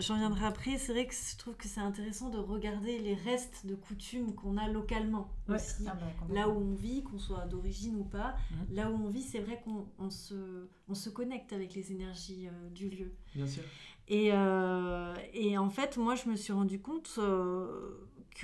j'en 0.00 0.16
viendrai 0.18 0.44
après. 0.44 0.76
C'est 0.76 0.92
vrai 0.92 1.06
que 1.06 1.14
je 1.14 1.38
trouve 1.38 1.54
que 1.56 1.68
c'est 1.68 1.78
intéressant 1.80 2.30
de 2.30 2.38
regarder 2.38 2.98
les 2.98 3.14
restes 3.14 3.64
de 3.64 3.76
coutumes 3.76 4.34
qu'on 4.34 4.56
a 4.56 4.66
localement 4.68 5.28
Ouais. 5.48 5.54
aussi. 5.54 5.84
Ah 5.88 5.94
bah. 5.94 6.34
Là 6.34 6.48
où 6.48 6.58
on 6.58 6.74
vit, 6.74 7.04
qu'on 7.04 7.20
soit 7.20 7.46
d'origine 7.46 7.94
ou 7.96 8.02
pas, 8.04 8.34
Mhm. 8.50 8.74
là 8.74 8.90
où 8.90 8.94
on 8.94 9.08
vit, 9.08 9.22
c'est 9.22 9.38
vrai 9.38 9.62
qu'on 9.64 9.86
on 10.00 10.10
se, 10.10 10.66
on 10.88 10.94
se 10.94 11.10
connecte 11.10 11.52
avec 11.52 11.74
les 11.76 11.92
énergies 11.92 12.48
euh, 12.48 12.68
du 12.70 12.88
lieu. 12.88 13.12
Bien 13.36 13.46
sûr. 13.46 13.62
Et, 14.08 14.30
euh, 14.32 15.14
et 15.32 15.56
en 15.58 15.70
fait, 15.70 15.96
moi, 15.96 16.16
je 16.16 16.28
me 16.28 16.34
suis 16.34 16.52
rendu 16.52 16.80
compte 16.80 17.20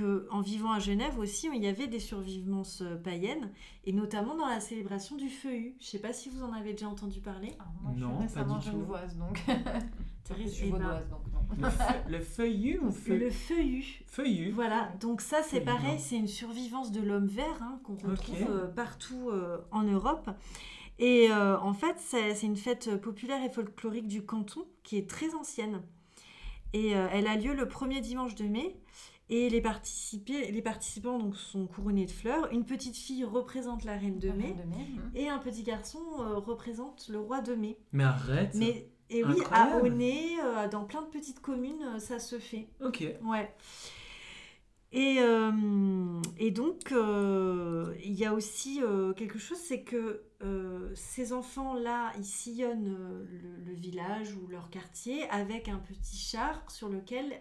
euh, 0.00 0.26
que 0.26 0.28
en 0.30 0.40
vivant 0.40 0.72
à 0.72 0.78
Genève 0.78 1.18
aussi, 1.18 1.48
il 1.54 1.62
y 1.62 1.66
avait 1.66 1.86
des 1.86 1.98
survivances 2.00 2.82
euh, 2.82 2.96
païennes, 2.96 3.50
et 3.84 3.92
notamment 3.92 4.36
dans 4.36 4.46
la 4.46 4.60
célébration 4.60 5.16
du 5.16 5.28
feuillu. 5.28 5.74
Je 5.80 5.86
sais 5.86 5.98
pas 5.98 6.12
si 6.12 6.28
vous 6.28 6.42
en 6.42 6.52
avez 6.52 6.72
déjà 6.72 6.88
entendu 6.88 7.20
parler. 7.20 7.52
Ah, 7.58 7.64
moi, 7.82 7.92
je 7.94 8.00
Non, 8.00 8.08
suis 8.08 8.16
pas 8.16 8.22
récemment 8.40 8.58
du 8.58 8.66
tout. 8.66 8.72
genevoise, 8.72 9.16
donc 9.16 9.42
je 9.46 10.34
Thérèse, 10.34 10.52
suis 10.52 10.66
eh 10.68 10.70
ben, 10.72 10.78
vaudoise, 10.78 11.08
donc 11.08 11.20
non. 11.32 11.38
Le, 11.56 11.70
feu- 11.70 11.94
le 12.08 12.20
feuillu 12.20 12.78
ou 12.80 12.90
feu... 12.90 13.16
Le 13.16 13.30
feuillu. 13.30 13.84
feuillu 14.06 14.50
Voilà, 14.50 14.92
donc 15.00 15.22
ça 15.22 15.42
c'est 15.42 15.62
pareil, 15.62 15.98
c'est 15.98 16.16
une 16.16 16.28
survivance 16.28 16.92
de 16.92 17.00
l'homme 17.00 17.26
vert 17.26 17.62
hein, 17.62 17.80
qu'on 17.84 17.94
retrouve 17.96 18.46
euh, 18.50 18.66
partout 18.66 19.30
euh, 19.30 19.58
en 19.70 19.82
Europe. 19.84 20.28
Et 21.00 21.28
euh, 21.30 21.58
en 21.60 21.72
fait, 21.74 21.96
c'est 21.98 22.42
une 22.42 22.56
fête 22.56 22.96
populaire 23.00 23.42
et 23.44 23.48
folklorique 23.48 24.08
du 24.08 24.22
canton 24.26 24.64
qui 24.82 24.96
est 24.98 25.08
très 25.08 25.34
ancienne. 25.34 25.80
Et 26.74 26.94
euh, 26.96 27.08
elle 27.12 27.26
a 27.28 27.36
lieu 27.36 27.54
le 27.54 27.66
premier 27.66 28.00
dimanche 28.02 28.34
de 28.34 28.44
mai. 28.44 28.76
Et 29.30 29.50
les, 29.50 29.62
les 30.50 30.62
participants 30.62 31.18
donc, 31.18 31.36
sont 31.36 31.66
couronnés 31.66 32.06
de 32.06 32.10
fleurs. 32.10 32.50
Une 32.52 32.64
petite 32.64 32.96
fille 32.96 33.24
représente 33.24 33.84
la 33.84 33.96
reine 33.96 34.18
de 34.18 34.30
mai. 34.30 34.54
De 34.54 34.68
mai. 34.68 34.86
Et 35.14 35.28
un 35.28 35.38
petit 35.38 35.62
garçon 35.62 36.00
euh, 36.20 36.36
représente 36.36 37.08
le 37.08 37.20
roi 37.20 37.40
de 37.40 37.54
mai. 37.54 37.78
Mais 37.92 38.04
arrête 38.04 38.54
Mais, 38.54 38.88
et 39.10 39.24
oui, 39.24 39.36
à. 39.50 39.76
Aulnay, 39.76 40.36
euh, 40.42 40.68
dans 40.68 40.84
plein 40.84 41.02
de 41.02 41.08
petites 41.08 41.40
communes, 41.40 41.82
euh, 41.82 41.98
ça 41.98 42.18
se 42.18 42.38
fait. 42.38 42.68
Ok. 42.82 43.04
Ouais. 43.22 43.54
Et, 44.90 45.16
euh, 45.20 45.52
et 46.38 46.50
donc, 46.50 46.92
euh, 46.92 47.94
il 48.02 48.14
y 48.14 48.24
a 48.24 48.32
aussi 48.32 48.80
euh, 48.82 49.12
quelque 49.12 49.38
chose, 49.38 49.58
c'est 49.58 49.82
que 49.82 50.22
ces 50.94 51.32
enfants-là, 51.32 52.12
ils 52.16 52.24
sillonnent 52.24 52.96
le, 53.28 53.56
le 53.64 53.72
village 53.74 54.34
ou 54.34 54.46
leur 54.46 54.70
quartier 54.70 55.28
avec 55.30 55.68
un 55.68 55.78
petit 55.78 56.16
char 56.16 56.70
sur 56.70 56.88
lequel 56.88 57.32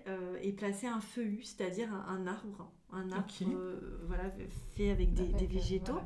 est 0.42 0.52
placé 0.54 0.88
un 0.88 1.00
feuillu, 1.00 1.44
c'est-à-dire 1.44 1.94
un, 1.94 2.06
un 2.08 2.28
arbre, 2.28 2.72
un 2.92 3.12
arbre 3.12 3.28
voilà, 4.08 4.32
fait 4.76 4.90
avec 4.90 5.14
des, 5.14 5.22
Avec, 5.22 5.36
des 5.36 5.46
végétaux. 5.48 6.00
voilà, 6.00 6.06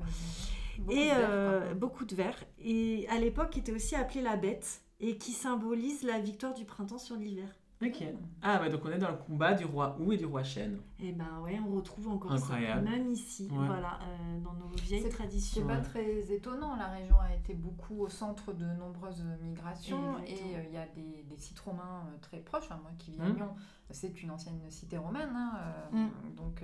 beaucoup 0.78 0.92
Et 0.92 1.10
de 1.10 1.16
verre, 1.16 1.30
euh, 1.30 1.60
quoi. 1.62 1.74
beaucoup 1.76 2.06
de 2.06 2.16
verre. 2.16 2.44
Et 2.60 3.08
à 3.10 3.18
l'époque, 3.20 3.58
était 3.58 3.72
aussi 3.74 3.96
appelé 3.96 4.22
la 4.22 4.36
bête 4.36 4.82
et 5.00 5.18
qui 5.18 5.32
symbolise 5.32 6.04
la 6.04 6.20
victoire 6.20 6.54
du 6.54 6.66
printemps 6.66 6.98
sur 7.00 7.16
l'hiver. 7.16 7.48
Ok. 7.84 8.04
Ah 8.44 8.62
ouais, 8.62 8.70
donc 8.70 8.82
on 8.86 8.92
est 8.92 8.98
dans 9.00 9.10
le 9.10 9.18
combat 9.18 9.54
du 9.54 9.66
roi 9.66 9.96
Ou 10.00 10.12
et 10.12 10.18
du 10.18 10.26
roi 10.26 10.44
Chêne. 10.44 10.80
Et 11.00 11.12
ben 11.12 11.40
ouais, 11.44 11.60
on 11.68 11.76
retrouve 11.76 12.10
encore 12.10 12.32
Incroyable. 12.32 12.88
ça, 12.88 12.92
même 12.98 13.10
ici, 13.10 13.48
Ouais. 13.52 13.66
voilà, 13.66 14.00
euh, 14.04 14.40
dans 14.40 14.54
nos 14.54 14.68
vieilles 14.84 15.10
traditions. 15.10 15.62
C'est 15.62 15.68
pas 15.68 15.80
très 15.82 16.32
étonnant, 16.32 16.76
la 16.76 16.88
région 16.88 17.16
a 17.20 17.34
été 17.34 17.54
beaucoup 17.56 18.02
au 18.02 18.08
centre 18.10 18.54
de 18.54 18.66
nombreuses 18.66 19.24
migrations 19.42 20.20
Exactement. 20.20 20.52
et 20.52 20.56
euh, 20.58 20.64
il 20.68 20.74
y 20.74 20.78
a 20.78 20.86
des, 20.96 21.24
des 21.24 21.38
sites 21.38 21.60
romains 21.60 22.04
euh, 22.14 22.18
très 22.22 22.38
proches. 22.38 22.66
Enfin, 22.66 22.80
moi 22.84 22.92
qui 23.00 23.12
vis 23.12 23.22
à 23.22 23.26
Mm. 23.30 23.36
Lyon, 23.36 23.50
c'est 23.90 24.22
une 24.24 24.32
ancienne 24.32 24.60
cité 24.70 24.98
romaine, 24.98 25.30
hein, 25.36 25.54
euh, 25.94 25.98
Mm. 26.06 26.36
donc 26.38 26.64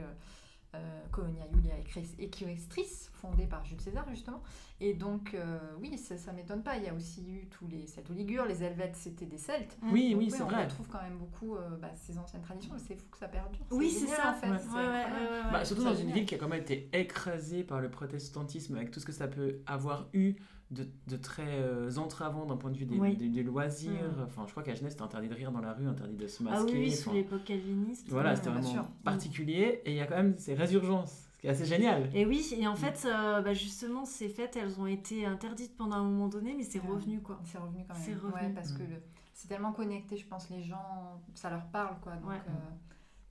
Colonia 1.11 1.45
Julia 1.53 1.73
Eques- 1.79 2.15
Equestris, 2.19 3.09
fondée 3.13 3.45
par 3.47 3.65
Jules 3.65 3.81
César 3.81 4.05
justement. 4.09 4.41
Et 4.79 4.93
donc, 4.93 5.33
euh, 5.33 5.57
oui, 5.81 5.97
ça, 5.97 6.17
ça 6.17 6.31
m'étonne 6.33 6.61
pas. 6.61 6.77
Il 6.77 6.83
y 6.83 6.87
a 6.87 6.93
aussi 6.93 7.27
eu 7.27 7.47
tous 7.47 7.67
les 7.67 7.87
Celto-Ligures, 7.87 8.45
les 8.45 8.63
Helvètes, 8.63 8.95
c'était 8.95 9.25
des 9.25 9.37
Celtes. 9.39 9.75
Oui, 9.91 10.11
Donc, 10.11 10.19
oui, 10.21 10.29
c'est 10.31 10.43
on 10.43 10.47
vrai. 10.47 10.65
retrouve 10.65 10.87
quand 10.87 11.01
même 11.01 11.17
beaucoup 11.17 11.55
euh, 11.55 11.69
bah, 11.81 11.89
ces 11.95 12.17
anciennes 12.19 12.43
traditions. 12.43 12.75
C'est 12.77 12.95
fou 12.95 13.05
que 13.11 13.17
ça 13.17 13.27
perdure. 13.27 13.65
Oui, 13.71 13.89
c'est 13.89 14.05
ça. 14.07 14.31
en 14.31 14.33
fait. 14.35 14.49
Ouais. 14.49 14.57
c'est 14.59 14.69
Ouais, 14.69 14.75
ouais, 14.75 14.87
ouais, 14.87 14.95
incroyable. 15.03 15.45
ouais, 15.47 15.51
Bah, 15.51 15.65
surtout 15.65 15.83
dans 15.83 15.95
une 15.95 16.11
ville 16.11 16.25
qui 16.25 16.35
a 16.35 16.37
quand 16.37 16.47
même 16.47 16.61
été 16.61 16.89
écrasée 16.93 17.63
par 17.63 17.81
le 17.81 17.89
protestantisme, 17.89 18.75
avec 18.75 18.91
tout 18.91 18.99
ce 18.99 19.05
que 19.05 19.11
ça 19.11 19.27
peut 19.27 19.61
avoir 19.65 20.07
eu 20.13 20.35
de, 20.71 20.85
de 21.07 21.15
très 21.17 21.47
euh, 21.47 21.89
entravant 21.97 22.45
d'un 22.45 22.57
point 22.57 22.69
de 22.71 22.77
vue 22.77 22.85
des, 22.85 22.99
Oui. 22.99 23.15
des- 23.15 23.29
des 23.29 23.43
loisirs. 23.43 23.91
Mm. 23.91 24.23
Enfin, 24.25 24.43
je 24.47 24.51
crois 24.51 24.63
qu'à 24.63 24.75
Genève, 24.75 24.91
c'était 24.91 25.03
interdit 25.03 25.29
de 25.29 25.33
rire 25.33 25.51
dans 25.51 25.61
la 25.61 25.73
rue, 25.73 25.87
interdit 25.87 26.15
de 26.17 26.27
se 26.27 26.43
Ah 26.45 26.51
masquer. 26.51 26.73
oui, 26.73 26.79
oui, 26.79 26.91
sous 26.91 27.09
enfin, 27.09 27.17
l'époque 27.17 27.43
calviniste. 27.45 28.07
Voilà, 28.09 28.31
Ouais, 28.31 28.35
c'était 28.35 28.49
vraiment 28.49 28.67
sûr. 28.67 28.85
particulier. 29.03 29.81
Et 29.85 29.91
il 29.91 29.95
y 29.97 30.01
a 30.01 30.07
quand 30.07 30.17
même 30.17 30.37
ces 30.37 30.53
résurgences, 30.55 31.27
ce 31.35 31.39
qui 31.41 31.47
est 31.47 31.51
assez 31.51 31.65
génial. 31.65 32.09
Et 32.13 32.25
oui, 32.25 32.45
et 32.57 32.67
en 32.67 32.75
fait, 32.75 33.05
euh, 33.05 33.41
bah, 33.41 33.53
justement, 33.53 34.03
ces 34.05 34.27
fêtes, 34.27 34.57
elles 34.57 34.79
ont 34.79 34.87
été 34.87 35.25
interdites 35.25 35.75
pendant 35.77 35.95
un 35.97 36.03
moment 36.03 36.27
donné, 36.27 36.53
mais 36.57 36.63
c'est 36.63 36.81
Ouais. 36.81 36.89
revenu, 36.89 37.21
quoi. 37.21 37.39
C'est 37.45 37.57
revenu 37.59 37.85
quand 37.87 37.93
même. 37.93 38.03
C'est 38.03 38.13
revenu. 38.15 38.33
Ouais, 38.33 38.53
parce 38.53 38.73
que 38.73 38.83
le- 38.83 39.01
c'est 39.33 39.47
tellement 39.47 39.71
connecté, 39.71 40.17
je 40.17 40.25
pense, 40.27 40.49
les 40.49 40.63
gens, 40.63 41.21
ça 41.33 41.49
leur 41.49 41.65
parle, 41.67 41.95
quoi. 42.01 42.13
Donc, 42.17 42.29
Ouais. 42.31 42.41
euh, 42.49 42.51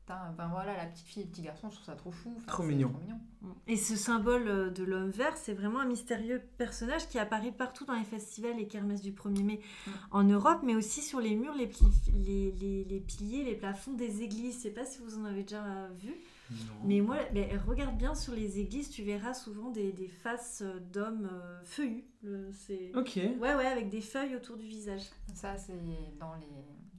ben 0.09 0.49
voilà, 0.49 0.77
la 0.77 0.87
petite 0.87 1.07
fille 1.07 1.23
et 1.23 1.25
le 1.27 1.31
petit 1.33 1.43
garçon, 1.43 1.69
je 1.69 1.75
trouve 1.75 1.87
ça 1.87 1.95
trop 1.97 2.11
fou. 2.13 2.33
Enfin, 2.37 2.47
Trop 2.47 2.63
mignon. 2.63 2.91
Trop 2.91 3.01
mignon. 3.01 3.19
Et 3.67 3.77
ce 3.77 3.97
symbole 3.97 4.49
euh, 4.49 4.71
de 4.71 4.83
l'homme 4.85 5.11
vert, 5.11 5.37
c'est 5.37 5.53
vraiment 5.55 5.81
un 5.81 5.85
mystérieux 5.87 6.41
personnage 6.59 7.09
qui 7.09 7.19
apparaît 7.19 7.53
partout 7.53 7.85
dans 7.85 7.95
les 7.95 8.05
festivals 8.05 8.59
et 8.61 8.67
kermesses 8.67 9.03
du 9.03 9.13
1er 9.13 9.43
mai 9.45 9.61
Mm. 9.87 9.91
en 10.13 10.23
Europe, 10.25 10.61
mais 10.65 10.75
aussi 10.75 11.01
sur 11.03 11.21
les 11.21 11.35
murs, 11.37 11.55
les, 11.55 11.67
pli- 11.67 12.13
les, 12.25 12.53
les- 12.53 12.85
les 12.85 13.01
piliers, 13.01 13.45
les 13.45 13.55
plafonds 13.55 13.93
des 13.95 14.23
églises. 14.23 14.57
Je 14.57 14.61
sais 14.63 14.71
pas 14.71 14.85
si 14.85 15.01
vous 15.03 15.19
en 15.19 15.25
avez 15.25 15.43
déjà 15.43 15.65
euh, 15.65 15.89
vu. 15.99 16.15
Non. 16.51 16.57
Mais 16.85 17.01
moi, 17.01 17.17
mais 17.35 17.57
regarde 17.67 17.97
bien 17.97 18.15
sur 18.15 18.33
les 18.35 18.61
églises, 18.61 18.89
tu 18.91 19.03
verras 19.03 19.35
souvent 19.35 19.71
des, 19.71 19.93
des 19.93 20.07
faces 20.09 20.63
euh, 20.65 20.79
d'hommes 20.93 21.29
euh, 21.33 21.61
feuillus. 21.65 22.05
C'est... 22.53 22.93
Ok. 22.97 23.17
Ouais, 23.41 23.55
ouais, 23.55 23.67
avec 23.67 23.89
des 23.91 24.01
feuilles 24.01 24.35
autour 24.37 24.57
du 24.57 24.67
visage. 24.67 25.03
Ça, 25.35 25.57
c'est 25.57 25.73
dans 26.21 26.35
les... 26.35 26.47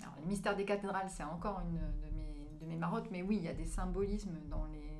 Alors, 0.03 0.14
les 0.22 0.28
mystères 0.28 0.55
des 0.55 0.64
cathédrales, 0.66 1.10
c'est 1.10 1.24
encore 1.24 1.62
une 1.62 1.80
mes, 2.68 2.76
marottes, 2.76 3.09
mais 3.11 3.22
oui, 3.22 3.38
il 3.38 3.43
y 3.43 3.47
a 3.47 3.53
des 3.53 3.65
symbolismes 3.65 4.38
dans 4.49 4.65
les... 4.65 4.91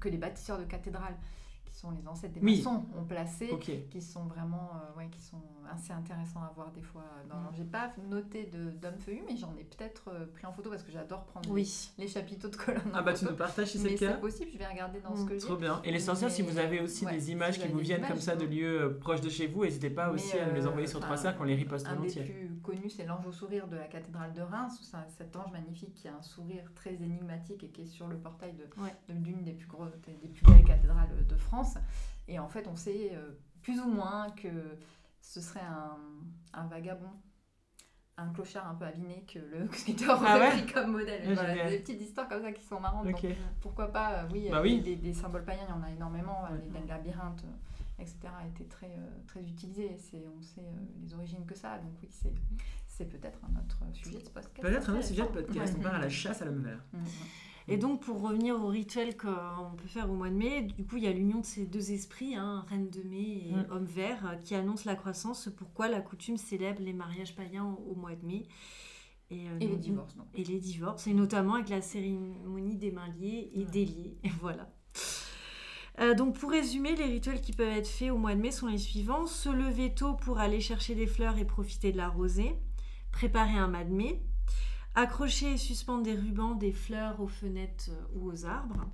que 0.00 0.08
les 0.08 0.18
bâtisseurs 0.18 0.58
de 0.58 0.64
cathédrales, 0.64 1.16
qui 1.64 1.74
sont 1.74 1.90
les 1.90 2.06
ancêtres 2.06 2.34
des 2.34 2.40
Oui. 2.40 2.58
maçons, 2.58 2.86
ont 2.96 3.04
placés. 3.04 3.50
Qui 3.90 4.00
sont 4.02 4.24
vraiment 4.26 4.70
euh, 4.74 4.98
ouais, 4.98 5.08
qui 5.10 5.20
sont 5.20 5.42
assez 5.74 5.92
intéressants 5.92 6.40
à 6.42 6.52
voir 6.54 6.70
des 6.72 6.82
fois. 6.82 7.04
Dans... 7.28 7.36
Mm. 7.36 7.50
J'ai 7.56 7.64
pas 7.64 7.90
noté 8.08 8.44
de 8.44 8.70
d'hommes 8.70 8.98
feuillus, 8.98 9.22
mais 9.28 9.36
j'en 9.36 9.54
ai 9.56 9.64
peut-être 9.64 10.08
euh, 10.08 10.26
pris 10.26 10.46
en 10.46 10.52
photo 10.52 10.70
parce 10.70 10.82
que 10.82 10.92
j'adore 10.92 11.24
prendre 11.24 11.50
Oui. 11.50 11.90
les, 11.98 12.04
les 12.04 12.10
chapiteaux 12.10 12.48
de 12.48 12.56
colonnes 12.56 12.80
en 12.92 12.98
Ah 12.98 13.02
bah 13.02 13.12
tu 13.14 13.24
nous 13.24 13.34
partages 13.34 13.68
si 13.68 13.78
c'est 13.78 13.90
le 13.90 13.96
c'est 13.96 14.06
cas. 14.06 14.14
possible, 14.14 14.50
je 14.52 14.58
vais 14.58 14.66
regarder 14.66 15.00
dans 15.00 15.14
ce 15.16 15.22
Mm. 15.22 15.28
que 15.28 15.34
j'ai. 15.34 15.40
Trop 15.46 15.56
bien. 15.56 15.80
Et 15.84 15.90
les 15.92 16.00
sorcières, 16.00 16.30
si 16.30 16.42
vous 16.42 16.58
avez 16.58 16.80
aussi 16.80 17.04
ouais, 17.06 17.12
des 17.12 17.20
si 17.20 17.32
images 17.32 17.58
vous 17.58 17.66
qui 17.66 17.72
vous 17.72 17.78
viennent 17.80 17.98
images, 17.98 18.10
comme 18.10 18.20
ça 18.20 18.36
de 18.36 18.44
non. 18.44 18.50
lieux 18.50 18.82
euh, 18.82 18.98
proches 18.98 19.20
de 19.20 19.28
chez 19.28 19.46
vous, 19.46 19.64
n'hésitez 19.64 19.90
pas 19.90 20.08
Mais, 20.08 20.14
aussi 20.14 20.38
à 20.38 20.46
nous 20.46 20.54
les 20.54 20.64
euh, 20.66 20.68
envoyer 20.68 20.86
sur 20.86 20.98
enfin, 20.98 21.06
Trois 21.06 21.16
Cercles, 21.18 21.38
on 21.40 21.44
les 21.44 21.54
riposte 21.54 21.86
Un 21.86 21.96
des 21.96 22.08
plus 22.22 22.58
connus, 22.62 22.90
c'est 22.90 23.04
l'ange 23.06 23.26
au 23.26 23.32
sourire 23.32 23.66
de 23.68 23.76
la 23.76 23.86
cathédrale 23.86 24.32
de 24.32 24.40
Reims. 24.42 24.78
C'est 24.82 24.96
cet 25.18 25.36
ange 25.36 25.52
magnifique 25.52 25.94
qui 25.94 26.08
a 26.08 26.14
un 26.16 26.22
sourire 26.22 26.64
très 26.74 26.94
énigmatique 26.94 27.62
et 27.64 27.68
qui 27.68 27.82
est 27.82 27.86
sur 27.86 28.08
le 28.08 28.16
portail 28.16 28.52
de 28.54 28.64
de- 29.08 29.42
des 29.42 29.52
plus 29.52 29.66
grosses, 29.68 29.92
des 30.06 30.12
des 30.14 30.28
plus 30.28 30.44
belles 30.44 30.64
cathédrales 30.64 31.26
de 31.28 31.36
France. 31.36 31.74
Et 32.28 32.38
en 32.38 32.48
fait, 32.48 32.66
on 32.68 32.74
sait 32.76 33.12
euh, 33.14 33.32
plus 33.62 33.78
ou 33.80 33.86
moins 33.88 34.30
que 34.30 34.48
ce 35.28 35.40
serait 35.40 35.60
un, 35.60 35.96
un 36.54 36.66
vagabond, 36.66 37.10
un 38.16 38.28
clochard 38.32 38.68
un 38.68 38.74
peu 38.74 38.84
aviné 38.84 39.24
que 39.26 39.38
le 39.38 39.68
sculpteur 39.72 40.22
Ah 40.24 40.38
ouais 40.38 40.50
pris 40.50 40.72
comme 40.72 40.92
modèle. 40.92 41.22
Ah, 41.28 41.34
Voilà, 41.34 41.68
des 41.68 41.78
petites 41.80 42.00
histoires 42.00 42.28
comme 42.28 42.42
ça 42.42 42.52
qui 42.52 42.62
sont 42.64 42.80
marrantes. 42.80 43.06
Donc, 43.06 43.26
pourquoi 43.60 43.92
pas, 43.92 44.22
euh, 44.24 44.28
oui, 44.32 44.48
Bah 44.50 44.58
euh, 44.58 44.62
oui. 44.62 44.80
Des, 44.80 44.96
des 44.96 45.12
symboles 45.12 45.44
païens, 45.44 45.64
il 45.68 45.70
y 45.70 45.72
en 45.72 45.82
a 45.82 45.90
énormément. 45.90 46.44
euh. 46.46 46.56
Les, 46.72 46.80
les 46.80 46.86
labyrinthes, 46.86 47.44
euh, 47.44 48.02
etc., 48.02 48.16
étaient 48.48 48.68
très, 48.68 48.86
euh, 48.86 49.18
très 49.26 49.40
utilisés. 49.42 49.96
On 50.38 50.40
sait 50.42 50.62
les 51.02 51.12
origines 51.14 51.44
que 51.44 51.54
ça. 51.54 51.78
Donc 51.78 51.92
oui, 52.02 52.08
c'est 52.88 53.04
peut-être 53.04 53.40
un 53.44 53.58
autre 53.60 53.78
sujet 53.92 54.22
de 54.22 54.28
podcast. 54.30 54.62
Peut-être 54.62 54.88
un 54.90 54.94
autre 54.94 55.04
sujet 55.06 55.22
de 55.22 55.28
podcast. 55.28 55.74
On 55.78 55.82
part 55.82 55.94
à 55.96 55.98
la 55.98 56.08
chasse 56.08 56.40
à 56.40 56.44
l'homme 56.46 56.62
vert. 56.62 56.82
Mm, 56.92 56.98
mm. 56.98 57.04
Et 57.68 57.76
donc, 57.78 58.00
pour 58.00 58.20
revenir 58.20 58.54
au 58.62 58.68
rituel 58.68 59.16
qu'on 59.16 59.74
peut 59.76 59.88
faire 59.88 60.08
au 60.08 60.14
mois 60.14 60.28
de 60.30 60.34
mai, 60.36 60.62
du 60.62 60.84
coup, 60.84 60.98
il 60.98 61.02
y 61.02 61.08
a 61.08 61.12
l'union 61.12 61.40
de 61.40 61.44
ces 61.44 61.66
deux 61.66 61.90
esprits, 61.90 62.36
hein, 62.36 62.64
Reine 62.68 62.88
de 62.90 63.02
mai 63.02 63.42
et 63.48 63.52
Mm. 63.52 63.66
Homme 63.70 63.84
vert, 63.86 64.24
euh, 64.26 64.36
qui 64.36 64.54
annoncent 64.54 64.84
la 64.86 64.94
croissance, 64.94 65.48
pourquoi 65.56 65.88
la 65.88 66.00
coutume 66.00 66.36
célèbre 66.36 66.80
les 66.80 66.92
mariages 66.92 67.34
païens 67.34 67.64
au, 67.88 67.94
mois 67.96 68.14
de 68.14 68.24
mai. 68.24 68.44
Et, 69.30 69.48
euh, 69.48 69.58
Et 69.60 69.66
les 69.66 69.76
divorces, 69.76 70.14
non 70.16 70.24
Et 70.34 70.44
les 70.44 70.60
divorces, 70.60 71.06
et 71.08 71.12
notamment 71.14 71.54
avec 71.54 71.68
la 71.68 71.80
cérémonie 71.82 72.76
des 72.76 72.92
mains 72.92 73.08
liées 73.18 73.50
et 73.54 73.64
Ouais. 73.64 73.70
des 73.72 73.84
liés. 73.84 74.16
Et 74.22 74.28
voilà. 74.40 74.70
Euh, 75.98 76.14
donc 76.14 76.38
pour 76.38 76.50
résumer, 76.50 76.94
les 76.94 77.06
rituels 77.06 77.40
qui 77.40 77.52
peuvent 77.52 77.76
être 77.76 77.88
faits 77.88 78.10
au 78.12 78.18
mois 78.18 78.34
de 78.34 78.40
mai 78.40 78.52
sont 78.52 78.66
les 78.68 78.78
suivants. 78.78 79.26
Se 79.26 79.48
lever 79.48 79.92
tôt 79.94 80.14
pour 80.14 80.38
aller 80.38 80.60
chercher 80.60 80.94
des 80.94 81.06
fleurs 81.06 81.38
et 81.38 81.44
profiter 81.44 81.90
de 81.90 81.96
la 81.96 82.08
rosée. 82.08 82.54
Préparer 83.12 83.56
un 83.58 83.68
de 83.68 83.90
mai. 83.90 84.20
Accrocher 84.96 85.52
et 85.52 85.56
suspendre 85.56 86.02
des 86.02 86.14
rubans, 86.14 86.54
des 86.54 86.72
fleurs 86.72 87.20
aux 87.20 87.28
fenêtres 87.28 87.90
euh, 87.90 88.18
ou 88.18 88.32
aux 88.32 88.44
arbres. 88.46 88.86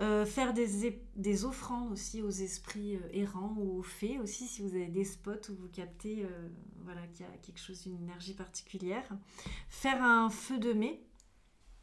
Euh, 0.00 0.24
faire 0.24 0.52
des, 0.54 1.44
offrandes 1.44 1.92
aussi 1.92 2.22
aux 2.22 2.30
esprits 2.30 2.96
euh, 2.96 3.08
errants 3.12 3.54
ou 3.58 3.78
aux 3.78 3.82
fées 3.82 4.18
aussi, 4.18 4.48
si 4.48 4.62
vous 4.62 4.74
avez 4.74 4.88
des 4.88 5.04
spots 5.04 5.50
où 5.50 5.54
vous 5.54 5.68
captez 5.68 6.24
euh, 6.24 6.48
voilà, 6.80 7.02
qu'il 7.08 7.24
y 7.24 7.28
a 7.28 7.32
quelque 7.42 7.60
chose, 7.60 7.84
une 7.86 8.02
énergie 8.02 8.34
particulière. 8.34 9.04
Faire 9.68 10.02
un 10.02 10.28
feu 10.28 10.58
de 10.58 10.72
mai, 10.72 11.04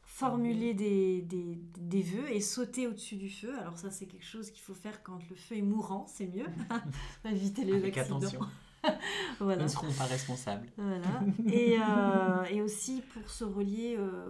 formuler 0.03 0.73
des, 0.73 1.21
des, 1.21 1.59
des 1.77 2.01
vœux 2.01 2.29
et 2.33 2.41
sauter 2.41 2.87
au-dessus 2.87 3.15
du 3.15 3.29
feu. 3.29 3.57
Alors 3.59 3.77
ça, 3.77 3.89
c'est 3.89 4.07
quelque 4.07 4.25
chose 4.25 4.49
qu'il 4.51 4.63
faut 4.63 4.73
faire 4.73 5.01
quand 5.03 5.19
le 5.29 5.35
feu 5.35 5.55
est 5.57 5.61
mourant, 5.61 6.05
c'est 6.07 6.27
mieux. 6.27 6.47
Éviter 7.25 7.63
les 7.63 7.75
Avec 7.75 7.97
accidents. 7.97 8.17
attention. 8.17 8.41
Nous 8.83 8.89
Voilà. 9.39 9.63
ne 9.63 9.67
serons 9.67 9.91
pas 9.93 10.05
responsables. 10.05 10.67
Voilà. 10.77 11.21
Et, 11.47 11.77
euh, 11.79 12.43
et 12.49 12.61
aussi 12.61 13.01
pour 13.13 13.29
se 13.29 13.43
relier 13.43 13.95
euh, 13.97 14.29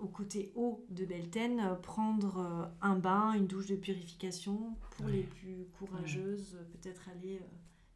au 0.00 0.06
côté 0.08 0.52
haut 0.54 0.84
de 0.90 1.04
Belten, 1.04 1.60
euh, 1.60 1.74
prendre 1.74 2.38
euh, 2.38 2.64
un 2.82 2.96
bain, 2.96 3.32
une 3.34 3.46
douche 3.46 3.66
de 3.66 3.76
purification. 3.76 4.74
Pour 4.96 5.06
Ouais. 5.06 5.12
les 5.12 5.22
plus 5.22 5.66
courageuses, 5.78 6.58
peut-être 6.72 7.08
aller 7.10 7.36
euh, 7.42 7.46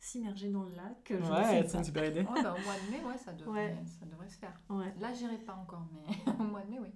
s'immerger 0.00 0.48
dans 0.50 0.62
le 0.64 0.74
lac. 0.74 0.96
je 1.10 1.14
Ouais, 1.16 1.66
c'est 1.66 1.78
une 1.78 1.84
super 1.84 2.04
idée. 2.04 2.20
Ouais, 2.20 2.42
bah, 2.42 2.54
au 2.58 2.62
mois 2.64 2.74
de 2.86 2.90
mai, 2.90 3.02
ouais, 3.06 3.18
ça 3.18 3.32
devrait, 3.32 3.52
Ouais. 3.68 3.76
ça 4.00 4.06
devrait 4.06 4.28
se 4.28 4.38
faire. 4.38 4.58
Ouais. 4.70 4.92
Là, 5.00 5.12
j'irai 5.12 5.36
pas 5.38 5.54
encore, 5.54 5.86
mais 5.92 6.32
au 6.40 6.44
mois 6.44 6.62
de 6.62 6.70
mai, 6.70 6.78
oui. 6.80 6.88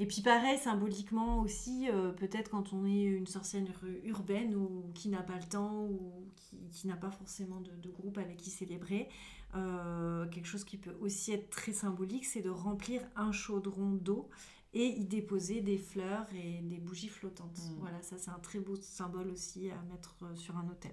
Et 0.00 0.06
puis 0.06 0.22
pareil, 0.22 0.58
symboliquement 0.58 1.40
aussi, 1.40 1.88
euh, 1.88 2.10
peut-être 2.10 2.50
quand 2.50 2.72
on 2.72 2.84
est 2.84 3.02
une 3.04 3.26
sorcière 3.26 3.62
ur- 3.62 4.04
urbaine 4.04 4.54
ou 4.56 4.90
qui 4.94 5.08
n'a 5.08 5.22
pas 5.22 5.36
le 5.36 5.44
temps 5.44 5.84
ou 5.84 6.28
qui, 6.36 6.56
qui 6.72 6.86
n'a 6.88 6.96
pas 6.96 7.10
forcément 7.10 7.60
de, 7.60 7.70
de 7.76 7.90
groupe 7.90 8.18
avec 8.18 8.36
qui 8.38 8.50
célébrer, 8.50 9.08
euh, 9.54 10.26
quelque 10.28 10.46
chose 10.46 10.64
qui 10.64 10.78
peut 10.78 10.96
aussi 11.00 11.32
être 11.32 11.48
très 11.50 11.72
symbolique, 11.72 12.24
c'est 12.24 12.42
de 12.42 12.50
remplir 12.50 13.02
un 13.14 13.30
chaudron 13.30 13.92
d'eau 13.92 14.28
et 14.72 14.86
y 14.88 15.04
déposer 15.04 15.60
des 15.60 15.78
fleurs 15.78 16.26
et 16.34 16.60
des 16.62 16.78
bougies 16.78 17.08
flottantes. 17.08 17.60
Mm. 17.70 17.78
Voilà, 17.78 18.02
ça 18.02 18.18
c'est 18.18 18.30
un 18.32 18.40
très 18.40 18.58
beau 18.58 18.74
symbole 18.74 19.28
aussi 19.30 19.70
à 19.70 19.80
mettre 19.92 20.16
euh, 20.22 20.34
sur 20.34 20.56
un 20.56 20.68
hôtel. 20.68 20.92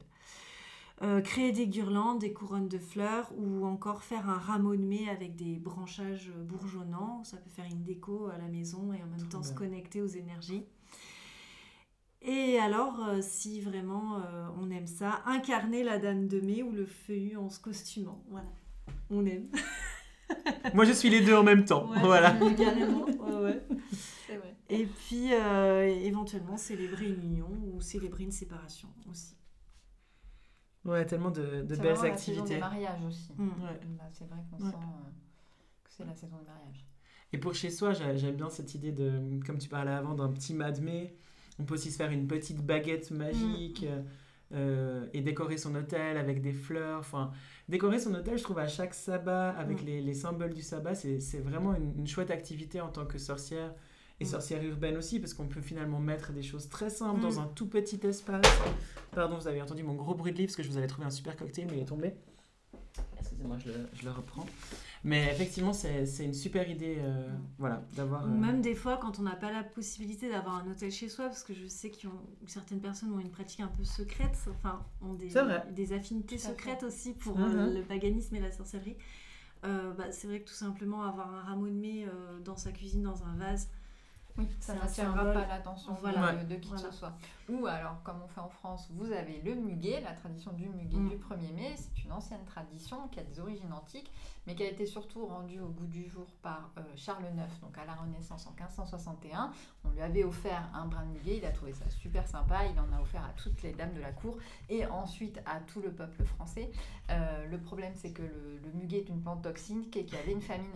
Euh, 1.03 1.19
créer 1.19 1.51
des 1.51 1.67
guirlandes, 1.67 2.19
des 2.19 2.31
couronnes 2.31 2.67
de 2.67 2.77
fleurs 2.77 3.31
ou 3.35 3.65
encore 3.65 4.03
faire 4.03 4.29
un 4.29 4.37
rameau 4.37 4.75
de 4.75 4.83
mai 4.83 5.09
avec 5.09 5.35
des 5.35 5.57
branchages 5.57 6.31
bourgeonnants. 6.45 7.23
Ça 7.23 7.37
peut 7.37 7.49
faire 7.49 7.65
une 7.65 7.83
déco 7.83 8.27
à 8.27 8.37
la 8.37 8.47
maison 8.47 8.93
et 8.93 9.01
en 9.01 9.07
même 9.07 9.27
temps 9.27 9.41
se 9.41 9.53
connecter 9.53 10.01
aux 10.01 10.07
énergies. 10.07 10.63
Et 12.21 12.59
alors, 12.59 13.03
euh, 13.07 13.19
si 13.21 13.61
vraiment 13.61 14.17
euh, 14.17 14.47
on 14.61 14.69
aime 14.69 14.85
ça, 14.85 15.23
incarner 15.25 15.83
la 15.83 15.97
dame 15.97 16.27
de 16.27 16.39
mai 16.39 16.61
ou 16.61 16.71
le 16.71 16.85
feuillu 16.85 17.35
en 17.35 17.49
se 17.49 17.59
costumant. 17.59 18.23
Voilà, 18.29 18.49
on 19.09 19.25
aime. 19.25 19.47
Moi, 20.75 20.85
je 20.85 20.91
suis 20.91 21.09
les 21.09 21.21
deux 21.21 21.35
en 21.35 21.43
même 21.43 21.65
temps. 21.65 21.89
Ouais, 21.89 21.99
voilà. 22.01 22.31
Carrément. 22.57 23.05
ouais, 23.05 23.41
ouais. 23.43 23.63
C'est 24.27 24.37
vrai. 24.37 24.55
Et 24.69 24.85
puis, 24.85 25.33
euh, 25.33 25.83
éventuellement, 25.83 26.57
célébrer 26.57 27.07
une 27.07 27.23
union 27.23 27.49
ou 27.73 27.81
célébrer 27.81 28.23
une 28.23 28.31
séparation 28.31 28.87
aussi. 29.09 29.35
Ouais, 30.85 31.05
tellement 31.05 31.29
de, 31.31 31.41
de 31.41 31.75
C'est 31.75 31.81
belles 31.81 31.93
vraiment 31.93 32.03
la 32.11 32.17
saison 32.17 32.41
activités. 32.41 32.53
des 32.55 32.59
mariages 32.59 33.03
aussi. 33.07 33.31
Mm. 33.37 33.47
Ouais. 33.49 33.79
Là, 33.97 34.09
c'est 34.11 34.25
vrai 34.27 34.39
qu'on 34.49 34.63
Ouais. 34.65 34.71
sent 34.71 34.77
euh, 34.77 35.09
que 35.83 35.89
c'est 35.91 36.05
la 36.05 36.15
saison 36.15 36.37
des 36.37 36.45
mariages. 36.45 36.85
Et 37.33 37.37
pour 37.37 37.53
chez 37.53 37.69
soi, 37.69 37.93
j'a- 37.93 38.15
j'aime 38.15 38.35
bien 38.35 38.49
cette 38.49 38.73
idée 38.75 38.91
de, 38.91 39.39
comme 39.45 39.57
tu 39.59 39.69
parlais 39.69 39.91
avant, 39.91 40.15
d'un 40.15 40.29
petit 40.31 40.53
madmé. 40.53 41.15
On 41.59 41.63
peut 41.65 41.75
aussi 41.75 41.91
se 41.91 41.97
faire 41.97 42.11
une 42.11 42.27
petite 42.27 42.65
baguette 42.65 43.11
magique 43.11 43.85
euh, 44.53 45.07
et 45.13 45.21
décorer 45.21 45.57
son 45.57 45.75
hôtel 45.75 46.17
avec 46.17 46.41
des 46.41 46.51
fleurs. 46.51 46.99
Enfin, 46.99 47.31
décorer 47.69 47.99
son 47.99 48.13
hôtel, 48.15 48.37
je 48.37 48.43
trouve, 48.43 48.59
à 48.59 48.67
chaque 48.67 48.93
sabbat, 48.95 49.51
avec 49.51 49.83
Mm. 49.83 49.85
les, 49.85 50.01
les 50.01 50.13
symboles 50.13 50.53
du 50.53 50.61
sabbat, 50.63 50.95
c'est 50.95 51.19
c'est 51.19 51.39
vraiment 51.39 51.73
une, 51.75 51.93
une 51.99 52.07
chouette 52.07 52.31
activité 52.31 52.81
en 52.81 52.89
tant 52.89 53.05
que 53.05 53.17
sorcière 53.19 53.73
et 54.21 54.23
Mm. 54.23 54.27
sorcière 54.27 54.63
urbaine 54.63 54.97
aussi, 54.97 55.19
parce 55.19 55.33
qu'on 55.33 55.47
peut 55.47 55.61
finalement 55.61 55.99
mettre 55.99 56.31
des 56.31 56.43
choses 56.43 56.69
très 56.69 56.89
simples 56.89 57.19
Mm. 57.19 57.23
dans 57.23 57.39
un 57.39 57.47
tout 57.47 57.67
petit 57.67 57.99
espace. 58.05 58.45
Pardon, 59.11 59.37
vous 59.37 59.47
avez 59.47 59.61
entendu 59.61 59.83
mon 59.83 59.95
gros 59.95 60.13
bruit 60.15 60.31
de 60.31 60.37
lit 60.37 60.45
parce 60.45 60.55
que 60.55 60.63
je 60.63 60.69
vous 60.69 60.77
avais 60.77 60.87
trouvé 60.87 61.07
un 61.07 61.11
super 61.11 61.35
cocktail, 61.35 61.67
mais 61.69 61.77
il 61.77 61.81
est 61.81 61.85
tombé. 61.85 62.13
Excusez-moi, 63.19 63.57
je 63.57 63.69
le, 63.69 63.87
je 63.93 64.03
le 64.05 64.11
reprends. 64.11 64.45
Mais 65.03 65.29
effectivement, 65.31 65.73
c'est 65.73 66.05
une 66.23 66.33
super 66.35 66.69
idée 66.69 66.97
euh, 66.99 67.29
Mm. 67.29 67.39
voilà, 67.57 67.81
d'avoir. 67.95 68.25
Euh, 68.25 68.27
même 68.27 68.61
des 68.61 68.75
fois, 68.75 68.97
quand 68.97 69.17
on 69.19 69.23
n'a 69.23 69.35
pas 69.35 69.51
la 69.51 69.63
possibilité 69.63 70.29
d'avoir 70.29 70.57
un 70.57 70.69
hôtel 70.69 70.91
chez 70.91 71.09
soi, 71.09 71.25
parce 71.25 71.43
que 71.43 71.53
je 71.55 71.65
sais 71.65 71.89
que 71.89 72.07
certaines 72.45 72.79
personnes 72.81 73.11
ont 73.11 73.19
une 73.19 73.31
pratique 73.31 73.61
un 73.61 73.67
peu 73.67 73.83
secrète, 73.83 74.37
enfin, 74.51 74.85
ont 75.01 75.13
des, 75.15 75.93
affinités 75.93 76.37
secrètes 76.37 76.83
aussi 76.83 77.13
pour 77.13 77.39
euh, 77.39 77.73
le 77.73 77.81
paganisme 77.81 78.35
et 78.35 78.39
la 78.39 78.51
sorcellerie. 78.51 78.97
Euh, 79.63 79.93
bah, 79.93 80.11
c'est 80.11 80.27
vrai 80.27 80.39
que 80.41 80.47
tout 80.47 80.55
simplement 80.55 81.03
avoir 81.03 81.33
un 81.33 81.41
rameau 81.41 81.67
de 81.67 81.73
mai 81.73 82.05
euh, 82.07 82.39
dans 82.39 82.57
sa 82.57 82.71
cuisine, 82.71 83.01
dans 83.03 83.23
un 83.23 83.35
vase, 83.35 83.69
Oui, 84.41 84.47
ça 84.59 84.73
n'attirera 84.75 85.25
pas 85.33 85.45
l'attention 85.47 85.93
Voilà. 86.01 86.33
de, 86.43 86.55
qui 86.55 86.69
Voilà. 86.69 86.83
que 86.83 86.91
ce 86.91 86.97
soit. 86.97 87.13
Ou 87.49 87.65
alors, 87.65 88.01
comme 88.03 88.21
on 88.23 88.27
fait 88.27 88.39
en 88.39 88.49
France, 88.49 88.87
vous 88.91 89.11
avez 89.11 89.41
le 89.41 89.55
muguet, 89.55 90.01
la 90.01 90.13
tradition 90.13 90.51
du 90.53 90.67
muguet 90.69 90.97
Mm. 90.97 91.09
du 91.09 91.15
1er 91.17 91.53
mai. 91.53 91.73
C'est 91.75 92.03
une 92.03 92.11
ancienne 92.11 92.43
tradition 92.45 93.07
qui 93.09 93.19
a 93.19 93.23
des 93.23 93.39
origines 93.39 93.71
antiques, 93.73 94.11
mais 94.47 94.55
qui 94.55 94.63
a 94.63 94.69
été 94.69 94.85
surtout 94.85 95.25
rendue 95.25 95.59
au 95.59 95.67
goût 95.69 95.85
du 95.85 96.07
jour 96.09 96.25
par 96.41 96.71
euh, 96.77 96.81
Charles 96.95 97.23
IX, 97.25 97.59
donc 97.61 97.77
à 97.77 97.85
la 97.85 97.93
Renaissance 97.93 98.47
en 98.47 98.51
1561. 98.51 99.51
On 99.85 99.89
lui 99.89 100.01
avait 100.01 100.23
offert 100.23 100.69
un 100.73 100.85
brin 100.85 101.03
de 101.05 101.11
muguet, 101.11 101.37
il 101.37 101.45
a 101.45 101.51
trouvé 101.51 101.73
ça 101.73 101.89
super 101.89 102.27
sympa, 102.27 102.65
il 102.65 102.79
en 102.79 102.91
a 102.97 103.01
offert 103.01 103.23
à 103.23 103.33
toutes 103.33 103.61
les 103.63 103.73
dames 103.73 103.93
de 103.93 104.01
la 104.01 104.11
cour 104.11 104.37
et 104.69 104.85
ensuite 104.85 105.39
à 105.45 105.59
tout 105.59 105.81
le 105.81 105.91
peuple 105.91 106.23
français. 106.23 106.71
Euh, 107.09 107.45
le 107.47 107.59
problème, 107.59 107.93
c'est 107.95 108.11
que 108.11 108.21
le, 108.23 108.59
le 108.63 108.71
muguet 108.73 108.99
est 108.99 109.09
une 109.09 109.21
plante 109.21 109.41
toxique 109.43 109.95
et 109.97 110.05
qu'il 110.05 110.17
y 110.17 110.21
avait 110.21 110.31
une 110.33 110.41
famine. 110.41 110.71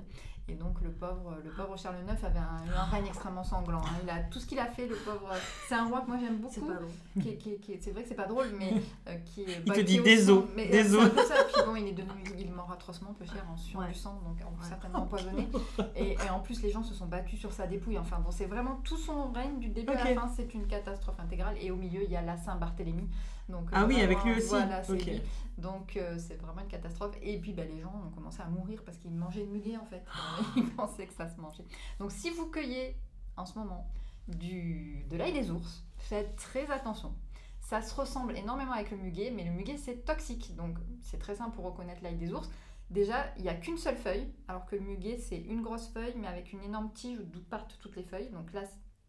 Et 0.48 0.54
donc 0.54 0.80
le 0.82 0.92
pauvre, 0.92 1.36
le 1.44 1.50
pauvre 1.50 1.76
Charles 1.76 1.96
IX 2.08 2.24
avait 2.24 2.38
un, 2.38 2.64
eu 2.68 2.76
un 2.76 2.84
règne 2.84 3.08
extrêmement 3.08 3.44
sanglant. 3.44 3.80
hein. 3.80 3.98
Il 4.04 4.10
a 4.12 4.20
tout 4.20 4.40
ce 4.40 4.46
qu'il 4.46 4.60
a 4.60 4.68
fait, 4.68 4.86
le 4.86 4.96
pauvre. 4.96 5.28
C'est 5.68 5.74
un 5.74 5.86
roi 5.88 6.02
que 6.02 6.08
moi 6.08 6.18
j'aime 6.20 6.40
c'est 6.52 6.60
beaucoup. 6.62 6.72
pas 6.74 6.80
long. 6.80 6.88
Qui 7.20 7.36
qui 7.38 7.58
qui 7.60 7.72
est- 7.74 7.82
c'est 7.82 7.90
vrai 7.90 8.04
que 8.04 8.10
c'est 8.10 8.14
pas 8.16 8.28
drôle, 8.28 8.50
mais 8.56 8.74
euh, 9.08 9.16
qui 9.26 9.42
est. 9.42 9.64
Il 9.66 9.74
te 9.74 9.80
dit 9.82 10.00
des 10.02 10.30
os, 10.30 10.44
mais, 10.56 10.68
des 10.68 10.82
euh, 10.82 10.84
c'est 10.90 10.96
os. 10.98 11.06
un 11.06 11.10
peu 11.10 11.24
ça. 11.26 11.34
Puis 11.52 11.62
bon, 11.66 11.76
il 11.76 11.88
est 11.88 11.94
devenu, 11.94 12.22
il 12.38 12.52
mord 12.52 12.72
atrocement, 12.72 13.14
peu 13.14 13.26
cher, 13.26 13.44
en 13.52 13.58
suant 13.58 13.80
Ouais. 13.80 13.88
du 13.88 13.96
sang, 13.96 14.22
donc 14.24 14.38
on 14.42 14.62
Ouais. 14.62 14.70
certainement 14.70 15.00
empoisonné. 15.04 15.48
Et, 15.96 16.12
et 16.14 16.30
en 16.30 16.40
plus, 16.42 16.62
les 16.62 16.70
gens 16.70 16.84
se 16.84 16.94
sont 16.94 17.08
battus 17.08 17.40
sur 17.40 17.52
sa 17.52 17.66
dépouille. 17.66 17.98
Enfin 17.98 18.20
bon, 18.20 18.30
c'est 18.30 18.46
vraiment 18.46 18.76
tout 18.84 18.98
son 18.98 19.32
règne 19.32 19.58
du 19.58 19.70
début 19.70 19.94
à 19.94 20.04
la 20.04 20.14
fin, 20.22 20.28
c'est 20.28 20.54
une 20.54 20.68
catastrophe 20.68 21.20
intégrale. 21.20 21.56
Et 21.60 21.72
au 21.72 21.76
milieu, 21.76 22.04
il 22.04 22.12
y 22.12 22.16
a 22.16 22.22
la 22.22 22.38
Saint-Barthélemy. 22.38 23.08
Donc, 23.50 23.70
Ah 23.72 23.86
oui, 23.86 24.02
avec 24.02 24.24
lui 24.24 24.34
aussi. 24.34 24.50
Voilà, 24.50 24.84
c'est 24.84 24.94
Ok. 24.94 25.06
lui. 25.06 25.22
Donc 25.58 25.96
euh, 25.96 26.18
c'est 26.18 26.36
vraiment 26.36 26.62
une 26.62 26.68
catastrophe. 26.68 27.16
Et 27.22 27.40
puis 27.40 27.54
bah, 27.54 27.64
les 27.64 27.80
gens 27.80 27.94
ont 28.06 28.10
commencé 28.12 28.42
à 28.42 28.48
mourir 28.48 28.84
parce 28.84 28.98
qu'ils 28.98 29.12
mangeaient 29.14 29.46
le 29.46 29.52
muguet 29.52 29.78
en 29.78 29.86
fait. 29.86 30.04
Ils 30.58 30.70
pensaient 30.72 31.08
que 31.08 31.14
ça 31.14 31.30
se 31.30 31.40
mangeait. 31.40 31.64
Donc 32.00 32.12
si 32.12 32.30
vous 32.30 32.48
cueillez 32.48 32.98
en 33.38 33.46
ce 33.46 33.58
moment 33.58 33.90
du, 34.28 35.06
de 35.10 35.16
l'ail 35.18 35.34
des 35.34 35.52
ours, 35.52 35.86
faites 35.98 36.36
très 36.36 36.70
attention. 36.72 37.16
Ça 37.62 37.82
se 37.82 37.96
ressemble 37.96 38.38
énormément 38.38 38.74
avec 38.74 38.92
le 38.92 38.98
muguet, 38.98 39.32
mais 39.32 39.44
le 39.46 39.52
muguet 39.52 39.78
c'est 39.78 40.04
toxique. 40.04 40.56
Donc 40.56 40.78
c'est 41.02 41.20
très 41.20 41.36
simple 41.36 41.56
pour 41.56 41.66
reconnaître 41.66 42.04
l'ail 42.04 42.18
des 42.18 42.34
ours. 42.34 42.50
Déjà, 42.92 43.26
il 43.38 43.44
n'y 43.44 43.50
a 43.50 43.56
qu'une 43.56 43.78
seule 43.78 43.96
feuille, 43.98 44.28
alors 44.48 44.66
que 44.66 44.76
le 44.76 44.82
muguet 44.82 45.18
c'est 45.18 45.40
une 45.40 45.62
grosse 45.62 45.88
feuille, 45.88 46.14
mais 46.18 46.28
avec 46.28 46.52
une 46.54 46.62
énorme 46.64 46.92
tige 46.94 47.20
d'où 47.20 47.42
partent 47.42 47.78
toutes 47.80 47.96
les 47.96 48.04
feuilles. 48.04 48.30
Donc 48.30 48.52
là, 48.54 48.62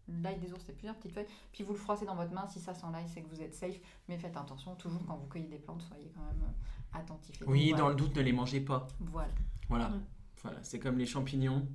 l'ail 0.08 0.38
des 0.38 0.52
ours 0.52 0.62
c'est 0.66 0.72
plusieurs 0.72 0.96
petites 0.96 1.12
feuilles. 1.12 1.26
Puis 1.52 1.64
vous 1.64 1.72
le 1.72 1.78
froissez 1.78 2.06
dans 2.06 2.14
votre 2.14 2.32
main, 2.32 2.46
si 2.48 2.60
ça 2.60 2.74
sent 2.74 2.86
l'ail, 2.92 3.06
c'est 3.08 3.22
que 3.22 3.28
vous 3.28 3.40
êtes 3.42 3.54
safe. 3.54 3.78
Mais 4.08 4.18
faites 4.18 4.36
attention, 4.36 4.74
toujours 4.76 5.04
quand 5.06 5.16
vous 5.16 5.26
cueillez 5.26 5.48
des 5.48 5.58
plantes, 5.58 5.82
soyez 5.82 6.10
quand 6.14 6.22
même 6.22 6.42
euh, 6.42 6.98
attentifs. 6.98 7.42
Oui, 7.46 7.70
voilà. 7.70 7.82
dans 7.82 7.88
le 7.90 7.94
doute, 7.94 8.16
ne 8.16 8.22
les 8.22 8.32
mangez 8.32 8.60
pas. 8.60 8.86
Voilà. 9.00 9.28
Voilà. 9.68 9.88
Ouais. 9.88 10.00
Voilà, 10.42 10.58
c'est 10.62 10.78
comme 10.78 10.98
les 10.98 11.06
champignons. 11.06 11.66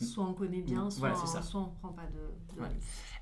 Soit 0.00 0.24
on 0.24 0.34
connaît 0.34 0.60
bien, 0.60 0.90
soit, 0.90 1.10
Voilà, 1.10 1.26
ça. 1.26 1.40
soit 1.40 1.60
on 1.60 1.70
prend 1.70 1.88
pas 1.90 2.06
de. 2.06 2.54
de 2.56 2.60
Ouais. 2.60 2.68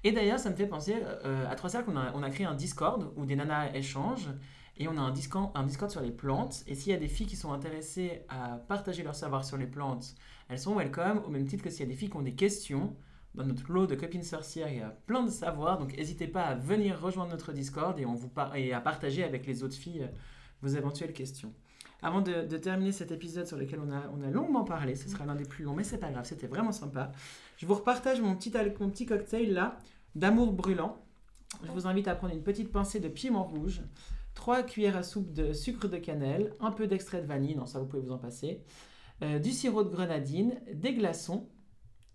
Et 0.04 0.10
d'ailleurs, 0.10 0.38
ça 0.38 0.50
me 0.50 0.56
fait 0.56 0.66
penser, 0.66 0.96
euh, 1.04 1.48
à 1.48 1.54
Trois 1.54 1.68
Cercles, 1.70 1.90
on 1.92 1.96
a, 1.96 2.12
on 2.14 2.22
a 2.22 2.30
créé 2.30 2.46
un 2.46 2.54
Discord 2.54 3.12
où 3.16 3.26
des 3.26 3.36
nanas 3.36 3.72
échangent. 3.74 4.30
Et 4.78 4.88
on 4.88 4.96
a 4.96 5.00
un 5.00 5.10
Discord, 5.10 5.50
un 5.54 5.64
Discord 5.64 5.90
sur 5.90 6.00
les 6.00 6.10
plantes. 6.10 6.64
Et 6.66 6.74
s'il 6.74 6.92
y 6.92 6.94
a 6.94 6.98
des 6.98 7.08
filles 7.08 7.26
qui 7.26 7.36
sont 7.36 7.52
intéressées 7.52 8.24
à 8.30 8.56
partager 8.56 9.02
leur 9.02 9.14
savoir 9.14 9.44
sur 9.44 9.58
les 9.58 9.66
plantes, 9.66 10.14
elles 10.48 10.58
sont 10.58 10.74
welcome. 10.74 11.20
Au 11.26 11.28
même 11.28 11.46
titre 11.46 11.62
que 11.62 11.68
s'il 11.70 11.80
y 11.80 11.82
a 11.82 11.86
des 11.86 11.94
filles 11.94 12.08
qui 12.08 12.16
ont 12.16 12.22
des 12.22 12.34
questions, 12.34 12.96
dans 13.34 13.44
notre 13.44 13.70
lot 13.72 13.86
de 13.86 13.94
copines 13.94 14.22
sorcières, 14.22 14.70
il 14.70 14.78
y 14.78 14.82
a 14.82 14.90
plein 15.06 15.22
de 15.22 15.30
savoirs. 15.30 15.78
Donc 15.78 15.96
n'hésitez 15.96 16.26
pas 16.26 16.42
à 16.42 16.54
venir 16.54 17.00
rejoindre 17.00 17.30
notre 17.30 17.52
Discord 17.52 17.98
et, 17.98 18.04
vous 18.04 18.30
à 18.36 18.80
partager 18.80 19.24
avec 19.24 19.46
les 19.46 19.62
autres 19.62 19.74
filles 19.74 20.02
euh, 20.02 20.08
vos 20.60 20.68
éventuelles 20.68 21.12
questions. 21.12 21.52
Avant 22.02 22.20
de, 22.20 22.56
terminer 22.56 22.90
cet 22.90 23.12
épisode 23.12 23.46
sur 23.46 23.56
lequel 23.56 23.80
on 23.80 23.90
a, 23.92 24.08
on 24.12 24.22
a 24.22 24.30
longuement 24.30 24.64
parlé, 24.64 24.96
ce 24.96 25.08
sera 25.08 25.24
l'un 25.24 25.36
des 25.36 25.44
plus 25.44 25.64
longs, 25.64 25.74
mais 25.74 25.84
c'est 25.84 25.98
pas 25.98 26.10
grave, 26.10 26.24
c'était 26.24 26.48
vraiment 26.48 26.72
sympa. 26.72 27.12
Je 27.56 27.64
vous 27.64 27.74
repartage 27.74 28.20
mon 28.20 28.34
petit, 28.34 28.56
al- 28.56 28.74
mon 28.80 28.90
petit 28.90 29.06
cocktail 29.06 29.52
là, 29.52 29.78
d'amour 30.16 30.52
brûlant. 30.52 31.00
Je 31.64 31.70
vous 31.70 31.86
invite 31.86 32.08
à 32.08 32.16
prendre 32.16 32.34
une 32.34 32.42
petite 32.42 32.72
pincée 32.72 32.98
de 32.98 33.08
piment 33.08 33.44
rouge, 33.44 33.82
3 34.34 34.64
cuillères 34.64 34.96
à 34.96 35.04
soupe 35.04 35.32
de 35.32 35.52
sucre 35.52 35.86
de 35.86 35.98
cannelle, 35.98 36.54
un 36.58 36.72
peu 36.72 36.88
d'extrait 36.88 37.22
de 37.22 37.26
vanille, 37.26 37.54
non 37.54 37.66
ça 37.66 37.78
vous 37.78 37.86
pouvez 37.86 38.02
vous 38.02 38.12
en 38.12 38.18
passer, 38.18 38.64
euh, 39.22 39.38
du 39.38 39.52
sirop 39.52 39.84
de 39.84 39.90
grenadine, 39.90 40.60
des 40.72 40.94
glaçons, 40.94 41.48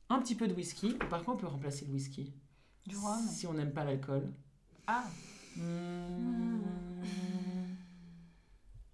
un 0.10 0.20
petit 0.20 0.36
peu 0.36 0.48
de 0.48 0.54
whisky. 0.54 0.94
Par 1.10 1.24
contre, 1.24 1.34
on 1.34 1.38
peut 1.38 1.48
remplacer 1.48 1.86
le 1.86 1.92
whisky 1.94 2.34
Du 2.86 2.96
rhum. 2.98 3.20
si 3.28 3.46
on 3.48 3.54
n'aime 3.54 3.72
pas 3.74 3.84
l'alcool. 3.84 4.32
Ah, 4.88 5.04
Hmm. 5.56 6.60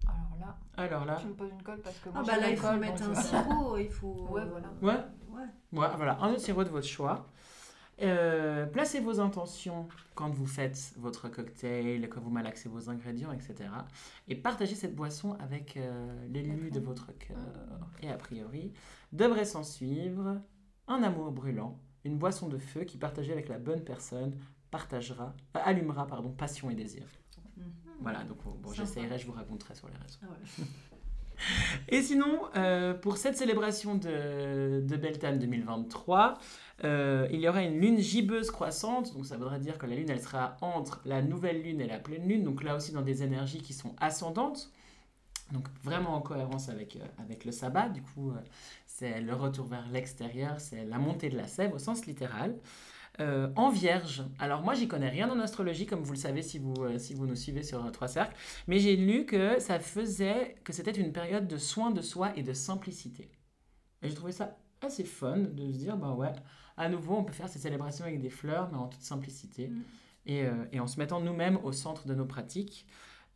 alors 0.06 0.38
là, 0.40 0.56
Alors 0.76 1.04
là, 1.04 1.16
tu 1.20 1.26
me 1.26 1.34
poses 1.34 1.50
une 1.50 1.62
colle 1.62 1.80
parce 1.82 1.98
que 1.98 2.08
moi 2.08 2.20
Ah 2.22 2.26
bah 2.26 2.38
là, 2.40 2.50
il 2.50 2.56
faut 2.56 2.72
mettre 2.78 3.02
un 3.02 3.10
euh, 3.10 3.14
sirop, 3.22 3.76
il 3.76 3.90
faut. 3.90 4.26
Ouais, 4.30 4.42
voilà. 4.46 4.72
ouais, 4.82 5.04
Ouais. 5.30 5.78
Ouais, 5.78 5.88
voilà, 5.96 6.18
un 6.22 6.30
autre 6.30 6.40
sirop 6.40 6.64
de 6.64 6.70
votre 6.70 6.86
choix. 6.86 7.28
Euh, 8.02 8.66
placez 8.66 8.98
vos 9.00 9.20
intentions 9.20 9.86
quand 10.16 10.28
vous 10.30 10.46
faites 10.46 10.94
votre 10.96 11.28
cocktail, 11.28 12.08
quand 12.08 12.20
vous 12.20 12.30
malaxez 12.30 12.68
vos 12.68 12.88
ingrédients, 12.90 13.30
etc. 13.32 13.68
Et 14.26 14.34
partagez 14.34 14.74
cette 14.74 14.96
boisson 14.96 15.34
avec 15.38 15.76
euh, 15.76 16.26
l'élu 16.28 16.70
de 16.70 16.80
votre 16.80 17.12
cœur. 17.18 17.36
Et 18.02 18.08
a 18.10 18.16
priori, 18.16 18.72
devrait 19.12 19.44
s'en 19.44 19.62
suivre 19.62 20.40
un 20.88 21.02
amour 21.02 21.32
brûlant, 21.32 21.78
une 22.04 22.18
boisson 22.18 22.48
de 22.48 22.58
feu 22.58 22.84
qui, 22.84 22.98
partagée 22.98 23.32
avec 23.32 23.48
la 23.48 23.58
bonne 23.58 23.82
personne, 23.82 24.36
partagera, 24.70 25.34
euh, 25.56 25.60
allumera 25.64 26.06
pardon, 26.06 26.30
passion 26.30 26.70
et 26.70 26.74
désir. 26.74 27.04
Mhm. 27.56 27.64
Voilà, 28.00 28.24
donc 28.24 28.38
bon, 28.44 28.70
Sympa. 28.70 28.74
j'essayerai, 28.74 29.18
je 29.18 29.26
vous 29.26 29.32
raconterai 29.32 29.74
sur 29.74 29.88
les 29.88 29.96
réseaux. 29.96 30.18
Ah 30.22 30.26
ouais. 30.30 30.64
Et 31.88 32.02
sinon, 32.02 32.42
euh, 32.56 32.94
pour 32.94 33.16
cette 33.16 33.36
célébration 33.36 33.96
de, 33.96 34.80
de 34.86 34.96
Beltane 34.96 35.38
2023, 35.38 36.38
euh, 36.84 37.28
il 37.30 37.40
y 37.40 37.48
aura 37.48 37.62
une 37.62 37.80
lune 37.80 37.98
gibbeuse 37.98 38.50
croissante, 38.50 39.12
donc 39.14 39.26
ça 39.26 39.36
voudrait 39.36 39.58
dire 39.58 39.78
que 39.78 39.86
la 39.86 39.96
lune, 39.96 40.10
elle 40.10 40.20
sera 40.20 40.56
entre 40.60 41.00
la 41.04 41.22
nouvelle 41.22 41.62
lune 41.62 41.80
et 41.80 41.86
la 41.86 41.98
pleine 41.98 42.26
lune, 42.26 42.44
donc 42.44 42.62
là 42.62 42.76
aussi 42.76 42.92
dans 42.92 43.02
des 43.02 43.22
énergies 43.22 43.60
qui 43.60 43.72
sont 43.72 43.94
ascendantes, 44.00 44.70
donc 45.52 45.68
vraiment 45.82 46.14
en 46.14 46.20
cohérence 46.20 46.68
avec, 46.68 46.96
euh, 46.96 47.04
avec 47.18 47.44
le 47.44 47.52
sabbat, 47.52 47.88
du 47.88 48.02
coup 48.02 48.32
c'est 48.96 49.20
le 49.20 49.34
retour 49.34 49.66
vers 49.66 49.88
l'extérieur, 49.88 50.60
c'est 50.60 50.84
la 50.84 50.98
montée 50.98 51.28
de 51.28 51.36
la 51.36 51.48
sève 51.48 51.74
au 51.74 51.78
sens 51.78 52.06
littéral. 52.06 52.56
Euh, 53.18 53.50
en 53.56 53.68
vierge, 53.68 54.22
alors 54.38 54.62
moi 54.62 54.74
j'y 54.74 54.86
connais 54.86 55.08
rien 55.08 55.28
en 55.28 55.40
astrologie 55.40 55.84
comme 55.84 56.02
vous 56.04 56.12
le 56.12 56.18
savez 56.18 56.42
si 56.42 56.58
vous, 56.58 56.74
euh, 56.78 56.98
si 56.98 57.14
vous 57.14 57.26
nous 57.26 57.34
suivez 57.34 57.64
sur 57.64 57.84
euh, 57.84 57.90
Trois 57.90 58.06
Cercles, 58.06 58.36
mais 58.68 58.78
j'ai 58.78 58.94
lu 58.96 59.24
que 59.24 59.58
ça 59.58 59.80
faisait, 59.80 60.56
que 60.62 60.72
c'était 60.72 60.92
une 60.92 61.12
période 61.12 61.48
de 61.48 61.58
soin 61.58 61.90
de 61.90 62.00
soi 62.00 62.36
et 62.36 62.44
de 62.44 62.52
simplicité. 62.52 63.30
Et 64.02 64.08
j'ai 64.08 64.14
trouvé 64.14 64.30
ça 64.30 64.58
assez 64.80 65.02
fun 65.04 65.38
de 65.38 65.72
se 65.72 65.76
dire, 65.76 65.96
bah 65.96 66.12
ouais, 66.12 66.32
à 66.76 66.88
nouveau 66.88 67.16
on 67.16 67.24
peut 67.24 67.32
faire 67.32 67.48
ces 67.48 67.58
célébrations 67.58 68.04
avec 68.04 68.20
des 68.20 68.30
fleurs, 68.30 68.68
mais 68.70 68.78
en 68.78 68.86
toute 68.86 69.02
simplicité, 69.02 69.68
Mm. 69.68 69.82
et, 70.26 70.44
et 70.72 70.80
en 70.80 70.86
se 70.86 70.98
mettant 71.00 71.20
nous-mêmes 71.20 71.58
au 71.64 71.72
centre 71.72 72.06
de 72.06 72.14
nos 72.14 72.26
pratiques. 72.26 72.86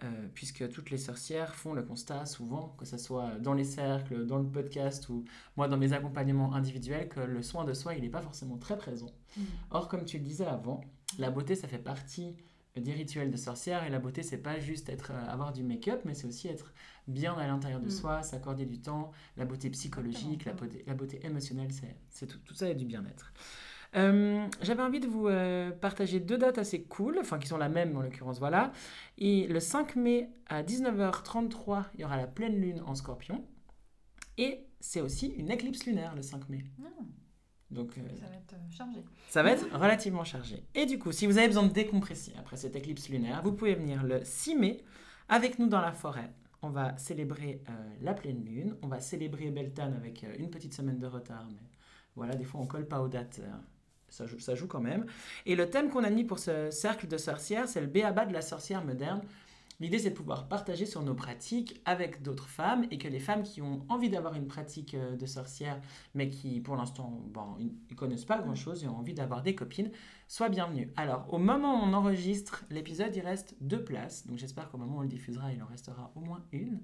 Euh, 0.04 0.28
puisque 0.34 0.68
toutes 0.70 0.90
les 0.90 0.98
sorcières 0.98 1.54
font 1.54 1.72
le 1.74 1.82
constat 1.82 2.24
souvent, 2.26 2.74
que 2.78 2.84
ce 2.84 2.96
soit 2.96 3.32
dans 3.40 3.54
les 3.54 3.64
cercles, 3.64 4.26
dans 4.26 4.38
le 4.38 4.46
podcast 4.46 5.08
ou 5.08 5.24
moi 5.56 5.66
dans 5.68 5.76
mes 5.76 5.92
accompagnements 5.92 6.54
individuels, 6.54 7.08
que 7.08 7.20
le 7.20 7.42
soin 7.42 7.64
de 7.64 7.74
soi, 7.74 7.94
il 7.94 8.02
n'est 8.02 8.08
pas 8.08 8.22
forcément 8.22 8.58
très 8.58 8.76
présent. 8.78 9.10
Mhm. 9.36 9.44
Or, 9.70 9.88
comme 9.88 10.04
tu 10.04 10.18
le 10.18 10.24
disais 10.24 10.46
avant, 10.46 10.82
la 11.18 11.30
beauté, 11.30 11.54
ça 11.56 11.66
fait 11.68 11.78
partie 11.78 12.36
des 12.76 12.92
rituels 12.92 13.30
de 13.32 13.36
sorcière 13.36 13.82
et 13.82 13.90
la 13.90 13.98
beauté, 13.98 14.22
c'est 14.22 14.38
pas 14.38 14.60
juste 14.60 14.88
être, 14.88 15.10
euh, 15.12 15.26
avoir 15.26 15.52
du 15.52 15.64
make-up, 15.64 16.00
mais 16.04 16.14
c'est 16.14 16.28
aussi 16.28 16.46
être 16.46 16.72
bien 17.08 17.34
à 17.34 17.46
l'intérieur 17.48 17.80
de 17.80 17.86
Mm. 17.86 17.90
soi, 17.90 18.22
s'accorder 18.22 18.66
du 18.66 18.78
temps, 18.80 19.10
la 19.36 19.46
beauté 19.46 19.68
psychologique, 19.70 20.44
la 20.44 20.52
beauté, 20.52 20.84
la 20.86 20.94
beauté 20.94 21.18
émotionnelle, 21.26 21.70
c'est, 22.10 22.26
tout, 22.26 22.38
tout 22.44 22.54
ça 22.54 22.68
et 22.70 22.76
du 22.76 22.84
bien-être. 22.84 23.32
Euh, 23.96 24.46
j'avais 24.60 24.82
envie 24.82 25.00
de 25.00 25.06
vous 25.06 25.28
euh, 25.28 25.70
partager 25.70 26.20
deux 26.20 26.36
dates 26.36 26.58
assez 26.58 26.82
cool, 26.82 27.18
enfin 27.20 27.38
qui 27.38 27.48
sont 27.48 27.56
la 27.56 27.68
même 27.68 27.96
en 27.96 28.02
l'occurrence, 28.02 28.38
voilà. 28.38 28.72
Et 29.16 29.46
le 29.46 29.60
5 29.60 29.96
mai 29.96 30.30
à 30.46 30.62
19h33, 30.62 31.84
il 31.94 32.00
y 32.00 32.04
aura 32.04 32.16
la 32.16 32.26
pleine 32.26 32.60
lune 32.60 32.82
en 32.86 32.94
scorpion. 32.94 33.44
Et 34.36 34.66
c'est 34.80 35.00
aussi 35.00 35.28
une 35.28 35.50
éclipse 35.50 35.84
lunaire 35.86 36.14
le 36.14 36.22
5 36.22 36.48
mai. 36.48 36.64
Non, 36.78 36.90
Donc 37.70 37.98
euh, 37.98 38.02
ça 38.16 38.26
va 38.26 38.36
être 38.36 38.54
chargé. 38.70 39.04
ça 39.28 39.42
va 39.42 39.52
être 39.52 39.66
relativement 39.76 40.24
chargé. 40.24 40.62
Et 40.74 40.86
du 40.86 40.98
coup, 40.98 41.12
si 41.12 41.26
vous 41.26 41.38
avez 41.38 41.48
besoin 41.48 41.64
de 41.64 41.72
décompresser 41.72 42.32
après 42.38 42.56
cette 42.56 42.76
éclipse 42.76 43.08
lunaire, 43.08 43.42
vous 43.42 43.52
pouvez 43.52 43.74
venir 43.74 44.04
le 44.04 44.20
6 44.22 44.54
mai 44.54 44.84
avec 45.28 45.58
nous 45.58 45.66
dans 45.66 45.80
la 45.80 45.92
forêt. 45.92 46.30
On 46.62 46.70
va 46.70 46.96
célébrer 46.98 47.62
euh, 47.68 47.72
la 48.00 48.14
pleine 48.14 48.44
lune. 48.44 48.76
On 48.82 48.88
va 48.88 49.00
célébrer 49.00 49.50
Beltane 49.50 49.94
avec 49.94 50.24
euh, 50.24 50.34
une 50.38 50.50
petite 50.50 50.74
semaine 50.74 50.98
de 50.98 51.06
retard. 51.06 51.46
Mais 51.50 51.68
voilà, 52.16 52.34
des 52.34 52.44
fois, 52.44 52.60
on 52.60 52.66
colle 52.66 52.86
pas 52.86 53.00
aux 53.00 53.08
dates. 53.08 53.40
Ça, 54.08 54.26
joue, 54.26 54.38
ça 54.38 54.54
joue 54.54 54.66
quand 54.66 54.80
même. 54.80 55.06
Et 55.46 55.56
le 55.56 55.68
thème 55.68 55.90
qu'on 55.90 56.04
a 56.04 56.10
mis 56.10 56.24
pour 56.24 56.38
ce 56.38 56.70
cercle 56.70 57.06
de 57.06 57.16
sorcières, 57.16 57.68
c'est 57.68 57.80
le 57.80 57.86
béaba 57.86 58.26
de 58.26 58.32
la 58.32 58.42
sorcière 58.42 58.84
moderne. 58.84 59.22
L'idée, 59.80 60.00
c'est 60.00 60.10
de 60.10 60.16
pouvoir 60.16 60.48
partager 60.48 60.86
sur 60.86 61.02
nos 61.02 61.14
pratiques 61.14 61.80
avec 61.84 62.20
d'autres 62.20 62.48
femmes 62.48 62.84
et 62.90 62.98
que 62.98 63.06
les 63.06 63.20
femmes 63.20 63.44
qui 63.44 63.62
ont 63.62 63.84
envie 63.88 64.10
d'avoir 64.10 64.34
une 64.34 64.48
pratique 64.48 64.94
euh, 64.94 65.16
de 65.16 65.24
sorcière, 65.24 65.80
mais 66.14 66.28
qui, 66.28 66.58
pour 66.60 66.74
l'instant, 66.74 67.22
bon, 67.28 67.56
ne 67.58 67.94
connaissent 67.94 68.24
pas 68.24 68.40
grand-chose 68.40 68.82
et 68.82 68.88
ont 68.88 68.96
envie 68.96 69.14
d'avoir 69.14 69.40
des 69.40 69.54
copines, 69.54 69.92
soient 70.26 70.48
bienvenues. 70.48 70.92
Alors, 70.96 71.32
au 71.32 71.38
moment 71.38 71.80
où 71.80 71.84
on 71.84 71.92
enregistre 71.92 72.64
l'épisode, 72.70 73.14
il 73.14 73.20
reste 73.20 73.54
deux 73.60 73.84
places. 73.84 74.26
Donc, 74.26 74.38
j'espère 74.38 74.68
qu'au 74.68 74.78
moment 74.78 74.96
où 74.96 74.98
on 74.98 75.02
le 75.02 75.08
diffusera, 75.08 75.52
il 75.52 75.62
en 75.62 75.66
restera 75.66 76.10
au 76.16 76.20
moins 76.20 76.44
une. 76.50 76.80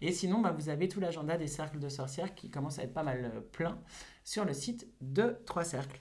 Et 0.00 0.12
sinon, 0.12 0.40
bah, 0.40 0.52
vous 0.52 0.70
avez 0.70 0.88
tout 0.88 1.00
l'agenda 1.00 1.36
des 1.36 1.48
cercles 1.48 1.78
de 1.78 1.90
sorcières 1.90 2.34
qui 2.34 2.48
commence 2.48 2.78
à 2.78 2.84
être 2.84 2.94
pas 2.94 3.02
mal 3.02 3.30
euh, 3.36 3.40
plein 3.40 3.78
sur 4.24 4.46
le 4.46 4.54
site 4.54 4.88
de 5.02 5.36
Trois 5.44 5.64
Cercles. 5.64 6.00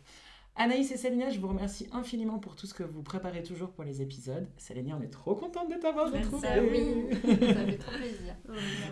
Anaïs 0.58 0.92
et 0.92 0.98
Célinia, 0.98 1.30
je 1.30 1.40
vous 1.40 1.48
remercie 1.48 1.88
infiniment 1.92 2.40
pour 2.40 2.56
tout 2.56 2.66
ce 2.66 2.74
que 2.74 2.84
vous 2.84 3.04
préparez 3.04 3.44
toujours 3.44 3.70
pour 3.70 3.84
les 3.84 4.02
épisodes. 4.02 4.48
Célinia, 4.58 4.98
on 5.00 5.04
est 5.04 5.12
trop 5.12 5.36
contente 5.36 5.70
de 5.70 5.76
t'avoir 5.76 6.12
retrouvée. 6.12 6.48
Ça, 6.48 6.62
oui, 6.62 7.10
ça 7.54 7.66
fait 7.66 7.78
trop 7.78 7.92
plaisir. 7.92 8.36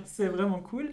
C'est 0.06 0.28
vraiment 0.28 0.60
cool. 0.60 0.92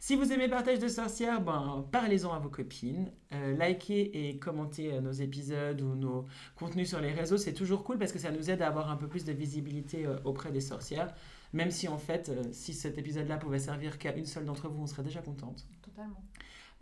Si 0.00 0.16
vous 0.16 0.32
aimez 0.32 0.48
Partage 0.48 0.78
de 0.78 0.88
sorcières, 0.88 1.40
ben, 1.40 1.86
parlez-en 1.90 2.32
à 2.32 2.38
vos 2.38 2.50
copines. 2.50 3.10
Euh, 3.32 3.56
likez 3.56 4.28
et 4.28 4.38
commentez 4.38 4.92
euh, 4.92 5.00
nos 5.00 5.12
épisodes 5.12 5.80
ou 5.80 5.94
nos 5.94 6.26
contenus 6.56 6.88
sur 6.88 7.00
les 7.00 7.12
réseaux. 7.12 7.38
C'est 7.38 7.54
toujours 7.54 7.84
cool 7.84 7.98
parce 7.98 8.12
que 8.12 8.18
ça 8.18 8.30
nous 8.30 8.50
aide 8.50 8.60
à 8.60 8.68
avoir 8.68 8.90
un 8.90 8.96
peu 8.96 9.08
plus 9.08 9.24
de 9.24 9.32
visibilité 9.32 10.06
euh, 10.06 10.16
auprès 10.24 10.52
des 10.52 10.60
sorcières. 10.60 11.14
Même 11.54 11.70
si 11.70 11.86
en 11.86 11.98
fait, 11.98 12.28
euh, 12.28 12.42
si 12.50 12.74
cet 12.74 12.98
épisode-là 12.98 13.36
pouvait 13.36 13.60
servir 13.60 13.96
qu'à 13.96 14.14
une 14.14 14.26
seule 14.26 14.44
d'entre 14.44 14.68
vous, 14.68 14.82
on 14.82 14.86
serait 14.86 15.04
déjà 15.04 15.22
contente. 15.22 15.64
Totalement. 15.82 16.20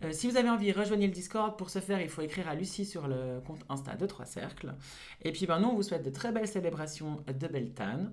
Euh, 0.05 0.12
si 0.12 0.29
vous 0.29 0.37
avez 0.37 0.51
envie, 0.51 0.73
rejoignez 0.73 1.07
le 1.07 1.12
Discord. 1.12 1.57
Pour 1.57 1.70
ce 1.70 1.79
faire, 1.79 2.01
il 2.01 2.09
faut 2.09 2.23
écrire 2.23 2.49
à 2.49 2.55
Lucie 2.55 2.85
sur 2.85 3.07
le 3.09 3.41
compte 3.47 3.61
Insta 3.69 3.95
de 3.97 4.07
Trois 4.07 4.24
Cercles. 4.27 4.74
Et 5.23 5.33
puis, 5.33 5.47
ben, 5.47 5.61
nous, 5.61 5.69
on 5.69 5.74
vous 5.74 5.83
souhaite 5.83 6.05
de 6.05 6.11
très 6.11 6.33
belles 6.33 6.49
célébrations 6.49 7.23
de 7.27 7.47
Beltane. 7.47 8.12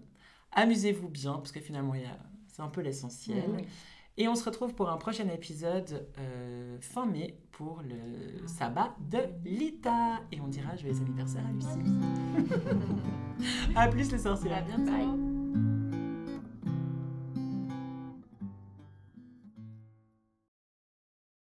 Amusez-vous 0.51 1.09
bien, 1.09 1.33
parce 1.33 1.51
que 1.51 1.59
finalement, 1.59 1.93
il 1.95 2.01
y 2.01 2.05
a- 2.05 2.17
c'est 2.47 2.61
un 2.61 2.67
peu 2.69 2.81
l'essentiel. 2.81 3.43
Et 4.17 4.27
on 4.27 4.35
se 4.35 4.43
retrouve 4.43 4.73
pour 4.73 4.89
un 4.89 4.97
prochain 4.97 5.27
épisode 5.29 6.05
euh, 6.19 6.77
fin 6.81 7.05
mai 7.05 7.37
pour 7.51 7.81
le 7.83 8.45
sabbat 8.47 8.93
de 8.99 9.19
Lita. 9.45 10.19
Et 10.33 10.41
on 10.41 10.47
dira 10.47 10.75
joyeux 10.75 10.97
anniversaire 11.01 11.43
à 11.47 11.51
Lucie. 11.53 12.49
à 13.75 13.87
plus 13.87 14.11
les 14.11 14.15
À 14.15 14.17
sorcières. 14.19 14.65
bientôt. 14.65 15.38